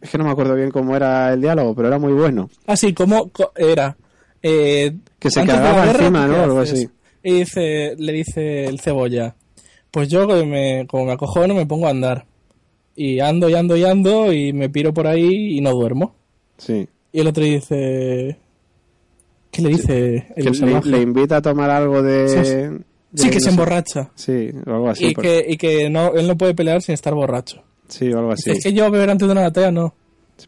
es 0.00 0.10
que 0.10 0.18
no 0.18 0.24
me 0.24 0.30
acuerdo 0.30 0.54
bien 0.54 0.70
cómo 0.70 0.94
era 0.94 1.32
el 1.32 1.40
diálogo, 1.40 1.74
pero 1.74 1.88
era 1.88 1.98
muy 1.98 2.12
bueno. 2.12 2.48
Así 2.66 2.94
como 2.94 3.28
co- 3.30 3.52
era. 3.56 3.96
eh, 4.42 4.94
Que 5.18 5.30
se 5.30 5.44
cagaba 5.44 5.86
encima, 5.90 6.26
¿qué 6.26 6.32
¿no? 6.32 6.42
Algo 6.44 6.60
así. 6.60 6.88
Y 7.22 7.32
dice, 7.40 7.96
le 7.98 8.12
dice 8.12 8.66
el 8.66 8.78
cebolla, 8.78 9.34
pues 9.90 10.08
yo 10.08 10.26
me, 10.46 10.86
como 10.88 11.06
me 11.06 11.12
acojono 11.12 11.54
me 11.54 11.66
pongo 11.66 11.88
a 11.88 11.90
andar. 11.90 12.24
Y 12.96 13.20
ando 13.20 13.48
y 13.48 13.54
ando 13.54 13.76
y 13.76 13.84
ando 13.84 14.32
y 14.32 14.52
me 14.52 14.68
piro 14.70 14.92
por 14.94 15.06
ahí 15.06 15.58
y 15.58 15.60
no 15.60 15.70
duermo. 15.72 16.14
Sí. 16.58 16.88
Y 17.12 17.20
el 17.20 17.26
otro 17.28 17.44
dice... 17.44 18.38
¿Qué 19.50 19.62
le 19.62 19.68
dice 19.70 20.26
el 20.36 20.44
Que 20.44 20.66
le, 20.66 20.80
le 20.82 21.02
invita 21.02 21.36
a 21.38 21.42
tomar 21.42 21.70
algo 21.70 22.02
de, 22.02 22.28
Sí, 22.28 22.36
de- 22.36 22.80
Sí, 23.14 23.28
que 23.30 23.36
no 23.36 23.40
se 23.40 23.48
emborracha. 23.50 24.10
Sí, 24.14 24.50
o 24.66 24.70
algo 24.70 24.90
así. 24.90 25.06
y, 25.06 25.14
por- 25.14 25.24
que, 25.24 25.44
y 25.48 25.56
que 25.56 25.88
no, 25.88 26.12
él 26.14 26.26
no 26.26 26.36
puede 26.36 26.54
pelear 26.54 26.82
sin 26.82 26.92
estar 26.94 27.14
borracho. 27.14 27.62
Sí, 27.88 28.12
o 28.12 28.18
algo 28.18 28.32
así. 28.32 28.50
Es 28.50 28.62
que 28.62 28.72
yo 28.74 28.90
beber 28.90 29.08
antes 29.10 29.26
de 29.26 29.32
una 29.32 29.42
batalla 29.42 29.70
no. 29.70 29.94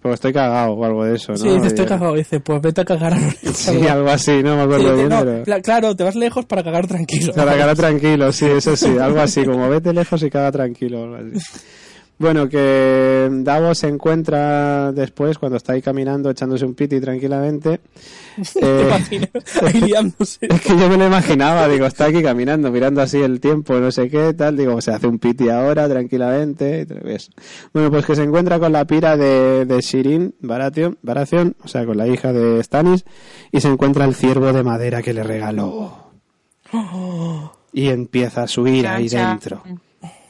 Porque 0.02 0.14
estoy 0.16 0.34
cagado 0.34 0.72
o 0.74 0.84
algo 0.84 1.04
de 1.04 1.14
eso, 1.16 1.32
¿no? 1.32 1.38
Sí, 1.38 1.48
dice, 1.48 1.68
estoy 1.68 1.86
cagado. 1.86 2.14
Dice, 2.14 2.40
pues 2.40 2.60
vete 2.60 2.82
a 2.82 2.84
cagar. 2.84 3.14
Sí, 3.54 3.86
algo 3.86 4.10
así, 4.10 4.42
no 4.42 4.56
me 4.56 4.62
acuerdo 4.62 4.78
Sí, 4.80 4.84
dice, 4.90 4.94
bien, 4.96 5.08
no, 5.08 5.20
pero... 5.24 5.42
pla- 5.44 5.60
Claro, 5.62 5.96
te 5.96 6.04
vas 6.04 6.14
lejos 6.16 6.44
para 6.44 6.62
cagar 6.62 6.86
tranquilo. 6.86 7.32
Para 7.32 7.52
cagar 7.56 7.76
tranquilo, 7.76 8.30
sí, 8.32 8.44
eso 8.46 8.76
sí, 8.76 8.98
algo 9.00 9.20
así, 9.20 9.44
como 9.46 9.66
vete 9.70 9.94
lejos 9.94 10.22
y 10.22 10.28
caga 10.28 10.52
tranquilo, 10.52 11.04
algo 11.04 11.16
así. 11.16 11.48
Bueno, 12.18 12.48
que 12.48 13.28
Davos 13.30 13.78
se 13.78 13.86
encuentra 13.86 14.90
después, 14.90 15.38
cuando 15.38 15.56
está 15.56 15.74
ahí 15.74 15.82
caminando, 15.82 16.30
echándose 16.30 16.64
un 16.64 16.74
piti 16.74 17.00
tranquilamente. 17.00 17.80
¿Te 18.54 18.60
eh, 18.60 18.82
imaginas? 18.86 19.30
Ahí 19.62 19.80
liándose. 19.80 20.38
es 20.50 20.60
que 20.60 20.76
yo 20.76 20.88
me 20.88 20.96
lo 20.96 21.06
imaginaba, 21.06 21.68
digo, 21.68 21.86
está 21.86 22.06
aquí 22.06 22.20
caminando, 22.20 22.72
mirando 22.72 23.02
así 23.02 23.18
el 23.18 23.38
tiempo, 23.38 23.74
no 23.74 23.92
sé 23.92 24.08
qué, 24.08 24.34
tal, 24.34 24.56
digo, 24.56 24.80
se 24.80 24.90
hace 24.90 25.06
un 25.06 25.20
piti 25.20 25.48
ahora, 25.48 25.88
tranquilamente, 25.88 26.88
y 26.88 27.10
eso. 27.12 27.30
Bueno, 27.72 27.88
pues 27.90 28.04
que 28.04 28.16
se 28.16 28.24
encuentra 28.24 28.58
con 28.58 28.72
la 28.72 28.84
pira 28.84 29.16
de, 29.16 29.64
de 29.64 29.80
Shirin 29.80 30.34
Baratheon, 30.40 30.98
Baratheon, 31.02 31.54
o 31.62 31.68
sea, 31.68 31.86
con 31.86 31.96
la 31.96 32.08
hija 32.08 32.32
de 32.32 32.62
Stannis, 32.64 33.04
y 33.52 33.60
se 33.60 33.68
encuentra 33.68 34.04
el 34.04 34.16
ciervo 34.16 34.52
de 34.52 34.64
madera 34.64 35.02
que 35.02 35.14
le 35.14 35.22
regaló. 35.22 36.10
Y 37.70 37.88
empieza 37.88 38.44
a 38.44 38.48
subir 38.48 38.88
ahí 38.88 39.08
dentro. 39.08 39.62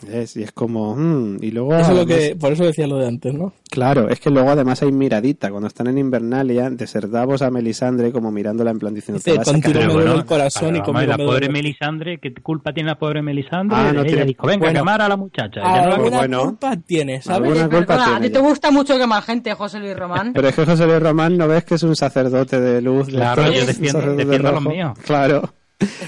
¿Ves? 0.07 0.37
Y 0.37 0.45
es 0.45 0.53
como, 0.53 0.95
mm, 0.95 1.39
y 1.43 1.51
luego, 1.51 1.75
Eso 1.75 1.91
es 1.93 1.99
lo 1.99 2.07
que, 2.07 2.37
por 2.39 2.53
eso 2.53 2.65
decía 2.65 2.87
lo 2.87 2.99
de 2.99 3.09
antes, 3.09 3.35
¿no? 3.35 3.53
claro, 3.71 4.09
es 4.09 4.21
que 4.21 4.31
luego 4.31 4.51
además 4.51 4.81
hay 4.83 4.93
miradita, 4.93 5.51
cuando 5.51 5.67
están 5.67 5.89
en 5.89 5.99
Invernalia, 5.99 6.71
de 6.71 6.87
ser 6.87 7.11
Davos 7.11 7.43
a 7.43 7.51
Melisandre, 7.51 8.13
como 8.13 8.31
mirándola 8.31 8.71
en 8.71 8.79
plan 8.79 8.95
diciendo, 8.95 9.19
Dice, 9.19 9.33
"Te 9.33 9.39
vas 9.39 9.49
a 9.49 9.53
contigo 9.53 9.73
cagar". 9.75 9.89
me 9.89 9.95
duele 9.95 10.15
el 10.15 10.25
corazón 10.25 10.77
y 10.77 10.81
conmigo 10.83 11.07
la 11.07 11.17
pobre 11.17 11.25
duele. 11.27 11.49
Melisandre, 11.49 12.19
¿qué 12.19 12.33
culpa 12.35 12.73
tiene 12.73 12.91
la 12.91 12.99
pobre 12.99 13.23
Melisandre? 13.23 13.77
Ah, 13.77 13.93
no 13.93 14.01
Ella 14.03 14.09
tiene- 14.09 14.25
dijo, 14.27 14.47
venga, 14.47 14.67
Bueno. 14.67 14.81
quemar 14.81 15.03
a 15.03 15.09
la 15.09 15.17
muchacha. 15.17 15.61
Ella 15.61 15.83
no 15.83 15.89
la 15.89 15.95
Alguna 15.97 16.17
bueno. 16.19 16.43
culpa 16.45 16.77
tiene, 16.77 17.21
¿sabes? 17.23 17.49
Alguna 17.49 17.69
culpa 17.69 17.87
perdona, 17.87 18.05
tiene 18.05 18.17
¿a 18.19 18.29
ti 18.29 18.31
te 18.31 18.39
gusta 18.41 18.71
mucho 18.71 18.97
quemar 18.99 19.23
gente, 19.25 19.53
José 19.55 19.81
Luis 19.81 19.97
Román? 19.97 20.33
Pero 20.35 20.49
es 20.49 20.55
que 20.55 20.65
José 20.65 20.87
Luis 20.87 21.01
Román 21.01 21.37
no 21.37 21.49
ves 21.49 21.65
que 21.65 21.75
es 21.75 21.83
un 21.83 21.97
sacerdote 21.97 22.61
de 22.61 22.81
luz. 22.81 23.07
de 23.09 23.15
Claro, 23.15 23.43
estos, 23.43 23.57
yo 23.61 23.67
defiendo- 23.67 24.15
defiendo 24.17 24.49
a 24.49 24.53
los 24.53 24.63
míos. 24.65 24.99
Claro, 25.05 25.43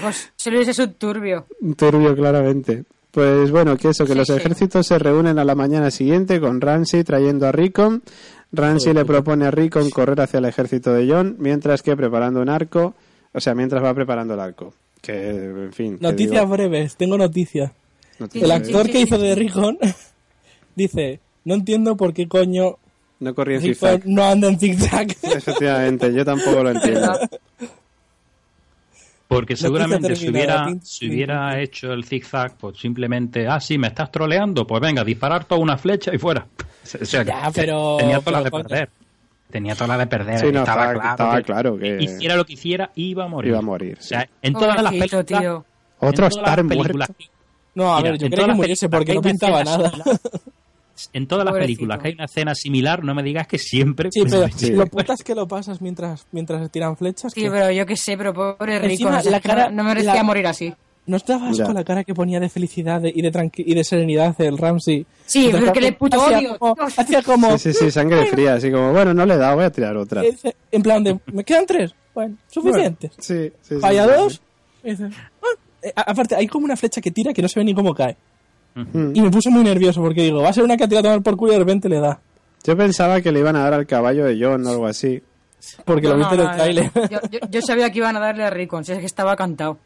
José 0.01 0.51
Luis 0.51 0.67
es 0.67 0.79
un 0.79 0.93
turbio. 0.93 1.45
un 1.61 1.73
turbio 1.75 2.15
claramente. 2.15 2.83
Pues 3.11 3.51
bueno, 3.51 3.75
que 3.77 3.89
eso, 3.89 4.05
que 4.05 4.13
Sí, 4.13 4.17
los 4.17 4.27
sí. 4.27 4.33
ejércitos 4.33 4.87
se 4.87 4.97
reúnen 4.97 5.37
a 5.37 5.43
la 5.43 5.53
mañana 5.55 5.91
siguiente 5.91 6.39
con 6.39 6.61
Ramsey 6.61 7.03
trayendo 7.03 7.47
a 7.47 7.51
Rickon. 7.51 8.01
Ramsey 8.53 8.93
le 8.93 9.05
propone 9.05 9.45
a 9.45 9.51
Rickon 9.51 9.89
correr 9.89 10.19
hacia 10.21 10.39
el 10.39 10.45
ejército 10.45 10.93
de 10.93 11.09
John, 11.11 11.35
mientras 11.39 11.81
que 11.83 11.95
preparando 11.95 12.41
un 12.41 12.49
arco, 12.49 12.93
o 13.33 13.39
sea, 13.39 13.53
mientras 13.55 13.83
va 13.83 13.93
preparando 13.93 14.33
el 14.33 14.39
arco. 14.39 14.73
Que, 15.01 15.29
en 15.29 15.73
fin. 15.73 15.97
Noticias 15.99 16.47
breves, 16.49 16.95
tengo 16.95 17.17
noticias. 17.17 17.71
noticias 18.19 18.43
El 18.43 18.51
actor 18.51 18.89
que 18.89 19.01
hizo 19.01 19.17
de 19.17 19.35
Rickon 19.35 19.77
dice, 20.75 21.19
no 21.45 21.55
entiendo 21.55 21.97
por 21.97 22.13
qué 22.13 22.27
coño 22.27 22.77
No 23.19 23.33
corría 23.35 23.57
en 23.57 23.61
zigzag. 23.63 24.01
no 24.05 24.23
anda 24.23 24.47
en 24.47 24.59
zigzag. 24.59 25.07
Efectivamente, 25.23 26.13
yo 26.13 26.23
tampoco 26.25 26.63
lo 26.63 26.69
entiendo. 26.71 27.11
Porque 29.33 29.55
seguramente 29.55 30.13
si 30.17 30.29
hubiera, 30.29 30.67
si 30.81 31.07
hubiera 31.09 31.57
hecho 31.61 31.93
el 31.93 32.03
zigzag, 32.03 32.57
pues 32.57 32.77
simplemente, 32.77 33.47
ah, 33.47 33.61
sí, 33.61 33.77
me 33.77 33.87
estás 33.87 34.11
troleando, 34.11 34.67
pues 34.67 34.81
venga, 34.81 35.05
disparar 35.05 35.45
toda 35.45 35.61
una 35.61 35.77
flecha 35.77 36.13
y 36.13 36.17
fuera. 36.17 36.45
O 37.01 37.05
sea, 37.05 37.23
Ya, 37.23 37.49
pero- 37.53 37.95
tenía 37.97 38.19
toda 38.19 38.31
la 38.39 38.43
de 38.43 38.51
perder. 38.51 38.89
Tenía 39.49 39.75
toda 39.75 39.87
la 39.87 39.97
de 39.99 40.07
perder. 40.07 40.39
Sí, 40.39 40.51
no, 40.51 40.59
estaba, 40.59 40.85
estaba- 40.87 40.93
claro, 40.93 41.11
estaba 41.11 41.37
que 41.37 41.43
claro 41.43 41.77
que- 41.77 41.97
hiciera 42.03 42.35
lo 42.35 42.43
que 42.45 42.53
hiciera, 42.53 42.91
iba 42.95 43.23
a 43.23 43.27
morir. 43.29 43.49
Iba 43.51 43.59
a 43.59 43.61
morir, 43.61 43.97
O 43.99 44.03
sea, 44.03 44.27
en 44.41 44.53
todas 44.53 44.81
las 44.83 44.91
películas. 44.91 45.25
tío. 45.25 45.65
Otro 45.99 46.09
en 46.09 46.15
todas 46.15 46.35
estar 46.35 46.57
las 46.57 46.67
películas 46.67 47.09
muerto. 47.09 47.25
No, 47.75 47.93
a 47.93 47.97
Mira, 47.99 48.11
ver, 48.11 48.19
yo 48.19 48.29
todas 48.29 48.47
que 48.47 48.53
muriese 48.55 48.89
porque 48.89 49.05
que 49.05 49.13
no 49.15 49.21
pintaba 49.21 49.63
nada. 49.63 49.91
En 51.13 51.27
todas 51.27 51.45
las 51.45 51.53
Pobrecito. 51.53 51.77
películas 51.79 51.99
que 51.99 52.07
hay 52.09 52.13
una 52.13 52.25
escena 52.25 52.53
similar, 52.55 53.03
no 53.03 53.15
me 53.15 53.23
digas 53.23 53.47
que 53.47 53.57
siempre. 53.57 54.09
Sí, 54.11 54.21
pues, 54.21 54.31
pero 54.33 54.47
Sí. 54.57 54.71
lo 54.71 54.85
putas 54.87 55.23
que 55.23 55.33
lo 55.35 55.47
pasas 55.47 55.81
mientras, 55.81 56.25
mientras 56.31 56.61
se 56.63 56.69
tiran 56.69 56.95
flechas. 56.97 57.33
Sí, 57.33 57.41
que- 57.41 57.49
pero 57.51 57.71
yo 57.71 57.85
qué 57.85 57.95
sé, 57.97 58.17
pero 58.17 58.33
pobre 58.33 58.79
Rico, 58.79 58.91
Encima, 58.91 59.11
no, 59.11 59.21
sé, 59.21 59.31
la 59.31 59.37
es 59.37 59.43
que 59.43 59.49
cara- 59.49 59.69
no, 59.71 59.83
merecía 59.83 60.15
la- 60.15 60.23
morir 60.23 60.47
así. 60.47 60.73
¿No 61.07 61.17
estabas 61.17 61.59
con 61.59 61.73
la 61.73 61.83
cara 61.83 62.03
que 62.03 62.13
ponía 62.13 62.39
de 62.39 62.47
felicidad 62.47 63.01
y, 63.03 63.21
de 63.23 63.31
tranqui- 63.33 63.63
y 63.65 63.73
de 63.73 63.83
serenidad 63.83 64.39
el 64.39 64.55
Ramsey? 64.57 65.05
Sí, 65.25 65.45
Entonces, 65.45 65.69
porque 65.69 65.81
le 65.81 65.93
puto 65.93 66.21
hacía 66.21 66.37
odio. 66.37 66.59
como- 66.59 66.75
Hacía 66.95 67.23
como... 67.23 67.57
Sí, 67.57 67.73
sí, 67.73 67.79
sí, 67.85 67.91
sangre 67.91 68.27
fría, 68.27 68.53
así 68.53 68.69
como, 68.71 68.91
bueno, 68.91 69.11
no 69.13 69.25
le 69.25 69.33
he 69.33 69.37
dado, 69.37 69.55
voy 69.55 69.65
a 69.65 69.71
tirar 69.71 69.97
otra. 69.97 70.21
En 70.71 70.83
plan 70.83 71.03
de, 71.03 71.17
¿me 71.33 71.43
quedan 71.43 71.65
tres? 71.65 71.95
Bueno, 72.13 72.35
suficientes. 72.47 73.11
Sí, 73.17 73.51
sí, 73.61 73.75
sí, 73.75 73.75
Falla 73.79 74.05
sí, 74.05 74.11
dos. 74.15 74.33
sí. 74.33 74.39
Y 74.83 74.89
dice, 74.91 75.09
"Ah, 75.41 75.47
eh, 75.81 75.93
aparte, 75.95 76.35
hay 76.35 76.47
como 76.47 76.65
una 76.65 76.77
flecha 76.77 77.01
que 77.01 77.09
tira 77.09 77.33
que 77.33 77.41
no 77.41 77.47
se 77.47 77.59
ve 77.59 77.63
ni 77.65 77.73
cómo 77.73 77.95
cae. 77.95 78.15
Y 78.75 79.21
me 79.21 79.29
puso 79.31 79.49
muy 79.51 79.63
nervioso 79.63 80.01
porque 80.01 80.21
digo, 80.23 80.41
va 80.41 80.49
a 80.49 80.53
ser 80.53 80.63
una 80.63 80.77
que 80.77 80.87
tira 80.87 80.99
a 81.01 81.03
tomar 81.03 81.21
por 81.21 81.35
culo 81.35 81.51
y 81.51 81.55
de 81.55 81.59
repente 81.59 81.89
le 81.89 81.99
da. 81.99 82.19
Yo 82.63 82.77
pensaba 82.77 83.19
que 83.21 83.31
le 83.31 83.39
iban 83.39 83.55
a 83.55 83.63
dar 83.63 83.73
al 83.73 83.85
caballo 83.87 84.25
de 84.25 84.37
John 84.41 84.65
o 84.65 84.69
algo 84.69 84.85
así. 84.87 85.21
Porque 85.85 86.07
No, 86.07 86.13
lo 86.13 86.19
viste 86.19 86.37
no, 86.37 86.43
en 86.43 86.49
el 86.49 86.51
no, 86.51 86.63
tráiler. 86.63 86.91
Yo, 87.09 87.19
yo- 87.31 87.39
yo 87.49 87.61
sabía 87.61 87.89
que 87.91 87.97
iban 87.99 88.15
a 88.17 88.19
darle 88.19 88.43
a 88.43 88.49
Ricon, 88.49 88.83
si 88.85 88.93
es 88.93 88.99
que 88.99 89.05
estaba 89.05 89.35
cantado. 89.35 89.77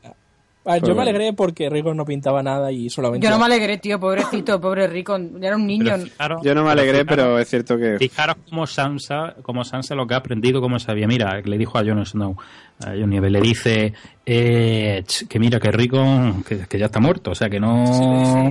A 0.67 0.71
ver, 0.73 0.81
Pues 0.81 0.89
yo 0.89 0.95
me 0.95 1.03
alegré 1.03 1.31
porque 1.33 1.69
Rigo 1.69 1.93
no 1.93 2.05
pintaba 2.05 2.41
nada 2.41 2.71
y 2.71 2.89
solamente... 2.89 3.23
Yo 3.27 3.29
no 3.31 3.37
me 3.37 3.45
alegré, 3.45 3.77
tío, 3.77 3.99
pobrecito, 3.99 4.59
pobre 4.59 4.87
Ricon. 4.87 5.43
Era 5.43 5.55
un 5.57 5.67
niño. 5.67 5.95
Fijaros- 5.97 6.41
Yo 6.43 6.55
no 6.55 6.63
me 6.63 6.71
alegré, 6.71 7.01
fijaros- 7.01 7.07
pero 7.07 7.39
es 7.39 7.47
cierto 7.49 7.77
que... 7.77 7.97
Fijaros 7.99 8.37
cómo 8.49 8.65
Sansa, 8.65 9.35
como 9.43 9.63
Sansa 9.63 9.93
lo 9.93 10.07
que 10.07 10.15
ha 10.15 10.17
aprendido, 10.17 10.61
cómo 10.61 10.79
sabía. 10.79 11.07
Mira, 11.07 11.39
le 11.41 11.57
dijo 11.59 11.77
a 11.77 11.83
Jon 11.85 12.03
Snow, 12.03 12.35
a 12.83 12.87
Jon 12.89 13.09
Nieve, 13.11 13.29
le 13.29 13.41
dice 13.41 13.93
eh, 14.25 15.03
que 15.29 15.39
mira 15.39 15.59
que 15.59 15.71
Rico 15.71 16.03
que, 16.47 16.65
que 16.67 16.79
ya 16.79 16.87
está 16.87 16.99
muerto, 16.99 17.31
o 17.31 17.35
sea 17.35 17.47
que 17.49 17.59
no- 17.59 18.49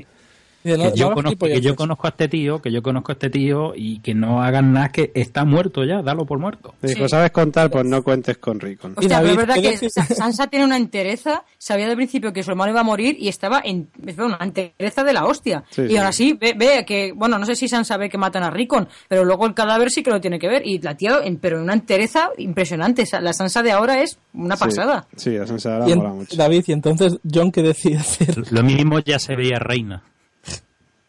que 0.65 0.93
yo 0.97 1.09
no 1.11 1.15
conozco 1.15 1.39
que 1.47 1.49
yo 1.49 1.55
gilipolleces. 1.55 1.75
conozco 1.77 2.07
a 2.07 2.11
este 2.11 2.29
tío, 2.29 2.61
que 2.63 2.73
yo 2.73 2.83
conozco 2.83 3.13
a 3.13 3.15
este 3.15 3.31
tío 3.31 3.73
y 3.77 4.01
que 4.01 4.15
no 4.15 4.43
hagan 4.43 4.73
nada 4.73 4.89
que 4.89 5.13
está 5.15 5.45
muerto 5.45 5.85
ya, 5.85 6.03
dalo 6.03 6.25
por 6.27 6.39
muerto. 6.39 6.75
Me 6.81 6.89
dijo, 6.89 7.05
Sí. 7.05 7.11
¿sabes 7.11 7.31
contar? 7.31 7.71
Pues 7.71 7.85
no 7.85 8.03
cuentes 8.03 8.39
con 8.39 8.59
Rickon. 8.59 8.95
Hostia, 8.97 9.21
pero 9.21 9.29
David, 9.29 9.31
es 9.31 9.37
verdad 9.37 9.55
¿qué 9.57 9.79
que 9.79 10.15
Sansa 10.15 10.47
tiene 10.49 10.65
una 10.65 10.77
entereza, 10.77 11.45
sabía 11.59 11.87
del 11.87 11.97
principio 11.97 12.33
que 12.33 12.43
su 12.43 12.51
hermano 12.51 12.71
iba 12.73 12.81
a 12.81 12.85
morir 12.85 13.17
y 13.19 13.29
estaba 13.29 13.61
en 13.65 13.89
bueno, 13.97 14.37
una 14.37 14.39
entereza 14.45 15.05
de 15.05 15.13
la 15.13 15.27
hostia. 15.27 15.65
Sí, 15.71 15.83
y 15.83 15.89
sí. 15.89 15.97
ahora 15.99 16.13
sí, 16.13 16.39
ve, 16.41 16.55
ve 16.57 16.85
que, 16.87 17.13
bueno, 17.15 17.39
no 17.39 17.47
sé 17.47 17.55
si 17.55 17.69
Sansa 17.69 17.97
ve 17.97 18.09
que 18.09 18.19
matan 18.19 18.43
a 18.43 18.51
Rickon, 18.51 18.89
pero 19.09 19.25
luego 19.25 19.47
el 19.47 19.55
cadáver 19.55 19.91
sí 19.91 20.03
que 20.03 20.11
lo 20.11 20.21
tiene 20.21 20.39
que 20.39 20.49
ver. 20.49 20.67
Y 20.67 20.79
la 20.81 20.97
tía, 20.97 21.19
en- 21.23 21.37
pero 21.37 21.57
en 21.59 21.65
una 21.65 21.75
entereza 21.75 22.31
impresionante. 22.39 23.05
La 23.21 23.33
Sansa 23.33 23.63
de 23.63 23.73
ahora 23.73 24.01
es 24.03 24.19
una 24.33 24.57
Sí, 24.57 24.65
pasada. 24.65 25.07
Sí, 25.17 25.31
la 25.31 25.47
Sansa 25.47 25.75
ahora 25.77 25.95
mola 25.95 26.09
mucho. 26.11 26.37
David, 26.37 26.65
y 26.67 26.73
entonces 26.73 27.19
John 27.33 27.53
qué 27.53 27.63
decide 27.63 27.99
hacer. 27.99 28.51
Lo 28.53 28.63
mismo 28.63 28.99
ya 29.01 29.19
se 29.19 29.37
veía 29.37 29.59
reina. 29.59 30.03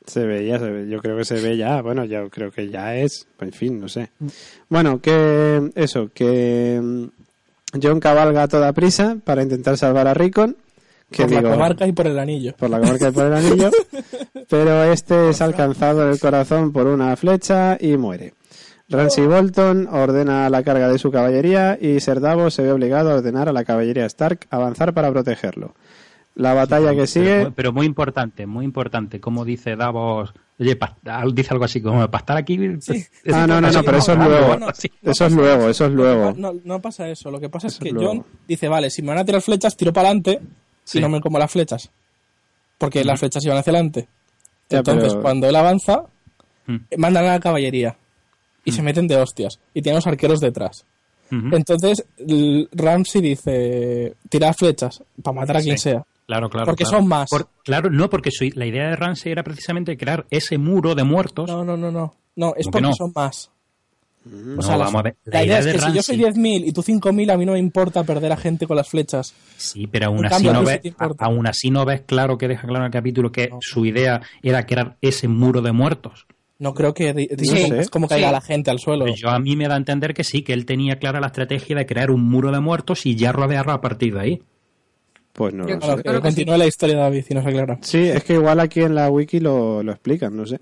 Se 0.08 0.26
veía, 0.26 0.60
se 0.60 0.70
ve, 0.70 0.88
yo 0.88 1.02
creo 1.02 1.18
que 1.18 1.26
se 1.26 1.36
ve 1.42 1.58
ya, 1.58 1.82
bueno, 1.82 2.06
yo 2.06 2.30
creo 2.30 2.52
que 2.52 2.70
ya 2.70 2.96
es, 2.96 3.28
en 3.40 3.52
fin, 3.52 3.80
no 3.80 3.90
sé. 3.90 4.10
Bueno, 4.70 5.02
que 5.02 5.72
eso, 5.76 6.10
que 6.14 6.80
mm, 6.82 7.06
John 7.82 8.00
cabalga 8.00 8.44
a 8.44 8.48
toda 8.48 8.74
prisa 8.74 9.18
para 9.24 9.44
intentar 9.44 9.78
salvar 9.78 10.08
a 10.08 10.14
Rickon. 10.14 10.56
Que 11.12 11.24
por 11.24 11.32
la 11.32 11.52
comarca 11.52 11.88
y 11.88 11.92
por 11.92 12.08
el 12.08 12.18
anillo. 12.18 12.56
por 12.58 12.70
la 12.70 12.80
comarca 12.80 13.10
y 13.10 13.12
por 13.12 13.26
el 13.26 13.34
anillo, 13.34 13.72
pero 14.50 14.84
este 14.84 15.30
es 15.30 15.42
alcanzado 15.42 16.04
en 16.04 16.12
el 16.12 16.20
corazón 16.20 16.72
por 16.72 16.88
una 16.88 17.16
flecha 17.16 17.78
y 17.80 17.96
muere. 17.98 18.34
Ramsay 18.88 19.26
Bolton 19.26 19.88
ordena 19.88 20.50
la 20.50 20.64
carga 20.64 20.90
de 20.90 21.00
su 21.00 21.12
caballería 21.12 21.78
y 21.80 22.00
Ser 22.00 22.20
Davos 22.20 22.54
se 22.54 22.62
ve 22.62 22.72
obligado 22.72 23.12
a 23.12 23.16
ordenar 23.16 23.50
a 23.50 23.54
la 23.54 23.66
caballería 23.66 24.06
Stark 24.06 24.46
avanzar 24.52 24.94
para 24.94 25.12
protegerlo. 25.12 25.74
La 26.36 26.54
batalla 26.54 26.94
que 26.94 27.08
sigue... 27.08 27.38
Pero, 27.38 27.52
pero 27.54 27.74
muy 27.74 27.86
importante, 27.86 28.46
muy 28.46 28.66
importante, 28.66 29.20
como 29.22 29.46
dice 29.46 29.76
Davos, 29.78 30.34
oye, 30.60 30.78
dice 31.34 31.50
algo 31.52 31.64
así 31.66 31.82
como, 31.82 32.00
para 32.12 32.20
estar 32.22 32.38
aquí... 32.38 32.60
Ah, 33.34 33.48
no, 33.48 33.62
no, 33.62 33.72
no, 33.72 33.84
pero 33.84 33.98
eso 34.00 34.12
es 34.12 34.18
luego. 34.18 34.48
no, 34.58 34.66
no, 34.68 34.74
Sí. 34.74 34.92
no 35.02 35.12
Eso 35.12 35.26
es 35.28 35.32
luego, 35.34 35.70
eso. 35.70 35.86
es 35.86 35.92
luego. 35.94 36.34
No, 36.36 36.54
no 36.66 36.82
pasa 36.82 37.08
eso. 37.10 37.32
Lo 37.32 37.40
que 37.40 37.48
pasa 37.50 37.68
Eso 37.68 37.78
es 37.78 37.84
que 37.84 37.98
es. 37.98 38.04
John 38.06 38.26
dice, 38.48 38.68
vale, 38.68 38.90
si 38.90 39.02
me 39.02 39.10
van 39.10 39.20
a 39.20 39.26
tirar 39.26 39.42
flechas, 39.42 39.78
tiro 39.78 39.94
para 39.94 40.10
adelante 40.10 40.42
Sí. 40.84 40.98
y 40.98 41.02
no 41.02 41.08
me 41.10 41.22
como 41.22 41.40
las 41.40 41.50
flechas. 41.52 41.90
Porque 42.78 43.06
las 43.06 43.18
flechas 43.20 43.44
iban 43.46 43.58
hacia 43.58 43.72
adelante. 43.72 44.08
Ya, 44.70 44.80
Entonces, 44.80 45.10
pero- 45.14 45.22
cuando 45.22 45.48
él 45.48 45.56
avanza, 45.56 46.04
Mm. 46.68 46.78
mandan 46.98 47.26
a 47.26 47.34
la 47.34 47.40
caballería. 47.40 47.96
Y 48.66 48.72
se 48.74 48.82
meten 48.82 49.08
de 49.08 49.16
hostias. 49.16 49.60
Y 49.74 49.82
tienen 49.84 49.98
los 50.00 50.08
arqueros 50.08 50.40
detrás. 50.42 50.84
Entonces, 51.32 52.04
Ramsey 52.74 53.22
dice, 53.22 54.16
tira 54.30 54.54
flechas 54.54 55.02
para 55.24 55.36
matar 55.40 55.58
a 55.58 55.62
quien 55.62 55.78
Sí. 55.78 55.84
sea. 55.92 56.04
Claro, 56.28 56.50
claro. 56.50 56.66
Porque 56.66 56.84
claro. 56.84 56.98
son 57.00 57.08
más. 57.08 57.30
Por- 57.30 57.48
claro, 57.64 57.90
no, 57.90 58.10
porque 58.10 58.32
su- 58.32 58.50
la 58.56 58.66
idea 58.66 58.90
de 58.90 58.96
Ramsey 58.96 59.32
era 59.32 59.44
precisamente 59.44 59.96
crear 59.98 60.26
ese 60.32 60.58
muro 60.58 60.96
de 60.96 61.04
muertos. 61.04 61.50
No, 61.50 61.64
no, 61.64 61.78
no, 61.78 61.92
no. 61.92 62.16
No, 62.36 62.54
es 62.56 62.66
¿Cómo 62.66 62.72
que 62.72 62.72
porque 62.72 62.82
no? 62.82 62.94
son 62.94 63.12
más. 63.16 63.52
No, 64.26 64.60
O 64.60 64.62
sea, 64.64 64.76
la, 64.76 64.86
vamos 64.86 65.00
a 65.02 65.04
ver. 65.04 65.16
la 65.26 65.44
idea 65.46 65.60
es 65.60 65.68
que 65.68 65.80
si 65.80 65.94
yo 65.94 66.02
soy 66.02 66.18
Ramsay- 66.18 66.34
10.000 66.34 66.66
y 66.68 66.72
tú 66.74 66.82
5.000, 66.82 67.30
a 67.32 67.38
mí 67.38 67.46
no 67.46 67.52
me 67.52 67.60
importa 67.60 68.04
perder 68.04 68.32
a 68.32 68.38
gente 68.38 68.66
con 68.66 68.76
las 68.76 68.90
flechas. 68.90 69.36
Sí, 69.56 69.86
pero 69.86 70.08
aún 70.08 70.26
así, 70.26 70.44
no 70.46 70.66
sí 70.66 70.80
ves, 70.84 70.94
aún 71.20 71.46
así 71.46 71.70
no 71.70 71.86
ves 71.86 72.02
claro 72.08 72.36
que 72.40 72.48
deja 72.48 72.64
claro 72.68 72.80
en 72.86 72.86
el 72.88 72.92
capítulo 72.92 73.32
que 73.32 73.52
su 73.62 73.86
idea 73.86 74.22
era 74.42 74.66
crear 74.66 74.98
ese 75.02 75.28
muro 75.28 75.62
de 75.62 75.74
muertos. 75.74 76.26
No 76.58 76.74
creo 76.74 76.96
que 76.96 77.14
No 77.14 77.46
sé. 77.46 77.80
es 77.82 77.90
como 77.92 78.08
caiga 78.08 78.30
Sí. 78.30 78.34
la 78.34 78.42
gente 78.42 78.72
al 78.72 78.80
suelo. 78.80 79.06
Pues 79.06 79.20
yo 79.20 79.30
a 79.30 79.38
mí 79.38 79.56
me 79.56 79.68
da 79.68 79.76
a 79.76 79.78
entender 79.78 80.16
que 80.16 80.24
sí, 80.24 80.42
que 80.42 80.54
él 80.54 80.66
tenía 80.66 80.98
clara 80.98 81.20
la 81.20 81.28
estrategia 81.28 81.76
de 81.76 81.86
crear 81.86 82.10
un 82.10 82.24
muro 82.28 82.52
de 82.52 82.60
muertos 82.62 83.06
y 83.06 83.16
ya 83.16 83.32
rodearlo 83.32 83.74
a 83.74 83.82
partir 83.82 84.16
de 84.16 84.20
ahí. 84.22 84.42
Pues 85.36 85.54
no 85.54 85.68
Yo 85.68 85.76
lo 85.76 85.98
sé. 85.98 86.04
que 86.04 86.20
continúe 86.22 86.58
la 86.58 86.66
historia, 86.66 86.96
David, 86.98 87.26
y 87.30 87.34
nos 87.34 87.46
aclara. 87.46 87.78
Sí, 87.82 88.00
es 88.10 88.24
que 88.24 88.34
igual 88.36 88.60
aquí 88.62 88.82
en 88.82 88.96
la 88.96 89.10
wiki 89.10 89.40
lo, 89.42 89.84
lo 89.84 89.92
explican, 89.92 90.36
no 90.36 90.46
sé. 90.46 90.60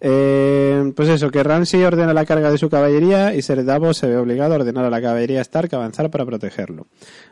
Eh, 0.00 0.92
pues 0.94 1.08
eso, 1.08 1.30
que 1.30 1.42
Ramsay 1.42 1.82
ordena 1.84 2.12
la 2.12 2.26
carga 2.26 2.50
de 2.50 2.58
su 2.58 2.68
caballería 2.68 3.34
y 3.34 3.40
Ser 3.40 3.64
Davos 3.64 3.96
se 3.96 4.08
ve 4.08 4.16
obligado 4.16 4.52
a 4.52 4.56
ordenar 4.56 4.84
a 4.84 4.90
la 4.90 5.00
caballería 5.00 5.40
Stark 5.40 5.72
avanzar 5.74 6.10
para 6.10 6.26
protegerlo. 6.26 6.86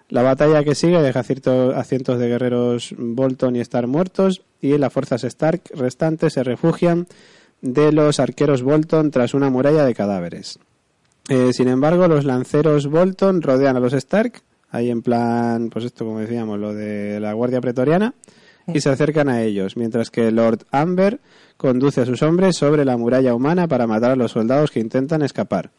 La 0.08 0.22
batalla 0.22 0.64
que 0.64 0.74
sigue 0.74 1.02
deja 1.02 1.22
cierto- 1.22 1.74
a 1.74 1.84
cientos 1.84 2.18
de 2.18 2.28
guerreros 2.28 2.94
Bolton 2.96 3.56
y 3.56 3.60
Stark 3.60 3.88
muertos 3.88 4.42
y 4.60 4.78
las 4.78 4.92
fuerzas 4.92 5.24
Stark 5.24 5.62
restantes 5.74 6.32
se 6.34 6.44
refugian 6.44 7.08
de 7.60 7.92
los 7.92 8.20
arqueros 8.20 8.62
Bolton 8.62 9.10
tras 9.10 9.34
una 9.34 9.50
muralla 9.50 9.84
de 9.84 9.94
cadáveres. 9.94 10.58
Eh, 11.28 11.50
sin 11.52 11.68
embargo, 11.68 12.08
los 12.08 12.24
lanceros 12.24 12.86
Bolton 12.86 13.42
rodean 13.42 13.76
a 13.76 13.80
los 13.80 13.92
Stark, 13.92 14.40
ahí 14.72 14.90
en 14.90 15.02
plan, 15.02 15.68
pues 15.70 15.84
esto 15.84 16.04
como 16.04 16.18
decíamos, 16.18 16.58
lo 16.58 16.74
de 16.74 17.20
la 17.20 17.32
Guardia 17.34 17.60
Pretoriana, 17.60 18.14
y 18.66 18.80
se 18.80 18.90
acercan 18.90 19.28
a 19.28 19.42
ellos, 19.42 19.76
mientras 19.76 20.10
que 20.10 20.30
Lord 20.30 20.64
Amber 20.70 21.20
conduce 21.56 22.00
a 22.00 22.06
sus 22.06 22.22
hombres 22.22 22.56
sobre 22.56 22.84
la 22.84 22.96
muralla 22.96 23.34
humana 23.34 23.68
para 23.68 23.86
matar 23.86 24.12
a 24.12 24.16
los 24.16 24.32
soldados 24.32 24.70
que 24.70 24.80
intentan 24.80 25.22
escapar. 25.22 25.70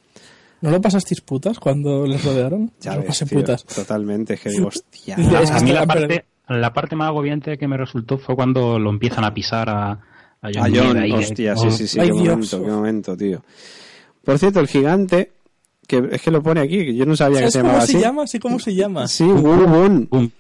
¿No 0.62 0.70
lo 0.70 0.80
pasasteis 0.80 1.20
putas 1.20 1.60
cuando 1.60 2.06
les 2.06 2.24
rodearon? 2.24 2.72
Ya 2.80 2.96
lo 2.96 3.04
pasé 3.04 3.26
tío, 3.26 3.40
putas. 3.40 3.66
Totalmente, 3.66 4.36
es 4.36 4.42
que 4.42 4.50
digo, 4.50 4.68
hostia. 4.68 5.16
Dice, 5.18 5.36
es 5.44 5.52
que 5.52 5.58
a 5.58 5.62
mí 5.62 5.72
la 5.72 5.86
parte, 5.86 6.26
la 6.48 6.72
parte 6.72 6.96
más 6.96 7.10
agobiante 7.10 7.58
que 7.58 7.68
me 7.68 7.78
resultó 7.78 8.18
fue 8.18 8.36
cuando 8.36 8.80
lo 8.80 8.90
empiezan 8.90 9.26
a 9.26 9.34
pisar 9.34 9.70
a, 9.70 9.92
a 9.92 10.50
John 10.54 10.64
A 10.64 10.70
John, 10.74 10.98
ahí, 10.98 11.12
eh. 11.12 11.16
hostia, 11.16 11.58
sí, 11.58 11.72
sí, 11.72 11.88
sí, 11.88 12.00
Ay, 12.00 12.12
qué 12.12 12.14
Dios. 12.14 12.28
momento, 12.28 12.64
qué 12.64 12.72
momento, 12.72 13.18
tío. 13.18 13.44
Por 14.24 14.40
cierto, 14.40 14.60
el 14.60 14.68
gigante, 14.68 15.32
que 15.88 16.10
es 16.12 16.22
que 16.22 16.32
lo 16.32 16.42
pone 16.42 16.62
aquí, 16.62 16.86
que 16.86 16.96
yo 16.96 17.06
no 17.06 17.16
sabía 17.16 17.42
que 17.42 17.52
¿Sabes 17.52 17.54
se 17.54 17.60
cómo 17.60 17.70
llamaba 17.72 17.86
se 17.86 17.92
así. 17.98 18.02
llama? 18.04 18.28
Sí, 18.28 18.40
¿cómo 18.40 18.60
se 18.60 18.76
llama? 18.76 19.08
Sí, 19.08 19.24
Wun 19.24 19.72
Wun. 19.72 20.08
Boom. 20.10 20.32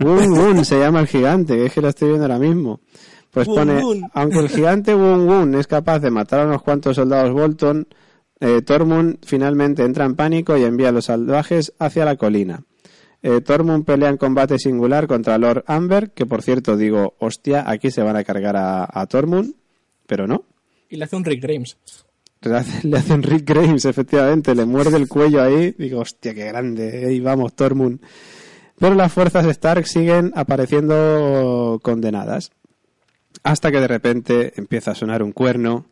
Wun 0.00 0.32
Wun 0.38 0.64
se 0.64 0.78
llama 0.78 1.00
el 1.00 1.06
gigante, 1.06 1.54
que 1.56 1.66
es 1.66 1.72
que 1.72 1.80
lo 1.80 1.88
estoy 1.88 2.08
viendo 2.08 2.24
ahora 2.24 2.38
mismo. 2.38 2.80
Pues 3.30 3.48
Wun 3.48 3.56
pone, 3.56 3.82
Wun. 3.82 4.02
aunque 4.12 4.38
el 4.38 4.48
gigante 4.48 4.94
Wun 4.94 5.28
Wun 5.28 5.54
es 5.54 5.66
capaz 5.66 6.00
de 6.00 6.10
matar 6.10 6.40
a 6.40 6.46
unos 6.46 6.62
cuantos 6.62 6.96
soldados 6.96 7.32
Bolton, 7.32 7.86
eh, 8.40 8.60
Tormund 8.62 9.18
finalmente 9.24 9.84
entra 9.84 10.04
en 10.04 10.14
pánico 10.16 10.56
y 10.56 10.64
envía 10.64 10.88
a 10.88 10.92
los 10.92 11.04
salvajes 11.06 11.72
hacia 11.78 12.04
la 12.04 12.16
colina. 12.16 12.62
Eh, 13.22 13.40
Tormund 13.40 13.84
pelea 13.84 14.08
en 14.08 14.16
combate 14.16 14.58
singular 14.58 15.06
contra 15.06 15.38
Lord 15.38 15.62
Amber, 15.68 16.10
que 16.10 16.26
por 16.26 16.42
cierto 16.42 16.76
digo, 16.76 17.14
hostia, 17.20 17.62
aquí 17.70 17.90
se 17.92 18.02
van 18.02 18.16
a 18.16 18.24
cargar 18.24 18.56
a, 18.56 18.86
a 18.92 19.06
Tormund, 19.06 19.54
pero 20.06 20.26
no. 20.26 20.42
Y 20.90 20.96
le 20.96 21.04
hace 21.04 21.14
un 21.16 21.24
Rick 21.24 21.40
Grimes. 21.40 21.76
Le 22.42 22.56
hace- 22.56 22.86
le 22.88 22.98
hacen 22.98 23.22
Rick 23.22 23.48
Grimes, 23.48 23.84
efectivamente, 23.84 24.54
le 24.54 24.64
muerde 24.64 24.96
el 24.96 25.08
cuello 25.08 25.42
ahí. 25.42 25.74
Digo, 25.78 26.00
hostia, 26.00 26.34
qué 26.34 26.46
grande, 26.46 27.06
ahí 27.06 27.20
vamos, 27.20 27.54
Tormund. 27.54 28.00
Pero 28.78 28.94
las 28.94 29.12
fuerzas 29.12 29.46
Stark 29.46 29.86
siguen 29.86 30.32
apareciendo 30.34 31.78
condenadas. 31.82 32.50
Hasta 33.44 33.70
que 33.70 33.80
de 33.80 33.88
repente 33.88 34.52
empieza 34.56 34.90
a 34.92 34.94
sonar 34.94 35.22
un 35.22 35.32
cuerno 35.32 35.86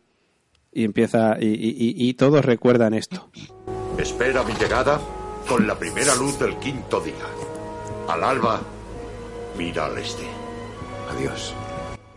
y 0.73 0.83
empieza 0.83 1.37
y, 1.39 1.47
y- 1.47 1.69
y- 1.77 2.09
y 2.09 2.13
todos 2.15 2.43
recuerdan 2.45 2.93
esto. 2.93 3.29
Espera 3.97 4.43
mi 4.43 4.53
llegada 4.53 4.99
con 5.47 5.67
la 5.67 5.77
primera 5.77 6.15
luz 6.15 6.37
del 6.39 6.55
quinto 6.57 6.99
día. 7.01 7.13
Al 8.09 8.23
alba, 8.23 8.61
mira 9.57 9.85
al 9.85 9.97
este. 9.97 10.23
Adiós. 11.15 11.53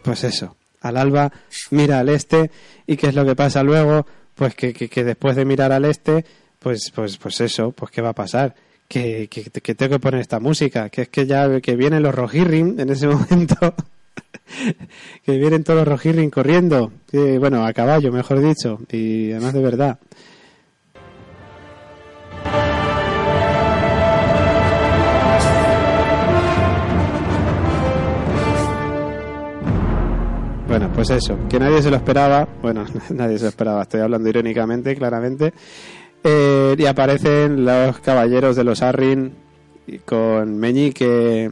Pues 0.02 0.24
eso, 0.24 0.56
al 0.80 0.96
alba 0.96 1.32
mira 1.70 2.00
al 2.00 2.08
este 2.10 2.50
y 2.86 2.96
qué 2.96 3.08
es 3.08 3.14
lo 3.14 3.24
que 3.24 3.34
pasa 3.34 3.62
luego, 3.62 4.06
pues 4.34 4.54
que, 4.54 4.72
que- 4.72 4.88
que 4.88 5.04
después 5.04 5.36
de 5.36 5.44
mirar 5.44 5.72
al 5.72 5.84
este, 5.84 6.24
pues 6.58 6.90
pues 6.94 7.16
pues 7.18 7.40
eso, 7.40 7.72
pues 7.72 7.90
qué 7.90 8.00
va 8.02 8.10
a 8.10 8.14
pasar. 8.14 8.54
Que, 8.88 9.28
que, 9.28 9.44
que 9.44 9.74
tengo 9.74 9.92
que 9.96 10.00
poner 10.00 10.20
esta 10.20 10.40
música, 10.40 10.90
que 10.90 11.02
es 11.02 11.08
que 11.08 11.26
ya 11.26 11.60
que 11.62 11.74
vienen 11.74 12.02
los 12.02 12.14
Rohirrim 12.14 12.78
en 12.78 12.90
ese 12.90 13.06
momento, 13.08 13.74
que 15.24 15.38
vienen 15.38 15.64
todos 15.64 15.86
los 15.86 15.88
Rohirrim 16.02 16.30
corriendo, 16.30 16.92
bueno, 17.38 17.64
a 17.64 17.72
caballo, 17.72 18.12
mejor 18.12 18.40
dicho, 18.40 18.78
y 18.92 19.32
además 19.32 19.54
de 19.54 19.62
verdad. 19.62 19.98
Bueno, 30.74 30.90
pues 30.92 31.08
eso, 31.10 31.38
que 31.48 31.60
nadie 31.60 31.80
se 31.82 31.88
lo 31.88 31.94
esperaba, 31.96 32.48
bueno, 32.60 32.84
nadie 33.10 33.38
se 33.38 33.44
lo 33.44 33.50
esperaba, 33.50 33.82
estoy 33.82 34.00
hablando 34.00 34.28
irónicamente, 34.28 34.96
claramente, 34.96 35.52
Eh, 36.24 36.74
y 36.76 36.86
aparecen 36.86 37.64
los 37.64 38.00
caballeros 38.00 38.56
de 38.56 38.64
los 38.64 38.82
Arryn 38.82 39.32
y 39.86 39.98
con 39.98 40.58
Meñique 40.58 41.48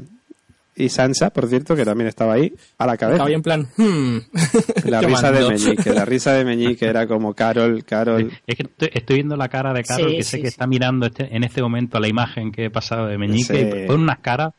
y 0.75 0.89
Sansa, 0.89 1.31
por 1.31 1.47
cierto, 1.47 1.77
que 1.77 1.85
también 1.85 2.09
estaba 2.09 2.33
ahí, 2.33 2.53
a 2.79 2.87
la 2.87 2.97
cabeza. 2.97 3.17
Estaba 3.17 3.29
ahí 3.29 3.35
en 3.35 3.43
plan, 3.43 3.69
hmm, 3.77 4.17
La 4.91 4.99
¿qué 5.01 5.07
risa 5.07 5.31
de? 5.31 5.49
Meñique, 5.51 5.93
la 5.93 6.05
risa 6.05 6.33
de 6.33 6.45
Meñique 6.45 6.87
era 6.87 7.07
como 7.07 7.33
Carol, 7.35 7.85
Carol. 7.85 8.29
Es 8.45 8.57
que 8.57 8.63
estoy, 8.65 8.91
estoy 8.93 9.17
viendo 9.17 9.37
la 9.37 9.49
cara 9.49 9.73
de 9.73 9.85
Carol, 9.85 10.11
Sí, 10.11 10.17
que 10.17 10.23
sé 10.25 10.31
sí, 10.39 10.43
que 10.43 10.49
sí. 10.49 10.53
está 10.55 10.67
mirando 10.67 11.07
este, 11.07 11.29
en 11.37 11.45
este 11.45 11.63
momento 11.63 12.01
la 12.01 12.09
imagen 12.09 12.51
que 12.51 12.65
he 12.65 12.71
pasado 12.71 13.07
de 13.07 13.19
Meñique, 13.19 13.55
Sí. 13.55 13.83
y 13.85 13.87
pone 13.87 14.03
unas 14.03 14.19
caras. 14.19 14.55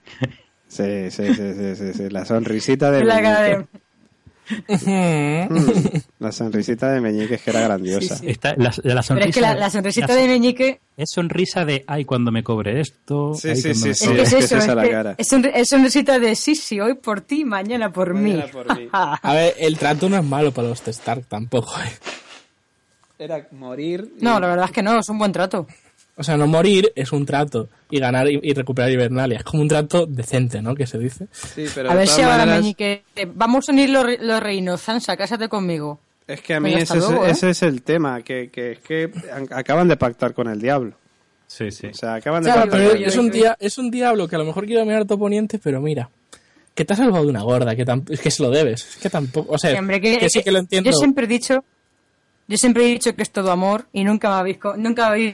Sí, 0.69 1.09
sí, 1.11 1.33
sí, 1.33 1.53
sí, 1.53 1.75
sí, 1.75 1.93
sí, 1.93 2.09
la 2.09 2.23
sonrisita 2.23 2.91
de 2.91 3.03
La 3.03 3.21
cara 3.21 3.41
Meñique. 3.41 3.57
de... 3.73 3.82
Mm, 4.49 5.97
La 6.19 6.31
sonrisita 6.31 6.91
de 6.91 7.01
Meñique 7.01 7.35
es 7.35 7.41
que 7.41 7.49
era 7.51 7.61
grandiosa. 7.61 8.15
Sí, 8.17 8.25
sí. 8.25 8.31
Está, 8.31 8.55
la, 8.57 8.73
la 8.83 9.01
sonrisa, 9.03 9.13
Pero 9.15 9.25
es 9.29 9.35
que 9.35 9.41
la, 9.41 9.55
la 9.55 9.69
sonrisita 9.69 10.07
la- 10.07 10.15
de 10.15 10.27
Meñique 10.27 10.81
Es 10.97 11.11
sonrisa 11.11 11.65
de, 11.65 11.83
ay, 11.87 12.05
cuando 12.05 12.31
me 12.31 12.43
cobre 12.43 12.79
esto. 12.81 13.33
Sí, 13.35 13.49
ay, 13.49 13.55
sí, 13.55 13.61
cuando 13.69 13.79
sí, 13.79 13.87
me 13.87 13.93
sí. 13.95 14.03
es 14.03 14.09
cobre-". 14.09 14.15
que 14.17 14.21
es 14.23 14.33
es 14.33 14.39
que 14.39 14.45
eso, 14.45 14.57
es 14.57 14.75
la 14.75 14.89
cara. 14.89 15.15
es, 15.17 15.31
sonri- 15.31 15.51
es 15.53 15.69
sonrisita 15.69 16.19
de 16.19 16.35
sí, 16.35 16.55
sí, 16.55 16.79
hoy 16.79 16.95
por 16.95 17.21
ti, 17.21 17.45
mañana 17.45 17.91
por 17.91 18.13
Mañana 18.13 18.45
mí. 18.45 18.51
por 18.51 18.77
mí. 18.77 18.87
A 18.91 19.33
ver, 19.33 19.55
el 19.59 19.77
trato 19.77 20.09
no 20.09 20.17
es 20.17 20.23
malo 20.23 20.51
para 20.51 20.67
los 20.69 20.85
Stark 20.87 21.25
tampoco, 21.27 21.71
¿eh? 21.79 21.91
Era 23.19 23.47
morir. 23.51 24.13
y- 24.19 24.23
No, 24.23 24.39
la 24.39 24.47
verdad 24.47 24.65
es 24.65 24.71
que 24.71 24.83
no, 24.83 24.99
es 24.99 25.07
un 25.09 25.17
buen 25.19 25.31
trato. 25.31 25.67
O 26.15 26.23
sea, 26.23 26.37
no 26.37 26.45
morir 26.45 26.91
es 26.95 27.11
un 27.11 27.25
trato 27.25 27.69
y 27.89 27.99
ganar 27.99 28.29
y, 28.29 28.39
y 28.43 28.53
recuperar 28.53 28.91
Hibernalia. 28.91 29.39
Es 29.39 29.43
como 29.43 29.63
un 29.63 29.67
trato 29.67 30.05
decente, 30.05 30.61
¿no? 30.61 30.75
Que 30.75 30.85
se 30.85 30.99
dice. 30.99 31.27
Sí, 31.31 31.65
pero 31.73 31.89
A 31.89 31.95
ver 31.95 32.07
si 32.07 32.21
ahora 32.21 32.37
maneras, 32.37 32.61
Meñique... 32.61 33.03
eh, 33.15 33.27
Vamos 33.33 33.67
a 33.67 33.71
unir 33.71 33.89
los, 33.89 34.05
los 34.19 34.39
reinos. 34.43 34.79
Sansa, 34.81 35.17
cásate 35.17 35.49
conmigo. 35.49 35.99
Es 36.27 36.41
que 36.41 36.53
a 36.53 36.59
mí 36.59 36.69
Venga, 36.69 36.83
ese, 36.83 36.93
hasta 36.93 37.05
es- 37.05 37.09
luego, 37.11 37.25
¿eh? 37.25 37.31
ese 37.31 37.49
es 37.49 37.63
el 37.63 37.81
tema, 37.81 38.21
que, 38.21 38.49
que, 38.51 38.73
es 38.73 38.79
que 38.79 39.11
an- 39.33 39.47
acaban 39.51 39.87
de 39.87 39.97
pactar 39.97 40.33
con 40.35 40.47
el 40.47 40.61
diablo. 40.61 40.93
Sí, 41.47 41.71
sí. 41.71 41.87
O 41.87 41.93
sea, 41.93 42.13
acaban 42.15 42.43
de 42.43 42.49
pactar 42.51 42.69
Pero 42.69 42.89
con 42.91 42.99
yo- 42.99 43.07
es 43.07 43.17
un, 43.17 43.31
dia- 43.31 43.57
es 43.59 43.77
un 43.79 43.89
diablo 43.91 44.27
que 44.27 44.35
a 44.35 44.39
lo 44.39 44.45
mejor 44.45 44.65
quiere 44.65 44.81
dominar 44.81 45.05
tu 45.05 45.15
oponente, 45.15 45.59
pero 45.59 45.81
mira, 45.81 46.09
que 46.75 46.85
te 46.85 46.93
ha 46.93 46.95
salvado 46.95 47.23
de 47.23 47.29
una 47.31 47.41
gorda, 47.41 47.75
que 47.75 47.85
es 48.11 48.21
que 48.21 48.31
se 48.31 48.41
lo 48.43 48.51
debes. 48.51 48.87
Es 48.87 48.97
que 48.97 49.09
tampoco, 49.09 49.53
o 49.53 49.57
sea, 49.57 49.71
Sí, 49.71 49.77
hombre, 49.77 49.99
que, 49.99 50.29
sí 50.29 50.43
que 50.43 50.51
lo 50.51 50.59
entiendo. 50.59 50.89
Yo 50.91 50.95
siempre 50.95 51.25
he 51.25 51.27
dicho... 51.27 51.63
Yo 52.47 52.57
siempre 52.57 52.83
he 52.85 52.87
dicho 52.89 53.15
que 53.15 53.23
es 53.23 53.31
todo 53.31 53.51
amor 53.51 53.85
y 53.93 54.03
nunca 54.03 54.29
me 54.29 54.35
habéis... 54.35 54.57
Nunca 54.77 55.07
habéis... 55.07 55.33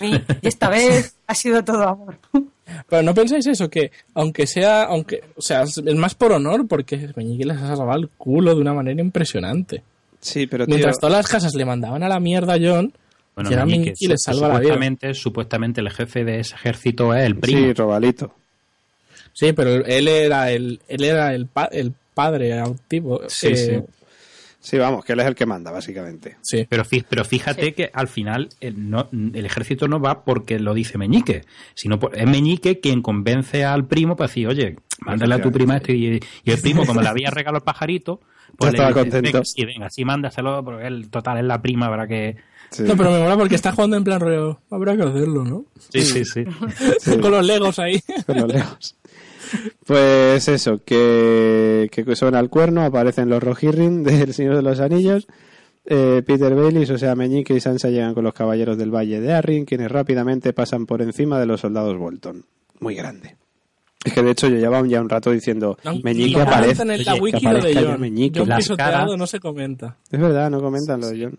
y 0.00 0.20
esta 0.42 0.68
vez 0.70 1.14
ha 1.26 1.34
sido 1.34 1.62
todo 1.64 1.82
amor. 1.88 2.16
Pero 2.88 3.02
no 3.02 3.12
pensáis 3.14 3.46
eso, 3.46 3.68
que 3.68 3.90
aunque 4.14 4.46
sea, 4.46 4.84
aunque, 4.84 5.22
o 5.36 5.42
sea, 5.42 5.62
es 5.62 5.76
es 5.78 5.96
más 5.96 6.14
por 6.14 6.32
honor, 6.32 6.66
porque 6.68 7.10
Meñique 7.16 7.44
les 7.44 7.58
ha 7.58 7.76
salvado 7.76 7.98
el 8.00 8.08
culo 8.08 8.54
de 8.54 8.60
una 8.60 8.72
manera 8.72 9.00
impresionante. 9.00 9.82
Sí, 10.20 10.46
pero 10.46 10.66
tío, 10.66 10.74
Mientras 10.76 10.98
todas 10.98 11.16
las 11.16 11.26
casas 11.28 11.54
le 11.54 11.64
mandaban 11.64 12.02
a 12.02 12.08
la 12.08 12.20
mierda 12.20 12.54
a 12.54 12.58
John, 12.60 12.92
Bueno, 13.34 13.50
Meñique, 13.50 13.66
Meñique 13.90 14.08
les 14.08 14.22
salva 14.22 14.48
la 14.48 14.54
vida. 14.54 14.62
supuestamente, 14.74 15.14
supuestamente 15.14 15.80
el 15.80 15.90
jefe 15.90 16.24
de 16.24 16.40
ese 16.40 16.54
ejército 16.54 17.14
es 17.14 17.26
el 17.26 17.36
primo. 17.36 17.60
sí, 17.60 17.72
Robalito. 17.74 18.34
Sí, 19.32 19.52
pero 19.52 19.84
él 19.84 20.08
era 20.08 20.50
el, 20.50 20.80
él 20.88 21.04
era 21.04 21.34
el, 21.34 21.46
pa- 21.46 21.68
el 21.72 21.92
padre 22.14 22.52
adoptivo. 22.58 23.22
Sí, 23.28 23.48
eh, 23.48 23.56
sí. 23.56 23.99
Sí, 24.62 24.76
vamos, 24.76 25.04
que 25.06 25.14
él 25.14 25.20
es 25.20 25.26
el 25.26 25.34
que 25.34 25.46
manda, 25.46 25.70
básicamente. 25.70 26.36
sí. 26.42 26.66
Pero, 26.68 26.84
fí- 26.84 27.04
pero 27.08 27.24
fíjate 27.24 27.72
que 27.72 27.90
al 27.94 28.08
final 28.08 28.50
el, 28.60 28.90
no- 28.90 29.08
el 29.10 29.46
ejército 29.46 29.88
no 29.88 30.00
va 30.00 30.22
porque 30.22 30.58
lo 30.58 30.74
dice 30.74 30.98
Meñique, 30.98 31.44
sino 31.74 31.98
por- 31.98 32.16
es 32.16 32.26
Meñique 32.28 32.78
quien 32.78 33.00
convence 33.00 33.64
al 33.64 33.86
primo 33.86 34.16
para 34.16 34.28
decir, 34.28 34.46
oye, 34.48 34.76
mándale 35.00 35.34
a 35.36 35.40
tu 35.42 35.50
prima 35.50 35.78
esto. 35.78 35.92
Y, 35.92 36.20
y 36.44 36.50
el 36.50 36.60
primo, 36.60 36.84
como 36.84 37.00
le 37.00 37.08
había 37.08 37.30
regalado 37.30 37.56
el 37.58 37.64
pajarito, 37.64 38.20
pues 38.58 38.72
Ya 38.72 38.78
le 38.82 38.84
estaba 38.88 38.88
dice, 38.90 39.00
contento. 39.16 39.38
venga, 39.38 39.44
sí, 39.46 39.64
venga, 39.64 39.90
sí, 39.90 40.04
mándaselo, 40.04 40.62
porque 40.64 40.86
él, 40.86 41.08
total, 41.08 41.38
es 41.38 41.44
la 41.44 41.62
prima, 41.62 41.88
¿verdad? 41.88 42.08
Que... 42.08 42.36
Sí. 42.70 42.82
No, 42.84 42.96
pero 42.96 43.10
me 43.10 43.18
mola 43.18 43.36
porque 43.36 43.54
está 43.56 43.72
jugando 43.72 43.96
en 43.96 44.04
plan 44.04 44.20
rollo. 44.20 44.60
Habrá 44.70 44.96
que 44.96 45.02
hacerlo, 45.02 45.42
¿no? 45.44 45.64
Sí, 45.88 46.02
sí, 46.02 46.24
sí. 46.24 46.44
Con 47.20 47.30
los 47.32 47.44
legos 47.44 47.78
ahí. 47.80 48.00
con 48.26 48.36
los 48.36 48.52
lejos. 48.52 48.96
Pues 49.86 50.48
eso, 50.48 50.82
que, 50.84 51.88
que 51.92 52.16
suena 52.16 52.38
el 52.40 52.48
cuerno, 52.50 52.82
aparecen 52.82 53.28
los 53.28 53.42
Rohirrim 53.42 54.02
del 54.04 54.32
Señor 54.34 54.56
de 54.56 54.62
los 54.62 54.80
Anillos. 54.80 55.26
Eh, 55.86 56.22
Peter 56.26 56.54
Baelish, 56.54 56.90
o 56.92 56.98
sea, 56.98 57.14
Meñique 57.14 57.54
y 57.54 57.60
Sansa 57.60 57.88
llegan 57.88 58.14
con 58.14 58.22
los 58.22 58.34
caballeros 58.34 58.76
del 58.78 58.94
Valle 58.94 59.20
de 59.20 59.32
Arryn, 59.32 59.64
quienes 59.64 59.90
rápidamente 59.90 60.52
pasan 60.52 60.86
por 60.86 61.02
encima 61.02 61.40
de 61.40 61.46
los 61.46 61.60
soldados 61.62 61.96
Bolton. 61.98 62.44
Muy 62.80 62.94
grande. 62.94 63.36
Es 64.04 64.12
que 64.14 64.22
de 64.22 64.30
hecho 64.30 64.48
yo 64.48 64.56
llevaba 64.56 64.86
ya 64.86 65.00
un 65.00 65.08
rato 65.08 65.30
diciendo 65.30 65.76
Meñique 66.02 66.36
no 66.38 66.42
aparece. 66.44 66.82
en 66.82 67.04
la 67.04 67.14
Oye, 67.14 67.32
que 67.32 67.48
de 67.74 67.84
John. 67.84 68.00
Meñique. 68.00 68.38
John 68.40 68.48
Las 68.48 68.58
pisoteado 68.60 68.92
caras- 68.92 69.18
no 69.18 69.26
se 69.26 69.40
comenta. 69.40 69.96
Es 70.10 70.20
verdad, 70.20 70.50
no 70.50 70.60
comentan 70.60 71.00
lo 71.00 71.08
de 71.08 71.24
John. 71.24 71.38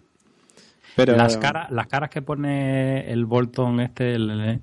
Pero 0.96 1.16
las, 1.16 1.38
caras, 1.38 1.72
las 1.72 1.88
caras 1.88 2.10
que 2.10 2.22
pone 2.22 3.10
el 3.12 3.26
Bolton 3.26 3.80
este 3.80 4.14
el- 4.14 4.62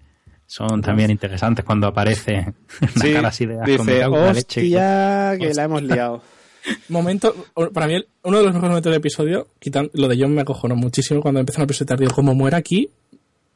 son 0.51 0.81
también 0.81 1.11
interesantes 1.11 1.63
cuando 1.65 1.87
aparece 1.87 2.55
una 2.81 3.03
sí, 3.05 3.13
cara 3.13 3.29
así 3.29 3.45
de 3.47 3.61
asco, 3.61 3.85
me 3.85 3.93
dice, 3.95 4.09
leche. 4.33 4.61
hostia, 4.63 5.37
que 5.39 5.53
la 5.55 5.63
hemos 5.65 5.83
liado. 5.83 6.23
Momento, 6.89 7.35
para 7.75 7.87
mí, 7.87 8.03
uno 8.25 8.39
de 8.39 8.45
los 8.45 8.53
mejores 8.55 8.71
momentos 8.71 8.91
del 8.91 8.99
episodio, 8.99 9.47
quitan, 9.59 9.91
lo 9.93 10.09
de 10.09 10.17
John 10.21 10.33
me 10.35 10.41
acojonó 10.41 10.75
muchísimo 10.75 11.21
cuando 11.21 11.41
empiezan 11.41 11.65
a 11.65 11.67
pisotear. 11.67 11.99
Digo, 12.01 12.13
como 12.15 12.35
muera 12.35 12.57
aquí, 12.59 12.89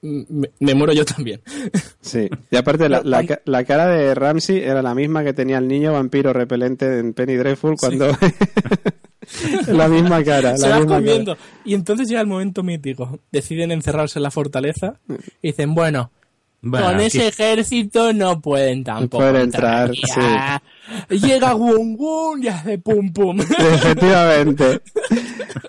me, 0.02 0.50
me 0.60 0.74
muero 0.74 0.92
yo 0.92 1.04
también. 1.04 1.40
Sí, 2.00 2.28
y 2.50 2.56
aparte 2.56 2.88
la, 2.88 3.00
la, 3.04 3.24
ca- 3.24 3.40
la 3.44 3.64
cara 3.64 3.86
de 3.86 4.12
Ramsey 4.14 4.58
era 4.58 4.82
la 4.82 4.92
misma 4.94 5.22
que 5.24 5.32
tenía 5.32 5.58
el 5.58 5.68
niño 5.68 5.92
vampiro 5.92 6.32
repelente 6.32 6.98
en 6.98 7.14
Penny 7.14 7.36
Dreadful 7.36 7.76
cuando... 7.78 8.08
la 9.68 9.88
misma 9.88 10.22
cara, 10.24 10.56
Se 10.56 10.68
la 10.68 10.78
misma 10.78 10.96
comiendo. 10.96 11.36
Y 11.64 11.74
entonces 11.74 12.08
llega 12.08 12.20
el 12.20 12.26
momento 12.26 12.62
mítico. 12.62 13.18
Deciden 13.30 13.70
encerrarse 13.72 14.18
en 14.18 14.24
la 14.24 14.30
fortaleza 14.30 14.98
y 15.40 15.48
dicen, 15.48 15.74
bueno, 15.74 16.10
Bueno, 16.64 16.86
con 16.86 16.94
aquí- 16.96 17.06
ese 17.06 17.28
ejército 17.28 18.12
no 18.12 18.40
pueden 18.40 18.84
tampoco 18.84 19.18
pueden 19.18 19.36
entrar. 19.36 19.90
Llega 21.08 21.54
Wun 21.56 21.96
Wun 21.98 22.42
y 22.44 22.48
hace 22.48 22.78
pum 22.78 23.12
pum. 23.12 23.40
Efectivamente, 23.58 24.80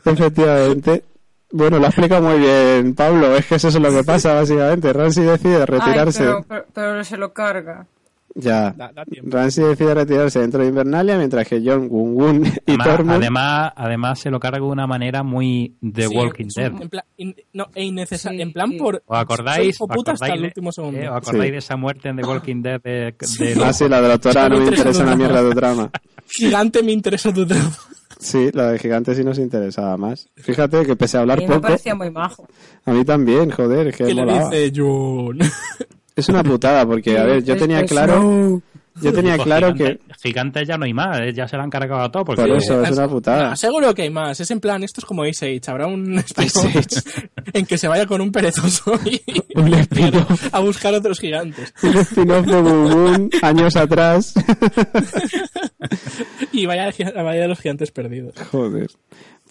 efectivamente. 0.06 1.04
Bueno, 1.52 1.78
lo 1.78 1.86
ha 1.86 1.90
explicado 1.90 2.22
muy 2.30 2.40
bien 2.40 2.96
Pablo, 2.96 3.36
es 3.36 3.46
que 3.46 3.56
eso 3.56 3.68
es 3.68 3.76
lo 3.76 3.92
que 3.92 4.04
pasa 4.04 4.34
básicamente. 4.34 4.92
Ramsey 4.92 5.24
decide 5.24 5.66
retirarse. 5.66 6.24
Ay, 6.24 6.30
pero, 6.30 6.46
pero, 6.48 6.66
pero 6.74 7.04
se 7.04 7.18
lo 7.18 7.32
carga. 7.34 7.86
Ya, 8.36 8.72
Da- 8.76 8.92
da 8.92 9.06
tiempo. 9.06 9.30
Ramsey 9.38 9.64
decide 9.64 9.94
retirarse 9.94 10.40
dentro 10.40 10.62
de 10.64 10.70
Invernalia 10.70 11.18
mientras 11.18 11.48
que 11.48 11.62
John, 11.64 11.88
Gun 11.88 12.16
Gun 12.16 12.46
y 12.46 12.50
Además, 12.72 12.88
Tormund... 12.88 13.12
además, 13.22 13.74
además 13.76 14.20
se 14.20 14.32
lo 14.32 14.40
carga 14.40 14.58
de 14.58 14.64
una 14.64 14.88
manera 14.88 15.22
muy 15.22 15.76
The 15.82 16.08
Sí, 16.08 16.16
Walking 16.18 16.48
Dead. 16.56 16.72
En 16.82 16.90
plan, 16.90 17.04
in- 17.18 17.36
no, 17.54 17.68
e 17.76 17.84
innecesario. 17.84 18.38
Sí, 18.40 18.42
en 18.42 18.52
plan 18.54 18.72
sí. 18.72 18.78
por. 18.80 19.04
¿Os 19.06 19.18
acordáis, 19.20 19.58
soy 19.58 19.68
os 19.70 19.76
hijoputa 19.76 20.12
hasta 20.14 20.26
acordáis 20.26 20.34
el 20.36 20.42
de- 20.42 20.48
último 20.48 20.72
segundo. 20.72 21.00
eh, 21.00 21.10
¿os 21.10 21.16
acordáis 21.18 21.46
Sí. 21.46 21.52
de 21.52 21.58
esa 21.60 21.76
muerte 21.78 22.10
en 22.10 22.16
The 22.18 22.24
Walking 22.26 22.62
Dead 22.64 22.82
de, 22.82 22.92
de 23.40 23.64
Ah, 23.64 23.72
sí, 23.74 23.88
la 23.88 23.98
de 24.02 24.08
la 24.08 24.14
doctora 24.14 24.50
no 24.50 24.58
me 24.60 24.66
interesa 24.68 25.04
una 25.04 25.16
mierda 25.16 25.44
de 25.44 25.54
trama. 25.56 25.92
Gigante 26.28 26.82
me 26.82 26.92
interesa 26.92 27.32
tu 27.32 27.46
trama. 27.46 27.72
Sí, 28.20 28.50
la 28.54 28.72
de 28.72 28.80
Gigante 28.80 29.14
sí 29.14 29.24
nos 29.24 29.38
interesaba 29.38 29.96
más. 29.98 30.28
Fíjate 30.38 30.86
que 30.86 30.96
pese 30.96 31.18
a 31.18 31.20
A 31.20 31.22
hablar 31.22 31.38
mí 31.40 31.46
me 31.46 31.50
poco, 31.56 31.62
parecía 31.68 31.94
muy 31.94 32.10
majo. 32.10 32.48
a 32.86 32.92
mí 32.94 33.04
también, 33.06 33.52
joder, 33.52 33.88
es 33.90 33.96
que 33.98 34.06
Que 34.06 34.14
le 34.16 34.24
dice 34.26 34.72
John. 34.76 35.38
Es 36.16 36.30
una 36.30 36.44
putada, 36.44 36.86
porque, 36.86 37.18
a 37.18 37.24
ver, 37.24 37.44
yo 37.44 37.56
tenía 37.58 37.84
claro, 37.86 38.62
yo 39.02 39.12
tenía 39.12 39.36
Pues 39.36 39.46
claro 39.46 39.74
que, 39.74 39.84
Gigante- 39.84 40.00
Gigantes 40.22 40.68
ya 40.68 40.78
no 40.78 40.86
hay 40.86 40.94
más, 40.94 41.20
eh, 41.22 41.34
ya 41.34 41.48
se 41.48 41.58
lo 41.58 41.64
han 41.64 41.70
cargado 41.72 42.02
a 42.04 42.12
todo. 42.12 42.24
Porque 42.26 42.42
por 42.44 42.52
eso, 42.52 42.84
es 42.84 42.92
una 42.92 43.02
No, 43.08 43.10
putada. 43.10 43.56
seguro 43.56 43.94
que 43.96 44.04
hay 44.04 44.10
más. 44.12 44.40
Es 44.40 44.52
en 44.52 44.60
plan, 44.60 44.84
esto 44.84 45.02
es 45.02 45.06
como 45.06 45.26
Ice 45.26 45.46
Age. 45.48 45.62
Habrá 45.72 45.88
un 45.88 46.14
Ice 46.38 46.44
spin-off 46.46 46.98
en 47.54 47.66
que 47.66 47.78
se 47.80 47.88
vaya 47.88 48.06
con 48.06 48.22
un 48.22 48.32
perezoso 48.32 48.94
y 49.06 49.20
Un 49.56 49.74
a 50.52 50.60
buscar 50.60 50.94
otros 50.94 51.20
gigantes. 51.20 51.74
Un 51.84 51.98
spin-off 51.98 52.46
de 52.46 52.62
Boom 52.62 52.90
Boom, 52.92 53.30
años 53.42 53.76
atrás. 53.76 54.34
Y 56.52 56.66
vaya, 56.68 56.92
vaya 57.16 57.42
de 57.42 57.48
los 57.48 57.60
gigantes 57.60 57.92
perdidos. 57.92 58.36
Joder. 58.52 58.88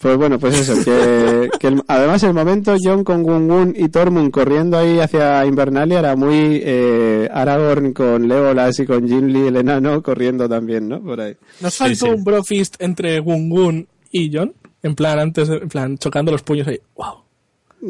Pues 0.03 0.17
bueno, 0.17 0.37
pues 0.37 0.59
eso, 0.59 0.75
que, 0.83 1.49
que 1.59 1.67
el- 1.67 1.81
además 1.87 2.21
el 2.23 2.33
momento 2.33 2.75
John 2.79 3.03
con 3.05 3.23
Gun 3.23 3.47
Gun 3.47 3.73
y 3.75 3.87
Tormund 3.89 4.31
corriendo 4.31 4.77
ahí 4.77 4.99
hacia 4.99 5.45
Invernalia 5.45 5.99
era 5.99 6.15
muy 6.15 6.61
eh, 6.63 7.29
Aragorn 7.33 7.93
con 7.93 8.27
Legolas 8.27 8.77
y 8.79 8.85
con 8.85 9.07
Gimli 9.07 9.47
el 9.47 9.55
enano 9.55 10.03
corriendo 10.03 10.47
también, 10.49 10.89
¿no? 10.89 11.01
Por 11.01 11.21
ahí. 11.21 11.35
¿Nos 11.61 11.75
faltó 11.77 12.05
sí. 12.07 12.11
un 12.11 12.23
brofist 12.23 12.75
entre 12.79 13.19
Gungun 13.21 13.87
y 14.11 14.29
John? 14.35 14.53
En 14.83 14.93
plan, 14.93 15.17
antes, 15.19 15.47
de- 15.47 15.57
en 15.57 15.69
plan, 15.69 15.97
chocando 15.97 16.31
los 16.33 16.43
puños 16.43 16.67
ahí. 16.67 16.79
¡Wow! 16.95 17.23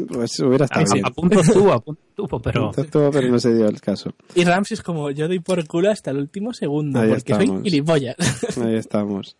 Pues 0.08 0.38
hubiera 0.40 0.64
a, 0.64 0.66
estado 0.66 0.94
bien. 0.94 1.06
a 1.06 1.10
punto 1.10 1.40
estuvo, 1.40 1.72
a 1.72 1.80
punto 1.80 2.00
estuvo, 2.08 2.40
pero 2.40 2.70
Estuvo, 2.76 3.10
pero 3.10 3.28
no 3.28 3.38
se 3.38 3.54
dio 3.54 3.66
el 3.68 3.80
caso. 3.80 4.12
Y 4.34 4.44
Ramsey 4.44 4.74
es 4.76 4.82
como, 4.82 5.10
yo 5.10 5.28
doy 5.28 5.38
por 5.40 5.64
culo 5.66 5.90
hasta 5.90 6.10
el 6.10 6.18
último 6.18 6.52
segundo, 6.52 7.00
Ahí 7.00 7.10
porque 7.10 7.34
soy 7.34 7.60
gilipollas. 7.62 8.16
Ahí 8.60 8.74
estamos. 8.76 9.36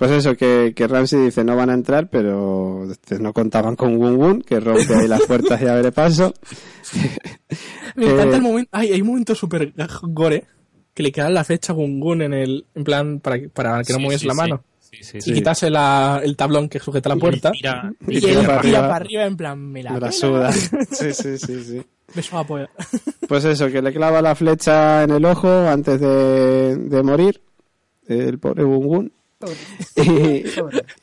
Pues 0.00 0.10
eso, 0.12 0.34
que, 0.34 0.72
que 0.74 0.86
Ramsey 0.88 1.20
dice 1.26 1.44
no 1.44 1.54
van 1.56 1.68
a 1.68 1.74
entrar, 1.74 2.08
pero 2.08 2.88
no 3.18 3.32
contaban 3.34 3.76
con 3.76 3.98
Gun 3.98 4.16
Gun, 4.16 4.40
que 4.42 4.58
rompe 4.58 4.94
ahí 4.94 5.06
las 5.06 5.20
puertas 5.26 5.60
y 5.60 5.66
abre 5.66 5.92
paso. 5.92 6.32
Me 7.96 8.06
encanta 8.06 8.32
Eh, 8.32 8.36
el 8.36 8.42
momento. 8.42 8.68
Ay, 8.72 8.92
hay 8.92 9.00
un 9.02 9.08
momento 9.08 9.34
súper 9.34 9.74
gore 10.04 10.44
que 10.94 11.02
le 11.02 11.12
queda 11.12 11.28
la 11.28 11.44
flecha 11.44 11.72
a 11.72 11.76
Gungun 11.76 12.22
en 12.22 12.32
el. 12.32 12.64
En 12.74 12.82
plan, 12.82 13.20
para, 13.20 13.36
para 13.52 13.82
que 13.84 13.92
no 13.92 13.98
Sí, 13.98 14.02
mueves 14.04 14.20
sí, 14.22 14.26
la 14.26 14.32
mano. 14.34 14.64
Sí, 14.78 14.96
sí, 15.02 15.18
Y 15.18 15.20
sí. 15.20 15.32
quitase 15.34 15.68
la, 15.68 16.20
el 16.24 16.34
tablón 16.34 16.68
que 16.70 16.80
sujeta 16.80 17.10
la 17.10 17.16
puerta. 17.16 17.52
Tira- 17.52 17.92
Y, 18.08 18.20
tira 18.20 18.40
él 18.40 18.46
para 18.46 18.60
tira 18.62 18.78
arriba. 18.78 18.80
para 18.88 18.96
arriba 19.04 19.24
en 19.26 19.36
plan, 19.36 19.58
me 19.70 19.82
la 19.82 19.92
Me 19.92 20.00
la 20.00 20.12
suda. 20.12 20.50
Sí, 20.90 21.12
sí, 21.12 21.36
sí, 21.38 21.62
sí. 21.62 21.82
A. 22.32 22.44
Pues 23.28 23.44
eso, 23.44 23.68
que 23.70 23.82
le 23.82 23.92
clava 23.92 24.22
la 24.22 24.34
flecha 24.34 25.04
en 25.04 25.10
el 25.10 25.24
ojo 25.26 25.48
antes 25.68 26.00
de, 26.00 26.76
de 26.76 27.02
morir. 27.02 27.40
El 28.08 28.38
pobre 28.38 28.64
Gungun. 28.64 29.12
Y, 29.96 30.44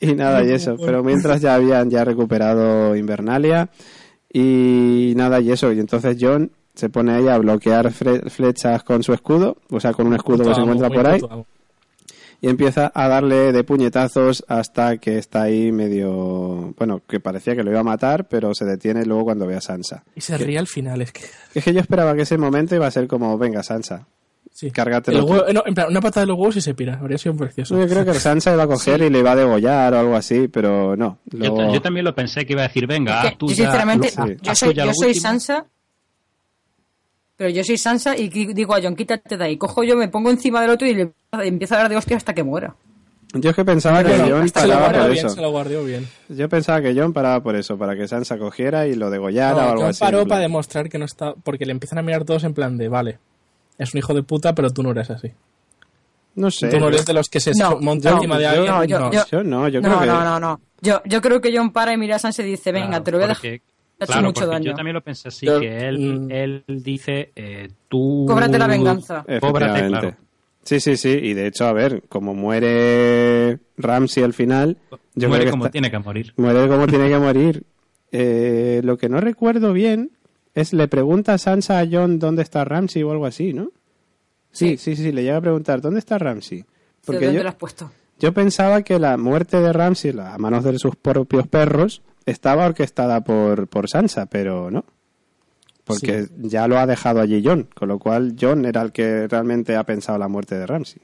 y 0.00 0.14
nada, 0.14 0.44
y 0.44 0.52
eso. 0.52 0.76
Pero 0.76 1.02
mientras 1.02 1.40
ya 1.40 1.54
habían 1.54 1.90
ya 1.90 2.04
recuperado 2.04 2.94
Invernalia. 2.96 3.68
Y 4.32 5.14
nada, 5.16 5.40
y 5.40 5.50
eso. 5.50 5.72
Y 5.72 5.80
entonces 5.80 6.16
John 6.20 6.52
se 6.74 6.88
pone 6.90 7.12
ahí 7.12 7.28
a 7.28 7.38
bloquear 7.38 7.92
flechas 7.92 8.84
con 8.84 9.02
su 9.02 9.12
escudo. 9.12 9.56
O 9.70 9.80
sea, 9.80 9.92
con 9.92 10.06
un 10.06 10.14
escudo 10.14 10.44
que 10.44 10.54
se 10.54 10.60
encuentra 10.60 10.90
por 10.90 11.06
ahí. 11.06 11.20
Y 12.40 12.48
empieza 12.48 12.92
a 12.94 13.08
darle 13.08 13.50
de 13.50 13.64
puñetazos 13.64 14.44
hasta 14.46 14.98
que 14.98 15.18
está 15.18 15.42
ahí 15.42 15.72
medio... 15.72 16.72
Bueno, 16.78 17.02
que 17.08 17.18
parecía 17.18 17.56
que 17.56 17.64
lo 17.64 17.72
iba 17.72 17.80
a 17.80 17.84
matar, 17.84 18.28
pero 18.28 18.54
se 18.54 18.64
detiene 18.64 19.04
luego 19.04 19.24
cuando 19.24 19.44
ve 19.44 19.56
a 19.56 19.60
Sansa. 19.60 20.04
Y 20.14 20.20
se 20.20 20.38
ríe 20.38 20.56
al 20.56 20.68
final, 20.68 21.02
es 21.02 21.10
que... 21.10 21.22
Es 21.52 21.64
que 21.64 21.72
yo 21.72 21.80
esperaba 21.80 22.14
que 22.14 22.22
ese 22.22 22.38
momento 22.38 22.76
iba 22.76 22.86
a 22.86 22.92
ser 22.92 23.08
como, 23.08 23.36
venga, 23.38 23.64
Sansa, 23.64 24.06
Sí. 24.58 24.72
cárgatelo. 24.72 25.18
El 25.18 25.24
tú". 25.24 25.32
huevo- 25.32 25.52
no, 25.52 25.62
en 25.66 25.74
plan, 25.74 25.88
una 25.88 26.00
patada 26.00 26.22
de 26.22 26.26
los 26.26 26.36
huevos 26.36 26.56
y 26.56 26.60
se 26.60 26.74
pira. 26.74 26.98
Habría 27.00 27.16
sido 27.16 27.36
precioso. 27.36 27.74
No, 27.76 27.80
yo 27.80 27.88
creo 27.88 28.04
que 28.04 28.14
Sansa 28.14 28.52
iba 28.52 28.64
a 28.64 28.66
coger 28.66 29.00
y 29.02 29.08
le 29.08 29.20
iba 29.20 29.30
a 29.30 29.36
degollar 29.36 29.94
o 29.94 29.98
algo 30.00 30.16
así, 30.16 30.48
pero 30.48 30.96
no. 30.96 31.18
Yo, 31.26 31.38
Luego- 31.38 31.72
yo 31.72 31.80
también 31.80 32.04
lo 32.04 32.12
pensé 32.12 32.44
que 32.44 32.54
iba 32.54 32.62
a 32.62 32.66
decir, 32.66 32.88
venga, 32.88 33.14
Es 33.16 33.20
que 33.20 33.28
haz 33.28 33.38
tú 33.38 33.46
yo 33.46 33.54
ya 33.54 33.56
sinceramente, 33.64 34.10
lo- 34.16 34.26
yo 34.42 34.54
soy, 34.56 34.74
yo 34.74 34.92
soy. 34.94 35.14
Sansa, 35.14 35.64
pero 37.36 37.50
yo 37.50 37.62
soy 37.62 37.78
Sansa 37.78 38.16
y 38.16 38.28
digo 38.28 38.74
a 38.74 38.80
John, 38.82 38.96
quítate 38.96 39.36
de 39.36 39.44
ahí. 39.44 39.56
Cojo 39.56 39.84
yo, 39.84 39.96
me 39.96 40.08
pongo 40.08 40.28
encima 40.30 40.60
del 40.60 40.70
otro 40.70 40.88
y 40.88 40.94
le 40.94 41.12
empiezo 41.44 41.76
a 41.76 41.78
dar 41.78 41.88
de 41.88 41.96
hostia 41.96 42.16
hasta 42.16 42.34
que 42.34 42.42
muera. 42.42 42.74
Yo 43.34 43.50
es 43.50 43.56
que 43.56 43.64
pensaba 43.64 44.02
que 44.02 44.08
Bueno, 44.08 44.24
John 44.38 44.44
lo 44.46 44.52
paraba 44.52 44.92
por 45.02 45.10
bien, 45.12 45.26
eso. 45.26 45.34
se 45.36 45.40
lo 45.42 45.50
guardió 45.50 45.84
bien. 45.84 46.08
Yo 46.30 46.48
pensaba 46.48 46.80
que 46.80 46.94
John 46.98 47.12
paraba 47.12 47.42
por 47.42 47.54
eso, 47.54 47.78
para 47.78 47.94
que 47.94 48.08
Sansa 48.08 48.38
cogiera 48.38 48.86
y 48.88 48.94
lo 48.96 49.10
degollara 49.10 49.52
No, 49.52 49.58
o 49.58 49.70
algo 49.70 49.80
John 49.82 49.90
así. 49.90 50.00
paró 50.00 50.18
en 50.18 50.24
plan. 50.24 50.28
para 50.30 50.40
demostrar 50.40 50.88
que 50.88 50.98
no 50.98 51.04
está... 51.04 51.34
Porque 51.34 51.64
le 51.66 51.72
empiezan 51.72 51.98
a 51.98 52.02
mirar 52.02 52.24
todos 52.24 52.42
en 52.44 52.54
plan 52.54 52.76
de, 52.78 52.88
vale, 52.88 53.18
es 53.78 53.94
un 53.94 53.98
hijo 53.98 54.12
de 54.14 54.22
puta, 54.22 54.54
pero 54.54 54.70
tú 54.70 54.82
no 54.82 54.90
eres 54.90 55.08
así. 55.10 55.30
No 56.34 56.50
sé. 56.50 56.68
tú 56.68 56.78
no 56.78 56.88
eres 56.88 57.04
de 57.06 57.12
los 57.14 57.28
que 57.28 57.40
se 57.40 57.52
No, 57.58 57.80
montan 57.80 58.12
no, 58.12 58.18
encima 58.18 58.38
de 58.38 58.46
alguien. 58.46 58.66
no, 58.66 58.84
yo- 58.84 58.98
no. 59.00 59.12
yo- 59.12 59.24
Yo 59.30 59.42
no, 59.42 59.68
yo 59.68 59.80
no, 59.80 59.88
creo 59.88 60.00
que... 60.00 60.06
no, 60.06 60.24
no, 60.24 60.38
no. 60.40 60.60
Yo, 60.80 61.02
yo 61.04 61.20
creo 61.20 61.40
que 61.40 61.56
John 61.56 61.72
para 61.72 61.92
y 61.92 61.96
mira 61.96 62.16
a 62.16 62.18
Sansa 62.20 62.42
y 62.42 62.46
dice, 62.46 62.70
venga, 62.70 62.88
Claro, 62.88 63.04
te 63.04 63.10
lo 63.10 63.16
voy 63.18 63.24
a 63.24 63.28
dejar. 63.28 63.40
porque- 63.42 63.62
Te 63.98 64.04
ha 64.04 64.04
hecho 64.04 64.12
claro, 64.12 64.26
mucho 64.28 64.46
daño. 64.46 64.64
Yo 64.66 64.74
también 64.74 64.94
lo 64.94 65.00
pensé 65.02 65.26
así, 65.28 65.46
Yo- 65.46 65.58
que 65.58 65.76
él, 65.88 65.98
mm. 65.98 66.30
él 66.30 66.64
dice, 66.68 67.32
eh, 67.34 67.68
tú... 67.88 68.26
Cóbrate 68.28 68.56
la 68.58 68.66
venganza. 68.68 69.24
Cóbrate, 69.40 69.88
claro. 69.88 70.14
Sí, 70.62 70.78
sí, 70.78 70.96
sí. 70.96 71.08
Y 71.10 71.34
de 71.34 71.46
hecho, 71.48 71.66
a 71.66 71.72
ver, 71.72 72.04
como 72.08 72.34
muere 72.34 73.58
Ramsey 73.76 74.22
al 74.22 74.34
final, 74.34 74.76
yo 75.14 75.28
Muere 75.28 75.42
creo 75.42 75.46
que 75.46 75.50
como 75.50 75.64
está- 75.64 75.72
tiene 75.72 75.90
que 75.90 75.98
morir. 75.98 76.32
muere 76.36 76.68
como 76.68 76.86
tiene 76.86 77.08
que 77.08 77.18
morir. 77.18 77.64
Eh, 78.12 78.80
lo 78.84 78.96
que 78.96 79.08
no 79.08 79.20
recuerdo 79.20 79.72
bien 79.72 80.12
es 80.60 80.72
le 80.72 80.88
pregunta 80.88 81.34
a 81.34 81.38
Sansa 81.38 81.78
a 81.80 81.86
John 81.90 82.18
dónde 82.18 82.42
está 82.42 82.64
Ramsey 82.64 83.02
o 83.02 83.10
algo 83.12 83.26
así, 83.26 83.52
¿no? 83.52 83.70
Sí, 84.50 84.76
sí, 84.76 84.96
sí, 84.96 85.12
le 85.12 85.22
llega 85.22 85.36
a 85.36 85.40
preguntar 85.40 85.80
dónde 85.80 85.98
está 86.00 86.18
Ramsey. 86.18 86.58
¿De 86.60 86.66
Porque 87.04 87.26
dónde 87.26 87.38
yo, 87.38 87.42
lo 87.44 87.48
has 87.50 87.54
puesto? 87.54 87.90
yo 88.18 88.32
pensaba 88.32 88.82
que 88.82 88.98
la 88.98 89.16
muerte 89.16 89.60
de 89.60 89.72
Ramsey 89.72 90.14
a 90.18 90.36
manos 90.38 90.64
de 90.64 90.78
sus 90.78 90.96
propios 90.96 91.46
perros 91.46 92.02
estaba 92.26 92.66
orquestada 92.66 93.22
por, 93.22 93.68
por 93.68 93.88
Sansa, 93.88 94.26
pero 94.26 94.70
no. 94.70 94.84
Porque 95.84 96.26
ya 96.38 96.68
lo 96.68 96.78
ha 96.78 96.86
dejado 96.86 97.20
allí 97.20 97.42
John, 97.44 97.68
con 97.74 97.88
lo 97.88 97.98
cual 97.98 98.36
John 98.38 98.66
era 98.66 98.82
el 98.82 98.92
que 98.92 99.26
realmente 99.26 99.74
ha 99.76 99.84
pensado 99.84 100.18
la 100.18 100.28
muerte 100.28 100.54
de 100.56 100.66
Ramsey. 100.66 101.00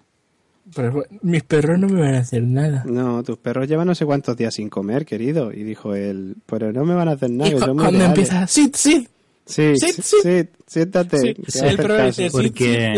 Pero 0.75 1.05
mis 1.23 1.43
perros 1.43 1.79
no 1.79 1.89
me 1.89 2.01
van 2.01 2.15
a 2.15 2.19
hacer 2.19 2.43
nada. 2.43 2.85
No, 2.87 3.23
tus 3.23 3.39
perros 3.39 3.69
llevan 3.69 3.87
no 3.87 3.95
sé 3.95 4.05
cuántos 4.07 4.37
días 4.37 4.55
sin 4.55 4.69
comer, 4.69 5.05
querido. 5.07 5.53
Y 5.53 5.63
dijo 5.63 5.95
él, 5.95 6.37
pero 6.47 6.73
no 6.73 6.85
me 6.85 6.95
van 6.95 7.09
a 7.09 7.13
hacer 7.13 7.31
nada. 7.31 7.51
y 7.51 7.55
cu- 7.55 7.61
cuando 7.61 7.91
leales". 7.93 8.09
empieza, 8.09 8.47
sí, 8.47 8.71
sí, 8.75 9.09
Sí, 9.47 9.77
Sí, 9.77 9.93
sí, 9.93 10.49
siéntate. 10.67 11.19
sí, 11.47 11.59
a 11.61 11.69
el 11.69 11.77
dice, 11.77 12.13
sí, 12.13 12.29
porque- 12.33 12.95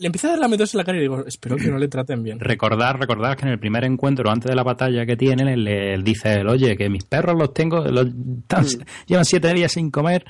le 0.00 0.06
empieza 0.06 0.28
a 0.28 0.30
dar 0.30 0.38
lametones 0.40 0.72
en 0.74 0.78
la 0.78 0.84
cara 0.84 0.96
y 0.98 1.02
digo, 1.02 1.26
espero 1.26 1.56
que 1.56 1.66
no 1.68 1.76
le 1.78 1.88
traten 1.88 2.22
bien. 2.22 2.40
Recordar, 2.40 2.98
recordar 2.98 3.36
que 3.36 3.42
en 3.44 3.52
el 3.52 3.58
primer 3.58 3.84
encuentro, 3.84 4.30
antes 4.30 4.48
de 4.48 4.54
la 4.56 4.62
batalla 4.62 5.04
que 5.04 5.16
tienen, 5.16 5.48
él, 5.48 5.68
él 5.68 6.02
dice, 6.02 6.32
él, 6.40 6.48
oye, 6.48 6.76
que 6.78 6.88
mis 6.88 7.04
perros 7.04 7.36
los 7.38 7.52
tengo, 7.52 7.84
los, 7.84 8.06
tan- 8.46 8.64
llevan 9.06 9.24
siete 9.26 9.52
días 9.52 9.72
sin 9.72 9.90
comer 9.90 10.24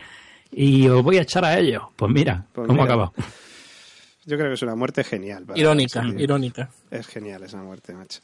y 0.51 0.89
os 0.89 1.03
voy 1.03 1.19
a 1.19 1.23
echar 1.23 1.45
a 1.45 1.57
ellos. 1.57 1.83
Pues 1.95 2.11
mira, 2.13 2.45
Pues 2.53 2.67
¿cómo 2.67 2.83
mira. 2.83 2.95
acaba? 2.95 3.13
Yo 4.25 4.37
creo 4.37 4.49
que 4.51 4.55
es 4.55 4.63
una 4.63 4.75
muerte 4.77 5.03
genial. 5.05 5.45
Irónica, 5.55 6.05
irónica. 6.19 6.71
Es 6.91 7.07
genial 7.07 7.43
esa 7.45 7.59
muerte, 7.63 7.93
macho. 7.93 8.21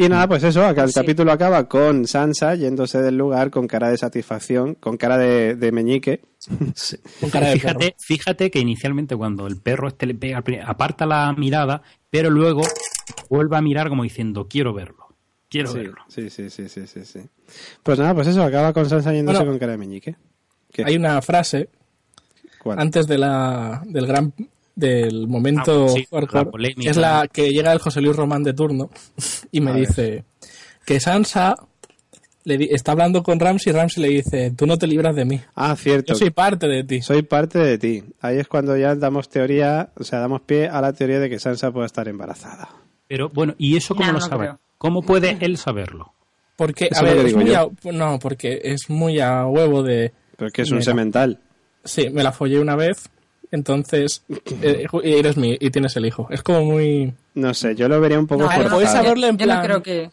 Y 0.00 0.08
nada, 0.08 0.28
pues 0.28 0.44
eso, 0.44 0.64
acá 0.64 0.84
el 0.84 0.92
capítulo 0.92 1.32
acaba 1.32 1.68
con 1.68 2.06
Sansa 2.06 2.54
yéndose 2.54 3.02
del 3.02 3.16
lugar 3.18 3.50
con 3.50 3.66
cara 3.66 3.88
de 3.90 3.98
satisfacción, 3.98 4.74
con 4.76 4.96
cara 4.96 5.18
de, 5.18 5.56
de 5.56 5.72
meñique. 5.72 6.22
Con 7.20 7.30
cara 7.30 7.48
de 7.48 7.54
fíjate, 7.54 7.78
perro. 7.86 7.96
fíjate 7.98 8.50
que 8.52 8.60
inicialmente 8.60 9.16
cuando 9.16 9.48
el 9.48 9.60
perro 9.60 9.88
este 9.88 10.06
le 10.06 10.14
pega, 10.14 10.40
aparta 10.66 11.04
la 11.04 11.32
mirada, 11.36 11.82
pero 12.10 12.30
luego 12.30 12.62
vuelve 13.28 13.56
a 13.56 13.60
mirar 13.60 13.88
como 13.88 14.04
diciendo, 14.04 14.46
quiero 14.48 14.72
verlo, 14.72 15.08
quiero 15.48 15.72
Sí, 15.72 15.78
verlo. 15.78 15.96
sí, 16.06 16.30
sí, 16.30 16.48
sí, 16.48 16.68
sí, 16.68 16.86
sí, 16.86 17.04
sí. 17.04 17.20
Pues 17.82 17.98
nada, 17.98 18.14
pues 18.14 18.28
eso, 18.28 18.44
acaba 18.44 18.72
con 18.72 18.88
Sansa 18.88 19.12
yéndose 19.12 19.38
Bueno, 19.38 19.50
con 19.50 19.58
cara 19.58 19.72
de 19.72 19.78
meñique. 19.78 20.16
¿Qué? 20.72 20.84
Hay 20.84 20.94
una 20.96 21.20
frase 21.22 21.70
¿Cuál? 22.62 22.78
antes 22.78 23.08
de 23.08 23.18
la, 23.18 23.82
del 23.84 24.06
gran 24.06 24.32
del 24.78 25.26
momento 25.28 25.86
Ah, 25.86 25.88
sí, 25.88 26.06
hardcore, 26.10 26.44
la 26.44 26.50
polémica. 26.50 26.82
que 26.82 26.90
es 26.90 26.96
la 26.96 27.28
que 27.32 27.50
llega 27.52 27.72
el 27.72 27.78
José 27.80 28.00
Luis 28.00 28.16
Román 28.16 28.42
de 28.44 28.52
turno 28.54 28.90
y 29.52 29.60
me 29.60 29.70
A 29.70 29.74
ver. 29.74 29.86
dice 29.88 30.24
que 30.86 31.00
Sansa 31.00 31.56
le 32.44 32.56
di- 32.56 32.68
está 32.70 32.92
hablando 32.92 33.22
con 33.22 33.38
Ramsey 33.40 33.72
y 33.72 33.76
Ramsey 33.76 34.02
le 34.02 34.08
dice, 34.08 34.52
tú 34.56 34.66
no 34.66 34.78
te 34.78 34.86
libras 34.86 35.14
de 35.14 35.24
mí. 35.26 35.40
Ah, 35.54 35.76
cierto. 35.76 36.14
Yo 36.14 36.18
soy 36.18 36.30
parte 36.30 36.66
de 36.66 36.82
ti. 36.84 37.02
Soy 37.02 37.22
parte 37.22 37.58
de 37.58 37.76
ti. 37.76 38.04
Ahí 38.20 38.38
es 38.38 38.48
cuando 38.48 38.76
ya 38.76 38.94
damos 38.94 39.28
teoría, 39.28 39.90
o 39.96 40.04
sea, 40.04 40.20
damos 40.20 40.40
pie 40.42 40.68
a 40.68 40.80
la 40.80 40.92
teoría 40.94 41.18
de 41.20 41.28
que 41.28 41.38
Sansa 41.38 41.70
puede 41.72 41.86
estar 41.86 42.08
embarazada. 42.08 42.70
Pero 43.06 43.28
bueno, 43.28 43.54
¿y 43.58 43.76
eso 43.76 43.94
cómo 43.94 44.06
No, 44.06 44.12
lo 44.14 44.18
no 44.20 44.26
sabe? 44.26 44.44
creo. 44.46 44.60
¿Cómo 44.78 45.02
puede 45.02 45.36
él 45.40 45.58
saberlo? 45.58 46.14
Porque, 46.56 46.88
Eso 46.90 47.00
a 47.00 47.02
ver, 47.02 47.18
es 47.26 47.34
muy 47.34 47.52
a, 47.54 47.66
no, 47.92 48.18
porque 48.18 48.60
es 48.64 48.88
muy 48.88 49.20
a 49.20 49.44
huevo 49.46 49.82
de... 49.82 50.12
Pero 50.36 50.46
es 50.48 50.52
que 50.52 50.62
es 50.62 50.70
un 50.70 50.82
semental. 50.82 51.40
Sí, 51.84 52.08
me 52.10 52.22
la 52.22 52.32
follé 52.32 52.58
una 52.60 52.76
vez, 52.76 53.08
entonces 53.50 54.24
eh, 54.62 54.86
y 55.04 55.12
eres 55.14 55.36
mi 55.36 55.56
y 55.58 55.70
tienes 55.70 55.96
el 55.96 56.06
hijo. 56.06 56.28
Es 56.30 56.42
como 56.42 56.64
muy... 56.64 57.12
No 57.34 57.54
sé, 57.54 57.74
yo 57.74 57.88
lo 57.88 58.00
vería 58.00 58.18
un 58.18 58.26
poco 58.26 58.42
No, 58.44 58.50
yo 58.56 58.64
no- 58.64 58.70
forzado. 58.70 59.02
saberlo 59.02 59.26
en 59.28 59.38
yo 59.38 59.46
no 59.46 59.52
plan- 59.52 59.64
creo 59.64 59.82
que, 59.82 60.10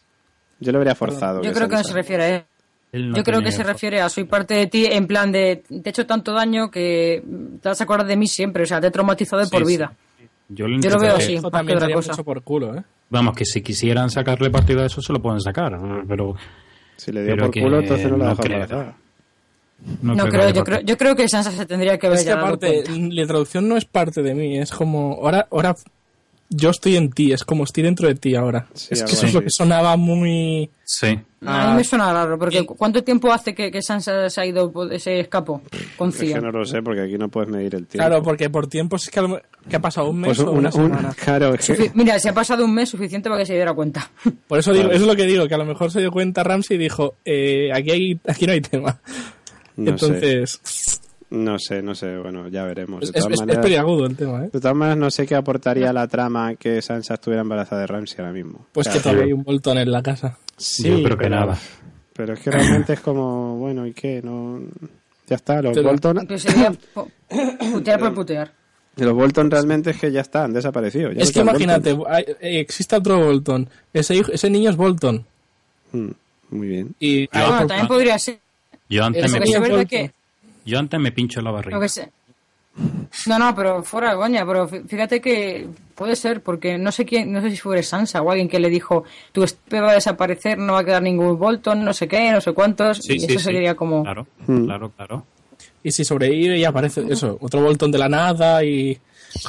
Yo 0.60 0.72
lo 0.72 0.80
vería 0.80 0.96
forzado. 0.96 1.42
yo 1.42 1.52
creo 1.54 1.68
que 1.68 1.76
no 1.76 1.82
Sansa- 1.82 1.88
se 1.90 1.94
refiere 1.94 2.24
a 2.24 2.36
él. 2.38 2.44
Él 2.92 3.10
no 3.10 3.18
Yo 3.18 3.24
creo 3.24 3.42
que 3.42 3.52
se 3.52 3.64
refiere 3.64 4.00
a 4.00 4.08
soy 4.10 4.24
parte 4.24 4.54
de 4.54 4.68
ti 4.68 4.86
en 4.86 5.06
plan 5.08 5.32
de 5.32 5.64
te 5.68 5.76
he 5.84 5.90
hecho 5.90 6.06
tanto 6.06 6.32
daño 6.34 6.72
que 6.72 7.22
te 7.62 7.68
vas 7.70 7.82
a 7.82 7.84
acordar 7.84 8.08
de 8.08 8.16
mí 8.16 8.28
siempre, 8.28 8.64
o 8.64 8.66
sea, 8.66 8.80
te 8.80 8.88
he 8.88 8.92
traumatizado 8.92 9.42
de 9.42 9.46
Sí, 9.48 9.52
por 9.52 9.66
sí. 9.66 9.74
vida. 9.74 9.94
Yo, 10.48 10.68
lo 10.68 10.80
Yo 10.80 10.90
lo 10.92 11.00
veo 11.00 11.16
así. 11.16 11.40
Que 11.42 11.50
también 11.50 11.78
otra 11.80 11.92
cosa. 11.94 12.12
mucho 12.14 12.24
por 12.24 12.42
culo, 12.44 12.76
¿eh? 12.76 12.84
Vamos, 13.10 13.36
que 13.36 13.44
si 13.46 13.62
quisieran 13.62 14.10
sacarle 14.12 14.50
partido 14.50 14.82
a 14.82 14.86
eso, 14.86 15.02
se 15.02 15.12
lo 15.12 15.20
pueden 15.22 15.42
sacar. 15.42 15.78
Pero 16.08 16.36
Si 16.96 17.12
le 17.12 17.24
dio 17.24 17.36
por 17.36 17.52
que 17.52 17.62
culo, 17.62 17.80
entonces 17.80 18.10
no 18.10 18.18
la 18.18 18.24
no 18.26 18.30
deja 18.32 18.44
creo. 18.44 18.54
embarazada. 18.64 18.98
No, 20.02 20.16
No, 20.16 20.28
creo, 20.28 20.50
yo 20.50 20.64
creo, 20.64 20.82
yo 20.82 20.98
creo 20.98 21.16
que 21.16 21.28
Sansa 21.30 21.52
se 21.52 21.66
tendría 21.66 21.98
que 21.98 22.08
haber 22.08 22.20
Es 22.20 22.26
que 22.26 22.32
aparte, 22.32 22.84
la 22.90 23.28
traducción 23.28 23.68
no 23.68 23.78
es 23.78 23.86
parte 23.86 24.22
de 24.24 24.34
mí, 24.34 24.58
es 24.58 24.72
como, 24.72 25.20
ahora, 25.22 25.48
ahora 25.52 25.76
yo 26.50 26.70
estoy 26.70 26.96
en 26.96 27.12
ti, 27.12 27.32
es 27.34 27.44
como 27.44 27.64
estoy 27.64 27.84
dentro 27.84 28.08
de 28.08 28.16
ti 28.16 28.36
ahora. 28.36 28.68
Sí, 28.74 28.90
es 28.92 29.04
que 29.04 29.14
eso 29.14 29.26
es 29.26 29.34
lo 29.34 29.42
que 29.42 29.50
sonaba 29.50 29.98
muy... 29.98 30.70
Sí. 30.84 31.18
A 31.48 31.70
mí 31.72 31.78
me 31.78 31.84
suena 31.84 32.12
raro, 32.14 32.40
porque 32.40 32.66
¿cuánto 32.66 33.04
tiempo 33.04 33.32
hace 33.32 33.54
que, 33.54 33.70
que 33.72 33.82
Sansa 33.82 34.30
se 34.32 34.42
ha 34.42 34.46
ido, 34.46 34.72
se 35.00 35.20
escapó 35.20 35.62
con 35.98 36.10
Es 36.10 36.18
que 36.18 36.40
no 36.42 36.52
lo 36.52 36.66
sé, 36.66 36.82
porque 36.82 37.02
aquí 37.02 37.18
no 37.18 37.30
puedes 37.30 37.50
medir 37.52 37.76
el 37.76 37.86
tiempo. 37.88 38.08
Claro, 38.08 38.24
porque 38.24 38.50
por 38.50 38.66
tiempos 38.68 39.04
es 39.04 39.10
que, 39.12 39.20
a 39.20 39.22
lo 39.24 39.28
me- 39.30 39.42
que 39.70 39.76
ha 39.76 39.80
pasado 39.82 40.10
un 40.10 40.20
mes 40.22 40.30
Pues 40.30 40.40
o 40.40 40.52
una, 40.52 40.60
una 40.62 40.72
semana. 40.72 41.14
claro, 41.24 41.54
es 41.56 41.66
que- 41.68 41.76
Sufi- 41.78 41.92
Mira, 41.96 42.18
si 42.20 42.30
ha 42.30 42.34
pasado 42.34 42.64
un 42.66 42.74
mes 42.74 42.90
suficiente 42.90 43.30
para 43.30 43.42
que 43.42 43.46
se 43.48 43.54
diera 43.54 43.74
cuenta. 43.74 44.10
Por 44.48 44.58
eso 44.60 44.72
digo, 44.72 44.86
Vale. 44.86 44.96
eso 44.96 45.04
es 45.04 45.08
lo 45.08 45.16
que 45.16 45.26
digo, 45.26 45.48
que 45.48 45.54
a 45.56 45.58
lo 45.60 45.66
mejor 45.66 45.92
se 45.92 46.00
dio 46.00 46.12
cuenta 46.12 46.44
Ramsey 46.44 46.78
y 46.78 46.80
dijo, 46.80 47.16
eh, 47.26 47.70
aquí, 47.74 47.92
hay, 47.92 48.20
aquí 48.28 48.46
no 48.48 48.54
hay 48.54 48.62
tema. 48.62 49.00
No 49.78 49.98
sé. 49.98 50.06
Entonces, 50.06 51.02
No 51.32 51.58
sé, 51.60 51.82
no 51.82 51.96
sé, 51.96 52.18
bueno, 52.20 52.48
ya 52.50 52.64
veremos. 52.64 53.02
es, 53.04 53.12
De 53.12 53.20
todas 53.20 53.32
es- 53.32 53.34
es 53.34 53.40
maneras- 53.42 53.64
peliagudo 53.64 54.06
el 54.06 54.16
tema, 54.16 54.46
¿eh? 54.46 54.50
De 54.54 54.60
todas 54.62 54.76
maneras, 54.78 54.98
no 55.00 55.10
sé 55.12 55.26
qué 55.26 55.36
aportaría 55.36 55.90
a 55.90 55.94
la 55.94 56.08
trama 56.08 56.56
que 56.56 56.82
Sansa 56.82 57.16
estuviera 57.16 57.42
embarazada 57.42 57.82
de 57.82 57.88
Ramsey 57.88 58.18
ahora 58.20 58.32
mismo. 58.32 58.68
Pues 58.72 58.88
O 58.88 58.92
que 58.94 59.00
todavía 59.00 59.24
hay 59.26 59.34
un 59.34 59.44
Bolton 59.44 59.78
en 59.80 59.92
la 59.92 60.04
casa. 60.04 60.38
Sí, 60.56 60.84
Yo 60.84 61.04
creo 61.04 61.18
que 61.18 61.24
pero- 61.26 61.36
nada. 61.36 61.58
Pero 62.14 62.34
es 62.34 62.40
que 62.40 62.52
realmente 62.52 62.94
es 62.94 63.00
como, 63.02 63.58
bueno, 63.58 63.86
¿y 63.86 63.92
qué? 63.94 64.22
No, 64.24 64.62
ya 65.28 65.36
está, 65.36 65.62
los 65.62 65.76
Bolton, 65.84 66.26
Que 66.28 66.38
sería 66.40 66.72
putear 67.74 68.00
por 68.00 68.14
putear. 68.14 68.54
los 68.96 69.14
Bolton 69.14 69.52
realmente 69.52 69.90
es 69.90 70.00
que 70.00 70.12
ya 70.12 70.22
está, 70.22 70.46
han 70.46 70.54
desaparecido. 70.54 71.12
ya 71.12 71.24
es 71.24 71.30
no 71.30 71.34
que 71.34 71.40
imagínate, 71.50 71.98
hay- 72.08 72.24
eh, 72.40 72.60
existe 72.62 72.96
otro 72.96 73.20
Bolton, 73.20 73.68
ese, 73.92 74.16
hijo- 74.16 74.32
ese 74.32 74.50
niño 74.50 74.70
es 74.70 74.78
Bolton. 74.78 75.26
Bolton. 75.92 76.16
Mm, 76.52 76.56
muy 76.56 76.68
bien. 76.68 76.96
Y 77.00 77.28
Ah, 77.34 77.66
también 77.68 77.88
podría 77.88 78.18
ser. 78.20 78.40
Yo 78.90 79.04
antes, 79.04 79.32
me, 79.32 79.40
pincho- 79.42 79.88
que... 79.88 80.12
yo 80.66 80.80
antes 80.80 81.00
me 81.00 81.12
pincho 81.12 81.42
la 81.42 81.52
barriga. 81.52 81.78
Lo 81.78 81.82
que 81.82 81.90
sé. 81.90 82.12
No, 83.28 83.40
no, 83.40 83.56
pero 83.56 83.82
fuera 83.84 84.12
de 84.12 84.18
coña, 84.18 84.46
pero 84.46 84.68
fí- 84.70 84.86
fíjate 84.86 85.22
que 85.22 85.66
puede 85.96 86.16
ser, 86.18 86.42
porque 86.42 86.78
no 86.78 86.92
sé 86.92 87.06
quién, 87.06 87.32
no 87.32 87.40
sé 87.42 87.50
si 87.52 87.58
fue 87.58 87.82
Sansa 87.82 88.22
o 88.22 88.30
alguien 88.30 88.50
que 88.50 88.60
le 88.60 88.70
dijo, 88.70 89.06
tu 89.32 89.44
espe 89.44 89.80
va 89.80 89.92
a 89.92 89.94
desaparecer, 89.94 90.58
no 90.58 90.74
va 90.74 90.80
a 90.80 90.84
quedar 90.84 91.02
ningún 91.02 91.40
Bolton, 91.40 91.86
no 91.86 91.94
sé 91.94 92.08
qué, 92.10 92.32
no 92.32 92.42
sé 92.42 92.52
cuántos, 92.52 92.98
Sí, 92.98 93.14
y 93.14 93.20
sí, 93.22 93.26
eso 93.30 93.40
sí. 93.40 93.46
sería 93.46 93.76
como... 93.76 94.04
Claro, 94.04 94.28
Hmm. 94.46 94.66
claro, 94.66 94.90
claro. 94.92 95.26
y 95.84 95.92
si 95.92 96.04
sobrevive 96.04 96.58
y 96.58 96.66
aparece 96.66 97.06
eso, 97.10 97.38
otro 97.40 97.62
Bolton 97.62 97.92
de 97.92 97.98
la 97.98 98.10
nada 98.10 98.62
y 98.66 99.00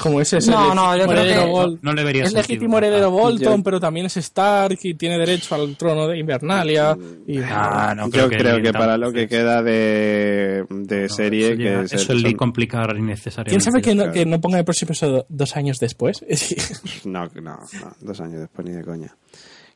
como 0.03 0.21
ese 0.21 0.39
es 0.39 0.49
No, 0.49 0.71
el 0.71 0.77
no, 0.77 0.97
yo 0.97 1.07
creo 1.07 1.25
que- 1.25 1.51
Bol- 1.51 1.79
No 1.83 1.93
le 1.93 2.05
vería 2.05 2.25
es 2.25 2.31
sentido. 2.33 2.49
legítimo 2.49 2.79
heredero 2.79 3.11
Bolton, 3.11 3.59
Yo- 3.59 3.63
pero 3.65 3.81
también 3.81 4.07
es 4.07 4.17
Stark 4.17 4.79
y 4.83 4.95
tiene 4.95 5.19
derecho 5.19 5.55
al 5.55 5.77
trono 5.77 6.09
de 6.09 6.19
Invernalia. 6.19 6.97
Y, 7.27 7.39
Ah, 7.41 7.95
no 7.97 8.09
Yo 8.11 8.29
creo 8.29 8.61
que, 8.63 8.73
para 8.73 8.97
lo 8.99 9.13
que 9.13 9.29
queda 9.29 9.63
de, 9.63 10.65
de 10.71 11.09
serie, 11.09 11.49
Eso, 11.49 11.57
que 11.57 11.65
ya- 11.65 11.81
es 11.83 11.93
eso 11.93 12.13
el- 12.13 12.23
son- 12.23 12.33
complicar 12.35 12.97
innecesariamente. 12.97 13.51
¿Quién 13.51 13.61
sabe 13.61 13.83
que 13.83 13.95
no, 13.95 14.13
que 14.13 14.27
no 14.27 14.41
ponga 14.41 14.59
el 14.59 14.65
próximo 14.65 14.89
episodio 14.91 15.27
dos 15.29 15.57
años 15.57 15.79
después? 15.79 16.25
No, 17.05 17.25
no, 17.35 17.41
no, 17.43 17.59
dos 18.01 18.21
años 18.21 18.41
después 18.41 18.67
ni 18.67 18.75
de 18.75 18.85
coña. 18.85 19.15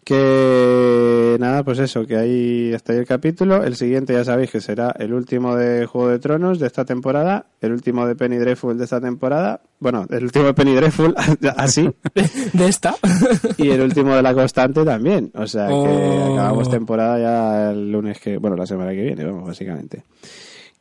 Que 0.05 1.37
nada, 1.39 1.63
pues 1.63 1.79
eso, 1.79 2.05
que 2.07 2.17
ahí 2.17 2.73
está 2.73 2.93
ahí 2.93 2.99
el 2.99 3.07
capítulo. 3.07 3.63
El 3.63 3.77
siguiente 3.77 4.13
ya 4.15 4.25
sabéis 4.25 4.51
que 4.51 4.61
será 4.61 4.95
el 4.99 5.13
último 5.13 5.55
de 5.57 5.87
Juego 5.87 6.09
de 6.09 6.19
Tronos 6.19 6.59
de 6.59 6.67
esta 6.67 6.85
temporada, 6.85 7.47
el 7.61 7.73
último 7.73 8.07
de 8.07 8.17
Penny 8.17 8.39
Dreadful 8.39 8.77
de 8.79 8.85
esta 8.85 9.01
temporada. 9.01 9.61
Bueno, 9.79 10.07
el 10.11 10.25
último 10.25 10.47
de 10.47 10.55
Penny 10.55 10.75
Dreadful, 10.75 11.15
así, 11.57 11.89
de 12.53 12.67
esta. 12.67 12.95
y 13.59 13.69
el 13.71 13.83
último 13.83 14.15
de 14.17 14.23
La 14.23 14.35
Constante 14.35 14.85
también. 14.85 15.31
O 15.35 15.47
sea 15.47 15.69
que 15.69 15.75
Oh. 15.75 16.33
acabamos 16.35 16.71
temporada 16.71 17.19
ya 17.19 17.71
el 17.71 17.93
lunes 17.93 18.19
que, 18.19 18.37
bueno, 18.39 18.57
la 18.57 18.67
semana 18.67 18.91
que 18.93 19.03
viene, 19.03 19.25
vamos, 19.25 19.47
básicamente. 19.47 20.03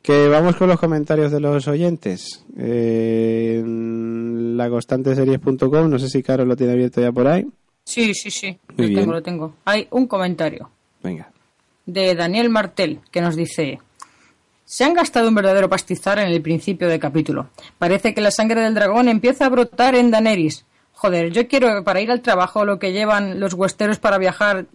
Que 0.02 0.28
vamos 0.28 0.56
con 0.56 0.66
los 0.68 0.80
comentarios 0.80 1.30
de 1.30 1.40
los 1.40 1.68
oyentes. 1.68 2.44
Eh, 2.56 3.58
en 3.62 4.56
laconstanteseries.com, 4.56 5.90
no 5.90 5.98
sé 5.98 6.08
si 6.08 6.22
Caro 6.22 6.44
lo 6.46 6.56
tiene 6.56 6.72
abierto 6.72 7.00
ya 7.02 7.12
por 7.12 7.26
ahí. 7.28 7.46
Sí, 7.84 8.14
sí, 8.14 8.30
sí. 8.30 8.58
Muy 8.76 8.76
lo 8.76 8.88
bien. 8.88 9.00
tengo, 9.00 9.12
lo 9.12 9.22
tengo. 9.22 9.54
Hay 9.64 9.88
un 9.90 10.06
comentario 10.06 10.70
Venga. 11.02 11.30
de 11.86 12.14
Daniel 12.14 12.48
Martel 12.50 13.00
que 13.10 13.20
nos 13.20 13.36
dice: 13.36 13.80
Se 14.64 14.84
han 14.84 14.94
gastado 14.94 15.28
un 15.28 15.34
verdadero 15.34 15.68
pastizar 15.68 16.18
en 16.18 16.28
el 16.28 16.40
principio 16.42 16.88
del 16.88 17.00
capítulo. 17.00 17.48
Parece 17.78 18.14
que 18.14 18.20
la 18.20 18.30
sangre 18.30 18.60
del 18.62 18.74
dragón 18.74 19.08
empieza 19.08 19.46
a 19.46 19.48
brotar 19.48 19.94
en 19.94 20.10
Daenerys. 20.10 20.64
Joder, 20.92 21.30
yo 21.32 21.48
quiero 21.48 21.82
para 21.82 22.00
ir 22.00 22.10
al 22.10 22.20
trabajo 22.20 22.64
lo 22.64 22.78
que 22.78 22.92
llevan 22.92 23.40
los 23.40 23.54
huesteros 23.54 23.98
para 23.98 24.18
viajar, 24.18 24.66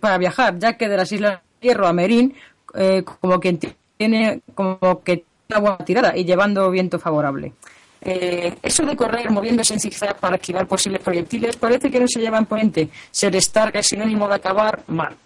para 0.00 0.16
viajar, 0.16 0.58
ya 0.58 0.76
que 0.76 0.88
de 0.88 0.96
las 0.96 1.10
Islas 1.10 1.40
de 1.60 1.68
Hierro 1.68 1.88
a 1.88 1.92
Merín, 1.92 2.34
eh, 2.74 3.02
como 3.20 3.40
que 3.40 3.74
tiene 3.96 4.40
como 4.54 5.02
que 5.02 5.24
una 5.50 5.58
buena 5.58 5.78
tirada 5.78 6.16
y 6.16 6.24
llevando 6.24 6.70
viento 6.70 6.98
favorable. 7.00 7.52
Eh, 8.00 8.54
eso 8.62 8.84
de 8.84 8.96
correr 8.96 9.30
moviéndose 9.30 9.74
en 9.74 9.80
zigzag 9.80 10.16
para 10.18 10.36
esquivar 10.36 10.66
posibles 10.66 11.00
proyectiles 11.02 11.56
parece 11.56 11.90
que 11.90 11.98
no 12.00 12.06
se 12.06 12.20
lleva 12.20 12.38
en 12.38 12.46
ponente. 12.46 12.88
Ser 13.10 13.34
Stark 13.36 13.76
es 13.76 13.86
sinónimo 13.86 14.28
de 14.28 14.34
acabar 14.34 14.82
mal. 14.86 15.16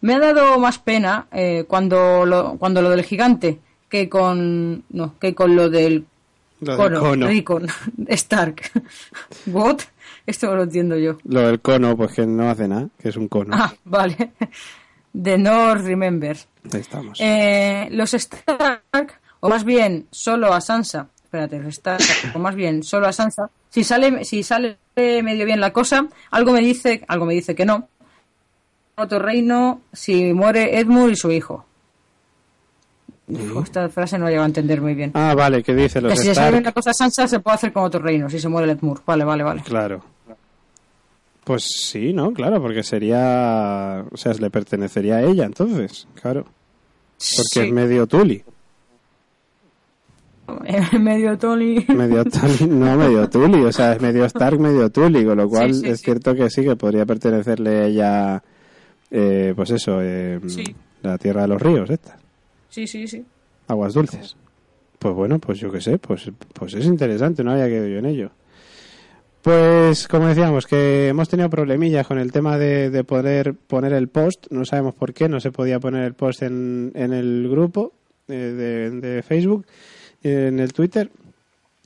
Me 0.00 0.14
ha 0.14 0.18
dado 0.18 0.58
más 0.58 0.78
pena 0.78 1.26
eh, 1.30 1.64
cuando, 1.68 2.26
lo, 2.26 2.56
cuando 2.58 2.82
lo 2.82 2.90
del 2.90 3.04
gigante 3.04 3.58
que 3.88 4.08
con 4.08 4.84
no 4.88 5.18
que 5.18 5.34
con 5.34 5.54
lo 5.54 5.68
del 5.68 6.06
Lo 6.60 6.76
del 6.76 6.98
cono. 6.98 7.26
Rickon, 7.26 7.66
Stark. 8.08 8.62
What? 9.46 9.80
Esto 10.26 10.46
no 10.46 10.56
lo 10.56 10.62
entiendo 10.62 10.96
yo. 10.96 11.18
Lo 11.24 11.40
del 11.40 11.60
cono, 11.60 11.96
pues 11.96 12.12
que 12.12 12.26
no 12.26 12.48
hace 12.48 12.68
nada, 12.68 12.88
que 12.98 13.10
es 13.10 13.16
un 13.16 13.28
cono. 13.28 13.54
Ah, 13.54 13.74
vale. 13.84 14.32
The 15.22 15.36
North 15.36 15.84
Remember. 15.84 16.36
Ahí 16.72 16.80
estamos. 16.80 17.18
Eh, 17.20 17.88
los 17.90 18.14
Stark, 18.14 19.20
o 19.40 19.48
más 19.48 19.64
bien 19.64 20.06
solo 20.10 20.54
a 20.54 20.60
Sansa, 20.60 21.08
espérate, 21.32 21.58
los 21.60 21.72
Stark, 21.74 22.02
o 22.34 22.38
más 22.38 22.54
bien 22.54 22.82
solo 22.82 23.06
a 23.06 23.12
Sansa, 23.12 23.48
si 23.70 23.84
sale, 23.84 24.22
si 24.26 24.42
sale 24.42 24.76
medio 24.94 25.46
bien 25.46 25.60
la 25.60 25.72
cosa, 25.72 26.06
algo 26.30 26.52
me 26.52 26.60
dice, 26.60 27.02
algo 27.08 27.24
me 27.24 27.32
dice 27.32 27.54
que 27.54 27.64
no. 27.64 27.88
Otro 28.96 29.18
reino 29.18 29.80
si 29.94 30.34
muere 30.34 30.78
Edmund 30.78 31.12
y 31.12 31.16
su 31.16 31.32
hijo. 31.32 31.64
Esta 33.64 33.88
frase 33.88 34.18
no 34.18 34.26
la 34.26 34.30
llevo 34.32 34.42
a 34.42 34.46
entender 34.46 34.82
muy 34.82 34.94
bien. 34.94 35.12
Ah, 35.14 35.34
vale, 35.34 35.62
¿qué 35.62 35.74
dice 35.74 36.02
los 36.02 36.12
que 36.12 36.18
si 36.18 36.28
le 36.28 36.34
sale 36.34 36.50
bien 36.50 36.64
la 36.64 36.72
cosa 36.72 36.90
a 36.90 36.94
Sansa, 36.94 37.26
se 37.26 37.40
puede 37.40 37.54
hacer 37.54 37.72
con 37.72 37.84
otro 37.84 38.02
reino, 38.02 38.28
si 38.28 38.38
se 38.38 38.48
muere 38.50 38.70
Edmund. 38.70 39.00
Vale, 39.06 39.24
vale, 39.24 39.42
vale. 39.42 39.62
Claro. 39.62 40.04
Pues 41.44 41.64
sí, 41.64 42.12
¿no? 42.12 42.34
Claro, 42.34 42.60
porque 42.60 42.82
sería... 42.82 44.04
O 44.12 44.16
sea, 44.18 44.34
le 44.34 44.50
pertenecería 44.50 45.16
a 45.16 45.22
ella, 45.22 45.44
entonces, 45.46 46.06
claro. 46.20 46.42
Porque 46.44 46.52
Sí. 47.16 47.60
es 47.60 47.72
medio 47.72 48.06
Tuli. 48.06 48.44
medio 51.00 51.38
Tony. 51.38 51.84
Medio 51.88 52.24
Tuli, 52.24 52.66
no 52.68 52.96
medio 52.96 53.28
Tuli, 53.28 53.62
o 53.64 53.72
sea, 53.72 53.92
es 53.94 54.00
medio 54.02 54.24
Stark, 54.26 54.58
medio 54.58 54.90
Tuli, 54.90 55.24
con 55.24 55.36
lo 55.38 55.48
cual 55.48 55.74
Sí, 55.74 55.80
sí, 55.80 55.88
es 55.88 55.98
sí. 55.98 56.04
cierto 56.04 56.34
que 56.34 56.48
sí, 56.50 56.62
que 56.62 56.76
podría 56.76 57.04
pertenecerle 57.06 57.86
ella, 57.86 58.42
eh, 59.10 59.52
pues 59.56 59.70
eso, 59.70 59.98
eh, 60.02 60.40
la 61.02 61.18
tierra 61.18 61.42
de 61.42 61.48
los 61.48 61.60
ríos, 61.62 61.90
esta, 61.90 62.16
Sí, 62.68 62.86
sí, 62.86 63.06
sí. 63.06 63.24
aguas 63.68 63.94
dulces. 63.94 64.36
Pues 64.98 65.14
bueno, 65.14 65.38
pues 65.38 65.58
yo 65.58 65.70
qué 65.72 65.80
sé, 65.80 65.98
pues, 65.98 66.30
pues 66.52 66.74
es 66.74 66.86
interesante, 66.86 67.42
no 67.42 67.50
había 67.52 67.66
quedado 67.68 67.88
yo 67.88 67.98
en 67.98 68.06
ello. 68.06 68.30
Pues 69.42 70.06
como 70.06 70.28
decíamos, 70.28 70.66
que 70.68 71.08
hemos 71.08 71.28
tenido 71.28 71.50
problemillas 71.50 72.06
con 72.06 72.18
el 72.18 72.30
tema 72.30 72.58
de, 72.58 72.90
de 72.90 73.02
poder 73.02 73.54
poner 73.54 73.92
el 73.92 74.06
post, 74.08 74.46
no 74.50 74.64
sabemos 74.64 74.94
por 74.94 75.12
qué, 75.12 75.28
no 75.28 75.40
se 75.40 75.50
podía 75.50 75.80
poner 75.80 76.04
el 76.04 76.14
post 76.14 76.42
en, 76.42 76.92
en 76.94 77.12
el 77.12 77.48
grupo 77.50 77.92
eh, 78.28 78.34
de, 78.34 78.90
de 79.00 79.22
Facebook, 79.24 79.66
en 80.22 80.60
el 80.60 80.72
Twitter. 80.72 81.10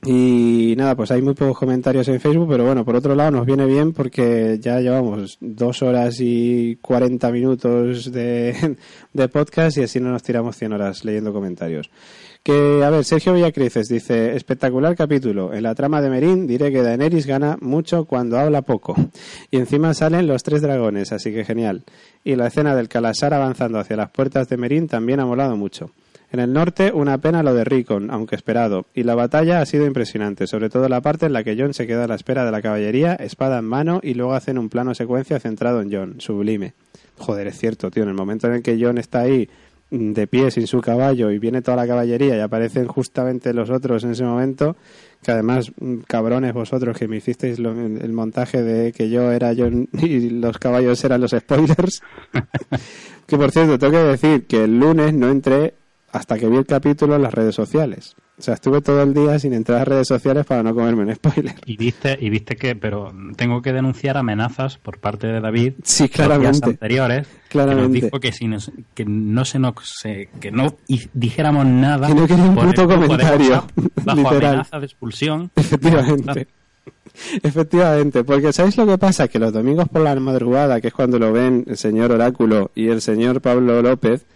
Y 0.05 0.75
nada, 0.77 0.95
pues 0.95 1.11
hay 1.11 1.23
muy 1.23 1.35
pocos 1.35 1.59
comentarios 1.59 2.07
en 2.09 2.21
Facebook, 2.21 2.49
pero 2.49 2.65
bueno, 2.65 2.85
por 2.85 2.95
otro 2.95 3.15
lado 3.15 3.31
nos 3.31 3.47
viene 3.47 3.67
bien 3.67 3.93
porque 3.93 4.59
ya 4.61 4.79
llevamos 4.81 5.39
dos 5.41 5.83
horas 5.83 6.21
y 6.21 6.77
40 6.77 7.33
minutos 7.33 8.13
de, 8.13 8.77
de 9.13 9.29
podcast 9.29 9.79
y 9.79 9.83
así 9.83 9.99
no 9.99 10.11
nos 10.11 10.23
tiramos 10.23 10.57
100 10.57 10.73
horas 10.75 11.05
leyendo 11.05 11.33
comentarios. 11.33 11.91
Que, 12.47 12.85
a 12.85 12.91
ver, 12.91 13.05
Sergio 13.05 13.33
Villacruces 13.33 13.89
dice, 13.89 14.37
espectacular 14.37 14.95
capítulo. 14.95 15.53
En 15.53 15.65
la 15.65 15.75
trama 15.75 16.01
de 16.01 16.11
Merín 16.11 16.47
diré 16.47 16.71
que 16.71 16.81
Daenerys 16.81 17.27
gana 17.27 17.59
mucho 17.61 18.05
cuando 18.05 18.39
habla 18.39 18.63
poco. 18.63 18.95
Y 19.51 19.57
encima 19.57 19.93
salen 19.95 20.29
los 20.29 20.45
tres 20.45 20.63
dragones, 20.63 21.11
así 21.11 21.33
que 21.33 21.45
genial. 21.45 21.83
Y 22.23 22.37
la 22.37 22.47
escena 22.47 22.77
del 22.77 22.89
Calasar 22.89 23.35
avanzando 23.35 23.81
hacia 23.81 23.97
las 23.97 24.11
puertas 24.11 24.49
de 24.49 24.57
Merín 24.59 24.87
también 24.87 25.19
ha 25.19 25.27
molado 25.27 25.57
mucho. 25.57 25.91
En 26.33 26.41
el 26.41 26.53
norte, 26.53 26.91
una 26.93 27.19
pena 27.19 27.43
lo 27.43 27.55
de 27.55 27.65
Rickon, 27.65 28.11
aunque 28.11 28.35
esperado. 28.35 28.87
Y 28.95 29.05
la 29.05 29.15
batalla 29.15 29.61
ha 29.61 29.67
sido 29.67 29.87
impresionante, 29.87 30.47
sobre 30.47 30.69
todo 30.69 30.89
la 30.89 31.01
parte 31.01 31.27
en 31.27 31.33
la 31.33 31.45
que 31.45 31.57
John 31.59 31.73
se 31.73 31.87
queda 31.87 32.05
a 32.05 32.09
la 32.09 32.17
espera 32.17 32.45
de 32.45 32.51
la 32.51 32.63
caballería, 32.63 33.15
espada 33.15 33.59
en 33.59 33.67
mano, 33.67 34.01
y 34.03 34.15
luego 34.15 34.35
hacen 34.35 34.59
un 34.59 34.69
plano 34.69 34.95
secuencia 34.95 35.39
centrado 35.39 35.81
en 35.81 35.93
John. 35.93 36.21
Sublime. 36.21 36.75
Joder, 37.19 37.47
es 37.47 37.59
cierto, 37.59 37.91
tío. 37.91 38.03
En 38.03 38.09
el 38.09 38.15
momento 38.15 38.49
en 38.49 38.55
el 38.55 38.63
que 38.63 38.77
John 38.81 38.99
está 38.99 39.21
ahí 39.21 39.49
mm, 39.91 40.13
de 40.13 40.27
pie 40.27 40.51
sin 40.51 40.67
su 40.67 40.81
caballo 40.81 41.31
y 41.31 41.39
viene 41.39 41.63
toda 41.63 41.77
la 41.77 41.87
caballería 41.87 42.37
y 42.37 42.41
aparecen 42.41 42.89
justamente 42.89 43.55
los 43.55 43.71
otros 43.71 44.03
en 44.03 44.11
ese 44.11 44.25
momento, 44.25 44.77
que 45.23 45.31
además, 45.31 45.71
mm, 45.79 45.99
cabrones 46.09 46.53
vosotros 46.55 46.99
que 46.99 47.07
me 47.07 47.19
hicisteis 47.19 47.61
el 47.61 48.13
montaje 48.13 48.63
de 48.65 48.93
que 48.93 49.09
yo 49.09 49.31
era 49.31 49.55
John 49.57 49.89
y 50.03 50.31
los 50.31 50.59
caballos 50.59 51.03
eran 51.05 51.21
los 51.21 51.31
spoilers. 51.31 52.03
que 53.27 53.37
por 53.37 53.53
cierto, 53.53 53.79
tengo 53.79 53.93
que 53.93 53.99
decir 53.99 54.47
que 54.47 54.65
el 54.65 54.77
lunes 54.81 55.15
no 55.15 55.31
entré 55.31 55.75
hasta 56.17 56.39
que 56.39 56.49
vi 56.49 56.57
el 56.57 56.67
capítulo 56.67 57.17
en 57.17 57.23
las 57.23 57.33
redes 57.35 57.55
sociales. 57.55 58.15
O 58.39 58.43
sea, 58.43 58.53
estuve 58.55 58.83
todo 58.83 59.03
el 59.03 59.15
día 59.15 59.39
sin 59.39 59.55
entrar 59.55 59.81
a 59.81 59.85
redes 59.87 60.09
sociales 60.09 60.45
para 60.45 60.63
no 60.63 60.75
comerme 60.75 61.05
un 61.05 61.15
spoiler. 61.15 61.55
Y 61.65 61.79
viste, 61.79 62.19
y 62.21 62.29
viste 62.29 62.57
que, 62.57 62.77
pero 62.77 63.11
tengo 63.35 63.63
que 63.63 63.73
denunciar 63.73 64.19
amenazas 64.19 64.77
por 64.77 64.99
parte 64.99 65.27
de 65.27 65.41
David. 65.41 65.73
Sí, 65.85 66.03
los 66.05 66.11
claramente. 66.13 66.67
anteriores. 66.67 67.27
Claramente. 67.49 67.87
Que 67.87 68.01
nos 68.01 68.03
dijo 68.11 68.21
que, 68.21 68.33
si 68.33 68.47
nos- 68.47 68.73
que 68.95 69.05
no 69.07 69.45
se 69.47 69.59
nos, 69.59 69.75
se- 69.85 70.29
que 70.39 70.51
no 70.51 70.77
dijéramos 71.15 71.65
nada. 71.65 72.09
Que 72.09 72.15
no 72.15 72.27
quería 72.27 72.45
un 72.45 72.55
puto 72.57 72.87
comentario, 72.87 73.49
WhatsApp, 73.51 73.71
Bajo 74.05 74.19
literal. 74.23 74.45
amenaza 74.53 74.81
de 74.81 74.87
expulsión. 74.87 75.51
Efectivamente. 75.57 76.49
Efectivamente, 77.43 78.25
porque 78.25 78.53
¿sabéis 78.53 78.77
lo 78.77 78.87
que 78.87 78.99
pasa? 78.99 79.29
Que 79.29 79.39
los 79.39 79.53
domingos 79.53 79.89
por 79.89 80.03
la 80.03 80.15
madrugada, 80.17 80.81
que 80.81 80.89
es 80.89 80.95
cuando 80.95 81.19
lo 81.19 81.33
ven 81.33 81.65
el 81.67 81.77
señor 81.79 82.13
Oráculo 82.13 82.71
y 82.75 82.89
el 82.89 83.01
señor 83.01 83.41
Pablo 83.41 83.81
López, 83.81 84.27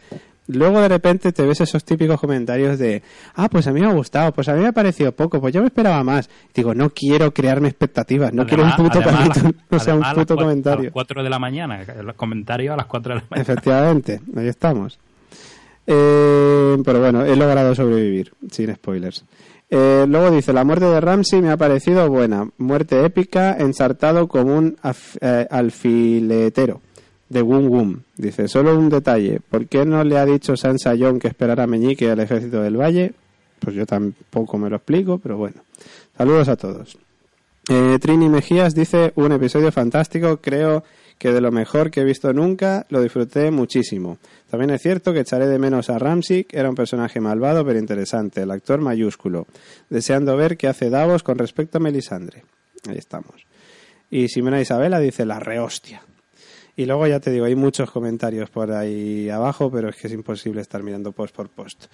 luego 0.52 0.80
de 0.80 0.88
repente 0.88 1.32
te 1.32 1.44
ves 1.46 1.60
esos 1.60 1.84
típicos 1.84 2.20
comentarios 2.20 2.78
de, 2.78 3.02
ah, 3.34 3.48
pues 3.48 3.66
a 3.66 3.72
mí 3.72 3.80
me 3.80 3.86
ha 3.86 3.92
gustado, 3.92 4.32
pues 4.32 4.48
a 4.48 4.54
mí 4.54 4.60
me 4.60 4.68
ha 4.68 4.72
parecido 4.72 5.12
poco, 5.12 5.40
pues 5.40 5.52
yo 5.54 5.60
me 5.60 5.66
esperaba 5.68 6.02
más. 6.04 6.28
Digo, 6.54 6.74
no 6.74 6.90
quiero 6.90 7.32
crearme 7.32 7.68
expectativas, 7.68 8.32
no 8.32 8.46
quiero 8.46 8.64
un 8.64 8.72
puto 8.76 9.00
además, 9.00 9.40
no 9.70 9.78
sea 9.78 9.94
un 9.94 10.04
a 10.04 10.14
puto 10.14 10.34
cua- 10.34 10.40
A 10.40 10.42
comentario. 10.44 10.84
las 10.84 10.92
4 10.92 11.22
de 11.22 11.30
la 11.30 11.38
mañana, 11.38 11.82
el 11.82 12.14
comentario 12.14 12.72
a 12.74 12.76
las 12.76 12.86
4 12.86 13.14
de 13.14 13.20
la 13.20 13.26
mañana. 13.30 13.42
Efectivamente, 13.42 14.20
ahí 14.36 14.48
estamos. 14.48 14.98
Eh, 15.86 16.76
pero 16.84 17.00
bueno, 17.00 17.24
he 17.24 17.34
logrado 17.36 17.74
sobrevivir, 17.74 18.32
sin 18.50 18.74
spoilers. 18.74 19.24
Eh, 19.72 20.04
luego 20.08 20.30
dice, 20.30 20.52
la 20.52 20.64
muerte 20.64 20.84
de 20.86 21.00
Ramsey 21.00 21.40
me 21.42 21.50
ha 21.50 21.56
parecido 21.56 22.08
buena. 22.10 22.48
Muerte 22.58 23.04
épica, 23.04 23.56
ensartado 23.58 24.26
como 24.28 24.56
un 24.56 24.76
af- 24.82 25.16
eh, 25.20 25.46
alfiletero 25.50 26.80
de 27.30 27.40
Wum 27.40 27.68
Wum. 27.68 28.00
Dice, 28.16 28.48
solo 28.48 28.78
un 28.78 28.90
detalle. 28.90 29.40
¿Por 29.48 29.66
qué 29.66 29.86
no 29.86 30.04
le 30.04 30.18
ha 30.18 30.26
dicho 30.26 30.56
Sansa 30.56 30.94
John 30.98 31.18
que 31.18 31.28
esperara 31.28 31.62
a 31.62 31.66
Meñique 31.66 32.10
al 32.10 32.20
ejército 32.20 32.60
del 32.60 32.76
Valle? 32.76 33.14
Pues 33.60 33.74
yo 33.74 33.86
tampoco 33.86 34.58
me 34.58 34.68
lo 34.68 34.76
explico, 34.76 35.18
pero 35.18 35.38
bueno. 35.38 35.62
Saludos 36.18 36.48
a 36.48 36.56
todos. 36.56 36.98
Eh, 37.68 37.98
Trini 38.00 38.28
Mejías 38.28 38.74
dice 38.74 39.12
un 39.14 39.32
episodio 39.32 39.70
fantástico, 39.70 40.38
creo 40.38 40.82
que 41.18 41.32
de 41.32 41.40
lo 41.40 41.52
mejor 41.52 41.90
que 41.90 42.00
he 42.00 42.04
visto 42.04 42.32
nunca, 42.32 42.86
lo 42.88 43.00
disfruté 43.00 43.50
muchísimo. 43.50 44.18
También 44.50 44.70
es 44.70 44.82
cierto 44.82 45.12
que 45.12 45.20
echaré 45.20 45.46
de 45.46 45.58
menos 45.58 45.88
a 45.90 45.98
Ramsey, 45.98 46.46
era 46.50 46.68
un 46.68 46.74
personaje 46.74 47.20
malvado 47.20 47.64
pero 47.64 47.78
interesante, 47.78 48.42
el 48.42 48.50
actor 48.50 48.80
mayúsculo, 48.80 49.46
deseando 49.90 50.36
ver 50.36 50.56
qué 50.56 50.66
hace 50.66 50.90
Davos 50.90 51.22
con 51.22 51.38
respecto 51.38 51.78
a 51.78 51.80
Melisandre. 51.80 52.42
Ahí 52.88 52.96
estamos. 52.96 53.46
Y 54.10 54.28
Simona 54.28 54.60
Isabela 54.60 54.98
dice 54.98 55.26
la 55.26 55.38
rehostia. 55.38 56.02
Y 56.76 56.86
luego 56.86 57.06
ya 57.06 57.20
te 57.20 57.30
digo, 57.30 57.44
hay 57.44 57.56
muchos 57.56 57.90
comentarios 57.90 58.48
por 58.50 58.72
ahí 58.72 59.28
abajo, 59.28 59.70
pero 59.70 59.88
es 59.88 59.96
que 59.96 60.06
es 60.06 60.12
imposible 60.12 60.60
estar 60.60 60.82
mirando 60.82 61.12
post 61.12 61.34
por 61.34 61.48
post. 61.48 61.86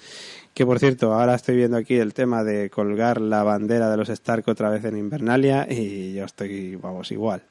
Que 0.55 0.65
por 0.65 0.79
cierto, 0.79 1.13
ahora 1.13 1.35
estoy 1.35 1.57
viendo 1.57 1.77
aquí 1.77 1.95
el 1.95 2.15
tema 2.15 2.45
de 2.45 2.71
colgar 2.71 3.21
la 3.21 3.43
bandera 3.43 3.91
de 3.91 3.97
los 3.97 4.09
Stark 4.09 4.45
otra 4.49 4.71
vez 4.71 4.85
en 4.85 4.97
Invernalia 4.97 5.67
y 5.71 6.15
yo 6.15 6.25
estoy, 6.25 6.77
vamos, 6.77 7.11
igual. 7.11 7.43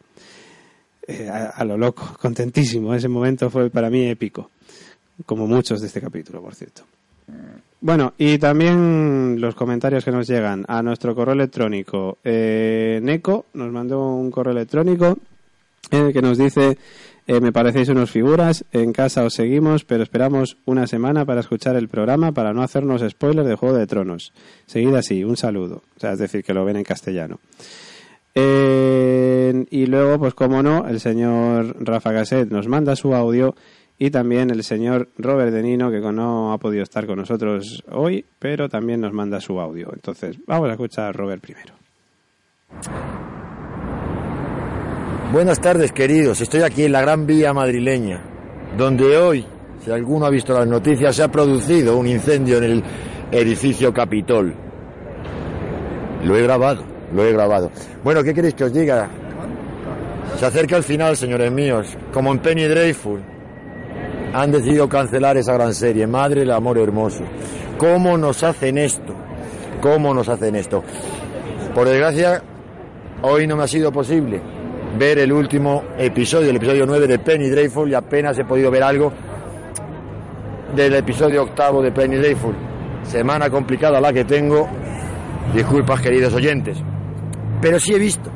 Eh, 1.08 1.30
a, 1.30 1.64
lo 1.66 1.78
loco, 1.78 2.18
contentísimo. 2.22 2.94
Ese 2.94 3.08
momento 3.08 3.50
fue 3.50 3.70
para 3.70 3.90
mí 3.90 4.08
épico, 4.08 4.52
como 5.26 5.48
muchos 5.48 5.82
de 5.82 5.88
este 5.88 6.02
capítulo, 6.02 6.42
por 6.42 6.56
cierto. 6.56 6.84
Bueno, 7.82 8.14
y 8.18 8.38
también 8.38 9.40
los 9.40 9.56
comentarios 9.56 10.04
que 10.06 10.12
nos 10.12 10.28
llegan 10.28 10.66
a 10.68 10.82
nuestro 10.82 11.14
correo 11.14 11.34
electrónico. 11.34 12.18
Eh, 12.24 13.00
Neko 13.04 13.48
nos 13.54 13.72
mandó 13.72 14.16
un 14.16 14.32
correo 14.32 14.54
electrónico 14.54 15.18
el 15.92 16.12
que 16.14 16.22
nos 16.22 16.38
dice, 16.38 16.78
eh, 17.28 17.42
me 17.42 17.52
parecéis 17.52 17.90
unos 17.90 18.12
figuras, 18.12 18.66
en 18.72 18.94
casa 18.94 19.24
os 19.24 19.34
seguimos, 19.34 19.84
pero 19.84 20.04
esperamos 20.04 20.58
una 20.66 20.86
semana 20.86 21.26
para 21.26 21.40
escuchar 21.40 21.76
el 21.76 21.88
programa 21.88 22.32
para 22.32 22.54
no 22.54 22.62
hacernos 22.62 23.02
spoilers 23.08 23.48
de 23.48 23.56
Juego 23.56 23.76
de 23.76 23.88
Tronos. 23.88 24.32
Seguid 24.68 24.94
así, 24.94 25.24
un 25.24 25.36
saludo. 25.36 25.82
O 25.98 26.00
sea, 26.00 26.14
es 26.14 26.20
decir, 26.20 26.44
que 26.44 26.54
lo 26.54 26.64
ven 26.66 26.78
en 26.78 26.84
castellano. 26.84 27.40
Eh, 28.36 29.66
y 29.72 29.86
luego, 29.88 30.20
pues 30.20 30.36
como 30.36 30.62
no, 30.62 30.88
el 30.88 31.00
señor 31.00 31.76
Rafa 31.80 32.12
Gasset 32.12 32.52
nos 32.52 32.68
manda 32.68 32.96
su 32.96 33.16
audio 33.16 33.56
y 33.98 34.12
también 34.12 34.52
el 34.52 34.64
señor 34.64 35.10
Robert 35.18 35.52
De 35.52 35.64
Nino, 35.64 35.90
que 35.90 36.02
no 36.02 36.54
ha 36.54 36.58
podido 36.58 36.84
estar 36.84 37.08
con 37.08 37.18
nosotros 37.18 37.84
hoy, 37.90 38.26
pero 38.38 38.70
también 38.70 39.02
nos 39.02 39.14
manda 39.14 39.40
su 39.42 39.60
audio. 39.60 39.90
Entonces, 39.94 40.38
vamos 40.46 40.70
a 40.70 40.74
escuchar 40.74 41.06
a 41.06 41.12
Robert 41.14 41.42
primero. 41.42 41.74
Buenas 45.36 45.60
tardes, 45.60 45.92
queridos. 45.92 46.40
Estoy 46.40 46.62
aquí 46.62 46.86
en 46.86 46.94
la 46.94 47.02
Gran 47.02 47.28
Vía 47.28 47.52
madrileña, 47.52 48.22
donde 48.78 49.18
hoy, 49.18 49.46
si 49.84 49.92
alguno 49.92 50.26
ha 50.26 50.30
visto 50.30 50.54
las 50.54 50.66
noticias, 50.66 51.14
se 51.14 51.24
ha 51.24 51.28
producido 51.28 51.98
un 51.98 52.08
incendio 52.08 52.60
en 52.60 52.64
el 52.64 52.84
edificio 53.34 53.94
Capitol. 53.94 54.56
Lo 56.24 56.38
he 56.38 56.42
grabado, 56.42 56.86
lo 57.14 57.26
he 57.26 57.34
grabado. 57.34 57.70
Bueno, 58.02 58.24
¿qué 58.24 58.34
queréis 58.34 58.54
que 58.54 58.64
os 58.64 58.72
diga? 58.72 59.10
Se 60.40 60.46
acerca 60.46 60.78
el 60.78 60.84
final, 60.84 61.18
señores 61.18 61.52
míos, 61.52 61.86
como 62.14 62.32
en 62.32 62.40
Penny 62.40 62.64
Dreadful. 62.64 63.22
Han 64.34 64.54
decidido 64.54 64.88
cancelar 64.88 65.36
esa 65.36 65.52
gran 65.52 65.74
serie, 65.74 66.08
Madre 66.08 66.44
el 66.44 66.52
Amor 66.52 66.78
Hermoso. 66.78 67.26
¿Cómo 67.78 68.18
nos 68.18 68.42
hacen 68.42 68.78
esto? 68.78 69.14
¿Cómo 69.82 70.14
nos 70.14 70.30
hacen 70.30 70.56
esto? 70.56 70.82
Por 71.74 71.90
desgracia, 71.90 72.42
hoy 73.22 73.48
no 73.48 73.58
me 73.58 73.64
ha 73.64 73.68
sido 73.68 73.92
posible 73.92 74.56
ver 74.98 75.20
el 75.20 75.32
último 75.32 75.84
episodio, 75.98 76.50
el 76.50 76.56
episodio 76.56 76.86
9 76.86 77.08
de 77.08 77.20
Penny 77.20 77.50
Dreadful, 77.50 77.90
y 77.90 77.94
apenas 77.94 78.38
he 78.40 78.46
podido 78.46 78.72
ver 78.72 78.84
algo 78.84 79.12
del 80.76 80.96
episodio 80.96 81.44
octavo 81.44 81.82
de 81.82 81.92
Penny 81.92 82.16
Dreadful. 82.16 82.56
Semana 83.04 83.50
complicada 83.50 84.00
la 84.02 84.12
que 84.12 84.26
tengo. 84.26 84.68
Disculpas, 85.54 86.02
queridos 86.02 86.34
oyentes. 86.34 86.78
Pero 87.62 87.80
sí 87.80 87.94
he 87.94 88.00
visto, 88.00 88.30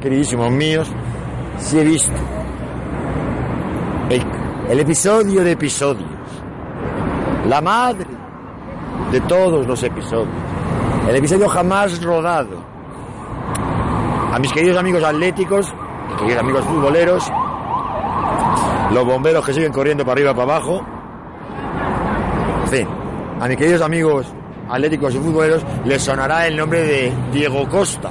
queridísimos 0.00 0.50
míos, 0.50 0.90
sí 1.58 1.78
he 1.78 1.84
visto 1.84 2.12
el, 4.10 4.22
el 4.70 4.80
episodio 4.80 5.44
de 5.44 5.52
episodios. 5.52 6.08
La 7.48 7.60
madre 7.60 8.06
de 9.12 9.20
todos 9.22 9.66
los 9.66 9.82
episodios. 9.82 10.34
El 11.08 11.16
episodio 11.16 11.48
jamás 11.48 12.02
rodado. 12.02 12.64
A 14.32 14.38
mis 14.38 14.52
queridos 14.52 14.78
amigos 14.78 15.04
atléticos, 15.04 15.72
queridos 16.18 16.40
amigos 16.40 16.64
futboleros, 16.64 17.32
los 18.92 19.04
bomberos 19.04 19.44
que 19.44 19.52
siguen 19.52 19.72
corriendo 19.72 20.04
para 20.04 20.12
arriba 20.12 20.30
y 20.30 20.34
para 20.34 20.52
abajo. 20.56 20.82
En 22.64 22.68
fin, 22.70 22.88
a 23.40 23.48
mis 23.48 23.56
queridos 23.56 23.82
amigos 23.82 24.26
atléticos 24.68 25.14
y 25.14 25.18
futboleros 25.18 25.62
les 25.84 26.02
sonará 26.02 26.46
el 26.46 26.56
nombre 26.56 26.82
de 26.82 27.12
Diego 27.32 27.68
Costa, 27.68 28.10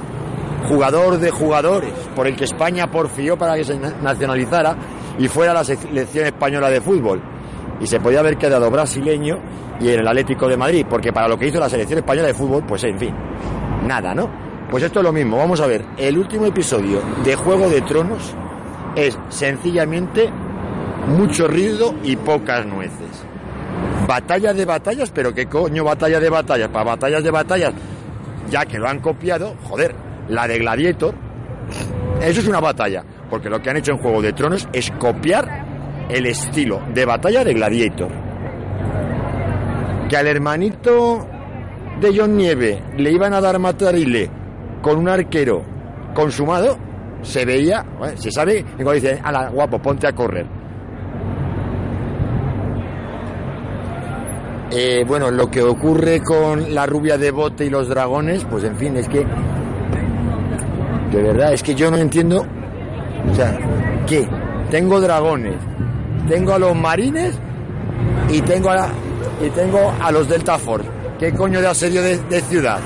jugador 0.68 1.18
de 1.18 1.30
jugadores, 1.30 1.92
por 2.14 2.26
el 2.26 2.36
que 2.36 2.44
España 2.44 2.90
porfió 2.90 3.36
para 3.36 3.54
que 3.56 3.64
se 3.64 3.78
nacionalizara 3.78 4.76
y 5.18 5.28
fuera 5.28 5.52
la 5.54 5.64
selección 5.64 6.26
española 6.26 6.70
de 6.70 6.80
fútbol. 6.80 7.22
Y 7.80 7.86
se 7.86 8.00
podía 8.00 8.20
haber 8.20 8.36
quedado 8.36 8.70
brasileño 8.70 9.38
y 9.80 9.88
en 9.88 10.00
el 10.00 10.08
Atlético 10.08 10.48
de 10.48 10.56
Madrid, 10.56 10.86
porque 10.88 11.12
para 11.12 11.28
lo 11.28 11.36
que 11.36 11.48
hizo 11.48 11.58
la 11.58 11.68
selección 11.68 11.98
española 11.98 12.28
de 12.28 12.34
fútbol, 12.34 12.64
pues 12.66 12.84
en 12.84 12.98
fin, 12.98 13.14
nada, 13.86 14.14
¿no? 14.14 14.43
Pues 14.74 14.82
esto 14.82 14.98
es 14.98 15.04
lo 15.04 15.12
mismo, 15.12 15.36
vamos 15.36 15.60
a 15.60 15.68
ver, 15.68 15.84
el 15.96 16.18
último 16.18 16.46
episodio 16.46 17.00
de 17.22 17.36
Juego 17.36 17.68
de 17.68 17.80
Tronos 17.82 18.34
es 18.96 19.16
sencillamente 19.28 20.28
mucho 21.06 21.46
ruido 21.46 21.94
y 22.02 22.16
pocas 22.16 22.66
nueces. 22.66 23.24
Batalla 24.08 24.52
de 24.52 24.64
batallas, 24.64 25.12
pero 25.12 25.32
¿qué 25.32 25.46
coño 25.46 25.84
batalla 25.84 26.18
de 26.18 26.28
batallas? 26.28 26.70
Para 26.70 26.86
batallas 26.86 27.22
de 27.22 27.30
batallas, 27.30 27.72
ya 28.50 28.66
que 28.66 28.80
lo 28.80 28.88
han 28.88 28.98
copiado, 28.98 29.54
joder, 29.62 29.94
la 30.28 30.48
de 30.48 30.58
Gladiator, 30.58 31.14
eso 32.20 32.40
es 32.40 32.48
una 32.48 32.58
batalla, 32.58 33.04
porque 33.30 33.48
lo 33.48 33.62
que 33.62 33.70
han 33.70 33.76
hecho 33.76 33.92
en 33.92 33.98
Juego 33.98 34.22
de 34.22 34.32
Tronos 34.32 34.68
es 34.72 34.90
copiar 34.98 36.06
el 36.08 36.26
estilo 36.26 36.82
de 36.92 37.04
batalla 37.04 37.44
de 37.44 37.54
Gladiator. 37.54 38.10
Que 40.08 40.16
al 40.16 40.26
hermanito 40.26 41.28
de 42.00 42.12
John 42.18 42.36
Nieve 42.36 42.82
le 42.96 43.12
iban 43.12 43.34
a 43.34 43.40
dar 43.40 43.60
matarile 43.60 44.42
con 44.84 44.98
un 44.98 45.08
arquero 45.08 45.62
consumado, 46.12 46.76
se 47.22 47.46
veía, 47.46 47.82
bueno, 47.98 48.18
se 48.18 48.30
sabe, 48.30 48.58
y 48.58 48.82
cuando 48.82 48.92
dice, 48.92 49.18
ala, 49.24 49.48
guapo, 49.48 49.78
ponte 49.78 50.06
a 50.06 50.12
correr. 50.12 50.44
Eh, 54.70 55.02
bueno, 55.06 55.30
lo 55.30 55.50
que 55.50 55.62
ocurre 55.62 56.20
con 56.20 56.74
la 56.74 56.84
rubia 56.84 57.16
de 57.16 57.30
bote 57.30 57.64
y 57.64 57.70
los 57.70 57.88
dragones, 57.88 58.44
pues 58.44 58.64
en 58.64 58.76
fin, 58.76 58.94
es 58.98 59.08
que. 59.08 59.24
De 61.12 61.22
verdad, 61.22 61.54
es 61.54 61.62
que 61.62 61.74
yo 61.74 61.90
no 61.90 61.96
entiendo. 61.96 62.44
O 63.30 63.34
sea, 63.34 63.58
¿qué? 64.06 64.28
Tengo 64.70 65.00
dragones, 65.00 65.56
tengo 66.28 66.52
a 66.52 66.58
los 66.58 66.76
marines 66.76 67.38
y 68.28 68.42
tengo 68.42 68.68
a, 68.68 68.88
y 69.42 69.48
tengo 69.48 69.94
a 69.98 70.12
los 70.12 70.28
Delta 70.28 70.58
Force. 70.58 70.86
¿Qué 71.18 71.32
coño 71.32 71.62
de 71.62 71.68
asedio 71.68 72.02
de 72.02 72.40
ciudad? 72.42 72.80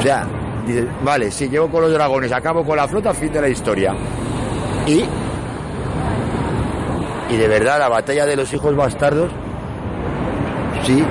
O 0.00 0.02
sea, 0.02 0.26
vale, 1.04 1.30
si 1.30 1.50
llego 1.50 1.70
con 1.70 1.82
los 1.82 1.92
dragones, 1.92 2.32
acabo 2.32 2.64
con 2.64 2.74
la 2.74 2.88
flota, 2.88 3.12
fin 3.12 3.30
de 3.30 3.42
la 3.42 3.50
historia. 3.50 3.94
Y. 4.86 5.04
Y 7.28 7.36
de 7.36 7.46
verdad, 7.46 7.78
la 7.78 7.90
batalla 7.90 8.24
de 8.24 8.34
los 8.34 8.50
hijos 8.54 8.74
bastardos. 8.74 9.30
Sí, 10.86 11.04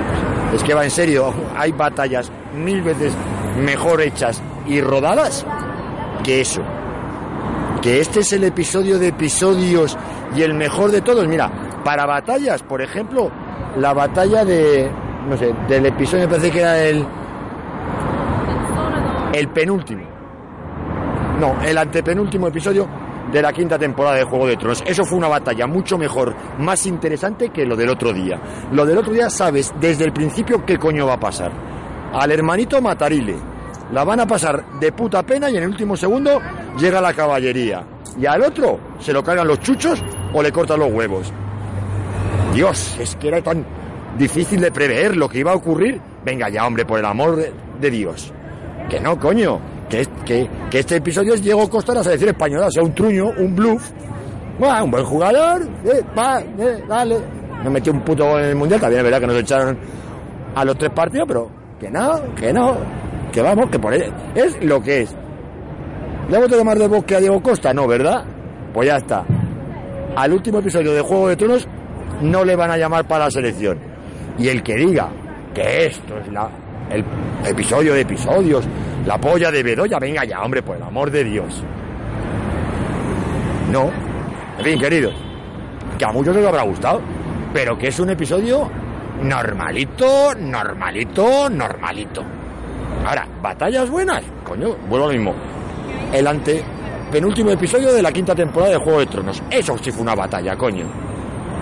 es 0.52 0.62
que 0.64 0.74
va 0.74 0.82
en 0.82 0.90
serio. 0.90 1.32
Hay 1.56 1.70
batallas 1.70 2.32
mil 2.52 2.82
veces 2.82 3.12
mejor 3.62 4.02
hechas 4.02 4.42
y 4.66 4.80
rodadas 4.80 5.46
que 6.24 6.40
eso. 6.40 6.62
Que 7.80 8.00
este 8.00 8.20
es 8.20 8.32
el 8.32 8.42
episodio 8.42 8.98
de 8.98 9.06
episodios 9.06 9.96
y 10.34 10.42
el 10.42 10.52
mejor 10.54 10.90
de 10.90 11.00
todos. 11.00 11.28
Mira, 11.28 11.48
para 11.84 12.06
batallas, 12.06 12.64
por 12.64 12.82
ejemplo, 12.82 13.30
la 13.78 13.92
batalla 13.92 14.44
de. 14.44 14.90
No 15.28 15.36
sé, 15.36 15.54
del 15.68 15.86
episodio 15.86 16.24
me 16.24 16.28
parece 16.28 16.50
que 16.50 16.60
era 16.60 16.82
el. 16.82 17.06
El 19.32 19.48
penúltimo. 19.48 20.02
No, 21.38 21.62
el 21.62 21.78
antepenúltimo 21.78 22.48
episodio 22.48 22.88
de 23.32 23.40
la 23.40 23.52
quinta 23.52 23.78
temporada 23.78 24.16
de 24.16 24.24
Juego 24.24 24.48
de 24.48 24.56
Tronos. 24.56 24.82
Eso 24.84 25.04
fue 25.04 25.18
una 25.18 25.28
batalla 25.28 25.68
mucho 25.68 25.96
mejor, 25.96 26.34
más 26.58 26.84
interesante 26.86 27.50
que 27.50 27.64
lo 27.64 27.76
del 27.76 27.90
otro 27.90 28.12
día. 28.12 28.40
Lo 28.72 28.84
del 28.84 28.98
otro 28.98 29.12
día 29.12 29.30
sabes 29.30 29.72
desde 29.80 30.04
el 30.04 30.12
principio 30.12 30.64
qué 30.66 30.78
coño 30.78 31.06
va 31.06 31.14
a 31.14 31.20
pasar. 31.20 31.52
Al 32.12 32.32
hermanito 32.32 32.82
Matarile. 32.82 33.36
La 33.92 34.04
van 34.04 34.20
a 34.20 34.26
pasar 34.26 34.78
de 34.78 34.92
puta 34.92 35.22
pena 35.22 35.48
y 35.50 35.56
en 35.56 35.64
el 35.64 35.70
último 35.70 35.96
segundo 35.96 36.40
llega 36.78 37.00
la 37.00 37.12
caballería. 37.12 37.84
Y 38.18 38.26
al 38.26 38.42
otro 38.42 38.78
se 38.98 39.12
lo 39.12 39.22
cargan 39.22 39.46
los 39.46 39.60
chuchos 39.60 40.02
o 40.32 40.42
le 40.42 40.52
cortan 40.52 40.80
los 40.80 40.92
huevos. 40.92 41.32
Dios, 42.52 42.96
es 43.00 43.14
que 43.16 43.28
era 43.28 43.42
tan 43.42 43.64
difícil 44.18 44.60
de 44.60 44.72
prever 44.72 45.16
lo 45.16 45.28
que 45.28 45.38
iba 45.38 45.52
a 45.52 45.56
ocurrir. 45.56 46.00
Venga 46.24 46.48
ya, 46.48 46.66
hombre, 46.66 46.84
por 46.84 46.98
el 46.98 47.04
amor 47.04 47.36
de, 47.36 47.52
de 47.80 47.90
Dios. 47.90 48.32
Que 48.88 49.00
no, 49.00 49.18
coño. 49.18 49.60
Que, 49.88 50.06
que, 50.24 50.48
que 50.70 50.78
este 50.78 50.96
episodio 50.96 51.34
es 51.34 51.42
Diego 51.42 51.68
Costa 51.68 51.94
la 51.94 52.04
selección 52.04 52.30
española. 52.30 52.66
O 52.66 52.70
sea, 52.70 52.82
un 52.82 52.94
truño, 52.94 53.30
un 53.36 53.54
bluff. 53.54 53.90
Un 54.58 54.90
buen 54.90 55.04
jugador. 55.04 55.62
eh, 55.84 56.02
va, 56.16 56.40
eh, 56.40 56.84
dale. 56.86 57.18
No 57.64 57.70
metió 57.70 57.92
un 57.92 58.00
puto 58.02 58.26
gol 58.26 58.42
en 58.42 58.50
el 58.50 58.56
mundial. 58.56 58.80
También 58.80 59.00
es 59.00 59.04
verdad 59.04 59.20
que 59.20 59.26
nos 59.26 59.36
echaron 59.36 59.78
a 60.54 60.64
los 60.64 60.76
tres 60.78 60.90
partidos, 60.92 61.26
pero 61.26 61.50
que 61.78 61.90
no, 61.90 62.34
que 62.34 62.52
no. 62.52 62.76
Que 63.32 63.42
vamos, 63.42 63.70
que 63.70 63.78
por 63.78 63.94
él. 63.94 64.12
Es 64.34 64.62
lo 64.62 64.82
que 64.82 65.02
es. 65.02 65.16
¿Le 66.28 66.36
hemos 66.36 66.48
tomar 66.48 66.78
de 66.78 66.86
bosque 66.86 67.16
a 67.16 67.20
Diego 67.20 67.42
Costa? 67.42 67.72
No, 67.72 67.86
¿verdad? 67.86 68.24
Pues 68.72 68.88
ya 68.88 68.96
está. 68.96 69.24
Al 70.16 70.32
último 70.32 70.58
episodio 70.58 70.92
de 70.92 71.00
Juego 71.00 71.28
de 71.28 71.36
Tronos 71.36 71.66
no 72.22 72.44
le 72.44 72.54
van 72.54 72.70
a 72.70 72.76
llamar 72.76 73.06
para 73.06 73.24
la 73.24 73.30
selección. 73.30 73.78
Y 74.38 74.48
el 74.48 74.62
que 74.62 74.74
diga 74.74 75.10
que 75.54 75.86
esto 75.86 76.18
es 76.18 76.32
la, 76.32 76.50
el 76.90 77.04
episodio 77.46 77.94
de 77.94 78.00
episodios, 78.00 78.64
la 79.06 79.18
polla 79.18 79.50
de 79.50 79.62
Bedoya, 79.62 79.98
venga 79.98 80.24
ya, 80.24 80.42
hombre, 80.42 80.62
por 80.62 80.76
el 80.76 80.82
amor 80.82 81.10
de 81.10 81.24
Dios. 81.24 81.62
No. 83.70 83.90
En 84.58 84.64
fin, 84.64 84.78
queridos, 84.78 85.14
que 85.98 86.04
a 86.04 86.12
muchos 86.12 86.34
les 86.34 86.46
habrá 86.46 86.62
gustado, 86.62 87.00
pero 87.52 87.78
que 87.78 87.88
es 87.88 87.98
un 88.00 88.10
episodio 88.10 88.70
normalito, 89.22 90.34
normalito, 90.34 91.48
normalito. 91.48 92.22
Ahora, 93.06 93.26
batallas 93.40 93.88
buenas, 93.88 94.22
coño, 94.44 94.76
vuelvo 94.88 95.06
a 95.06 95.12
lo 95.12 95.14
mismo. 95.14 95.34
El 96.12 96.26
ante 96.26 96.62
penúltimo 97.10 97.50
episodio 97.50 97.92
de 97.92 98.02
la 98.02 98.12
quinta 98.12 98.34
temporada 98.34 98.72
de 98.72 98.78
Juego 98.78 99.00
de 99.00 99.06
Tronos. 99.06 99.42
Eso 99.50 99.76
sí 99.78 99.90
fue 99.90 100.02
una 100.02 100.14
batalla, 100.14 100.56
coño. 100.56 100.86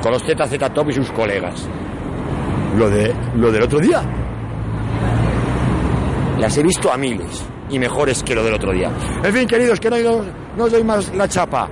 Con 0.02 0.12
los 0.12 0.22
ZZ 0.22 0.72
Top 0.72 0.90
y 0.90 0.92
sus 0.92 1.10
colegas. 1.12 1.68
Lo 2.76 2.90
de 2.90 3.14
lo 3.36 3.50
del 3.50 3.62
otro 3.62 3.78
día. 3.78 4.02
Las 6.38 6.56
he 6.56 6.62
visto 6.62 6.92
a 6.92 6.96
miles 6.96 7.44
y 7.70 7.78
mejores 7.78 8.22
que 8.22 8.34
lo 8.34 8.44
del 8.44 8.54
otro 8.54 8.72
día. 8.72 8.90
En 9.22 9.32
fin, 9.32 9.46
queridos, 9.46 9.80
que 9.80 9.90
no, 9.90 9.96
no 10.56 10.64
os 10.64 10.72
doy 10.72 10.84
más 10.84 11.14
la 11.14 11.28
chapa. 11.28 11.68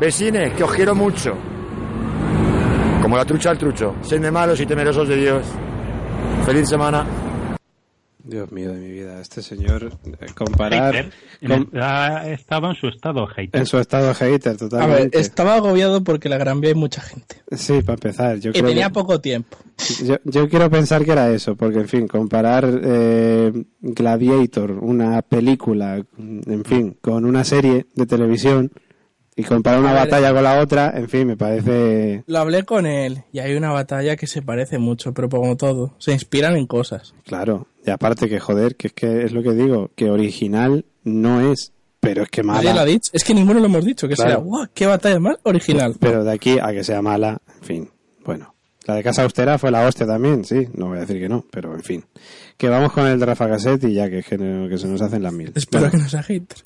Vecines, 0.00 0.52
que 0.54 0.64
os 0.64 0.72
quiero 0.72 0.94
mucho. 0.94 1.34
Como 3.00 3.16
la 3.16 3.24
trucha 3.24 3.50
al 3.50 3.58
trucho. 3.58 3.94
Sed 4.02 4.20
de 4.20 4.30
malos 4.30 4.60
y 4.60 4.66
temerosos 4.66 5.08
de 5.08 5.16
Dios. 5.16 5.46
Feliz 6.44 6.68
semana. 6.68 7.04
Dios 8.28 8.52
mío 8.52 8.72
de 8.74 8.78
mi 8.78 8.90
vida, 8.90 9.20
este 9.22 9.40
señor 9.40 9.90
eh, 10.20 10.26
comparar 10.34 11.10
com- 11.46 11.66
Ha 11.80 12.28
estado 12.28 12.68
en 12.68 12.74
su 12.76 12.88
estado 12.88 13.26
hater. 13.26 13.58
en 13.60 13.66
su 13.66 13.78
estado 13.78 14.12
hater 14.12 14.48
A 14.48 14.50
ver, 14.52 14.58
totalmente. 14.58 15.18
estaba 15.18 15.54
agobiado 15.54 16.04
porque 16.04 16.28
en 16.28 16.32
la 16.32 16.38
Gran 16.38 16.60
Vía 16.60 16.70
hay 16.70 16.74
mucha 16.76 17.00
gente. 17.00 17.36
Sí, 17.56 17.80
para 17.80 17.94
empezar, 17.94 18.38
yo 18.38 18.50
Y 18.50 18.52
creo 18.52 18.66
tenía 18.66 18.88
que- 18.88 18.92
poco 18.92 19.18
tiempo. 19.20 19.56
Yo, 20.04 20.16
yo 20.24 20.48
quiero 20.48 20.68
pensar 20.70 21.04
que 21.06 21.12
era 21.12 21.30
eso, 21.30 21.56
porque 21.56 21.78
en 21.78 21.88
fin, 21.88 22.06
comparar 22.06 22.68
eh, 22.82 23.50
Gladiator, 23.80 24.72
una 24.72 25.22
película, 25.22 26.04
en 26.18 26.64
fin, 26.66 26.98
con 27.00 27.24
una 27.24 27.44
serie 27.44 27.86
de 27.94 28.06
televisión 28.06 28.70
y 29.36 29.44
comparar 29.44 29.78
una 29.80 29.92
ver, 29.92 30.02
batalla 30.02 30.34
con 30.34 30.42
la 30.42 30.60
otra, 30.60 30.92
en 30.96 31.08
fin, 31.08 31.26
me 31.28 31.36
parece 31.36 32.24
Lo 32.26 32.38
hablé 32.40 32.64
con 32.64 32.86
él 32.86 33.22
y 33.32 33.38
hay 33.38 33.54
una 33.54 33.70
batalla 33.70 34.16
que 34.16 34.26
se 34.26 34.42
parece 34.42 34.78
mucho, 34.78 35.14
pero 35.14 35.28
como 35.30 35.56
todo, 35.56 35.94
se 35.98 36.12
inspiran 36.12 36.56
en 36.56 36.66
cosas. 36.66 37.14
claro. 37.24 37.66
Y 37.88 37.90
aparte 37.90 38.28
que 38.28 38.38
joder, 38.38 38.76
que 38.76 38.88
es 38.88 38.92
que 38.92 39.24
es 39.24 39.32
lo 39.32 39.42
que 39.42 39.52
digo, 39.54 39.90
que 39.96 40.10
original 40.10 40.84
no 41.04 41.50
es, 41.50 41.72
pero 42.00 42.22
es 42.24 42.28
que 42.28 42.42
Nadie 42.42 42.64
lo 42.64 42.68
ha 42.68 42.72
mala. 42.74 42.84
dicho. 42.84 43.10
Es 43.14 43.24
que 43.24 43.32
ninguno 43.32 43.60
lo 43.60 43.64
hemos 43.64 43.82
dicho, 43.82 44.06
que 44.06 44.14
Claro. 44.14 44.42
¡guau! 44.42 44.66
¡Qué 44.74 44.84
batalla 44.84 45.18
más 45.18 45.36
original! 45.44 45.96
Pero 45.98 46.22
de 46.22 46.30
aquí 46.30 46.58
a 46.60 46.70
que 46.72 46.84
sea 46.84 47.00
mala, 47.00 47.38
en 47.60 47.62
fin, 47.64 47.90
bueno. 48.26 48.54
La 48.84 48.94
de 48.94 49.02
Casa 49.02 49.22
Austera 49.22 49.56
fue 49.58 49.70
la 49.70 49.86
hostia 49.86 50.06
también, 50.06 50.44
sí, 50.44 50.68
no 50.74 50.88
voy 50.88 50.98
a 50.98 51.00
decir 51.00 51.18
que 51.18 51.30
no, 51.30 51.46
pero 51.50 51.74
en 51.74 51.82
fin. 51.82 52.04
Que 52.58 52.68
vamos 52.68 52.92
con 52.92 53.06
el 53.06 53.18
de 53.18 53.24
Rafa 53.24 53.48
Cassette 53.48 53.84
y 53.84 53.94
ya 53.94 54.10
que, 54.10 54.22
que, 54.22 54.36
que 54.36 54.76
se 54.78 54.86
nos 54.86 55.00
hacen 55.00 55.22
las 55.22 55.32
mil. 55.32 55.50
Espero 55.54 55.84
Bueno, 55.84 55.92
que 55.92 55.98
no 56.04 56.08
sea 56.10 56.22
hater. 56.22 56.58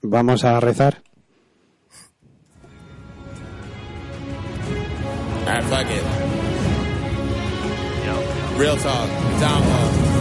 Vamos 0.00 0.42
a 0.44 0.58
rezar. 0.58 1.02
Alright, 5.46 5.64
fuck 5.64 5.90
it. 5.90 6.02
Real 8.58 8.76
talk. 8.78 9.08
Down 9.40 10.11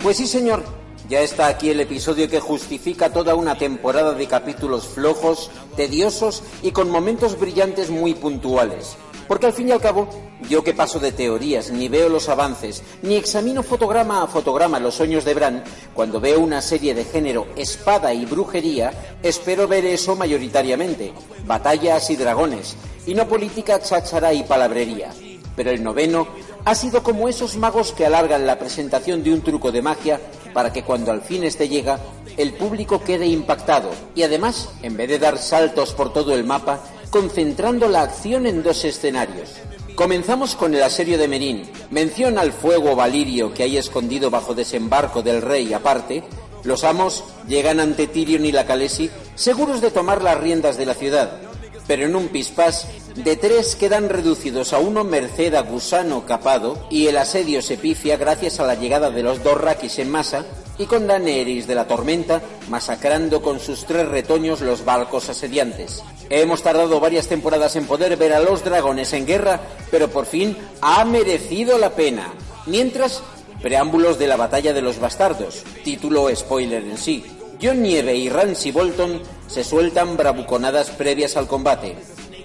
Pues 0.00 0.16
sí, 0.18 0.28
señor. 0.28 0.62
Ya 1.08 1.20
está 1.20 1.48
aquí 1.48 1.70
el 1.70 1.80
episodio 1.80 2.30
que 2.30 2.38
justifica 2.38 3.12
toda 3.12 3.34
una 3.34 3.58
temporada 3.58 4.14
de 4.14 4.26
capítulos 4.26 4.86
flojos, 4.86 5.50
tediosos 5.76 6.44
y 6.62 6.70
con 6.70 6.88
momentos 6.88 7.38
brillantes 7.38 7.90
muy 7.90 8.14
puntuales. 8.14 8.96
Porque 9.26 9.46
al 9.46 9.52
fin 9.52 9.68
y 9.68 9.72
al 9.72 9.80
cabo, 9.80 10.08
yo 10.48 10.62
que 10.62 10.72
paso 10.72 11.00
de 11.00 11.10
teorías, 11.10 11.72
ni 11.72 11.88
veo 11.88 12.08
los 12.08 12.28
avances, 12.28 12.82
ni 13.02 13.16
examino 13.16 13.64
fotograma 13.64 14.22
a 14.22 14.28
fotograma 14.28 14.78
los 14.78 14.94
sueños 14.94 15.24
de 15.24 15.34
Bran, 15.34 15.64
cuando 15.92 16.20
veo 16.20 16.38
una 16.38 16.62
serie 16.62 16.94
de 16.94 17.04
género 17.04 17.48
espada 17.56 18.14
y 18.14 18.24
brujería, 18.24 19.18
espero 19.22 19.66
ver 19.66 19.84
eso 19.84 20.14
mayoritariamente. 20.14 21.12
Batallas 21.44 22.08
y 22.10 22.16
dragones, 22.16 22.76
y 23.04 23.14
no 23.14 23.26
política, 23.26 23.80
cháchara 23.80 24.32
y 24.32 24.44
palabrería. 24.44 25.12
Pero 25.56 25.70
el 25.70 25.82
noveno 25.82 26.26
ha 26.64 26.74
sido 26.74 27.02
como 27.02 27.28
esos 27.28 27.56
magos 27.56 27.92
que 27.92 28.06
alargan 28.06 28.46
la 28.46 28.58
presentación 28.58 29.22
de 29.22 29.32
un 29.32 29.42
truco 29.42 29.70
de 29.70 29.82
magia 29.82 30.20
para 30.52 30.72
que 30.72 30.82
cuando 30.82 31.12
al 31.12 31.22
fin 31.22 31.44
este 31.44 31.68
llega, 31.68 31.98
el 32.36 32.54
público 32.54 33.02
quede 33.02 33.26
impactado 33.26 33.90
y 34.14 34.22
además, 34.22 34.70
en 34.82 34.96
vez 34.96 35.08
de 35.08 35.18
dar 35.18 35.38
saltos 35.38 35.92
por 35.92 36.12
todo 36.12 36.34
el 36.34 36.44
mapa, 36.44 36.80
concentrando 37.10 37.88
la 37.88 38.02
acción 38.02 38.46
en 38.46 38.62
dos 38.62 38.84
escenarios. 38.84 39.52
Comenzamos 39.94 40.56
con 40.56 40.74
el 40.74 40.82
asedio 40.82 41.18
de 41.18 41.28
Merín. 41.28 41.70
Mención 41.90 42.38
al 42.38 42.52
fuego 42.52 42.96
valirio 42.96 43.54
que 43.54 43.62
hay 43.62 43.76
escondido 43.76 44.28
bajo 44.28 44.52
desembarco 44.52 45.22
del 45.22 45.40
rey 45.40 45.72
aparte. 45.72 46.24
Los 46.64 46.82
amos 46.82 47.22
llegan 47.46 47.78
ante 47.78 48.08
Tyrion 48.08 48.44
y 48.44 48.50
la 48.50 48.66
Calesi 48.66 49.08
seguros 49.36 49.80
de 49.80 49.92
tomar 49.92 50.22
las 50.22 50.40
riendas 50.40 50.76
de 50.76 50.86
la 50.86 50.94
ciudad 50.94 51.53
pero 51.86 52.06
en 52.06 52.16
un 52.16 52.28
pispás 52.28 52.88
de 53.14 53.36
tres 53.36 53.76
quedan 53.76 54.08
reducidos 54.08 54.72
a 54.72 54.78
uno 54.78 55.04
merced 55.04 55.54
a 55.54 55.62
gusano 55.62 56.26
capado 56.26 56.86
y 56.90 57.06
el 57.06 57.16
asedio 57.16 57.62
se 57.62 57.76
pifia 57.76 58.16
gracias 58.16 58.60
a 58.60 58.66
la 58.66 58.74
llegada 58.74 59.10
de 59.10 59.22
los 59.22 59.42
dos 59.42 59.60
raquis 59.60 59.98
en 59.98 60.10
masa 60.10 60.44
y 60.78 60.86
con 60.86 61.06
Daenerys 61.06 61.66
de 61.66 61.74
la 61.74 61.86
tormenta 61.86 62.42
masacrando 62.68 63.42
con 63.42 63.60
sus 63.60 63.84
tres 63.84 64.08
retoños 64.08 64.60
los 64.60 64.84
barcos 64.84 65.28
asediantes. 65.28 66.02
Hemos 66.30 66.62
tardado 66.62 67.00
varias 67.00 67.28
temporadas 67.28 67.76
en 67.76 67.86
poder 67.86 68.16
ver 68.16 68.32
a 68.32 68.40
los 68.40 68.64
dragones 68.64 69.12
en 69.12 69.26
guerra, 69.26 69.60
pero 69.90 70.08
por 70.08 70.26
fin 70.26 70.56
ha 70.80 71.04
merecido 71.04 71.78
la 71.78 71.90
pena. 71.90 72.32
Mientras, 72.66 73.22
preámbulos 73.62 74.18
de 74.18 74.26
la 74.26 74.36
batalla 74.36 74.72
de 74.72 74.82
los 74.82 74.98
bastardos, 74.98 75.62
título 75.84 76.34
spoiler 76.34 76.82
en 76.82 76.98
sí. 76.98 77.24
John 77.62 77.82
Nieve 77.82 78.16
y 78.16 78.28
Ramsay 78.28 78.72
Bolton 78.72 79.20
se 79.46 79.64
sueltan 79.64 80.16
bravuconadas 80.16 80.90
previas 80.90 81.36
al 81.36 81.46
combate. 81.46 81.96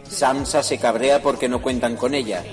Sansa 0.07 0.63
se 0.63 0.77
cabrea 0.77 1.21
porque 1.21 1.49
no 1.49 1.61
cuentan 1.61 1.95
con 1.95 2.13
ella. 2.13 2.43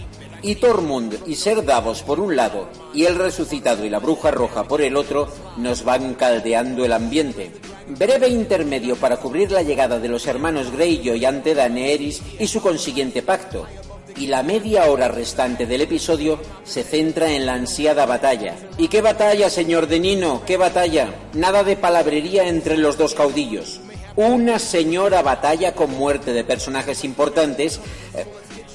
Y 0.43 0.57
Tormund 0.57 1.19
y 1.27 1.35
Ser 1.35 1.65
Davos 1.65 2.03
por 2.03 2.21
un 2.21 2.37
lado 2.37 2.69
y 2.95 3.05
el 3.05 3.17
resucitado 3.17 3.85
y 3.85 3.91
la 3.91 3.99
bruja 3.99 4.31
roja 4.31 4.65
por 4.65 4.83
el 4.83 4.97
otro 4.97 5.29
nos 5.57 5.85
van 5.85 6.15
caldeando 6.15 6.85
el 6.85 6.93
ambiente. 6.93 7.53
Breve 7.89 8.29
intermedio 8.29 8.97
para 8.97 9.17
cubrir 9.17 9.51
la 9.51 9.63
llegada 9.63 9.99
de 9.99 10.09
los 10.09 10.27
hermanos 10.27 10.71
Greyjoy 10.71 11.25
ante 11.25 11.55
Daenerys 11.55 12.23
y 12.39 12.47
su 12.47 12.61
consiguiente 12.61 13.23
pacto. 13.23 13.67
Y 14.17 14.29
la 14.29 14.43
media 14.43 14.91
hora 14.91 15.09
restante 15.09 15.67
del 15.67 15.83
episodio 15.83 16.41
se 16.65 16.83
centra 16.85 17.33
en 17.33 17.45
la 17.45 17.55
ansiada 17.55 18.07
batalla. 18.07 18.57
¿Y 18.79 18.89
qué 18.89 19.03
batalla, 19.03 19.51
señor 19.51 19.89
de 19.89 20.01
Nino? 20.01 20.43
¿Qué 20.47 20.57
batalla? 20.57 21.13
Nada 21.35 21.65
de 21.65 21.77
palabrería 21.77 22.49
entre 22.49 22.79
los 22.79 22.97
dos 22.97 23.15
caudillos. 23.15 23.81
Una 24.17 24.59
señora 24.59 25.21
batalla 25.21 25.75
con 25.75 25.91
muerte 25.91 26.33
de 26.33 26.45
personajes 26.45 27.05
importantes. 27.05 27.79
Eh, 28.15 28.25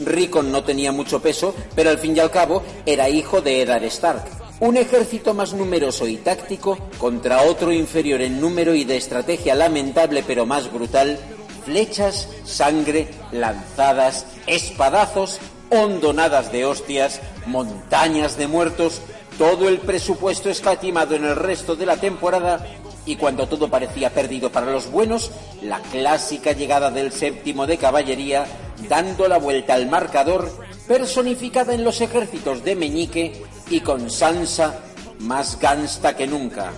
Rickon 0.05 0.51
no 0.51 0.63
tenía 0.63 0.91
mucho 0.91 1.19
peso, 1.21 1.55
pero 1.75 1.89
al 1.89 1.97
fin 1.97 2.15
y 2.15 2.19
al 2.19 2.29
cabo 2.29 2.61
era 2.85 3.09
hijo 3.09 3.41
de 3.41 3.63
Eddard 3.63 3.83
Stark. 3.85 4.23
Un 4.59 4.77
ejército 4.77 5.33
más 5.33 5.53
numeroso 5.53 6.07
y 6.07 6.17
táctico 6.17 6.77
contra 6.99 7.41
otro 7.41 7.71
inferior 7.71 8.21
en 8.21 8.39
número 8.39 8.75
y 8.75 8.83
de 8.83 8.97
estrategia 8.97 9.55
lamentable 9.55 10.23
pero 10.25 10.45
más 10.45 10.71
brutal. 10.71 11.17
Flechas, 11.65 12.27
sangre, 12.43 13.09
lanzadas, 13.31 14.25
espadazos, 14.47 15.39
hondonadas 15.69 16.51
de 16.51 16.65
hostias, 16.65 17.21
montañas 17.45 18.37
de 18.37 18.47
muertos, 18.47 19.01
todo 19.37 19.69
el 19.69 19.79
presupuesto 19.79 20.49
escatimado 20.49 21.15
en 21.15 21.25
el 21.25 21.35
resto 21.35 21.75
de 21.75 21.85
la 21.85 21.97
temporada 21.97 22.65
y 23.05 23.15
cuando 23.15 23.47
todo 23.47 23.69
parecía 23.69 24.11
perdido 24.11 24.51
para 24.51 24.71
los 24.71 24.91
buenos, 24.91 25.31
la 25.61 25.79
clásica 25.79 26.51
llegada 26.51 26.91
del 26.91 27.11
séptimo 27.11 27.65
de 27.65 27.77
caballería, 27.77 28.45
dando 28.87 29.27
la 29.27 29.37
vuelta 29.37 29.73
al 29.73 29.89
marcador, 29.89 30.51
personificada 30.87 31.73
en 31.73 31.83
los 31.83 32.01
ejércitos 32.01 32.63
de 32.63 32.75
Meñique 32.75 33.43
y 33.69 33.79
con 33.79 34.09
Sansa 34.09 34.79
más 35.19 35.59
gangsta 35.59 36.15
que 36.15 36.27
nunca. 36.27 36.71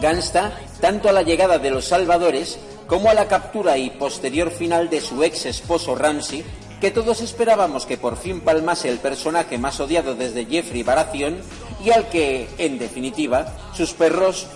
Gansta 0.00 0.52
tanto 0.80 1.08
a 1.08 1.12
la 1.12 1.22
llegada 1.22 1.58
de 1.58 1.70
los 1.70 1.86
salvadores 1.86 2.58
como 2.86 3.10
a 3.10 3.14
la 3.14 3.26
captura 3.26 3.76
y 3.78 3.90
posterior 3.90 4.50
final 4.50 4.88
de 4.88 5.00
su 5.00 5.24
ex 5.24 5.46
esposo 5.46 5.94
Ramsay, 5.94 6.44
que 6.80 6.90
todos 6.90 7.20
esperábamos 7.20 7.84
que 7.84 7.98
por 7.98 8.16
fin 8.16 8.40
palmase 8.40 8.88
el 8.88 8.98
personaje 8.98 9.58
más 9.58 9.80
odiado 9.80 10.14
desde 10.14 10.46
Jeffrey 10.46 10.84
Baratheon 10.84 11.38
y 11.84 11.90
al 11.90 12.08
que, 12.08 12.48
en 12.58 12.78
definitiva, 12.78 13.52
sus 13.74 13.92
perros 13.92 14.46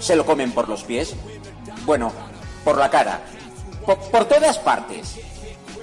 se 0.00 0.14
lo 0.14 0.24
comen 0.24 0.52
por 0.52 0.68
los 0.68 0.84
pies. 0.84 1.14
Bueno, 1.84 2.12
por 2.64 2.78
la 2.78 2.88
cara, 2.88 3.20
por, 3.84 3.98
por 3.98 4.24
todas 4.26 4.58
partes. 4.60 5.16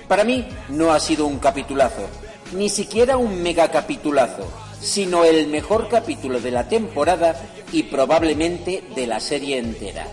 Para 0.07 0.23
mí 0.23 0.47
no 0.69 0.93
ha 0.93 0.99
sido 0.99 1.27
un 1.27 1.39
capitulazo, 1.39 2.07
ni 2.53 2.69
siquiera 2.69 3.17
un 3.17 3.43
megacapitulazo. 3.43 4.47
sino 4.81 5.25
el 5.25 5.47
mejor 5.47 5.89
capítulo 5.89 6.39
de 6.39 6.51
la 6.51 6.67
temporada 6.67 7.35
y 7.71 7.83
probablemente 7.83 8.83
de 8.95 9.07
la 9.07 9.19
serie 9.19 9.57
entera. 9.57 10.07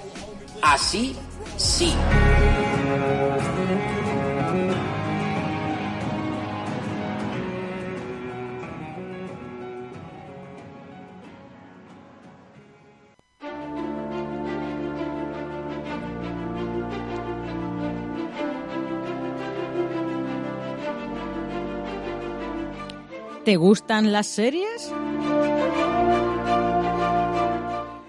Así, 0.62 1.14
sí. 1.56 1.92
¿Te 23.44 23.54
gustan 23.54 24.10
las 24.10 24.26
series? 24.26 24.92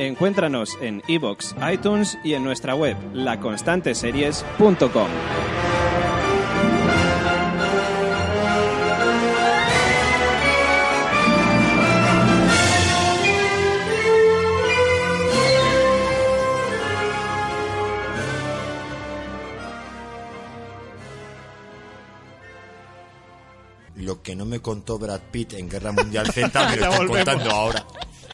Encuéntranos 0.00 0.78
en 0.80 1.02
iBox, 1.08 1.54
iTunes 1.70 2.16
y 2.24 2.32
en 2.32 2.42
nuestra 2.42 2.74
web 2.74 2.96
laconstanteseries.com. 3.12 5.08
Lo 23.96 24.22
que 24.22 24.34
no 24.34 24.46
me 24.46 24.60
contó 24.60 24.98
Brad 24.98 25.20
Pitt 25.30 25.52
en 25.52 25.68
Guerra 25.68 25.92
Mundial 25.92 26.32
Z 26.32 26.68
me 26.70 26.76
lo 26.78 26.86
está 26.86 27.06
contando 27.06 27.50
ahora. 27.50 27.84